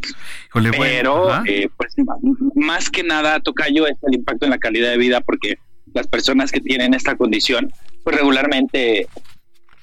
Pero, 0.53 1.43
eh, 1.45 1.69
pues, 1.75 1.95
más 2.55 2.89
que 2.89 3.03
nada, 3.03 3.39
Tocayo, 3.39 3.87
es 3.87 3.97
el 4.03 4.15
impacto 4.15 4.45
en 4.45 4.51
la 4.51 4.59
calidad 4.59 4.91
de 4.91 4.97
vida, 4.97 5.21
porque 5.21 5.57
las 5.93 6.07
personas 6.07 6.51
que 6.51 6.59
tienen 6.59 6.93
esta 6.93 7.15
condición, 7.15 7.71
pues 8.03 8.15
regularmente 8.15 9.07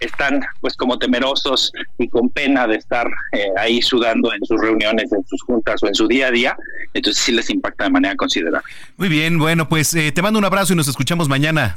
están 0.00 0.40
pues 0.60 0.76
como 0.76 0.98
temerosos 0.98 1.72
y 1.98 2.08
con 2.08 2.28
pena 2.28 2.66
de 2.66 2.76
estar 2.76 3.06
eh, 3.32 3.48
ahí 3.58 3.82
sudando 3.82 4.32
en 4.32 4.44
sus 4.44 4.60
reuniones, 4.60 5.12
en 5.12 5.26
sus 5.26 5.42
juntas 5.42 5.82
o 5.82 5.88
en 5.88 5.94
su 5.94 6.06
día 6.06 6.28
a 6.28 6.30
día, 6.30 6.56
entonces 6.94 7.22
sí 7.22 7.32
les 7.32 7.50
impacta 7.50 7.84
de 7.84 7.90
manera 7.90 8.16
considerable. 8.16 8.68
Muy 8.96 9.08
bien, 9.08 9.38
bueno, 9.38 9.68
pues 9.68 9.94
eh, 9.94 10.12
te 10.12 10.22
mando 10.22 10.38
un 10.38 10.44
abrazo 10.44 10.72
y 10.72 10.76
nos 10.76 10.88
escuchamos 10.88 11.28
mañana. 11.28 11.76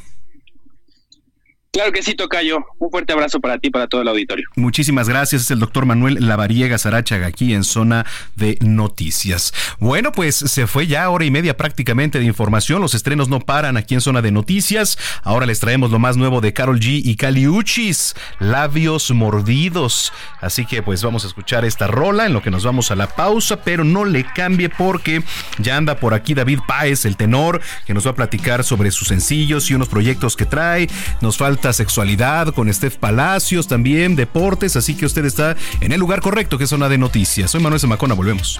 Claro 1.73 1.93
que 1.93 2.03
sí, 2.03 2.15
Tocayo. 2.15 2.65
Un 2.79 2.91
fuerte 2.91 3.13
abrazo 3.13 3.39
para 3.39 3.57
ti 3.57 3.69
para 3.69 3.87
todo 3.87 4.01
el 4.01 4.07
auditorio. 4.09 4.45
Muchísimas 4.57 5.07
gracias. 5.07 5.43
Es 5.43 5.51
el 5.51 5.59
doctor 5.59 5.85
Manuel 5.85 6.17
Lavariega 6.19 6.77
Sarachaga 6.77 7.27
aquí 7.27 7.53
en 7.53 7.63
Zona 7.63 8.05
de 8.35 8.57
Noticias. 8.59 9.53
Bueno, 9.79 10.11
pues 10.11 10.35
se 10.35 10.67
fue 10.67 10.87
ya 10.87 11.09
hora 11.09 11.23
y 11.23 11.31
media 11.31 11.55
prácticamente 11.55 12.19
de 12.19 12.25
información. 12.25 12.81
Los 12.81 12.93
estrenos 12.93 13.29
no 13.29 13.39
paran 13.39 13.77
aquí 13.77 13.93
en 13.93 14.01
Zona 14.01 14.21
de 14.21 14.31
Noticias. 14.31 14.97
Ahora 15.23 15.45
les 15.45 15.61
traemos 15.61 15.91
lo 15.91 15.99
más 15.99 16.17
nuevo 16.17 16.41
de 16.41 16.51
Carol 16.51 16.77
G 16.77 17.03
y 17.05 17.15
Cali 17.15 17.47
Uchis, 17.47 18.15
Labios 18.39 19.09
Mordidos. 19.11 20.11
Así 20.41 20.65
que 20.65 20.83
pues 20.83 21.01
vamos 21.03 21.23
a 21.23 21.27
escuchar 21.27 21.63
esta 21.63 21.87
rola 21.87 22.25
en 22.25 22.33
lo 22.33 22.41
que 22.41 22.51
nos 22.51 22.65
vamos 22.65 22.91
a 22.91 22.97
la 22.97 23.07
pausa, 23.07 23.63
pero 23.63 23.85
no 23.85 24.03
le 24.03 24.25
cambie 24.25 24.67
porque 24.67 25.23
ya 25.57 25.77
anda 25.77 25.95
por 25.95 26.15
aquí 26.15 26.33
David 26.33 26.59
Páez, 26.67 27.05
el 27.05 27.15
tenor, 27.15 27.61
que 27.85 27.93
nos 27.93 28.05
va 28.05 28.11
a 28.11 28.15
platicar 28.15 28.65
sobre 28.65 28.91
sus 28.91 29.07
sencillos 29.07 29.71
y 29.71 29.73
unos 29.73 29.87
proyectos 29.87 30.35
que 30.35 30.45
trae. 30.45 30.89
Nos 31.21 31.37
falta 31.37 31.60
sexualidad 31.71 32.53
con 32.53 32.73
Steph 32.73 32.97
Palacios, 32.97 33.67
también 33.67 34.15
deportes, 34.15 34.75
así 34.75 34.95
que 34.95 35.05
usted 35.05 35.25
está 35.25 35.55
en 35.79 35.91
el 35.91 35.99
lugar 35.99 36.21
correcto, 36.21 36.57
que 36.57 36.65
es 36.65 36.69
zona 36.69 36.89
de 36.89 36.97
noticias. 36.97 37.51
Soy 37.51 37.61
Manuel 37.61 37.79
Zamacona, 37.79 38.15
volvemos. 38.15 38.59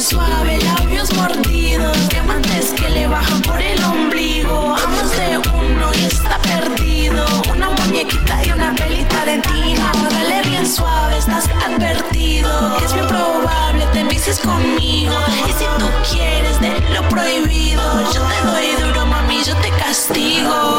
Suave, 0.00 0.58
labios 0.58 1.12
mordidos, 1.14 2.08
diamantes 2.10 2.72
que 2.72 2.88
le 2.90 3.06
bajan 3.06 3.40
por 3.42 3.60
el 3.60 3.82
ombligo. 3.84 4.76
Amas 4.76 5.10
de 5.16 5.38
uno 5.38 5.90
y 5.94 6.04
está 6.04 6.38
perdido. 6.38 7.24
Una 7.50 7.70
muñequita 7.70 8.44
y 8.44 8.50
una 8.50 8.74
pelita 8.74 9.24
dentina. 9.24 9.92
Dale 10.10 10.42
bien 10.48 10.66
suave, 10.66 11.16
estás 11.16 11.48
advertido. 11.66 12.76
Es 12.84 12.92
bien 12.92 13.06
probable 13.06 13.86
te 13.92 14.00
envicies 14.00 14.38
conmigo. 14.40 15.14
Y 15.48 15.52
si 15.52 15.64
tú 15.78 15.88
quieres 16.10 16.60
de 16.60 16.78
lo 16.92 17.08
prohibido, 17.08 18.12
yo 18.12 18.20
te 18.22 18.46
doy 18.46 18.86
duro, 18.86 19.06
mami, 19.06 19.42
yo 19.44 19.56
te 19.56 19.70
castigo. 19.70 20.78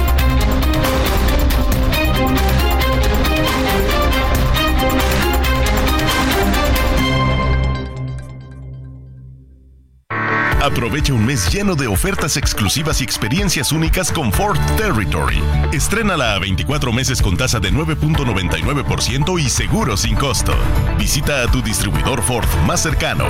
Aprovecha 10.61 11.13
un 11.13 11.25
mes 11.25 11.51
lleno 11.51 11.75
de 11.75 11.87
ofertas 11.87 12.37
exclusivas 12.37 13.01
y 13.01 13.03
experiencias 13.03 13.71
únicas 13.71 14.11
con 14.11 14.31
Ford 14.31 14.59
Territory. 14.77 15.41
Estrénala 15.71 16.35
a 16.35 16.39
24 16.39 16.93
meses 16.93 17.19
con 17.19 17.35
tasa 17.35 17.59
de 17.59 17.71
9.99% 17.71 19.41
y 19.41 19.49
seguro 19.49 19.97
sin 19.97 20.15
costo. 20.15 20.53
Visita 20.99 21.41
a 21.41 21.47
tu 21.47 21.63
distribuidor 21.63 22.21
Ford 22.21 22.47
más 22.67 22.83
cercano. 22.83 23.25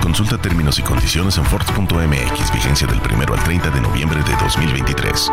Consulta 0.00 0.38
términos 0.38 0.78
y 0.78 0.82
condiciones 0.82 1.36
en 1.38 1.44
Ford.mx, 1.46 2.52
vigencia 2.52 2.86
del 2.86 3.00
1 3.00 3.34
al 3.34 3.42
30 3.42 3.70
de 3.70 3.80
noviembre 3.80 4.22
de 4.22 4.36
2023. 4.36 5.32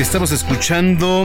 Estamos 0.00 0.32
escuchando 0.32 1.24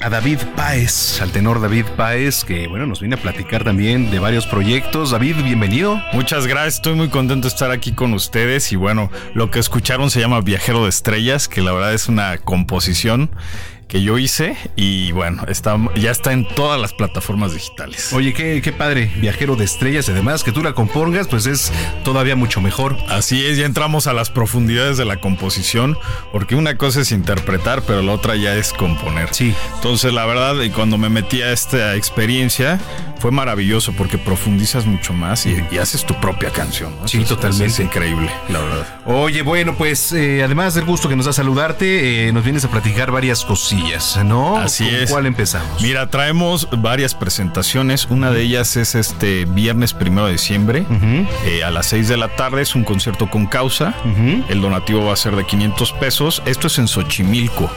a 0.00 0.08
David 0.08 0.38
Páez, 0.56 1.20
al 1.20 1.32
tenor 1.32 1.60
David 1.60 1.84
Páez, 1.96 2.44
que 2.44 2.66
bueno, 2.66 2.86
nos 2.86 3.00
viene 3.00 3.16
a 3.16 3.18
platicar 3.18 3.62
también 3.62 4.10
de 4.10 4.18
varios 4.18 4.46
proyectos. 4.46 5.10
David, 5.10 5.36
bienvenido. 5.44 6.00
Muchas 6.14 6.46
gracias, 6.46 6.76
estoy 6.76 6.94
muy 6.94 7.08
contento 7.08 7.46
de 7.46 7.52
estar 7.52 7.70
aquí 7.70 7.92
con 7.92 8.14
ustedes 8.14 8.72
y 8.72 8.76
bueno, 8.76 9.10
lo 9.34 9.50
que 9.50 9.58
escucharon 9.58 10.10
se 10.10 10.20
llama 10.20 10.40
Viajero 10.40 10.84
de 10.84 10.88
Estrellas, 10.88 11.46
que 11.46 11.60
la 11.60 11.72
verdad 11.72 11.92
es 11.92 12.08
una 12.08 12.38
composición 12.38 13.30
que 13.88 14.02
yo 14.02 14.18
hice 14.18 14.56
y 14.74 15.12
bueno, 15.12 15.44
está, 15.48 15.76
ya 15.94 16.10
está 16.10 16.32
en 16.32 16.46
todas 16.46 16.80
las 16.80 16.92
plataformas 16.92 17.52
digitales. 17.52 18.12
Oye, 18.12 18.32
qué, 18.32 18.60
qué 18.62 18.72
padre, 18.72 19.10
viajero 19.16 19.56
de 19.56 19.64
estrellas, 19.64 20.08
además 20.08 20.42
que 20.42 20.52
tú 20.52 20.62
la 20.62 20.72
compongas, 20.72 21.28
pues 21.28 21.46
es 21.46 21.72
todavía 22.04 22.36
mucho 22.36 22.60
mejor. 22.60 22.96
Así 23.08 23.44
es, 23.46 23.56
ya 23.56 23.66
entramos 23.66 24.06
a 24.06 24.12
las 24.12 24.30
profundidades 24.30 24.96
de 24.96 25.04
la 25.04 25.20
composición, 25.20 25.96
porque 26.32 26.56
una 26.56 26.76
cosa 26.76 27.00
es 27.00 27.12
interpretar, 27.12 27.82
pero 27.82 28.02
la 28.02 28.12
otra 28.12 28.36
ya 28.36 28.56
es 28.56 28.72
componer. 28.72 29.32
Sí. 29.32 29.54
Entonces, 29.76 30.12
la 30.12 30.26
verdad, 30.26 30.60
y 30.62 30.70
cuando 30.70 30.98
me 30.98 31.08
metí 31.08 31.42
a 31.42 31.52
esta 31.52 31.94
experiencia, 31.94 32.80
fue 33.18 33.30
maravilloso 33.30 33.92
porque 33.92 34.18
profundizas 34.18 34.86
mucho 34.86 35.12
más 35.12 35.46
y, 35.46 35.64
y 35.70 35.78
haces 35.78 36.04
tu 36.04 36.14
propia 36.20 36.50
canción. 36.50 36.94
¿no? 37.00 37.08
Sí, 37.08 37.24
totalmente. 37.24 37.66
Es 37.66 37.80
increíble, 37.80 38.30
la 38.48 38.60
verdad. 38.60 38.95
Oye, 39.08 39.42
bueno, 39.42 39.76
pues 39.76 40.12
eh, 40.12 40.42
además 40.42 40.74
del 40.74 40.84
gusto 40.84 41.08
que 41.08 41.14
nos 41.14 41.26
da 41.26 41.32
saludarte, 41.32 42.26
eh, 42.26 42.32
nos 42.32 42.42
vienes 42.42 42.64
a 42.64 42.68
platicar 42.68 43.12
varias 43.12 43.44
cosillas, 43.44 44.18
¿no? 44.24 44.56
Así 44.56 44.84
¿Con 44.84 44.94
es. 44.94 45.10
¿Cuál 45.10 45.26
empezamos? 45.26 45.80
Mira, 45.80 46.08
traemos 46.10 46.68
varias 46.72 47.14
presentaciones. 47.14 48.06
Una 48.10 48.32
de 48.32 48.42
ellas 48.42 48.76
es 48.76 48.96
este 48.96 49.44
viernes 49.44 49.94
primero 49.94 50.26
de 50.26 50.32
diciembre 50.32 50.84
eh, 51.44 51.62
a 51.62 51.70
las 51.70 51.86
6 51.86 52.08
de 52.08 52.16
la 52.16 52.34
tarde. 52.34 52.62
Es 52.62 52.74
un 52.74 52.82
concierto 52.82 53.30
con 53.30 53.46
causa. 53.46 53.94
El 54.48 54.60
donativo 54.60 55.04
va 55.04 55.12
a 55.12 55.16
ser 55.16 55.36
de 55.36 55.46
500 55.46 55.92
pesos. 55.92 56.42
Esto 56.44 56.66
es 56.66 56.76
en 56.78 56.88
Xochimilco. 56.88 57.70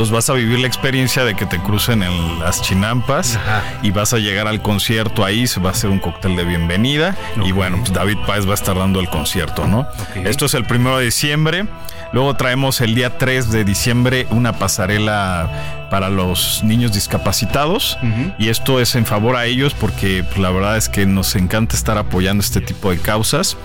Entonces 0.00 0.14
vas 0.14 0.30
a 0.30 0.32
vivir 0.32 0.58
la 0.60 0.66
experiencia 0.66 1.24
de 1.26 1.34
que 1.34 1.44
te 1.44 1.58
crucen 1.58 2.02
en 2.02 2.38
las 2.38 2.62
chinampas 2.62 3.38
y 3.82 3.90
vas 3.90 4.14
a 4.14 4.16
llegar 4.16 4.48
al 4.48 4.62
concierto 4.62 5.26
ahí, 5.26 5.46
se 5.46 5.60
va 5.60 5.68
a 5.68 5.72
hacer 5.72 5.90
un 5.90 5.98
cóctel 5.98 6.36
de 6.36 6.44
bienvenida 6.44 7.14
y 7.44 7.52
bueno, 7.52 7.76
pues 7.80 7.92
David 7.92 8.16
Páez 8.26 8.46
va 8.46 8.52
a 8.52 8.54
estar 8.54 8.78
dando 8.78 8.98
el 9.00 9.10
concierto, 9.10 9.66
¿no? 9.66 9.86
Esto 10.14 10.46
es 10.46 10.54
el 10.54 10.64
primero 10.64 10.96
de 10.96 11.04
diciembre. 11.04 11.66
Luego 12.12 12.34
traemos 12.34 12.80
el 12.80 12.94
día 12.94 13.18
3 13.18 13.50
de 13.50 13.64
diciembre 13.64 14.26
una 14.30 14.52
pasarela 14.52 15.86
para 15.90 16.08
los 16.08 16.62
niños 16.62 16.92
discapacitados 16.92 17.98
y 18.38 18.48
esto 18.48 18.80
es 18.80 18.94
en 18.94 19.06
favor 19.06 19.36
a 19.36 19.46
ellos 19.46 19.74
porque 19.74 20.24
pues, 20.24 20.38
la 20.38 20.50
verdad 20.50 20.76
es 20.76 20.88
que 20.88 21.06
nos 21.06 21.34
encanta 21.36 21.76
estar 21.76 21.98
apoyando 21.98 22.42
este 22.42 22.60
tipo 22.60 22.90
de 22.90 22.98
causas. 22.98 23.56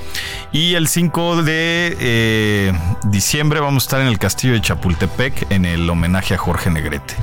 Y 0.51 0.75
el 0.75 0.87
5 0.87 1.43
de 1.43 1.97
eh, 1.99 2.73
diciembre 3.05 3.59
vamos 3.59 3.83
a 3.83 3.85
estar 3.85 4.01
en 4.01 4.07
el 4.07 4.19
castillo 4.19 4.53
de 4.53 4.61
Chapultepec 4.61 5.51
en 5.51 5.65
el 5.65 5.89
homenaje 5.89 6.33
a 6.33 6.37
Jorge 6.37 6.69
Negrete. 6.69 7.15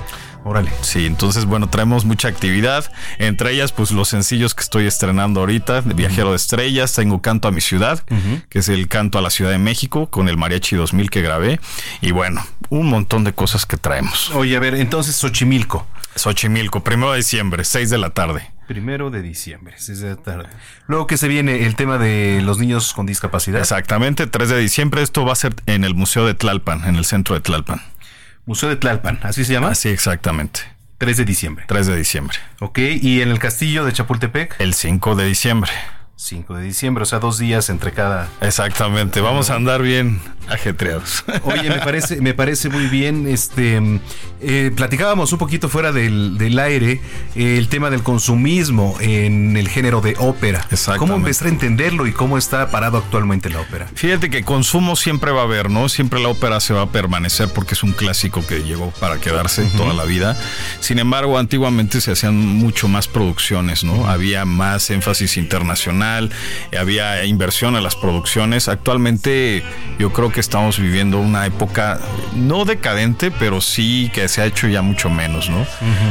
Órale. 0.45 0.73
Sí, 0.81 1.07
entonces, 1.07 1.45
bueno, 1.45 1.69
traemos 1.69 2.05
mucha 2.05 2.29
actividad. 2.29 2.91
Entre 3.19 3.53
ellas, 3.53 3.71
pues 3.73 3.93
los 3.93 4.09
sencillos 4.09 4.55
que 4.55 4.63
estoy 4.63 4.87
estrenando 4.87 5.41
ahorita: 5.41 5.83
de 5.83 5.95
Viajero 5.95 6.31
de 6.31 6.37
Estrellas, 6.37 6.93
tengo 6.95 7.23
Canto 7.23 7.49
a 7.49 7.53
mi 7.53 7.61
ciudad, 7.61 8.03
que 8.49 8.59
es 8.59 8.69
el 8.69 8.89
canto 8.89 9.19
a 9.19 9.23
la 9.23 9.31
Ciudad 9.31 9.51
de 9.51 9.59
México, 9.59 10.09
con 10.09 10.29
el 10.29 10.37
Mariachi 10.37 10.77
2000 10.77 11.11
que 11.11 11.23
grabé. 11.23 11.61
Y 12.01 12.11
bueno, 12.11 12.45
un 12.71 12.89
montón 12.89 13.25
de 13.25 13.33
cosas 13.33 13.67
que 13.67 13.77
traemos. 13.77 14.31
Oye, 14.31 14.57
a 14.57 14.61
ver, 14.61 14.75
entonces 14.75 15.15
Xochimilco. 15.17 15.87
Xochimilco, 16.17 16.83
primero 16.83 17.13
de 17.13 17.19
diciembre, 17.19 17.65
6 17.65 17.91
de 17.91 17.99
la 17.99 18.11
tarde. 18.11 18.51
Primero 18.67 19.11
de 19.11 19.23
diciembre, 19.23 19.75
6 19.77 20.01
de 20.01 20.09
la 20.11 20.17
tarde. 20.17 20.49
Luego 20.87 21.07
que 21.07 21.17
se 21.17 21.29
viene 21.29 21.67
el 21.67 21.75
tema 21.75 21.99
de 21.99 22.41
los 22.43 22.59
niños 22.59 22.93
con 22.95 23.07
discapacidad. 23.07 23.61
Exactamente, 23.61 24.27
3 24.27 24.49
de 24.49 24.59
diciembre. 24.59 25.03
Esto 25.03 25.25
va 25.25 25.33
a 25.33 25.37
ser 25.37 25.55
en 25.67 25.85
el 25.85 25.95
Museo 25.95 26.27
de 26.27 26.35
Tlalpan, 26.35 26.85
en 26.85 26.97
el 26.97 27.05
centro 27.05 27.35
de 27.35 27.41
Tlalpan. 27.41 27.83
Museo 28.45 28.69
de 28.69 28.77
Tlalpan, 28.77 29.21
¿así 29.23 29.45
se 29.45 29.53
llama? 29.53 29.69
Así, 29.69 29.89
exactamente. 29.89 30.61
3 30.99 31.17
de 31.17 31.25
diciembre. 31.25 31.65
3 31.69 31.87
de 31.87 31.97
diciembre. 31.97 32.39
Ok, 32.61 32.79
¿y 32.79 33.23
en 33.23 33.31
el 33.31 33.39
castillo 33.39 33.85
de 33.85 33.93
Chapultepec? 33.93 34.57
El 34.61 34.75
5 34.75 35.15
de 35.15 35.27
diciembre. 35.27 35.71
5 36.17 36.55
de 36.55 36.63
diciembre, 36.65 37.03
o 37.03 37.07
sea, 37.07 37.19
dos 37.19 37.39
días 37.39 37.69
entre 37.71 37.93
cada. 37.93 38.29
Exactamente, 38.41 39.21
vamos 39.21 39.51
a 39.51 39.57
andar 39.57 39.83
bien 39.83 40.21
ajetreados. 40.49 41.25
Oye, 41.45 41.69
me 41.69 41.79
parece, 41.79 42.21
me 42.21 42.35
parece 42.35 42.69
muy 42.69 42.87
bien. 42.87 43.27
Este 43.27 43.81
eh, 44.41 44.73
platicábamos 44.75 45.33
un 45.33 45.39
poquito 45.39 45.69
fuera 45.69 45.93
del, 45.93 46.37
del 46.37 46.59
aire 46.59 47.01
eh, 47.37 47.59
el 47.59 47.69
tema 47.69 47.91
del 47.91 48.03
consumismo 48.03 48.97
en 49.01 49.57
el 49.57 49.69
género 49.69 50.01
de 50.01 50.17
ópera. 50.19 50.61
¿Cómo 50.63 50.73
Exactamente. 50.73 51.15
empezar 51.15 51.47
a 51.47 51.51
entenderlo 51.51 52.07
y 52.07 52.13
cómo 52.13 52.37
está 52.37 52.71
parado 52.71 52.99
actualmente 52.99 53.51
la 53.51 53.61
ópera? 53.61 53.89
Fíjate 53.95 54.31
que 54.31 54.43
consumo 54.43 54.97
siempre 54.97 55.31
va 55.31 55.43
a 55.43 55.45
haber, 55.45 55.71
¿no? 55.71 55.89
Siempre 55.89 56.21
la 56.21 56.29
ópera 56.29 56.59
se 56.61 56.75
va 56.75 56.83
a 56.83 56.91
permanecer 56.91 57.49
porque 57.51 57.75
es 57.75 57.83
un 57.85 57.93
clásico 57.93 58.45
que 58.45 58.65
llegó 58.65 58.91
para 58.99 59.21
quedarse 59.21 59.65
toda 59.77 59.95
la 59.95 60.05
vida. 60.05 60.37
Sin 60.81 60.99
embargo, 60.99 61.39
antiguamente 61.39 62.01
se 62.01 62.13
hacían 62.13 62.37
mucho 62.37 62.89
más 62.89 63.07
producciones, 63.07 63.85
¿no? 63.85 64.09
Había 64.09 64.45
más 64.45 64.91
énfasis 64.91 65.37
internacional, 65.37 66.31
había 66.77 67.25
inversión 67.25 67.77
en 67.77 67.85
las 67.85 67.95
producciones. 67.95 68.69
Actualmente 68.69 69.63
yo 69.99 70.13
creo 70.13 70.32
que 70.33 70.41
estamos 70.41 70.79
viviendo 70.79 71.21
una 71.21 71.47
época 71.47 72.01
no 72.35 72.65
decadente, 72.65 73.31
pero 73.31 73.61
sí 73.61 74.11
que 74.13 74.27
se 74.29 74.41
ha 74.43 74.47
hecho 74.47 74.67
ya 74.69 74.83
mucho 74.83 75.09
menos, 75.11 75.49
¿no? 75.51 75.65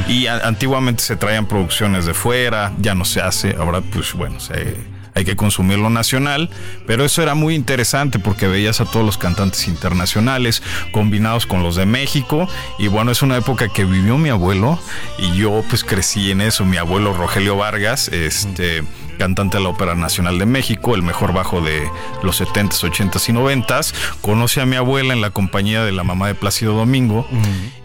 Y 0.07 0.27
a- 0.27 0.37
antiguamente 0.47 1.03
se 1.03 1.15
traían 1.15 1.45
producciones 1.47 2.05
de 2.05 2.13
fuera, 2.13 2.71
ya 2.79 2.95
no 2.95 3.03
se 3.05 3.21
hace, 3.21 3.55
ahora 3.59 3.81
pues 3.81 4.13
bueno, 4.13 4.39
se 4.39 4.77
hay 5.13 5.25
que 5.25 5.35
consumir 5.35 5.79
lo 5.79 5.89
nacional, 5.89 6.49
pero 6.87 7.05
eso 7.05 7.21
era 7.21 7.35
muy 7.35 7.55
interesante 7.55 8.19
porque 8.19 8.47
veías 8.47 8.81
a 8.81 8.85
todos 8.85 9.05
los 9.05 9.17
cantantes 9.17 9.67
internacionales 9.67 10.63
combinados 10.91 11.45
con 11.45 11.63
los 11.63 11.75
de 11.75 11.85
México 11.85 12.47
y 12.79 12.87
bueno, 12.87 13.11
es 13.11 13.21
una 13.21 13.37
época 13.37 13.69
que 13.69 13.85
vivió 13.85 14.17
mi 14.17 14.29
abuelo 14.29 14.79
y 15.17 15.35
yo 15.35 15.63
pues 15.69 15.83
crecí 15.83 16.31
en 16.31 16.41
eso, 16.41 16.65
mi 16.65 16.77
abuelo 16.77 17.13
Rogelio 17.13 17.57
Vargas, 17.57 18.07
este 18.09 18.83
cantante 19.17 19.57
de 19.57 19.63
la 19.63 19.69
Ópera 19.69 19.93
Nacional 19.93 20.39
de 20.39 20.47
México, 20.47 20.95
el 20.95 21.03
mejor 21.03 21.31
bajo 21.31 21.61
de 21.61 21.87
los 22.23 22.41
70s, 22.41 22.89
80s 22.89 23.29
y 23.29 23.33
90s, 23.33 23.93
conoce 24.21 24.61
a 24.61 24.65
mi 24.65 24.77
abuela 24.77 25.13
en 25.13 25.21
la 25.21 25.29
compañía 25.29 25.83
de 25.83 25.91
la 25.91 26.03
mamá 26.03 26.27
de 26.27 26.35
Plácido 26.35 26.73
Domingo 26.73 27.27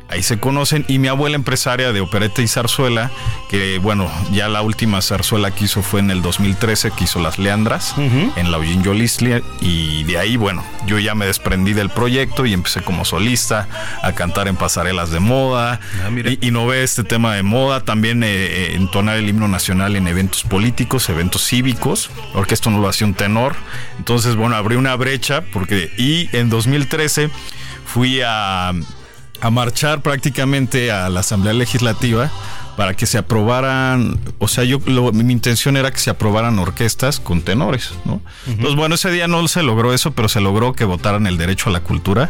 Ahí 0.09 0.23
se 0.23 0.39
conocen. 0.39 0.85
Y 0.89 0.99
mi 0.99 1.09
abuela 1.09 1.37
empresaria 1.37 1.93
de 1.93 2.01
opereta 2.01 2.41
y 2.41 2.49
zarzuela, 2.49 3.11
que 3.49 3.79
bueno, 3.79 4.11
ya 4.33 4.49
la 4.49 4.63
última 4.63 5.03
zarzuela 5.03 5.51
que 5.51 5.65
hizo 5.65 5.83
fue 5.83 6.01
en 6.01 6.11
el 6.11 6.23
2013, 6.23 6.93
que 6.93 7.05
hizo 7.05 7.21
Las 7.21 7.39
Leandras, 7.39 7.95
en 7.99 8.51
la 8.51 8.59
Eugene 8.59 8.85
Yolisli, 8.85 9.43
y 9.61 10.05
de 10.05 10.19
ahí, 10.19 10.37
bueno, 10.37 10.65
yo 10.87 10.99
ya 10.99 11.15
me 11.15 11.27
desprendí 11.27 11.73
del 11.73 11.91
proyecto 11.91 12.47
y 12.47 12.53
empecé 12.53 12.83
como 12.83 13.05
solista 13.05 13.69
a 14.03 14.13
cantar 14.13 14.49
en 14.49 14.57
pasarelas 14.57 15.11
de 15.11 15.21
moda, 15.21 15.81
y 16.25 16.47
innové 16.47 16.83
este 16.83 17.03
tema 17.03 17.35
de 17.35 17.43
moda, 17.43 17.81
también 17.81 18.23
eh, 18.23 18.29
eh, 18.29 18.75
entonar 18.75 19.17
el 19.17 19.29
himno 19.29 19.49
nacional 19.49 19.97
en 19.97 20.07
eventos 20.07 20.45
políticos, 20.45 21.09
eventos 21.09 21.45
cívicos, 21.45 22.11
porque 22.33 22.55
esto 22.55 22.71
no 22.71 22.81
lo 22.81 22.89
hacía 22.89 23.07
un 23.07 23.15
tenor, 23.15 23.57
entonces, 23.99 24.37
bueno, 24.37 24.55
abrí 24.57 24.77
una 24.77 24.95
brecha, 24.95 25.43
porque, 25.53 25.91
y 25.99 26.29
en 26.37 26.49
2013 26.49 27.31
fui 27.85 28.21
a 28.25 28.73
a 29.41 29.51
marchar 29.51 30.03
prácticamente 30.03 30.91
a 30.91 31.09
la 31.09 31.21
Asamblea 31.21 31.53
Legislativa 31.55 32.31
para 32.77 32.95
que 32.95 33.07
se 33.07 33.17
aprobaran, 33.17 34.19
o 34.39 34.49
sea, 34.49 34.65
yo 34.65 34.79
lo- 34.87 35.11
mi 35.13 35.33
intención 35.33 35.77
era 35.79 35.91
que 35.91 35.99
se 35.99 36.11
aprobaran 36.11 36.59
orquestas 36.59 37.21
con 37.21 37.41
tenores, 37.43 37.93
¿no? 38.05 38.21
Entonces, 38.47 38.75
bueno, 38.77 38.97
ese 38.97 39.11
día 39.11 39.29
no 39.29 39.47
se 39.49 39.63
logró 39.63 39.95
eso, 39.95 40.11
pero 40.13 40.29
se 40.29 40.41
logró 40.41 40.75
que 40.75 40.85
votaran 40.85 41.27
el 41.27 41.39
derecho 41.39 41.71
a 41.71 41.73
la 41.73 41.81
cultura, 41.81 42.29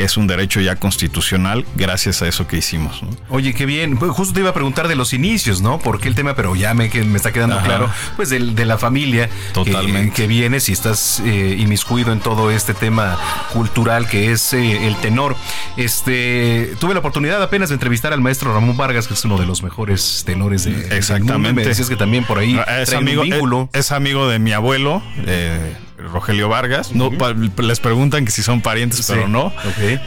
que 0.00 0.06
es 0.06 0.16
un 0.16 0.26
derecho 0.26 0.60
ya 0.62 0.76
constitucional 0.76 1.66
gracias 1.76 2.22
a 2.22 2.26
eso 2.28 2.46
que 2.46 2.56
hicimos, 2.56 3.02
¿no? 3.02 3.10
Oye, 3.28 3.52
qué 3.52 3.66
bien. 3.66 3.98
Pues 3.98 4.10
justo 4.12 4.32
te 4.32 4.40
iba 4.40 4.48
a 4.48 4.54
preguntar 4.54 4.88
de 4.88 4.94
los 4.96 5.12
inicios, 5.12 5.60
¿no? 5.60 5.78
¿Por 5.78 6.00
qué 6.00 6.08
el 6.08 6.14
tema? 6.14 6.34
Pero 6.34 6.56
ya 6.56 6.72
me, 6.72 6.88
que 6.88 7.02
me 7.04 7.18
está 7.18 7.32
quedando 7.32 7.56
Ajá. 7.56 7.66
claro, 7.66 7.90
pues 8.16 8.30
del- 8.30 8.54
de, 8.54 8.64
la 8.64 8.78
familia 8.78 9.28
Totalmente. 9.52 10.10
Que, 10.14 10.22
que 10.22 10.26
viene, 10.26 10.60
si 10.60 10.72
estás 10.72 11.20
eh, 11.20 11.56
inmiscuido 11.58 12.12
en 12.12 12.20
todo 12.20 12.50
este 12.50 12.72
tema 12.72 13.18
cultural 13.52 14.08
que 14.08 14.32
es 14.32 14.54
eh, 14.54 14.86
el 14.86 14.96
tenor. 14.96 15.36
Este, 15.76 16.74
tuve 16.78 16.94
la 16.94 17.00
oportunidad 17.00 17.42
apenas 17.42 17.68
de 17.68 17.74
entrevistar 17.74 18.12
al 18.14 18.20
maestro 18.20 18.54
Ramón 18.54 18.76
Vargas, 18.76 19.06
que 19.06 19.14
es 19.14 19.24
uno 19.26 19.36
de 19.36 19.44
los 19.46 19.62
mejores 19.62 20.22
tenores 20.24 20.64
de, 20.64 20.70
del 20.70 20.80
mundo, 20.80 20.94
y 20.94 20.98
Exactamente. 20.98 21.52
Me 21.62 21.66
decías 21.66 21.88
que 21.88 21.96
también 21.96 22.24
por 22.24 22.38
ahí 22.38 22.58
Ah, 22.66 22.80
es 22.80 22.88
un 22.90 22.96
amigo, 22.98 23.22
vínculo. 23.22 23.68
es, 23.72 23.80
es 23.86 23.92
amigo 23.92 24.28
de 24.28 24.38
mi 24.38 24.52
abuelo, 24.52 25.02
eh, 25.26 25.76
Rogelio 26.08 26.48
Vargas. 26.48 26.92
No, 26.92 27.10
les 27.58 27.80
preguntan 27.80 28.24
que 28.24 28.30
si 28.30 28.42
son 28.42 28.60
parientes, 28.62 29.04
Sí. 29.06 29.12
pero 29.14 29.28
no. 29.28 29.52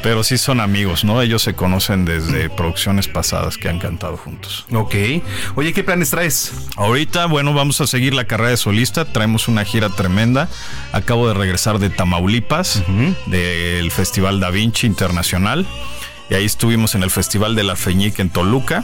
Pero 0.02 0.24
sí 0.24 0.38
son 0.38 0.60
amigos, 0.60 1.04
¿no? 1.04 1.22
Ellos 1.22 1.42
se 1.42 1.54
conocen 1.54 2.06
desde 2.06 2.50
producciones 2.50 3.08
pasadas 3.08 3.58
que 3.58 3.70
han 3.70 3.80
cantado 3.80 4.18
juntos. 4.18 4.66
Ok. 4.74 4.96
Oye, 5.56 5.74
¿qué 5.74 5.84
planes 5.84 6.10
traes? 6.10 6.54
Ahorita, 6.76 7.26
bueno, 7.28 7.54
vamos 7.54 7.80
a 7.82 7.88
seguir 7.88 8.14
la 8.14 8.26
carrera 8.26 8.50
de 8.52 8.58
solista. 8.58 9.06
Traemos 9.06 9.48
una 9.48 9.64
gira 9.66 9.90
tremenda. 9.90 10.50
Acabo 10.92 11.28
de 11.28 11.34
regresar 11.34 11.80
de 11.80 11.90
Tamaulipas, 11.90 12.84
del 13.28 13.92
Festival 13.92 14.40
Da 14.40 14.50
Vinci 14.50 14.88
Internacional. 14.88 15.66
Y 16.30 16.36
ahí 16.36 16.46
estuvimos 16.46 16.96
en 16.96 17.04
el 17.04 17.12
Festival 17.12 17.54
de 17.56 17.64
la 17.64 17.76
Feñique 17.76 18.22
en 18.22 18.30
Toluca. 18.30 18.84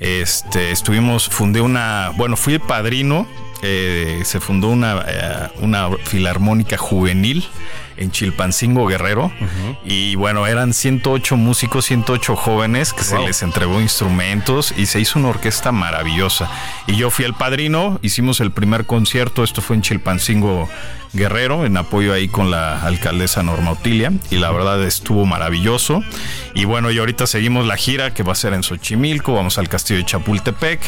Este, 0.00 0.70
estuvimos, 0.70 1.28
fundé 1.28 1.60
una, 1.60 2.10
bueno, 2.16 2.36
fui 2.36 2.58
padrino 2.58 3.26
eh, 3.62 4.22
se 4.24 4.40
fundó 4.40 4.68
una, 4.68 5.04
eh, 5.06 5.48
una 5.60 5.88
filarmónica 6.04 6.76
juvenil 6.76 7.46
en 7.96 8.10
Chilpancingo 8.10 8.86
Guerrero. 8.86 9.32
Y 9.84 10.16
bueno 10.16 10.46
eran 10.46 10.74
108 10.74 11.36
músicos 11.36 11.84
108 11.86 12.36
jóvenes 12.36 12.92
que 12.92 13.04
se 13.04 13.18
les 13.18 13.42
entregó 13.42 13.80
instrumentos 13.80 14.74
y 14.76 14.86
se 14.86 15.00
hizo 15.00 15.18
una 15.18 15.28
orquesta 15.28 15.72
maravillosa. 15.72 16.50
Y 16.86 16.96
yo 16.96 17.10
fui 17.10 17.24
el 17.24 17.34
padrino 17.34 17.98
hicimos 18.02 18.40
el 18.40 18.50
primer 18.50 18.86
concierto 18.86 19.44
esto 19.44 19.62
fue 19.62 19.76
en 19.76 19.82
Chilpancingo 19.82 20.68
Guerrero 21.12 21.66
en 21.66 21.76
apoyo 21.76 22.14
ahí 22.14 22.26
con 22.26 22.50
la 22.50 22.82
alcaldesa 22.82 23.42
Norma 23.42 23.72
Otilia 23.72 24.12
y 24.30 24.36
la 24.36 24.50
verdad 24.50 24.82
estuvo 24.82 25.26
maravilloso. 25.26 26.02
Y 26.54 26.64
bueno 26.64 26.90
y 26.90 26.98
ahorita 26.98 27.26
seguimos 27.26 27.66
la 27.66 27.76
gira 27.76 28.14
que 28.14 28.22
va 28.22 28.32
a 28.32 28.36
ser 28.36 28.54
en 28.54 28.62
Xochimilco 28.62 29.34
vamos 29.34 29.58
al 29.58 29.68
castillo 29.68 30.00
de 30.00 30.06
Chapultepec 30.06 30.80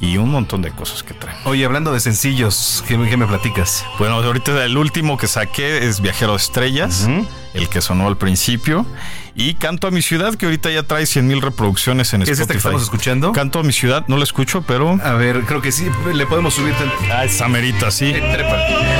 y 0.00 0.16
un 0.16 0.30
montón 0.30 0.62
de 0.62 0.70
cosas 0.70 1.02
que 1.02 1.14
traen. 1.14 1.36
Oye, 1.44 1.64
hablando 1.64 1.92
de 1.92 2.00
sencillos, 2.00 2.82
¿qué, 2.88 2.98
qué 3.08 3.16
me 3.16 3.26
platicas? 3.26 3.84
Bueno, 3.98 4.14
ahorita 4.16 4.64
el 4.64 4.76
último 4.76 5.16
que 5.18 5.26
saqué 5.28 5.86
es 5.86 6.00
Viajero 6.00 6.32
de 6.32 6.38
Estrellas, 6.38 7.08
el 7.54 7.68
que 7.68 7.80
sonó 7.80 8.06
al 8.08 8.16
principio. 8.16 8.86
Y 9.34 9.54
Canto 9.54 9.86
a 9.86 9.90
mi 9.90 10.02
ciudad, 10.02 10.34
que 10.34 10.46
ahorita 10.46 10.70
ya 10.70 10.82
trae 10.82 11.06
100 11.06 11.26
mil 11.26 11.40
reproducciones 11.40 12.12
en 12.12 12.22
¿Qué 12.24 12.32
es 12.32 12.40
Spotify. 12.40 12.42
esta 12.42 12.52
que 12.52 12.58
estamos 12.58 12.82
escuchando? 12.82 13.32
Canto 13.32 13.60
a 13.60 13.62
mi 13.62 13.72
ciudad, 13.72 14.04
no 14.08 14.16
lo 14.16 14.24
escucho, 14.24 14.62
pero. 14.62 14.98
A 15.02 15.12
ver, 15.14 15.42
creo 15.44 15.62
que 15.62 15.70
sí, 15.70 15.86
le 16.12 16.26
podemos 16.26 16.54
subir. 16.54 16.74
Ah, 17.12 17.24
esa 17.24 17.46
merita, 17.48 17.90
sí. 17.90 18.12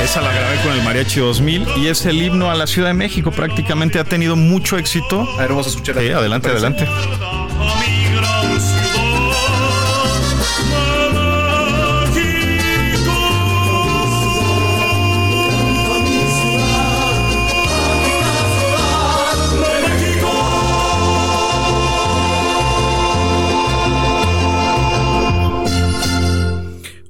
Esa 0.03 0.21
la 0.21 0.31
grabé 0.31 0.57
con 0.63 0.71
el 0.71 0.83
Mariachi 0.83 1.19
2000 1.19 1.67
y 1.77 1.87
es 1.87 2.05
el 2.05 2.21
himno 2.21 2.49
a 2.49 2.55
la 2.55 2.65
Ciudad 2.65 2.87
de 2.87 2.93
México. 2.93 3.31
Prácticamente 3.31 3.99
ha 3.99 4.03
tenido 4.05 4.35
mucho 4.35 4.77
éxito. 4.77 5.27
A 5.37 5.41
ver, 5.41 5.49
vamos 5.49 5.67
a 5.67 5.69
escucharla. 5.71 6.01
Sí, 6.01 6.09
adelante, 6.09 6.49
¿Te 6.49 6.55
parece? 6.59 6.83
adelante. 6.83 7.40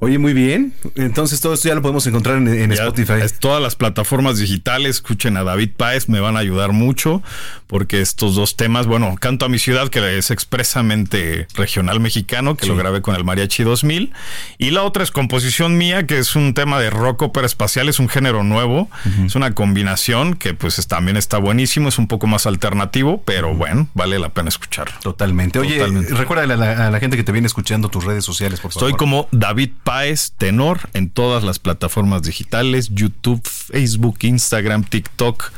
Oye, 0.04 0.18
muy 0.18 0.34
bien. 0.34 0.74
Entonces 0.96 1.42
todo 1.42 1.54
esto 1.54 1.70
ya 1.70 1.76
lo 1.76 1.84
podemos 1.84 2.08
encontrar 2.08 2.38
en, 2.38 2.72
Spotify. 2.72 3.14
es 3.24 3.38
todas 3.38 3.62
las 3.62 3.76
plataformas 3.76 4.40
digitales, 4.40 4.96
escuchen 4.96 5.38
a 5.38 5.44
David 5.44 5.70
Páez, 5.78 6.10
me 6.10 6.20
van 6.20 6.36
a 6.36 6.40
ayudar 6.40 6.72
mucho 6.72 7.22
porque 7.68 8.02
estos 8.02 8.34
dos 8.34 8.58
temas, 8.58 8.88
bueno, 8.88 9.16
Canto 9.20 9.46
a 9.46 9.50
mi 9.50 9.60
ciudad, 9.60 9.90
que 9.90 10.18
es 10.18 10.32
expresamente 10.32 11.48
regional 11.56 12.00
mexicano, 12.00 12.58
que 12.58 12.66
lo 12.66 12.76
grabé 12.76 13.02
con 13.04 13.16
el 13.16 13.24
Mariachi 13.24 13.62
2000, 13.64 14.12
y 14.58 14.72
la 14.72 14.82
otra 14.84 15.04
es 15.04 15.12
composición 15.12 15.78
mía, 15.78 16.08
que 16.08 16.18
es 16.18 16.36
un 16.36 16.56
tema 16.56 16.80
de 16.80 16.90
rock 16.90 17.22
ópera 17.22 17.46
espacial, 17.46 17.88
es 17.88 18.00
un 18.00 18.10
género 18.10 18.44
nuevo, 18.44 18.90
es 19.24 19.36
una 19.36 19.54
combinación 19.54 20.34
que 20.34 20.56
pues 20.56 20.80
es- 20.80 20.88
también 20.88 21.16
está 21.16 21.38
buenísimo, 21.38 21.90
es 21.90 22.00
un 22.00 22.08
poco 22.08 22.26
más 22.26 22.48
alternativo, 22.48 23.22
pero 23.24 23.54
bueno, 23.54 23.88
vale 23.94 24.18
la 24.18 24.30
pena 24.30 24.50
escucharlo. 24.50 24.96
Totalmente. 25.04 25.60
Oye, 25.60 25.78
Totalmente. 25.78 26.16
recuérdale 26.16 26.56
a 26.56 26.58
la, 26.58 26.88
a 26.88 26.90
la 26.92 27.00
gente 27.00 27.18
que 27.18 27.24
te 27.24 27.32
viene 27.32 27.46
escuchando 27.46 27.88
tus 27.90 28.04
redes 28.04 28.26
sociales, 28.26 28.60
por 28.60 28.72
favor. 28.72 28.90
Estoy 28.90 28.98
como 28.98 29.28
David 29.32 29.70
Páez 29.84 29.91
Tenor 30.38 30.90
en 30.94 31.10
todas 31.10 31.44
las 31.44 31.60
plataformas 31.60 32.22
digitales, 32.24 32.90
YouTube, 32.92 33.42
Facebook, 33.46 34.20
Instagram, 34.22 34.86
TikTok, 34.86 35.52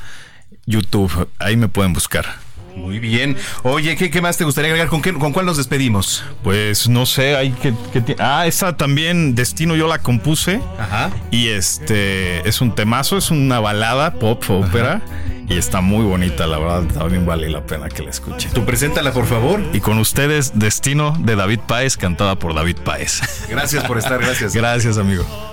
YouTube. 0.65 1.30
Ahí 1.38 1.55
me 1.55 1.68
pueden 1.68 1.93
buscar. 1.93 2.42
Muy 2.75 2.99
bien. 2.99 3.37
Oye, 3.63 3.95
¿qué, 3.95 4.09
qué 4.09 4.21
más 4.21 4.37
te 4.37 4.43
gustaría 4.43 4.69
agregar? 4.69 4.87
¿Con, 4.89 5.01
qué, 5.01 5.13
¿Con 5.13 5.31
cuál 5.31 5.45
nos 5.45 5.57
despedimos? 5.57 6.23
Pues 6.43 6.89
no 6.89 7.05
sé, 7.05 7.35
hay 7.35 7.51
que, 7.51 7.73
que 7.91 8.15
Ah, 8.19 8.45
esa 8.47 8.75
también, 8.77 9.35
Destino, 9.35 9.75
yo 9.75 9.87
la 9.87 9.99
compuse. 9.99 10.59
Ajá. 10.79 11.11
Y 11.31 11.49
este 11.49 12.47
es 12.47 12.61
un 12.61 12.73
temazo, 12.75 13.17
es 13.17 13.31
una 13.31 13.59
balada 13.59 14.13
pop 14.13 14.43
ópera. 14.49 15.01
Y 15.49 15.57
está 15.57 15.81
muy 15.81 16.05
bonita, 16.05 16.47
la 16.47 16.57
verdad, 16.57 16.83
también 16.93 17.25
vale 17.25 17.49
la 17.49 17.65
pena 17.65 17.89
que 17.89 18.01
la 18.01 18.11
escuchen. 18.11 18.51
Tú 18.53 18.63
preséntala, 18.63 19.11
por 19.11 19.25
favor. 19.25 19.61
Y 19.73 19.81
con 19.81 19.99
ustedes, 19.99 20.57
Destino 20.57 21.17
de 21.19 21.35
David 21.35 21.59
Páez, 21.67 21.97
cantada 21.97 22.39
por 22.39 22.55
David 22.55 22.77
Páez. 22.77 23.21
Gracias 23.49 23.83
por 23.83 23.97
estar, 23.97 24.19
gracias. 24.19 24.53
Gracias, 24.63 24.97
amigo. 24.97 25.52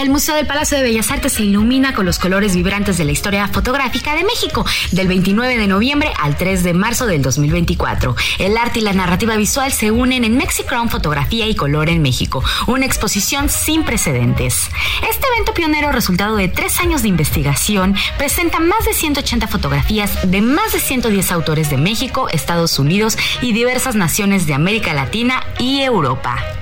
El 0.00 0.08
Museo 0.08 0.34
del 0.34 0.46
Palacio 0.46 0.78
de 0.78 0.82
Bellas 0.82 1.10
Artes 1.10 1.34
se 1.34 1.42
ilumina 1.42 1.92
con 1.92 2.06
los 2.06 2.18
colores 2.18 2.56
vibrantes 2.56 2.96
de 2.96 3.04
la 3.04 3.12
historia 3.12 3.48
fotográfica 3.48 4.16
de 4.16 4.24
México, 4.24 4.64
del 4.92 5.08
29 5.08 5.58
de 5.58 5.66
noviembre 5.66 6.10
al 6.18 6.38
3 6.38 6.62
de 6.62 6.72
marzo 6.72 7.04
del 7.04 7.20
2024. 7.20 8.16
El 8.38 8.56
arte 8.56 8.78
y 8.78 8.82
la 8.82 8.94
narrativa 8.94 9.36
visual 9.36 9.72
se 9.72 9.90
unen 9.90 10.24
en 10.24 10.38
Mexicron 10.38 10.88
Fotografía 10.88 11.46
y 11.48 11.54
Color 11.54 11.90
en 11.90 12.00
México, 12.00 12.42
una 12.66 12.86
exposición 12.86 13.50
sin 13.50 13.84
precedentes. 13.84 14.70
Este 15.06 15.26
evento 15.34 15.52
pionero, 15.52 15.92
resultado 15.92 16.36
de 16.36 16.48
tres 16.48 16.80
años 16.80 17.02
de 17.02 17.08
investigación, 17.08 17.94
presenta 18.16 18.58
más 18.58 18.86
de 18.86 18.94
180 18.94 19.48
fotografías 19.48 20.30
de 20.30 20.40
más 20.40 20.72
de 20.72 20.80
110 20.80 21.30
autores 21.30 21.68
de 21.68 21.76
México, 21.76 22.30
Estados 22.30 22.78
Unidos 22.78 23.18
y 23.42 23.52
diversas 23.52 23.96
naciones 23.96 24.46
de 24.46 24.54
América 24.54 24.94
Latina 24.94 25.42
y 25.58 25.82
Europa. 25.82 26.59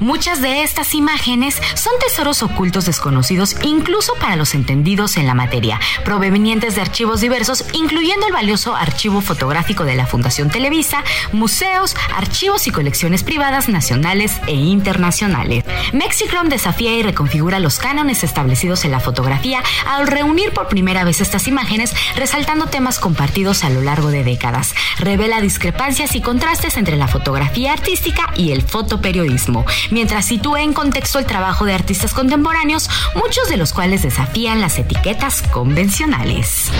Muchas 0.00 0.40
de 0.40 0.62
estas 0.62 0.94
imágenes 0.94 1.60
son 1.74 1.92
tesoros 2.00 2.42
ocultos 2.42 2.86
desconocidos 2.86 3.56
incluso 3.62 4.14
para 4.20 4.36
los 4.36 4.54
entendidos 4.54 5.16
en 5.16 5.26
la 5.26 5.34
materia, 5.34 5.80
provenientes 6.04 6.74
de 6.74 6.82
archivos 6.82 7.20
diversos, 7.20 7.64
incluyendo 7.72 8.26
el 8.26 8.32
valioso 8.32 8.74
archivo 8.74 9.20
fotográfico 9.20 9.84
de 9.84 9.94
la 9.94 10.06
Fundación 10.06 10.50
Televisa, 10.50 11.02
museos, 11.32 11.96
archivos 12.14 12.66
y 12.66 12.70
colecciones 12.70 13.22
privadas 13.22 13.68
nacionales 13.68 14.40
e 14.46 14.54
internacionales. 14.54 15.64
Mexicrom 15.92 16.48
desafía 16.48 16.96
y 16.96 17.02
reconfigura 17.02 17.58
los 17.58 17.78
cánones 17.78 18.24
establecidos 18.24 18.84
en 18.84 18.90
la 18.90 19.00
fotografía 19.00 19.62
al 19.86 20.06
reunir 20.06 20.52
por 20.52 20.68
primera 20.68 21.04
vez 21.04 21.20
estas 21.20 21.48
imágenes, 21.48 21.94
resaltando 22.16 22.66
temas 22.66 22.98
compartidos 22.98 23.64
a 23.64 23.70
lo 23.70 23.82
largo 23.82 24.10
de 24.10 24.24
décadas. 24.24 24.74
Revela 24.98 25.40
discrepancias 25.40 26.14
y 26.14 26.20
contrastes 26.20 26.76
entre 26.76 26.96
la 26.96 27.08
fotografía 27.08 27.72
artística 27.72 28.32
y 28.36 28.52
el 28.52 28.62
fotoperiodismo, 28.62 29.64
mientras 29.90 30.26
sitúa 30.26 30.62
en 30.62 30.72
contexto 30.72 31.18
el 31.18 31.26
trabajo 31.26 31.64
de 31.64 31.74
artistas 31.74 32.14
contemporáneos, 32.14 32.88
muchos 33.14 33.48
de 33.48 33.56
los 33.56 33.72
cuales 33.72 34.02
desafían 34.02 34.60
las 34.60 34.78
etiquetas 34.78 35.42
convencionales. 35.42 36.70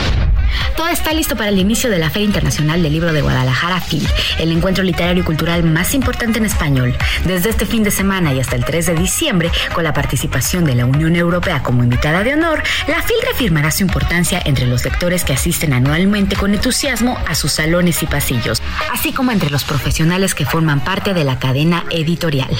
Todo 0.76 0.88
está 0.88 1.12
listo 1.12 1.36
para 1.36 1.50
el 1.50 1.58
inicio 1.58 1.90
de 1.90 1.98
la 1.98 2.10
Feria 2.10 2.26
Internacional 2.26 2.82
del 2.82 2.92
Libro 2.92 3.12
de 3.12 3.22
Guadalajara 3.22 3.80
FIL, 3.80 4.06
el 4.38 4.52
encuentro 4.52 4.84
literario 4.84 5.22
y 5.22 5.26
cultural 5.26 5.64
más 5.64 5.94
importante 5.94 6.38
en 6.38 6.44
español. 6.44 6.96
Desde 7.24 7.50
este 7.50 7.66
fin 7.66 7.82
de 7.82 7.90
semana 7.90 8.32
y 8.32 8.40
hasta 8.40 8.56
el 8.56 8.64
3 8.64 8.86
de 8.86 8.94
diciembre, 8.94 9.50
con 9.74 9.84
la 9.84 9.92
participación 9.92 10.64
de 10.64 10.74
la 10.74 10.86
Unión 10.86 11.16
Europea 11.16 11.62
como 11.62 11.82
invitada 11.82 12.22
de 12.22 12.34
honor, 12.34 12.62
la 12.86 13.02
FIL 13.02 13.16
reafirmará 13.24 13.70
su 13.70 13.82
importancia 13.82 14.40
entre 14.44 14.66
los 14.66 14.84
lectores 14.84 15.24
que 15.24 15.32
asisten 15.32 15.72
anualmente 15.72 16.36
con 16.36 16.54
entusiasmo 16.54 17.18
a 17.26 17.34
sus 17.34 17.52
salones 17.52 18.02
y 18.02 18.06
pasillos, 18.06 18.62
así 18.92 19.12
como 19.12 19.32
entre 19.32 19.50
los 19.50 19.64
profesionales 19.64 20.34
que 20.34 20.46
forman 20.46 20.80
parte 20.80 21.14
de 21.14 21.24
la 21.24 21.38
cadena 21.38 21.84
editorial. 21.90 22.50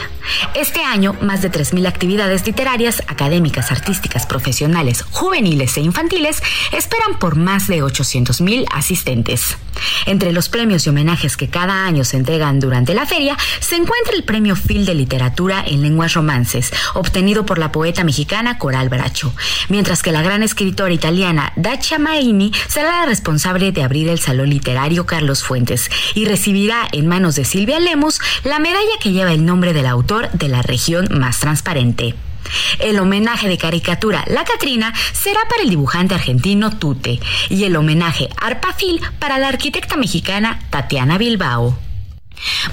Este 0.55 0.83
año, 0.83 1.15
más 1.21 1.43
de 1.43 1.51
3.000 1.51 1.87
actividades 1.87 2.47
literarias, 2.47 3.03
académicas, 3.07 3.71
artísticas, 3.71 4.27
profesionales, 4.27 5.05
juveniles 5.11 5.77
e 5.77 5.81
infantiles 5.81 6.43
esperan 6.73 7.19
por 7.19 7.37
más 7.37 7.67
de 7.67 7.78
800.000 7.83 8.67
asistentes. 8.73 9.57
Entre 10.07 10.33
los 10.33 10.49
premios 10.49 10.87
y 10.87 10.91
homenajes 10.91 11.37
que 11.37 11.49
cada 11.49 11.87
año 11.87 12.05
se 12.05 12.17
entregan 12.17 12.61
durante 12.61 12.95
la 12.95 13.07
feria, 13.07 13.37
se 13.61 13.77
encuentra 13.77 14.15
el 14.15 14.25
Premio 14.25 14.57
Phil 14.57 14.87
de 14.87 14.95
Literatura 14.95 15.65
en 15.67 15.83
Lenguas 15.83 16.15
Romances, 16.15 16.73
obtenido 16.95 17.47
por 17.47 17.59
la 17.59 17.73
poeta 17.73 18.05
mexicana 18.05 18.59
Coral 18.59 18.89
Bracho, 18.89 19.33
mientras 19.69 20.03
que 20.03 20.13
la 20.13 20.23
gran 20.23 20.43
escritora 20.43 20.93
italiana 20.93 21.53
Dacia 21.57 21.99
Maini 21.99 22.53
será 22.69 23.01
la 23.01 23.07
responsable 23.07 23.73
de 23.73 23.83
abrir 23.83 24.09
el 24.09 24.19
Salón 24.19 24.51
Literario 24.51 25.07
Carlos 25.07 25.43
Fuentes 25.43 25.91
y 26.15 26.25
recibirá 26.25 26.89
en 26.93 27.07
manos 27.07 27.37
de 27.37 27.45
Silvia 27.45 27.81
Lemus 27.81 28.21
la 28.45 28.59
medalla 28.59 28.99
que 29.01 29.13
lleva 29.13 29.33
el 29.33 29.45
nombre 29.45 29.73
del 29.73 29.87
autor 29.87 30.31
de 30.33 30.49
la 30.49 30.63
región 30.63 31.09
más 31.11 31.41
transparente. 31.41 32.15
El 32.79 32.99
homenaje 32.99 33.49
de 33.49 33.59
caricatura 33.59 34.25
La 34.27 34.45
Catrina 34.45 34.95
será 35.13 35.41
para 35.49 35.63
el 35.63 35.71
dibujante 35.71 36.15
argentino 36.15 36.79
Tute 36.79 37.21
y 37.49 37.65
el 37.65 37.77
homenaje 37.77 38.29
Arpafil 38.41 39.01
para 39.19 39.39
la 39.39 39.49
arquitecta 39.49 39.97
mexicana 39.97 40.61
Tatiana 40.71 41.19
Bilbao. 41.19 41.79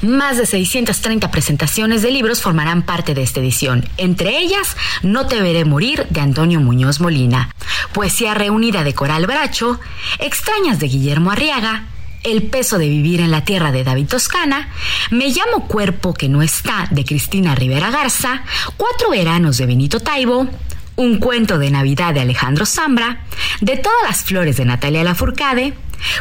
Más 0.02 0.38
de 0.38 0.46
630 0.46 1.32
presentaciones 1.32 2.02
de 2.02 2.12
libros 2.12 2.42
formarán 2.42 2.84
parte 2.84 3.14
de 3.14 3.24
esta 3.24 3.40
edición, 3.40 3.88
entre 3.98 4.38
ellas 4.38 4.78
No 5.02 5.28
te 5.28 5.42
veré 5.42 5.66
morir 5.66 6.06
de 6.10 6.22
Antonio 6.22 6.60
Muñoz 6.60 7.00
Molina, 7.00 7.50
Poesía 7.94 8.34
reunida 8.34 8.84
de 8.84 8.94
Coral 8.94 9.26
Bracho, 9.26 9.80
Extrañas 10.20 10.80
de 10.80 10.88
Guillermo 10.88 11.32
Arriaga, 11.32 11.86
el 12.26 12.44
peso 12.44 12.78
de 12.78 12.90
vivir 12.90 13.22
en 13.22 13.32
la 13.32 13.46
tierra 13.46 13.72
de 13.72 13.84
David 13.84 14.08
Toscana, 14.08 14.70
Me 15.12 15.30
llamo 15.30 15.68
cuerpo 15.68 16.14
que 16.14 16.28
no 16.28 16.42
está 16.42 16.88
de 16.92 17.06
Cristina 17.06 17.56
Rivera 17.56 17.92
Garza, 17.92 18.42
Cuatro 18.78 19.12
veranos 19.12 19.58
de 19.58 19.66
Benito 19.66 20.00
Taibo, 20.00 20.48
Un 20.96 21.20
cuento 21.20 21.60
de 21.60 21.70
Navidad 21.70 22.14
de 22.14 22.22
Alejandro 22.22 22.66
Zambra, 22.66 23.22
De 23.62 23.78
todas 23.78 24.02
las 24.04 24.24
flores 24.24 24.58
de 24.58 24.66
Natalia 24.66 25.04
Lafourcade, 25.04 25.76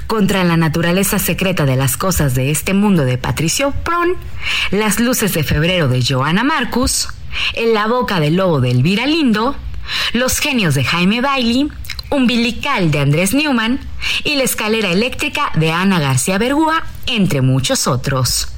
Contra 0.07 0.45
la 0.45 0.57
naturaleza 0.57 1.19
secreta 1.19 1.65
de 1.65 1.77
las 1.77 1.97
cosas 1.97 2.35
de 2.35 2.51
este 2.51 2.75
mundo 2.75 3.05
de 3.05 3.19
Patricio 3.19 3.73
Pron, 3.73 4.17
Las 4.71 5.01
luces 5.01 5.33
de 5.33 5.43
febrero 5.43 5.89
de 5.89 6.05
Joana 6.07 6.45
Marcus, 6.45 7.09
En 7.55 7.73
la 7.73 7.87
boca 7.87 8.21
del 8.21 8.37
lobo 8.37 8.61
de 8.61 8.71
Elvira 8.71 9.07
Lindo, 9.07 9.57
Los 10.13 10.39
genios 10.39 10.75
de 10.75 10.85
Jaime 10.85 11.23
Bailey, 11.23 11.71
Umbilical 12.15 12.93
de 12.93 13.01
Andrés 13.01 13.35
Newman 13.35 13.81
y 14.23 14.37
La 14.37 14.45
escalera 14.45 14.91
eléctrica 14.93 15.51
de 15.57 15.73
Ana 15.73 15.99
García 15.99 16.39
Bergúa, 16.39 16.85
entre 17.07 17.41
muchos 17.41 17.89
otros. 17.89 18.49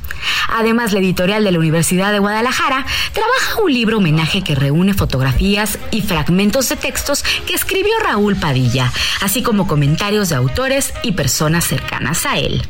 Además, 0.49 0.93
la 0.93 0.99
editorial 0.99 1.43
de 1.43 1.53
la 1.53 1.59
Universidad 1.59 2.13
de 2.13 2.19
Guadalajara 2.19 2.85
trabaja 3.13 3.63
un 3.63 3.73
libro 3.73 3.99
homenaje 3.99 4.43
que 4.43 4.55
reúne 4.55 4.93
fotografías 4.93 5.79
y 5.91 6.03
fragmentos 6.03 6.69
de 6.69 6.77
textos 6.77 7.25
que 7.47 7.55
escribió 7.55 7.93
Raúl 8.05 8.37
Padilla, 8.37 8.93
así 9.23 9.43
como 9.43 9.67
comentarios 9.67 10.29
de 10.29 10.37
autores 10.37 10.93
y 11.03 11.13
personas 11.13 11.65
cercanas 11.65 12.27
a 12.27 12.39
él. 12.39 12.63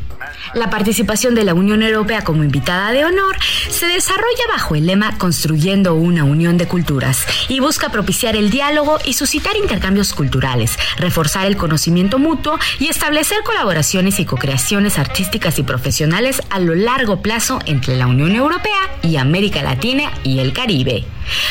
La 0.54 0.70
participación 0.70 1.34
de 1.34 1.44
la 1.44 1.54
Unión 1.54 1.82
Europea 1.82 2.22
como 2.22 2.44
invitada 2.44 2.92
de 2.92 3.04
honor 3.04 3.36
se 3.68 3.86
desarrolla 3.86 4.44
bajo 4.48 4.74
el 4.74 4.86
lema 4.86 5.18
Construyendo 5.18 5.94
una 5.94 6.24
Unión 6.24 6.56
de 6.56 6.66
Culturas 6.66 7.26
y 7.48 7.60
busca 7.60 7.90
propiciar 7.90 8.36
el 8.36 8.50
diálogo 8.50 8.98
y 9.04 9.14
suscitar 9.14 9.56
intercambios 9.56 10.14
culturales, 10.14 10.78
reforzar 10.98 11.46
el 11.46 11.56
conocimiento 11.56 12.18
mutuo 12.18 12.58
y 12.78 12.88
establecer 12.88 13.38
colaboraciones 13.44 14.20
y 14.20 14.24
co-creaciones 14.24 14.98
artísticas 14.98 15.58
y 15.58 15.62
profesionales 15.62 16.42
a 16.50 16.58
lo 16.58 16.74
largo 16.74 17.22
plazo 17.22 17.58
entre 17.66 17.96
la 17.96 18.06
Unión 18.06 18.34
Europea 18.34 18.98
y 19.02 19.16
América 19.16 19.62
Latina 19.62 20.10
y 20.22 20.40
el 20.40 20.52
Caribe. 20.52 21.04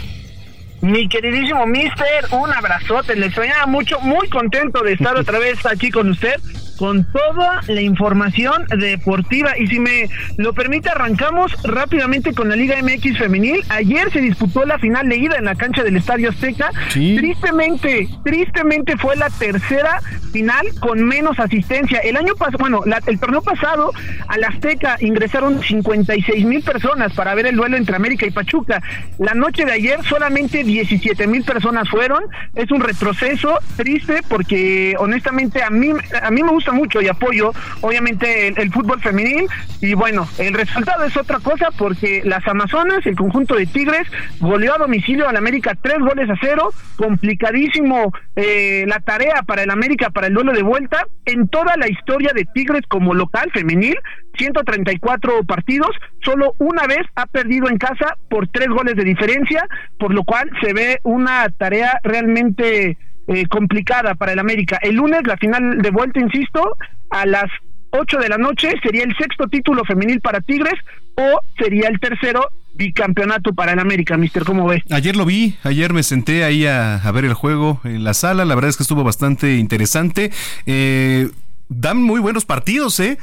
Mi 0.81 1.09
queridísimo 1.09 1.65
Mister, 1.65 2.27
un 2.33 2.53
abrazote, 2.53 3.15
le 3.15 3.27
extrañaba 3.27 3.67
mucho, 3.67 4.01
muy 4.01 4.29
contento 4.29 4.83
de 4.83 4.95
estar 4.95 5.17
otra 5.17 5.39
vez 5.39 5.65
aquí 5.67 5.93
con 5.93 6.11
usted, 6.11 6.35
con 6.81 7.05
toda 7.13 7.61
la 7.69 7.81
información 7.83 8.65
deportiva. 8.79 9.57
Y 9.59 9.67
si 9.67 9.79
me 9.79 10.09
lo 10.39 10.55
permite, 10.55 10.89
arrancamos 10.89 11.53
rápidamente 11.63 12.33
con 12.33 12.49
la 12.49 12.57
Liga 12.57 12.77
MX 12.83 13.19
femenil. 13.19 13.63
Ayer 13.69 14.11
se 14.11 14.21
disputó 14.23 14.65
la 14.65 14.79
final 14.79 15.07
de 15.11 15.17
ida 15.19 15.37
en 15.37 15.45
la 15.45 15.55
cancha 15.57 15.85
del 15.85 15.99
Estadio 15.99 16.31
Azteca. 16.31 16.71
Tristemente, 17.19 18.09
tristemente 18.25 18.97
fue 18.97 19.15
la 19.17 19.29
tercera 19.29 20.01
final 20.33 20.67
con 20.81 21.05
menos 21.05 21.39
asistencia. 21.39 21.99
El 21.99 22.17
año 22.17 22.35
pasado, 22.35 22.57
bueno, 22.59 22.81
la- 22.87 23.03
el 23.07 23.21
torneo 23.21 23.43
pasado, 23.43 23.93
al 24.29 24.43
Azteca 24.45 24.97
ingresaron 25.01 25.61
56 25.63 26.47
mil 26.47 26.63
personas 26.63 27.13
para 27.13 27.35
ver 27.35 27.47
el 27.47 27.57
duelo 27.57 27.77
entre 27.77 27.95
América 27.95 28.25
y 28.27 28.31
Pachuca. 28.31 28.83
La 29.19 29.35
noche 29.35 29.67
de 29.67 29.73
ayer 29.73 30.03
solamente 30.05 30.65
17 30.65 31.27
mil 31.27 31.43
personas 31.45 31.89
fueron. 31.91 32.23
Es 32.55 32.71
un 32.71 32.81
retroceso 32.81 33.59
triste 33.77 34.21
porque 34.29 34.95
honestamente 34.99 35.63
a 35.63 35.69
mí, 35.69 35.91
a 36.23 36.31
mí 36.31 36.43
me 36.43 36.51
gusta 36.51 36.70
mucho 36.73 37.01
y 37.01 37.09
apoyo 37.09 37.53
obviamente 37.81 38.49
el, 38.49 38.71
fútbol 38.71 39.01
femenil. 39.01 39.47
Y 39.81 39.95
bueno, 39.95 40.29
el 40.39 40.55
resultado 40.55 41.05
es 41.05 41.17
otra 41.17 41.39
cosa 41.41 41.69
porque 41.77 42.23
las 42.25 42.47
Amazonas, 42.47 43.05
el 43.07 43.17
conjunto 43.17 43.55
de 43.55 43.67
Tigres, 43.67 44.07
goleó 44.41 44.75
a 44.75 44.79
domicilio 44.79 45.29
al 45.29 45.37
América 45.37 45.77
tres 45.81 45.99
goles 45.99 46.29
a 46.31 46.35
cero, 46.41 46.73
complicadísimo 46.97 48.13
eh, 48.37 48.85
la 48.87 49.01
tarea 49.01 49.43
para 49.47 49.63
el 49.63 49.71
América 49.71 50.11
para 50.11 50.27
el 50.27 50.35
duelo 50.35 50.53
de 50.53 50.63
vuelta. 50.63 51.07
En 51.25 51.49
toda 51.49 51.77
la 51.77 51.89
historia 51.89 52.33
de 52.35 52.45
Tigres 52.45 52.83
como 52.89 53.15
local 53.15 53.51
femenil, 53.53 53.97
134 54.39 55.45
partidos, 55.45 55.91
solo 56.25 56.55
una 56.59 56.87
vez 56.87 57.07
ha 57.15 57.27
perdido 57.27 57.69
en 57.69 57.79
casa 57.79 58.17
por 58.29 58.49
tres 58.49 58.69
goles 58.69 58.97
de 58.97 59.05
diferencia, 59.05 59.67
por 59.99 60.15
lo 60.15 60.25
cual 60.25 60.51
se 60.63 60.73
ve 60.73 61.01
una 61.03 61.49
tarea 61.51 62.01
realmente 62.03 62.97
eh, 63.31 63.47
complicada 63.47 64.17
para 64.17 64.33
el 64.33 64.41
América. 64.41 64.79
El 64.83 64.97
lunes, 64.97 65.21
la 65.25 65.37
final 65.37 65.79
de 65.79 65.91
vuelta, 65.91 66.19
insisto, 66.19 66.77
a 67.11 67.27
las 67.27 67.49
8 67.91 68.19
de 68.19 68.29
la 68.29 68.39
noche 68.39 68.75
sería 68.83 69.05
el 69.05 69.17
sexto 69.17 69.47
título 69.47 69.85
femenil 69.85 70.21
para 70.21 70.41
Tigres 70.41 70.75
o 71.15 71.41
sería 71.57 71.89
el 71.89 72.01
tercero 72.01 72.49
bicampeonato 72.75 73.53
para 73.53 73.73
el 73.73 73.79
América, 73.79 74.17
mister, 74.17 74.43
¿cómo 74.43 74.67
ve? 74.67 74.83
Ayer 74.91 75.15
lo 75.15 75.25
vi, 75.25 75.57
ayer 75.63 75.93
me 75.93 76.03
senté 76.03 76.43
ahí 76.43 76.67
a, 76.67 76.97
a 76.97 77.13
ver 77.13 77.25
el 77.25 77.35
juego 77.35 77.81
en 77.85 78.03
la 78.03 78.15
sala, 78.15 78.45
la 78.45 78.57
verdad 78.57 78.71
es 78.71 78.77
que 78.77 78.83
estuvo 78.83 79.05
bastante 79.05 79.59
interesante. 79.59 80.33
Eh, 80.67 81.29
dan 81.69 82.03
muy 82.03 82.19
buenos 82.19 82.45
partidos, 82.45 82.99
¿eh? 82.99 83.17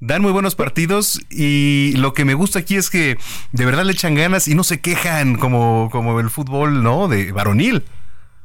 Dan 0.00 0.22
muy 0.22 0.32
buenos 0.32 0.54
partidos 0.54 1.20
y 1.30 1.92
lo 1.96 2.14
que 2.14 2.24
me 2.24 2.32
gusta 2.32 2.60
aquí 2.60 2.76
es 2.76 2.88
que 2.88 3.18
de 3.52 3.66
verdad 3.66 3.84
le 3.84 3.92
echan 3.92 4.14
ganas 4.14 4.48
y 4.48 4.54
no 4.54 4.64
se 4.64 4.80
quejan 4.80 5.36
como, 5.36 5.90
como 5.92 6.18
el 6.18 6.30
fútbol, 6.30 6.82
¿no? 6.82 7.08
De 7.08 7.32
varonil. 7.32 7.82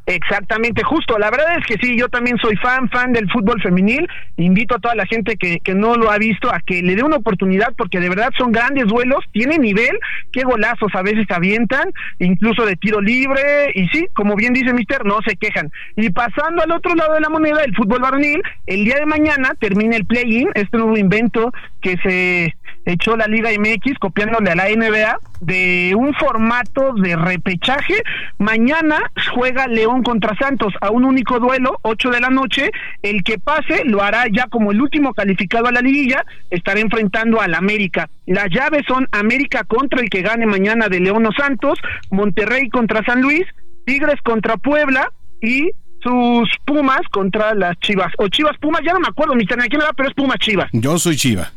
Exactamente, 0.08 0.84
justo. 0.84 1.18
La 1.18 1.32
verdad 1.32 1.58
es 1.58 1.66
que 1.66 1.84
sí, 1.84 1.98
yo 1.98 2.10
también 2.10 2.38
soy 2.38 2.56
fan, 2.58 2.90
fan 2.90 3.12
del 3.12 3.30
fútbol 3.32 3.60
femenil. 3.62 4.08
Invito 4.38 4.76
a 4.76 4.80
toda 4.80 4.94
la 4.94 5.06
gente 5.08 5.36
que, 5.36 5.60
que 5.62 5.74
no 5.74 5.96
lo 5.96 6.12
ha 6.12 6.20
visto 6.20 6.54
a 6.54 6.60
que 6.60 6.84
le 6.84 6.96
dé 6.96 7.04
una 7.04 7.18
oportunidad 7.18 7.74
porque 7.76 8.00
de 8.00 8.10
verdad 8.10 8.30
son 8.38 8.52
grandes 8.52 8.86
duelos, 8.86 9.26
tiene 9.32 9.58
nivel, 9.58 9.98
qué 10.32 10.44
golazos 10.44 10.94
a 10.94 11.02
veces 11.02 11.26
avientan, 11.30 11.92
incluso 12.20 12.66
de 12.66 12.76
tiro 12.76 13.02
libre. 13.02 13.72
Y 13.74 13.88
sí, 13.88 14.06
como 14.14 14.36
bien 14.36 14.54
dice 14.54 14.74
Mister, 14.74 15.06
no 15.06 15.20
se 15.26 15.38
quejan. 15.38 15.72
Y 15.96 16.12
pasando 16.12 16.62
al 16.62 16.72
otro 16.72 16.94
lado 16.94 17.16
de 17.16 17.22
la 17.22 17.30
moneda, 17.30 17.64
el 17.64 17.76
fútbol 17.76 18.02
varonil, 18.02 18.44
el 18.68 18.86
día 18.86 19.00
de 19.00 19.08
mañana 19.08 19.56
termina 19.60 19.96
el 19.96 20.06
play-in, 20.06 20.50
este 20.54 20.78
nuevo 20.78 20.98
invento 20.98 21.52
que 21.82 21.98
se 22.04 22.56
echó 22.86 23.18
la 23.18 23.28
Liga 23.28 23.50
MX 23.52 24.00
copiándole 24.00 24.52
a 24.52 24.56
la 24.56 24.70
NBA 24.70 25.20
de 25.42 25.94
un 25.98 26.14
formato 26.14 26.94
de 26.94 27.16
repechaje. 27.16 27.96
Mañana 28.38 29.00
juega 29.34 29.68
León 29.68 30.04
contra 30.04 30.36
Santos 30.38 30.74
a 30.82 30.92
un 30.92 31.04
único 31.04 31.40
duelo, 31.40 31.80
8 31.82 32.10
de 32.12 32.22
la 32.22 32.30
noche. 32.30 32.72
El 33.02 33.24
que 33.24 33.38
pase 33.40 33.84
lo 33.86 34.02
hará 34.02 34.26
ya 34.32 34.48
como 34.48 34.72
el 34.72 34.82
último 34.82 35.14
calificado 35.14 35.68
a 35.68 35.72
la 35.72 35.82
liguilla, 35.82 36.26
estará 36.50 36.80
enfrentando 36.80 37.42
al 37.42 37.54
América. 37.54 38.10
Las 38.26 38.50
llaves 38.50 38.84
son 38.88 39.08
América 39.12 39.64
contra 39.64 40.02
el 40.02 40.10
que 40.10 40.22
gane 40.22 40.46
mañana 40.46 40.88
de 40.88 41.00
León 41.00 41.26
o 41.26 41.32
Santos, 41.32 41.80
Monterrey 42.12 42.70
contra 42.70 43.04
San 43.04 43.22
Luis, 43.22 43.46
Tigres 43.86 44.22
contra 44.24 44.58
Puebla 44.58 45.12
y 45.42 45.72
sus 46.02 46.50
Pumas 46.66 47.02
contra 47.12 47.56
las 47.56 47.78
Chivas. 47.80 48.14
O 48.18 48.28
Chivas 48.28 48.58
Pumas, 48.60 48.82
ya 48.86 48.94
no 48.94 49.00
me 49.00 49.08
acuerdo, 49.08 49.36
mi 49.36 49.46
quién 49.46 49.60
era, 49.62 49.94
pero 49.94 50.10
es 50.10 50.16
Pumas 50.16 50.38
Chivas. 50.38 50.70
Yo 50.72 51.00
soy 51.00 51.16
Chiva. 51.16 51.52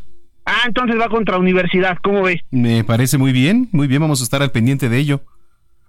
Ah, 0.51 0.63
entonces 0.67 0.99
va 0.99 1.11
contra 1.11 1.37
Universidad, 1.37 1.99
¿cómo 2.03 2.23
ves? 2.23 2.41
Me 2.51 2.83
parece 2.83 3.19
muy 3.19 3.33
bien, 3.33 3.69
muy 3.71 3.87
bien, 3.87 4.01
vamos 4.01 4.23
a 4.23 4.25
estar 4.25 4.41
al 4.43 4.51
pendiente 4.51 4.89
de 4.89 4.97
ello. 4.97 5.21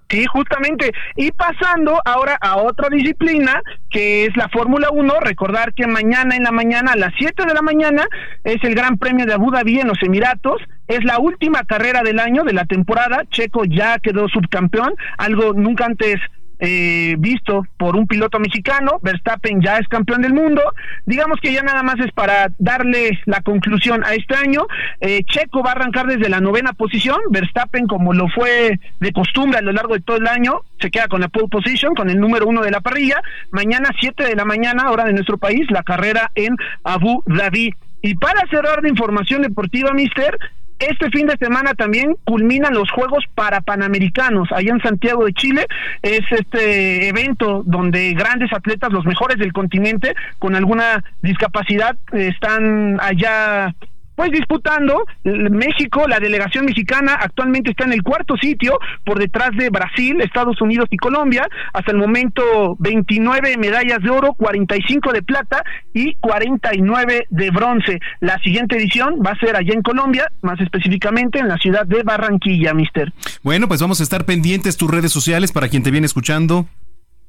Sí, 0.10 0.26
justamente. 0.26 0.91
Y 1.15 1.31
pasando 1.31 2.02
ahora 2.03 2.38
a 2.41 2.57
otra 2.57 2.90
disciplina, 2.90 3.61
que 3.90 4.26
es 4.26 4.36
la 4.36 4.49
Fórmula 4.49 4.90
1, 4.91 5.14
recordar 5.22 5.73
que 5.73 5.88
mañana 5.88 6.36
en 6.36 6.44
la 6.44 6.52
mañana, 6.52 6.91
a 6.91 6.98
las 6.98 7.14
7 7.18 7.45
de 7.45 7.53
la 7.53 7.61
mañana, 7.61 8.06
es 8.44 8.57
el 8.64 8.76
Gran 8.76 8.98
Premio 8.98 9.26
de 9.26 9.34
Abu 9.34 9.49
Dhabi 9.49 9.80
en 9.80 9.88
los 9.88 10.02
Emiratos. 10.03 10.61
Es 10.90 11.06
la 11.06 11.19
última 11.19 11.64
carrera 11.64 12.02
del 12.02 12.19
año, 12.19 12.44
de 12.44 12.53
la 12.53 12.65
temporada. 12.65 13.23
Checo 13.31 13.64
ya 13.64 13.99
quedó 13.99 14.27
subcampeón, 14.27 14.94
algo 15.18 15.53
nunca 15.53 15.86
antes 15.86 16.15
eh, 16.60 17.15
visto 17.18 17.65
por 17.77 17.95
un 17.95 18.07
piloto 18.07 18.40
mexicano. 18.40 18.99
Verstappen 19.02 19.61
ya 19.61 19.77
es 19.77 19.88
campeón 19.88 20.22
del 20.22 20.34
mundo. 20.34 20.61
Digamos 21.06 21.40
que 21.41 21.53
ya 21.53 21.64
nada 21.64 21.84
más 21.84 21.99
es 21.99 22.11
para 22.11 22.52
darle 22.57 23.19
la 23.26 23.41
conclusión 23.41 24.03
a 24.03 24.14
este 24.14 24.36
año. 24.36 24.68
Eh, 24.99 25.23
Checo 25.23 25.64
va 25.64 25.72
a 25.72 25.73
arrancar 25.73 26.07
desde 26.07 26.30
la 26.30 26.41
novena 26.41 26.73
posición. 26.73 27.18
Verstappen, 27.31 27.88
como 27.88 28.14
lo 28.14 28.27
fue 28.27 28.80
de 28.99 29.11
costumbre 29.14 29.60
a 29.60 29.61
lo 29.61 29.72
largo 29.72 29.94
de 29.94 30.02
todo 30.02 30.18
el 30.18 30.27
año, 30.27 30.61
se 30.80 30.91
queda 30.91 31.07
con 31.07 31.22
la 31.22 31.30
pole 31.30 31.48
position, 31.49 31.95
con 31.95 32.10
el 32.10 32.19
número 32.19 32.48
uno 32.48 32.61
de 32.61 32.72
la 32.72 32.81
parrilla. 32.81 33.22
Mañana, 33.52 33.90
7 33.99 34.23
de 34.26 34.36
la 34.36 34.45
mañana, 34.45 34.91
hora 34.91 35.06
de 35.06 35.14
nuestro 35.14 35.38
país, 35.38 35.69
la 35.69 35.84
carrera 35.84 36.31
en 36.36 36.56
Abu 36.84 37.23
Dhabi. 37.26 37.73
Y 38.02 38.15
para 38.15 38.48
cerrar 38.49 38.81
de 38.81 38.90
información 38.90 39.41
deportiva, 39.41 39.91
Mister, 39.94 40.38
este 40.80 41.10
fin 41.12 41.28
de 41.28 41.38
semana 41.38 41.74
también 41.74 42.16
culminan 42.24 42.74
los 42.74 42.90
Juegos 42.92 43.26
para 43.36 43.62
Panamericanos 43.62 44.50
allá 44.52 44.72
en 44.72 44.82
Santiago 44.82 45.26
de 45.26 45.34
Chile. 45.34 45.66
Es 46.02 46.22
este 46.32 47.10
evento 47.10 47.64
donde 47.66 48.14
grandes 48.14 48.52
atletas, 48.54 48.92
los 48.92 49.06
mejores 49.06 49.38
del 49.38 49.54
continente, 49.54 50.16
con 50.40 50.56
alguna 50.56 51.04
discapacidad, 51.22 51.96
están 52.14 52.98
allá 53.02 53.76
pues 54.20 54.32
disputando 54.32 55.06
México, 55.24 56.06
la 56.06 56.20
delegación 56.20 56.66
mexicana 56.66 57.14
actualmente 57.14 57.72
está 57.72 57.86
en 57.86 57.94
el 57.94 58.04
cuarto 58.04 58.36
sitio 58.36 58.78
por 59.06 59.18
detrás 59.18 59.52
de 59.58 59.70
Brasil, 59.70 60.20
Estados 60.20 60.62
Unidos 60.62 60.90
y 60.91 60.98
Colombia, 60.98 61.48
hasta 61.72 61.94
el 61.94 62.00
momento 62.00 62.76
29 62.80 63.56
medallas 63.56 64.00
de 64.04 64.10
oro, 64.10 64.34
45 64.34 65.14
de 65.14 65.22
plata 65.22 65.64
y 65.94 66.16
49 66.16 67.28
de 67.30 67.50
bronce. 67.52 68.00
La 68.20 68.38
siguiente 68.40 68.76
edición 68.76 69.22
va 69.26 69.32
a 69.32 69.40
ser 69.40 69.56
allá 69.56 69.74
en 69.74 69.84
Colombia, 69.84 70.30
más 70.41 70.60
específicamente 70.60 71.40
en 71.40 71.48
la 71.48 71.56
ciudad 71.56 71.86
de 71.86 72.04
Barranquilla, 72.04 72.74
mister. 72.74 73.14
Bueno, 73.41 73.70
pues 73.70 73.80
vamos 73.80 74.02
a 74.02 74.04
estar 74.04 74.26
pendientes 74.26 74.76
tus 74.76 74.91
redes 74.91 75.14
sociales 75.14 75.54
para 75.54 75.70
quien 75.70 75.82
te 75.82 75.91
viene 75.91 76.08
escuchando. 76.08 76.68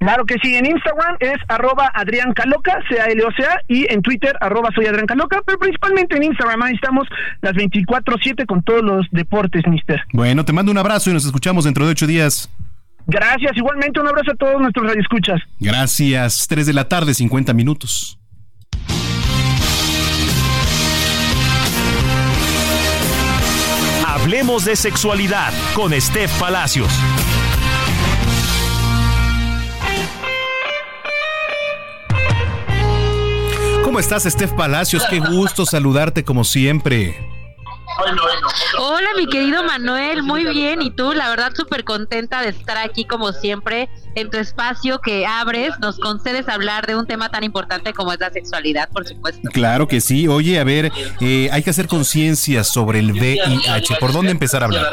Claro 0.01 0.25
que 0.25 0.37
sí, 0.43 0.55
en 0.55 0.65
Instagram 0.65 1.17
es 1.21 1.37
arroba 1.47 1.91
Adrián 1.93 2.33
Caloca, 2.33 2.79
C-A-L-O-C-A, 2.89 3.61
y 3.69 3.85
en 3.93 4.01
Twitter 4.01 4.35
arroba 4.41 4.71
soy 4.75 4.87
Adrián 4.87 5.05
Caloca, 5.05 5.43
pero 5.45 5.59
principalmente 5.59 6.17
en 6.17 6.23
Instagram, 6.23 6.63
ahí 6.63 6.75
estamos 6.75 7.07
las 7.43 7.53
24-7 7.53 8.47
con 8.47 8.63
todos 8.63 8.83
los 8.83 9.07
deportes, 9.11 9.63
mister. 9.67 10.01
Bueno, 10.15 10.43
te 10.47 10.55
mando 10.55 10.73
un 10.73 10.79
abrazo 10.79 11.11
y 11.11 11.13
nos 11.13 11.27
escuchamos 11.27 11.65
dentro 11.65 11.85
de 11.85 11.93
ocho 11.93 12.07
días. 12.07 12.51
Gracias, 13.07 13.55
igualmente 13.57 14.01
un 14.01 14.09
abrazo 14.09 14.33
a 14.33 14.37
todos 14.37 14.59
nuestros 14.59 14.87
radioescuchas. 14.87 15.39
Gracias, 15.59 16.47
3 16.49 16.67
de 16.67 16.73
la 16.73 16.89
tarde, 16.89 17.13
50 17.13 17.53
minutos. 17.53 18.19
Hablemos 24.07 24.65
de 24.65 24.77
sexualidad 24.77 25.53
con 25.75 25.93
Steph 25.93 26.33
Palacios. 26.41 26.89
¿Cómo 33.91 33.99
estás, 33.99 34.23
Steph 34.23 34.53
Palacios? 34.53 35.03
Qué 35.11 35.19
gusto 35.19 35.67
saludarte 35.67 36.23
como 36.23 36.45
siempre. 36.45 37.29
Hola, 38.79 39.09
mi 39.17 39.27
querido 39.27 39.65
Manuel, 39.65 40.23
muy 40.23 40.45
bien. 40.45 40.81
Y 40.81 40.93
tú, 40.93 41.13
la 41.13 41.29
verdad, 41.29 41.51
súper 41.57 41.83
contenta 41.83 42.41
de 42.41 42.51
estar 42.51 42.77
aquí 42.77 43.05
como 43.05 43.33
siempre 43.33 43.89
en 44.15 44.31
tu 44.31 44.39
espacio 44.39 45.01
que 45.01 45.27
abres, 45.27 45.73
nos 45.81 45.99
concedes 45.99 46.49
hablar 46.49 46.87
de 46.87 46.95
un 46.95 47.09
tema 47.09 47.31
tan 47.31 47.43
importante 47.43 47.93
como 47.93 48.13
es 48.13 48.21
la 48.21 48.31
sexualidad, 48.31 48.89
por 48.91 49.09
supuesto. 49.09 49.41
Claro 49.53 49.89
que 49.89 50.01
sí. 50.01 50.29
Oye, 50.29 50.61
a 50.61 50.63
ver, 50.63 50.93
eh, 51.21 51.49
hay 51.51 51.65
que 51.65 51.71
hacer 51.71 51.89
conciencia 51.89 52.63
sobre 52.63 53.01
el 53.01 53.11
VIH. 53.11 53.97
¿Por 53.99 54.13
dónde 54.13 54.31
empezar 54.31 54.63
a 54.63 54.67
hablar? 54.67 54.93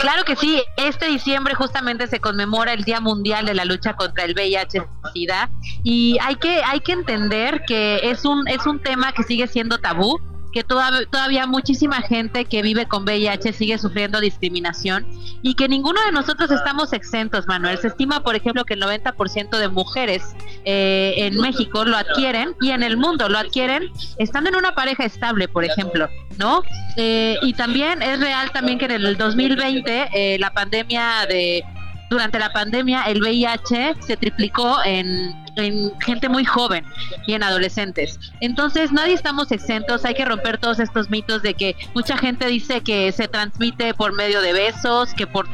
Claro 0.00 0.24
que 0.24 0.36
sí, 0.36 0.62
este 0.76 1.06
diciembre 1.06 1.54
justamente 1.54 2.06
se 2.06 2.20
conmemora 2.20 2.72
el 2.72 2.84
Día 2.84 3.00
Mundial 3.00 3.46
de 3.46 3.54
la 3.54 3.64
Lucha 3.64 3.94
contra 3.94 4.24
el 4.24 4.34
VIH-Sida 4.34 5.50
y 5.82 6.18
hay 6.20 6.36
que 6.36 6.62
hay 6.64 6.80
que 6.80 6.92
entender 6.92 7.62
que 7.66 8.10
es 8.10 8.24
un 8.24 8.46
es 8.48 8.66
un 8.66 8.80
tema 8.80 9.12
que 9.12 9.22
sigue 9.22 9.46
siendo 9.46 9.78
tabú, 9.78 10.18
que 10.52 10.64
toda- 10.64 11.04
todavía 11.06 11.46
muchísima 11.46 12.02
gente 12.02 12.44
que 12.44 12.62
vive 12.62 12.86
con 12.86 13.04
VIH 13.04 13.52
sigue 13.52 13.78
sufriendo 13.78 14.20
discriminación 14.20 15.06
y 15.42 15.54
que 15.54 15.68
ninguno 15.68 16.00
de 16.04 16.12
nosotros 16.12 16.50
estamos 16.50 16.92
exentos, 16.92 17.46
Manuel. 17.46 17.78
Se 17.78 17.88
estima, 17.88 18.22
por 18.22 18.34
ejemplo, 18.36 18.64
que 18.64 18.74
el 18.74 18.80
90% 18.80 19.58
de 19.58 19.68
mujeres 19.68 20.34
eh, 20.64 21.14
en 21.18 21.36
México 21.38 21.84
lo 21.84 21.96
adquieren 21.96 22.54
y 22.60 22.70
en 22.70 22.82
el 22.82 22.96
mundo 22.96 23.28
lo 23.28 23.38
adquieren 23.38 23.90
estando 24.18 24.50
en 24.50 24.56
una 24.56 24.74
pareja 24.74 25.04
estable, 25.04 25.48
por 25.48 25.64
ejemplo, 25.64 26.08
¿no? 26.38 26.62
Eh, 26.96 27.36
y 27.42 27.52
también 27.54 28.02
es 28.02 28.20
real 28.20 28.50
también 28.52 28.78
que 28.78 28.86
en 28.86 28.90
el 28.92 29.16
2020 29.16 30.08
eh, 30.12 30.36
la 30.38 30.50
pandemia 30.52 31.26
de 31.28 31.64
durante 32.10 32.40
la 32.40 32.52
pandemia 32.52 33.02
el 33.04 33.20
VIH 33.20 33.94
se 34.00 34.16
triplicó 34.16 34.78
en, 34.84 35.32
en 35.60 35.92
gente 36.00 36.28
muy 36.28 36.44
joven 36.44 36.84
y 37.26 37.34
en 37.34 37.42
adolescentes. 37.42 38.18
Entonces 38.40 38.92
nadie 38.92 39.14
estamos 39.14 39.52
exentos, 39.52 40.04
hay 40.04 40.14
que 40.14 40.24
romper 40.24 40.58
todos 40.58 40.78
estos 40.78 41.10
mitos 41.10 41.42
de 41.42 41.54
que 41.54 41.76
mucha 41.94 42.16
gente 42.16 42.46
dice 42.48 42.80
que 42.80 43.12
se 43.12 43.28
transmite 43.28 43.94
por 43.94 44.12
medio 44.12 44.40
de 44.40 44.52
besos, 44.52 45.14
que 45.14 45.26
por 45.26 45.48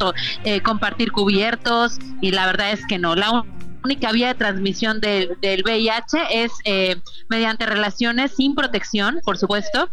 eh, 0.44 0.60
compartir 0.62 1.12
cubiertos 1.12 1.98
y 2.20 2.30
la 2.30 2.46
verdad 2.46 2.72
es 2.72 2.86
que 2.86 2.98
no. 2.98 3.14
La 3.14 3.44
única 3.84 4.12
vía 4.12 4.28
de 4.28 4.34
transmisión 4.34 5.00
del, 5.00 5.36
del 5.40 5.62
VIH 5.62 6.18
es 6.30 6.52
eh, 6.64 6.96
mediante 7.28 7.66
relaciones 7.66 8.34
sin 8.34 8.54
protección, 8.54 9.20
por 9.24 9.38
supuesto, 9.38 9.88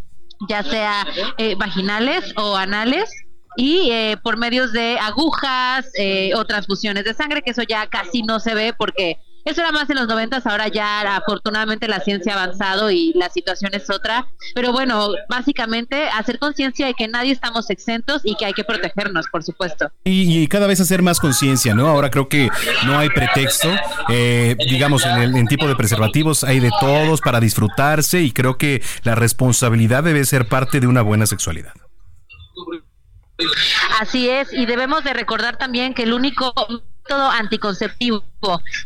ya 0.49 0.63
sea 0.63 1.05
eh, 1.37 1.55
vaginales 1.55 2.33
o 2.35 2.55
anales 2.55 3.09
y 3.55 3.91
eh, 3.91 4.17
por 4.21 4.37
medios 4.37 4.73
de 4.73 4.97
agujas 4.99 5.89
eh, 5.97 6.31
o 6.35 6.45
transfusiones 6.45 7.03
de 7.03 7.13
sangre, 7.13 7.41
que 7.41 7.51
eso 7.51 7.63
ya 7.63 7.87
casi 7.87 8.23
no 8.23 8.39
se 8.39 8.55
ve 8.55 8.73
porque 8.77 9.19
eso 9.45 9.61
era 9.61 9.71
más 9.71 9.89
en 9.89 9.97
los 9.97 10.07
noventas, 10.07 10.45
ahora 10.45 10.67
ya 10.67 11.01
afortunadamente 11.15 11.87
la 11.87 11.99
ciencia 11.99 12.33
ha 12.33 12.43
avanzado 12.43 12.91
y 12.91 13.13
la 13.13 13.29
situación 13.29 13.73
es 13.73 13.89
otra. 13.89 14.27
Pero 14.55 14.71
bueno, 14.71 15.09
básicamente 15.29 16.07
hacer 16.09 16.39
conciencia 16.39 16.87
de 16.87 16.93
que 16.93 17.07
nadie 17.07 17.31
estamos 17.31 17.69
exentos 17.69 18.21
y 18.23 18.35
que 18.35 18.45
hay 18.45 18.53
que 18.53 18.63
protegernos, 18.63 19.27
por 19.31 19.43
supuesto. 19.43 19.91
Y, 20.03 20.43
y 20.43 20.47
cada 20.47 20.67
vez 20.67 20.79
hacer 20.79 21.01
más 21.01 21.19
conciencia, 21.19 21.75
¿no? 21.75 21.87
Ahora 21.87 22.09
creo 22.09 22.29
que 22.29 22.49
no 22.85 22.97
hay 22.97 23.09
pretexto. 23.09 23.69
Eh, 24.09 24.55
digamos, 24.69 25.05
en 25.05 25.17
el 25.17 25.35
en 25.35 25.47
tipo 25.47 25.67
de 25.67 25.75
preservativos 25.75 26.43
hay 26.43 26.59
de 26.59 26.71
todos 26.79 27.21
para 27.21 27.39
disfrutarse 27.39 28.21
y 28.21 28.31
creo 28.31 28.57
que 28.57 28.81
la 29.03 29.15
responsabilidad 29.15 30.03
debe 30.03 30.25
ser 30.25 30.47
parte 30.47 30.79
de 30.79 30.87
una 30.87 31.01
buena 31.01 31.25
sexualidad. 31.25 31.73
Así 33.99 34.29
es, 34.29 34.53
y 34.53 34.65
debemos 34.65 35.03
de 35.03 35.13
recordar 35.13 35.57
también 35.57 35.93
que 35.93 36.03
el 36.03 36.13
único 36.13 36.53
método 36.69 37.29
anticonceptivo 37.29 38.23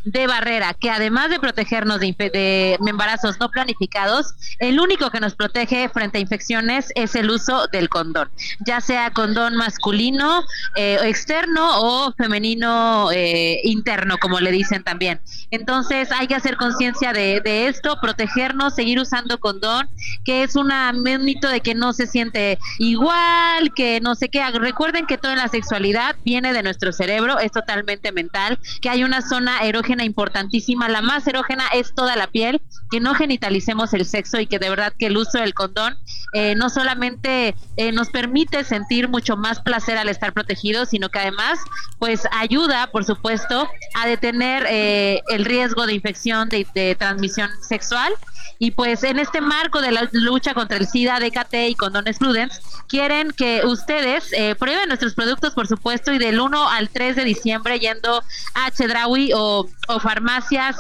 de 0.04 0.28
barrera 0.28 0.74
que 0.74 0.90
además 0.90 1.30
de 1.30 1.40
protegernos 1.40 2.00
de, 2.00 2.14
de 2.18 2.78
embarazos 2.86 3.40
no 3.40 3.50
planificados, 3.50 4.34
el 4.60 4.80
único 4.80 5.10
que 5.10 5.20
nos 5.20 5.36
protege 5.36 5.90
frente 5.90 6.18
a 6.18 6.22
infecciones 6.22 6.92
es 6.96 7.16
el 7.16 7.30
uso 7.30 7.68
del 7.68 7.90
condón, 7.90 8.30
ya 8.66 8.82
sea 8.82 9.12
condón 9.12 9.56
masculino, 9.56 10.44
eh, 10.76 10.98
externo 11.04 11.82
o 11.82 12.14
femenino 12.14 13.10
eh, 13.12 13.60
interno, 13.64 14.18
como 14.18 14.40
le 14.40 14.52
dicen 14.52 14.84
también. 14.84 15.20
Entonces 15.52 16.12
hay 16.12 16.28
que 16.28 16.36
hacer 16.36 16.58
conciencia 16.58 17.14
de, 17.14 17.42
de 17.42 17.68
esto, 17.68 18.00
protegernos, 18.02 18.76
seguir 18.76 19.00
usando 19.00 19.40
condón, 19.40 19.90
que 20.24 20.44
es 20.44 20.56
una, 20.56 20.92
un 20.94 21.26
mito 21.26 21.48
de 21.48 21.62
que 21.62 21.76
no 21.76 21.94
se 21.94 22.08
siente 22.08 22.60
igual, 22.80 23.74
que 23.76 24.00
no 24.02 24.16
sé 24.16 24.30
qué. 24.30 24.48
Recuerden 24.52 25.06
que 25.06 25.18
toda 25.18 25.36
la 25.36 25.48
sexualidad 25.48 26.16
viene 26.24 26.54
de 26.54 26.64
nuestro 26.64 26.92
cerebro, 26.92 27.40
es 27.40 27.52
totalmente 27.52 28.12
mental, 28.12 28.60
que 28.82 28.90
hay 28.90 29.04
una 29.04 29.22
zona 29.22 29.47
erógena 29.62 30.04
importantísima, 30.04 30.90
la 30.90 31.02
más 31.02 31.28
erógena 31.28 31.66
es 31.74 31.94
toda 31.94 32.16
la 32.16 32.28
piel, 32.28 32.62
que 32.90 33.00
no 33.00 33.16
genitalicemos 33.16 33.94
el 33.94 34.06
sexo 34.06 34.40
y 34.40 34.48
que 34.48 34.60
de 34.60 34.70
verdad 34.70 34.94
que 34.98 35.08
el 35.08 35.18
uso 35.18 35.40
del 35.40 35.54
condón 35.54 35.98
eh, 36.34 36.56
no 36.56 36.70
solamente 36.70 37.56
eh, 37.78 37.92
nos 37.92 38.10
permite 38.10 38.64
sentir 38.64 39.10
mucho 39.10 39.38
más 39.38 39.60
placer 39.62 39.98
al 39.98 40.10
estar 40.10 40.34
protegidos, 40.34 40.90
sino 40.90 41.10
que 41.10 41.20
además 41.20 41.60
pues 42.00 42.24
ayuda, 42.32 42.88
por 42.88 43.06
supuesto, 43.06 43.68
a 43.96 44.08
detener 44.08 44.66
eh, 44.70 45.22
el 45.30 45.46
riesgo 45.46 45.86
de 45.86 45.94
infección 45.94 46.50
de, 46.50 46.68
de 46.74 46.96
transmisión 46.96 47.50
sexual. 47.62 48.14
Y 48.60 48.72
pues 48.72 49.04
en 49.04 49.20
este 49.20 49.40
marco 49.40 49.82
de 49.82 49.92
la 49.92 50.10
lucha 50.12 50.54
contra 50.54 50.78
el 50.78 50.88
SIDA, 50.88 51.20
DKT 51.20 51.54
y 51.70 51.76
Condones 51.76 52.18
Prudence, 52.18 52.60
quieren 52.88 53.32
que 53.32 53.62
ustedes 53.66 54.32
eh, 54.34 54.56
prueben 54.56 54.88
nuestros 54.88 55.14
productos, 55.14 55.54
por 55.54 55.68
supuesto, 55.68 56.12
y 56.12 56.18
del 56.18 56.40
1 56.40 56.70
al 56.70 56.90
3 56.90 57.16
de 57.16 57.24
diciembre 57.24 57.80
yendo 57.80 58.24
a 58.56 58.72
Chedraui 58.72 59.32
o, 59.38 59.68
o 59.88 60.00
farmacias 60.00 60.76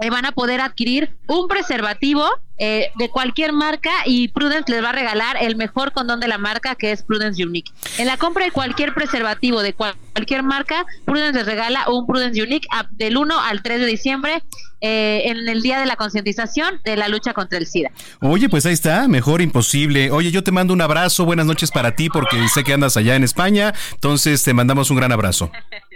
eh, 0.00 0.10
van 0.10 0.24
a 0.26 0.32
poder 0.32 0.60
adquirir 0.60 1.14
un 1.28 1.46
preservativo 1.48 2.26
eh, 2.58 2.90
de 2.96 3.08
cualquier 3.08 3.52
marca 3.52 3.90
y 4.04 4.28
Prudence 4.28 4.70
les 4.72 4.82
va 4.84 4.90
a 4.90 4.92
regalar 4.92 5.36
el 5.40 5.56
mejor 5.56 5.92
condón 5.92 6.18
de 6.20 6.28
la 6.28 6.38
marca 6.38 6.74
que 6.74 6.92
es 6.92 7.02
Prudence 7.02 7.44
Unique. 7.44 7.70
En 7.98 8.06
la 8.06 8.16
compra 8.16 8.44
de 8.44 8.50
cualquier 8.50 8.94
preservativo 8.94 9.62
de 9.62 9.74
cual- 9.74 9.94
cualquier 10.12 10.42
marca, 10.42 10.84
Prudence 11.04 11.38
les 11.38 11.46
regala 11.46 11.88
un 11.88 12.06
Prudence 12.06 12.42
Unique 12.42 12.66
a- 12.72 12.86
del 12.92 13.16
1 13.16 13.40
al 13.40 13.62
3 13.62 13.80
de 13.80 13.86
diciembre 13.86 14.42
eh, 14.80 15.22
en 15.26 15.48
el 15.48 15.62
día 15.62 15.78
de 15.78 15.86
la 15.86 15.94
concientización 15.94 16.80
de 16.84 16.96
la 16.96 17.06
lucha 17.06 17.32
contra 17.34 17.56
el 17.58 17.66
SIDA. 17.66 17.90
Oye, 18.20 18.48
pues 18.48 18.66
ahí 18.66 18.72
está, 18.72 19.06
mejor 19.06 19.40
imposible. 19.40 20.10
Oye, 20.10 20.32
yo 20.32 20.42
te 20.42 20.50
mando 20.50 20.72
un 20.74 20.80
abrazo, 20.80 21.24
buenas 21.24 21.46
noches 21.46 21.70
para 21.70 21.94
ti 21.94 22.08
porque 22.10 22.48
sé 22.48 22.64
que 22.64 22.72
andas 22.72 22.96
allá 22.96 23.14
en 23.14 23.22
España, 23.22 23.72
entonces 23.92 24.42
te 24.42 24.52
mandamos 24.52 24.90
un 24.90 24.96
gran 24.96 25.12
abrazo. 25.12 25.50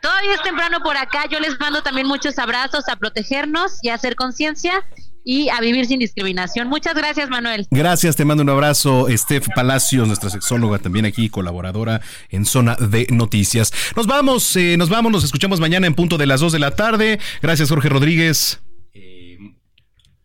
Todavía 0.00 0.34
es 0.34 0.42
temprano 0.42 0.80
por 0.80 0.96
acá, 0.96 1.24
yo 1.30 1.40
les 1.40 1.58
mando 1.58 1.82
también 1.82 2.06
muchos 2.06 2.38
abrazos 2.38 2.88
a 2.88 2.96
protegernos 2.96 3.78
y 3.82 3.88
a 3.88 3.94
hacer 3.94 4.16
conciencia 4.16 4.84
y 5.24 5.48
a 5.50 5.60
vivir 5.60 5.86
sin 5.86 5.98
discriminación. 6.00 6.68
Muchas 6.68 6.94
gracias, 6.94 7.30
Manuel. 7.30 7.66
Gracias, 7.70 8.16
te 8.16 8.24
mando 8.24 8.42
un 8.42 8.50
abrazo, 8.50 9.06
Steph 9.10 9.48
Palacios, 9.54 10.06
nuestra 10.06 10.30
sexóloga 10.30 10.78
también 10.78 11.06
aquí, 11.06 11.28
colaboradora 11.28 12.00
en 12.30 12.44
Zona 12.44 12.74
de 12.76 13.06
Noticias. 13.10 13.72
Nos 13.96 14.06
vamos, 14.06 14.56
eh, 14.56 14.76
nos 14.76 14.88
vamos, 14.88 15.12
nos 15.12 15.24
escuchamos 15.24 15.60
mañana 15.60 15.86
en 15.86 15.94
punto 15.94 16.18
de 16.18 16.26
las 16.26 16.40
2 16.40 16.52
de 16.52 16.58
la 16.58 16.72
tarde. 16.72 17.20
Gracias, 17.40 17.68
Jorge 17.68 17.88
Rodríguez. 17.88 18.60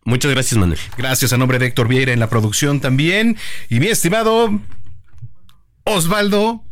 Muchas 0.04 0.30
gracias, 0.30 0.58
Manuel. 0.58 0.78
Gracias 0.96 1.34
a 1.34 1.36
nombre 1.36 1.58
de 1.58 1.66
Héctor 1.66 1.86
Vieira 1.86 2.14
en 2.14 2.20
la 2.20 2.30
producción 2.30 2.80
también. 2.80 3.36
Y 3.68 3.78
mi 3.78 3.88
estimado 3.88 4.58
Osvaldo 5.84 6.64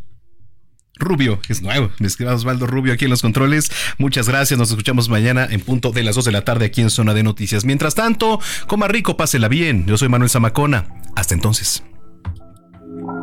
Rubio, 0.98 1.38
es 1.48 1.62
nuevo, 1.62 1.90
mi 1.98 2.06
estimado 2.06 2.36
Osvaldo 2.36 2.66
Rubio 2.66 2.92
aquí 2.92 3.04
en 3.04 3.10
los 3.10 3.22
controles. 3.22 3.70
Muchas 3.98 4.28
gracias, 4.28 4.58
nos 4.58 4.70
escuchamos 4.70 5.08
mañana 5.08 5.46
en 5.50 5.60
punto 5.60 5.92
de 5.92 6.02
las 6.02 6.14
2 6.14 6.24
de 6.24 6.32
la 6.32 6.42
tarde 6.42 6.66
aquí 6.66 6.80
en 6.80 6.90
Zona 6.90 7.14
de 7.14 7.22
Noticias. 7.22 7.64
Mientras 7.64 7.94
tanto, 7.94 8.40
coma 8.66 8.88
rico, 8.88 9.16
pásela 9.16 9.48
bien. 9.48 9.86
Yo 9.86 9.98
soy 9.98 10.08
Manuel 10.08 10.30
Zamacona. 10.30 10.86
Hasta 11.14 11.34
entonces. 11.34 11.82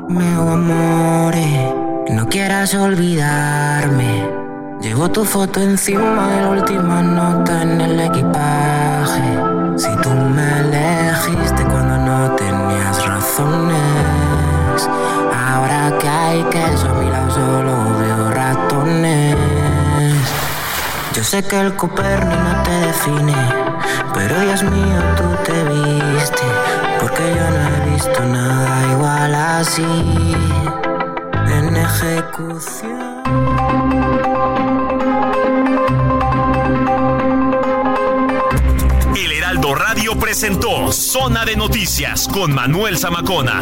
Meo 0.09 0.49
amore, 0.49 1.73
no 2.09 2.27
quieras 2.29 2.73
olvidarme. 2.75 4.43
Llevo 4.81 5.09
tu 5.09 5.23
foto 5.23 5.61
encima 5.61 6.27
de 6.35 6.41
la 6.41 6.49
última 6.49 7.01
nota 7.01 7.61
en 7.61 7.81
el 7.81 7.99
equipaje. 7.99 9.37
Si 9.77 9.89
tú 10.01 10.09
me 10.09 10.59
elegiste 10.59 11.63
cuando 11.63 11.97
no 11.97 12.35
tenías 12.35 13.05
razones. 13.05 14.02
Yo 21.23 21.29
sé 21.29 21.41
que 21.41 21.57
el 21.57 21.73
Coperni 21.77 22.35
no 22.35 22.63
te 22.63 22.71
define, 22.71 23.33
pero 24.13 24.41
Dios 24.41 24.61
mío, 24.63 24.99
tú 25.15 25.23
te 25.45 25.63
viste. 25.63 26.43
Porque 26.99 27.23
yo 27.33 27.49
no 27.49 27.61
he 27.69 27.93
visto 27.93 28.25
nada 28.25 28.91
igual 28.91 29.33
así 29.33 29.85
en 31.47 31.77
ejecución. 31.77 33.23
El 39.15 39.31
Heraldo 39.31 39.75
Radio 39.75 40.19
presentó 40.19 40.91
Zona 40.91 41.45
de 41.45 41.55
Noticias 41.55 42.27
con 42.27 42.53
Manuel 42.53 42.97
Zamacona. 42.97 43.61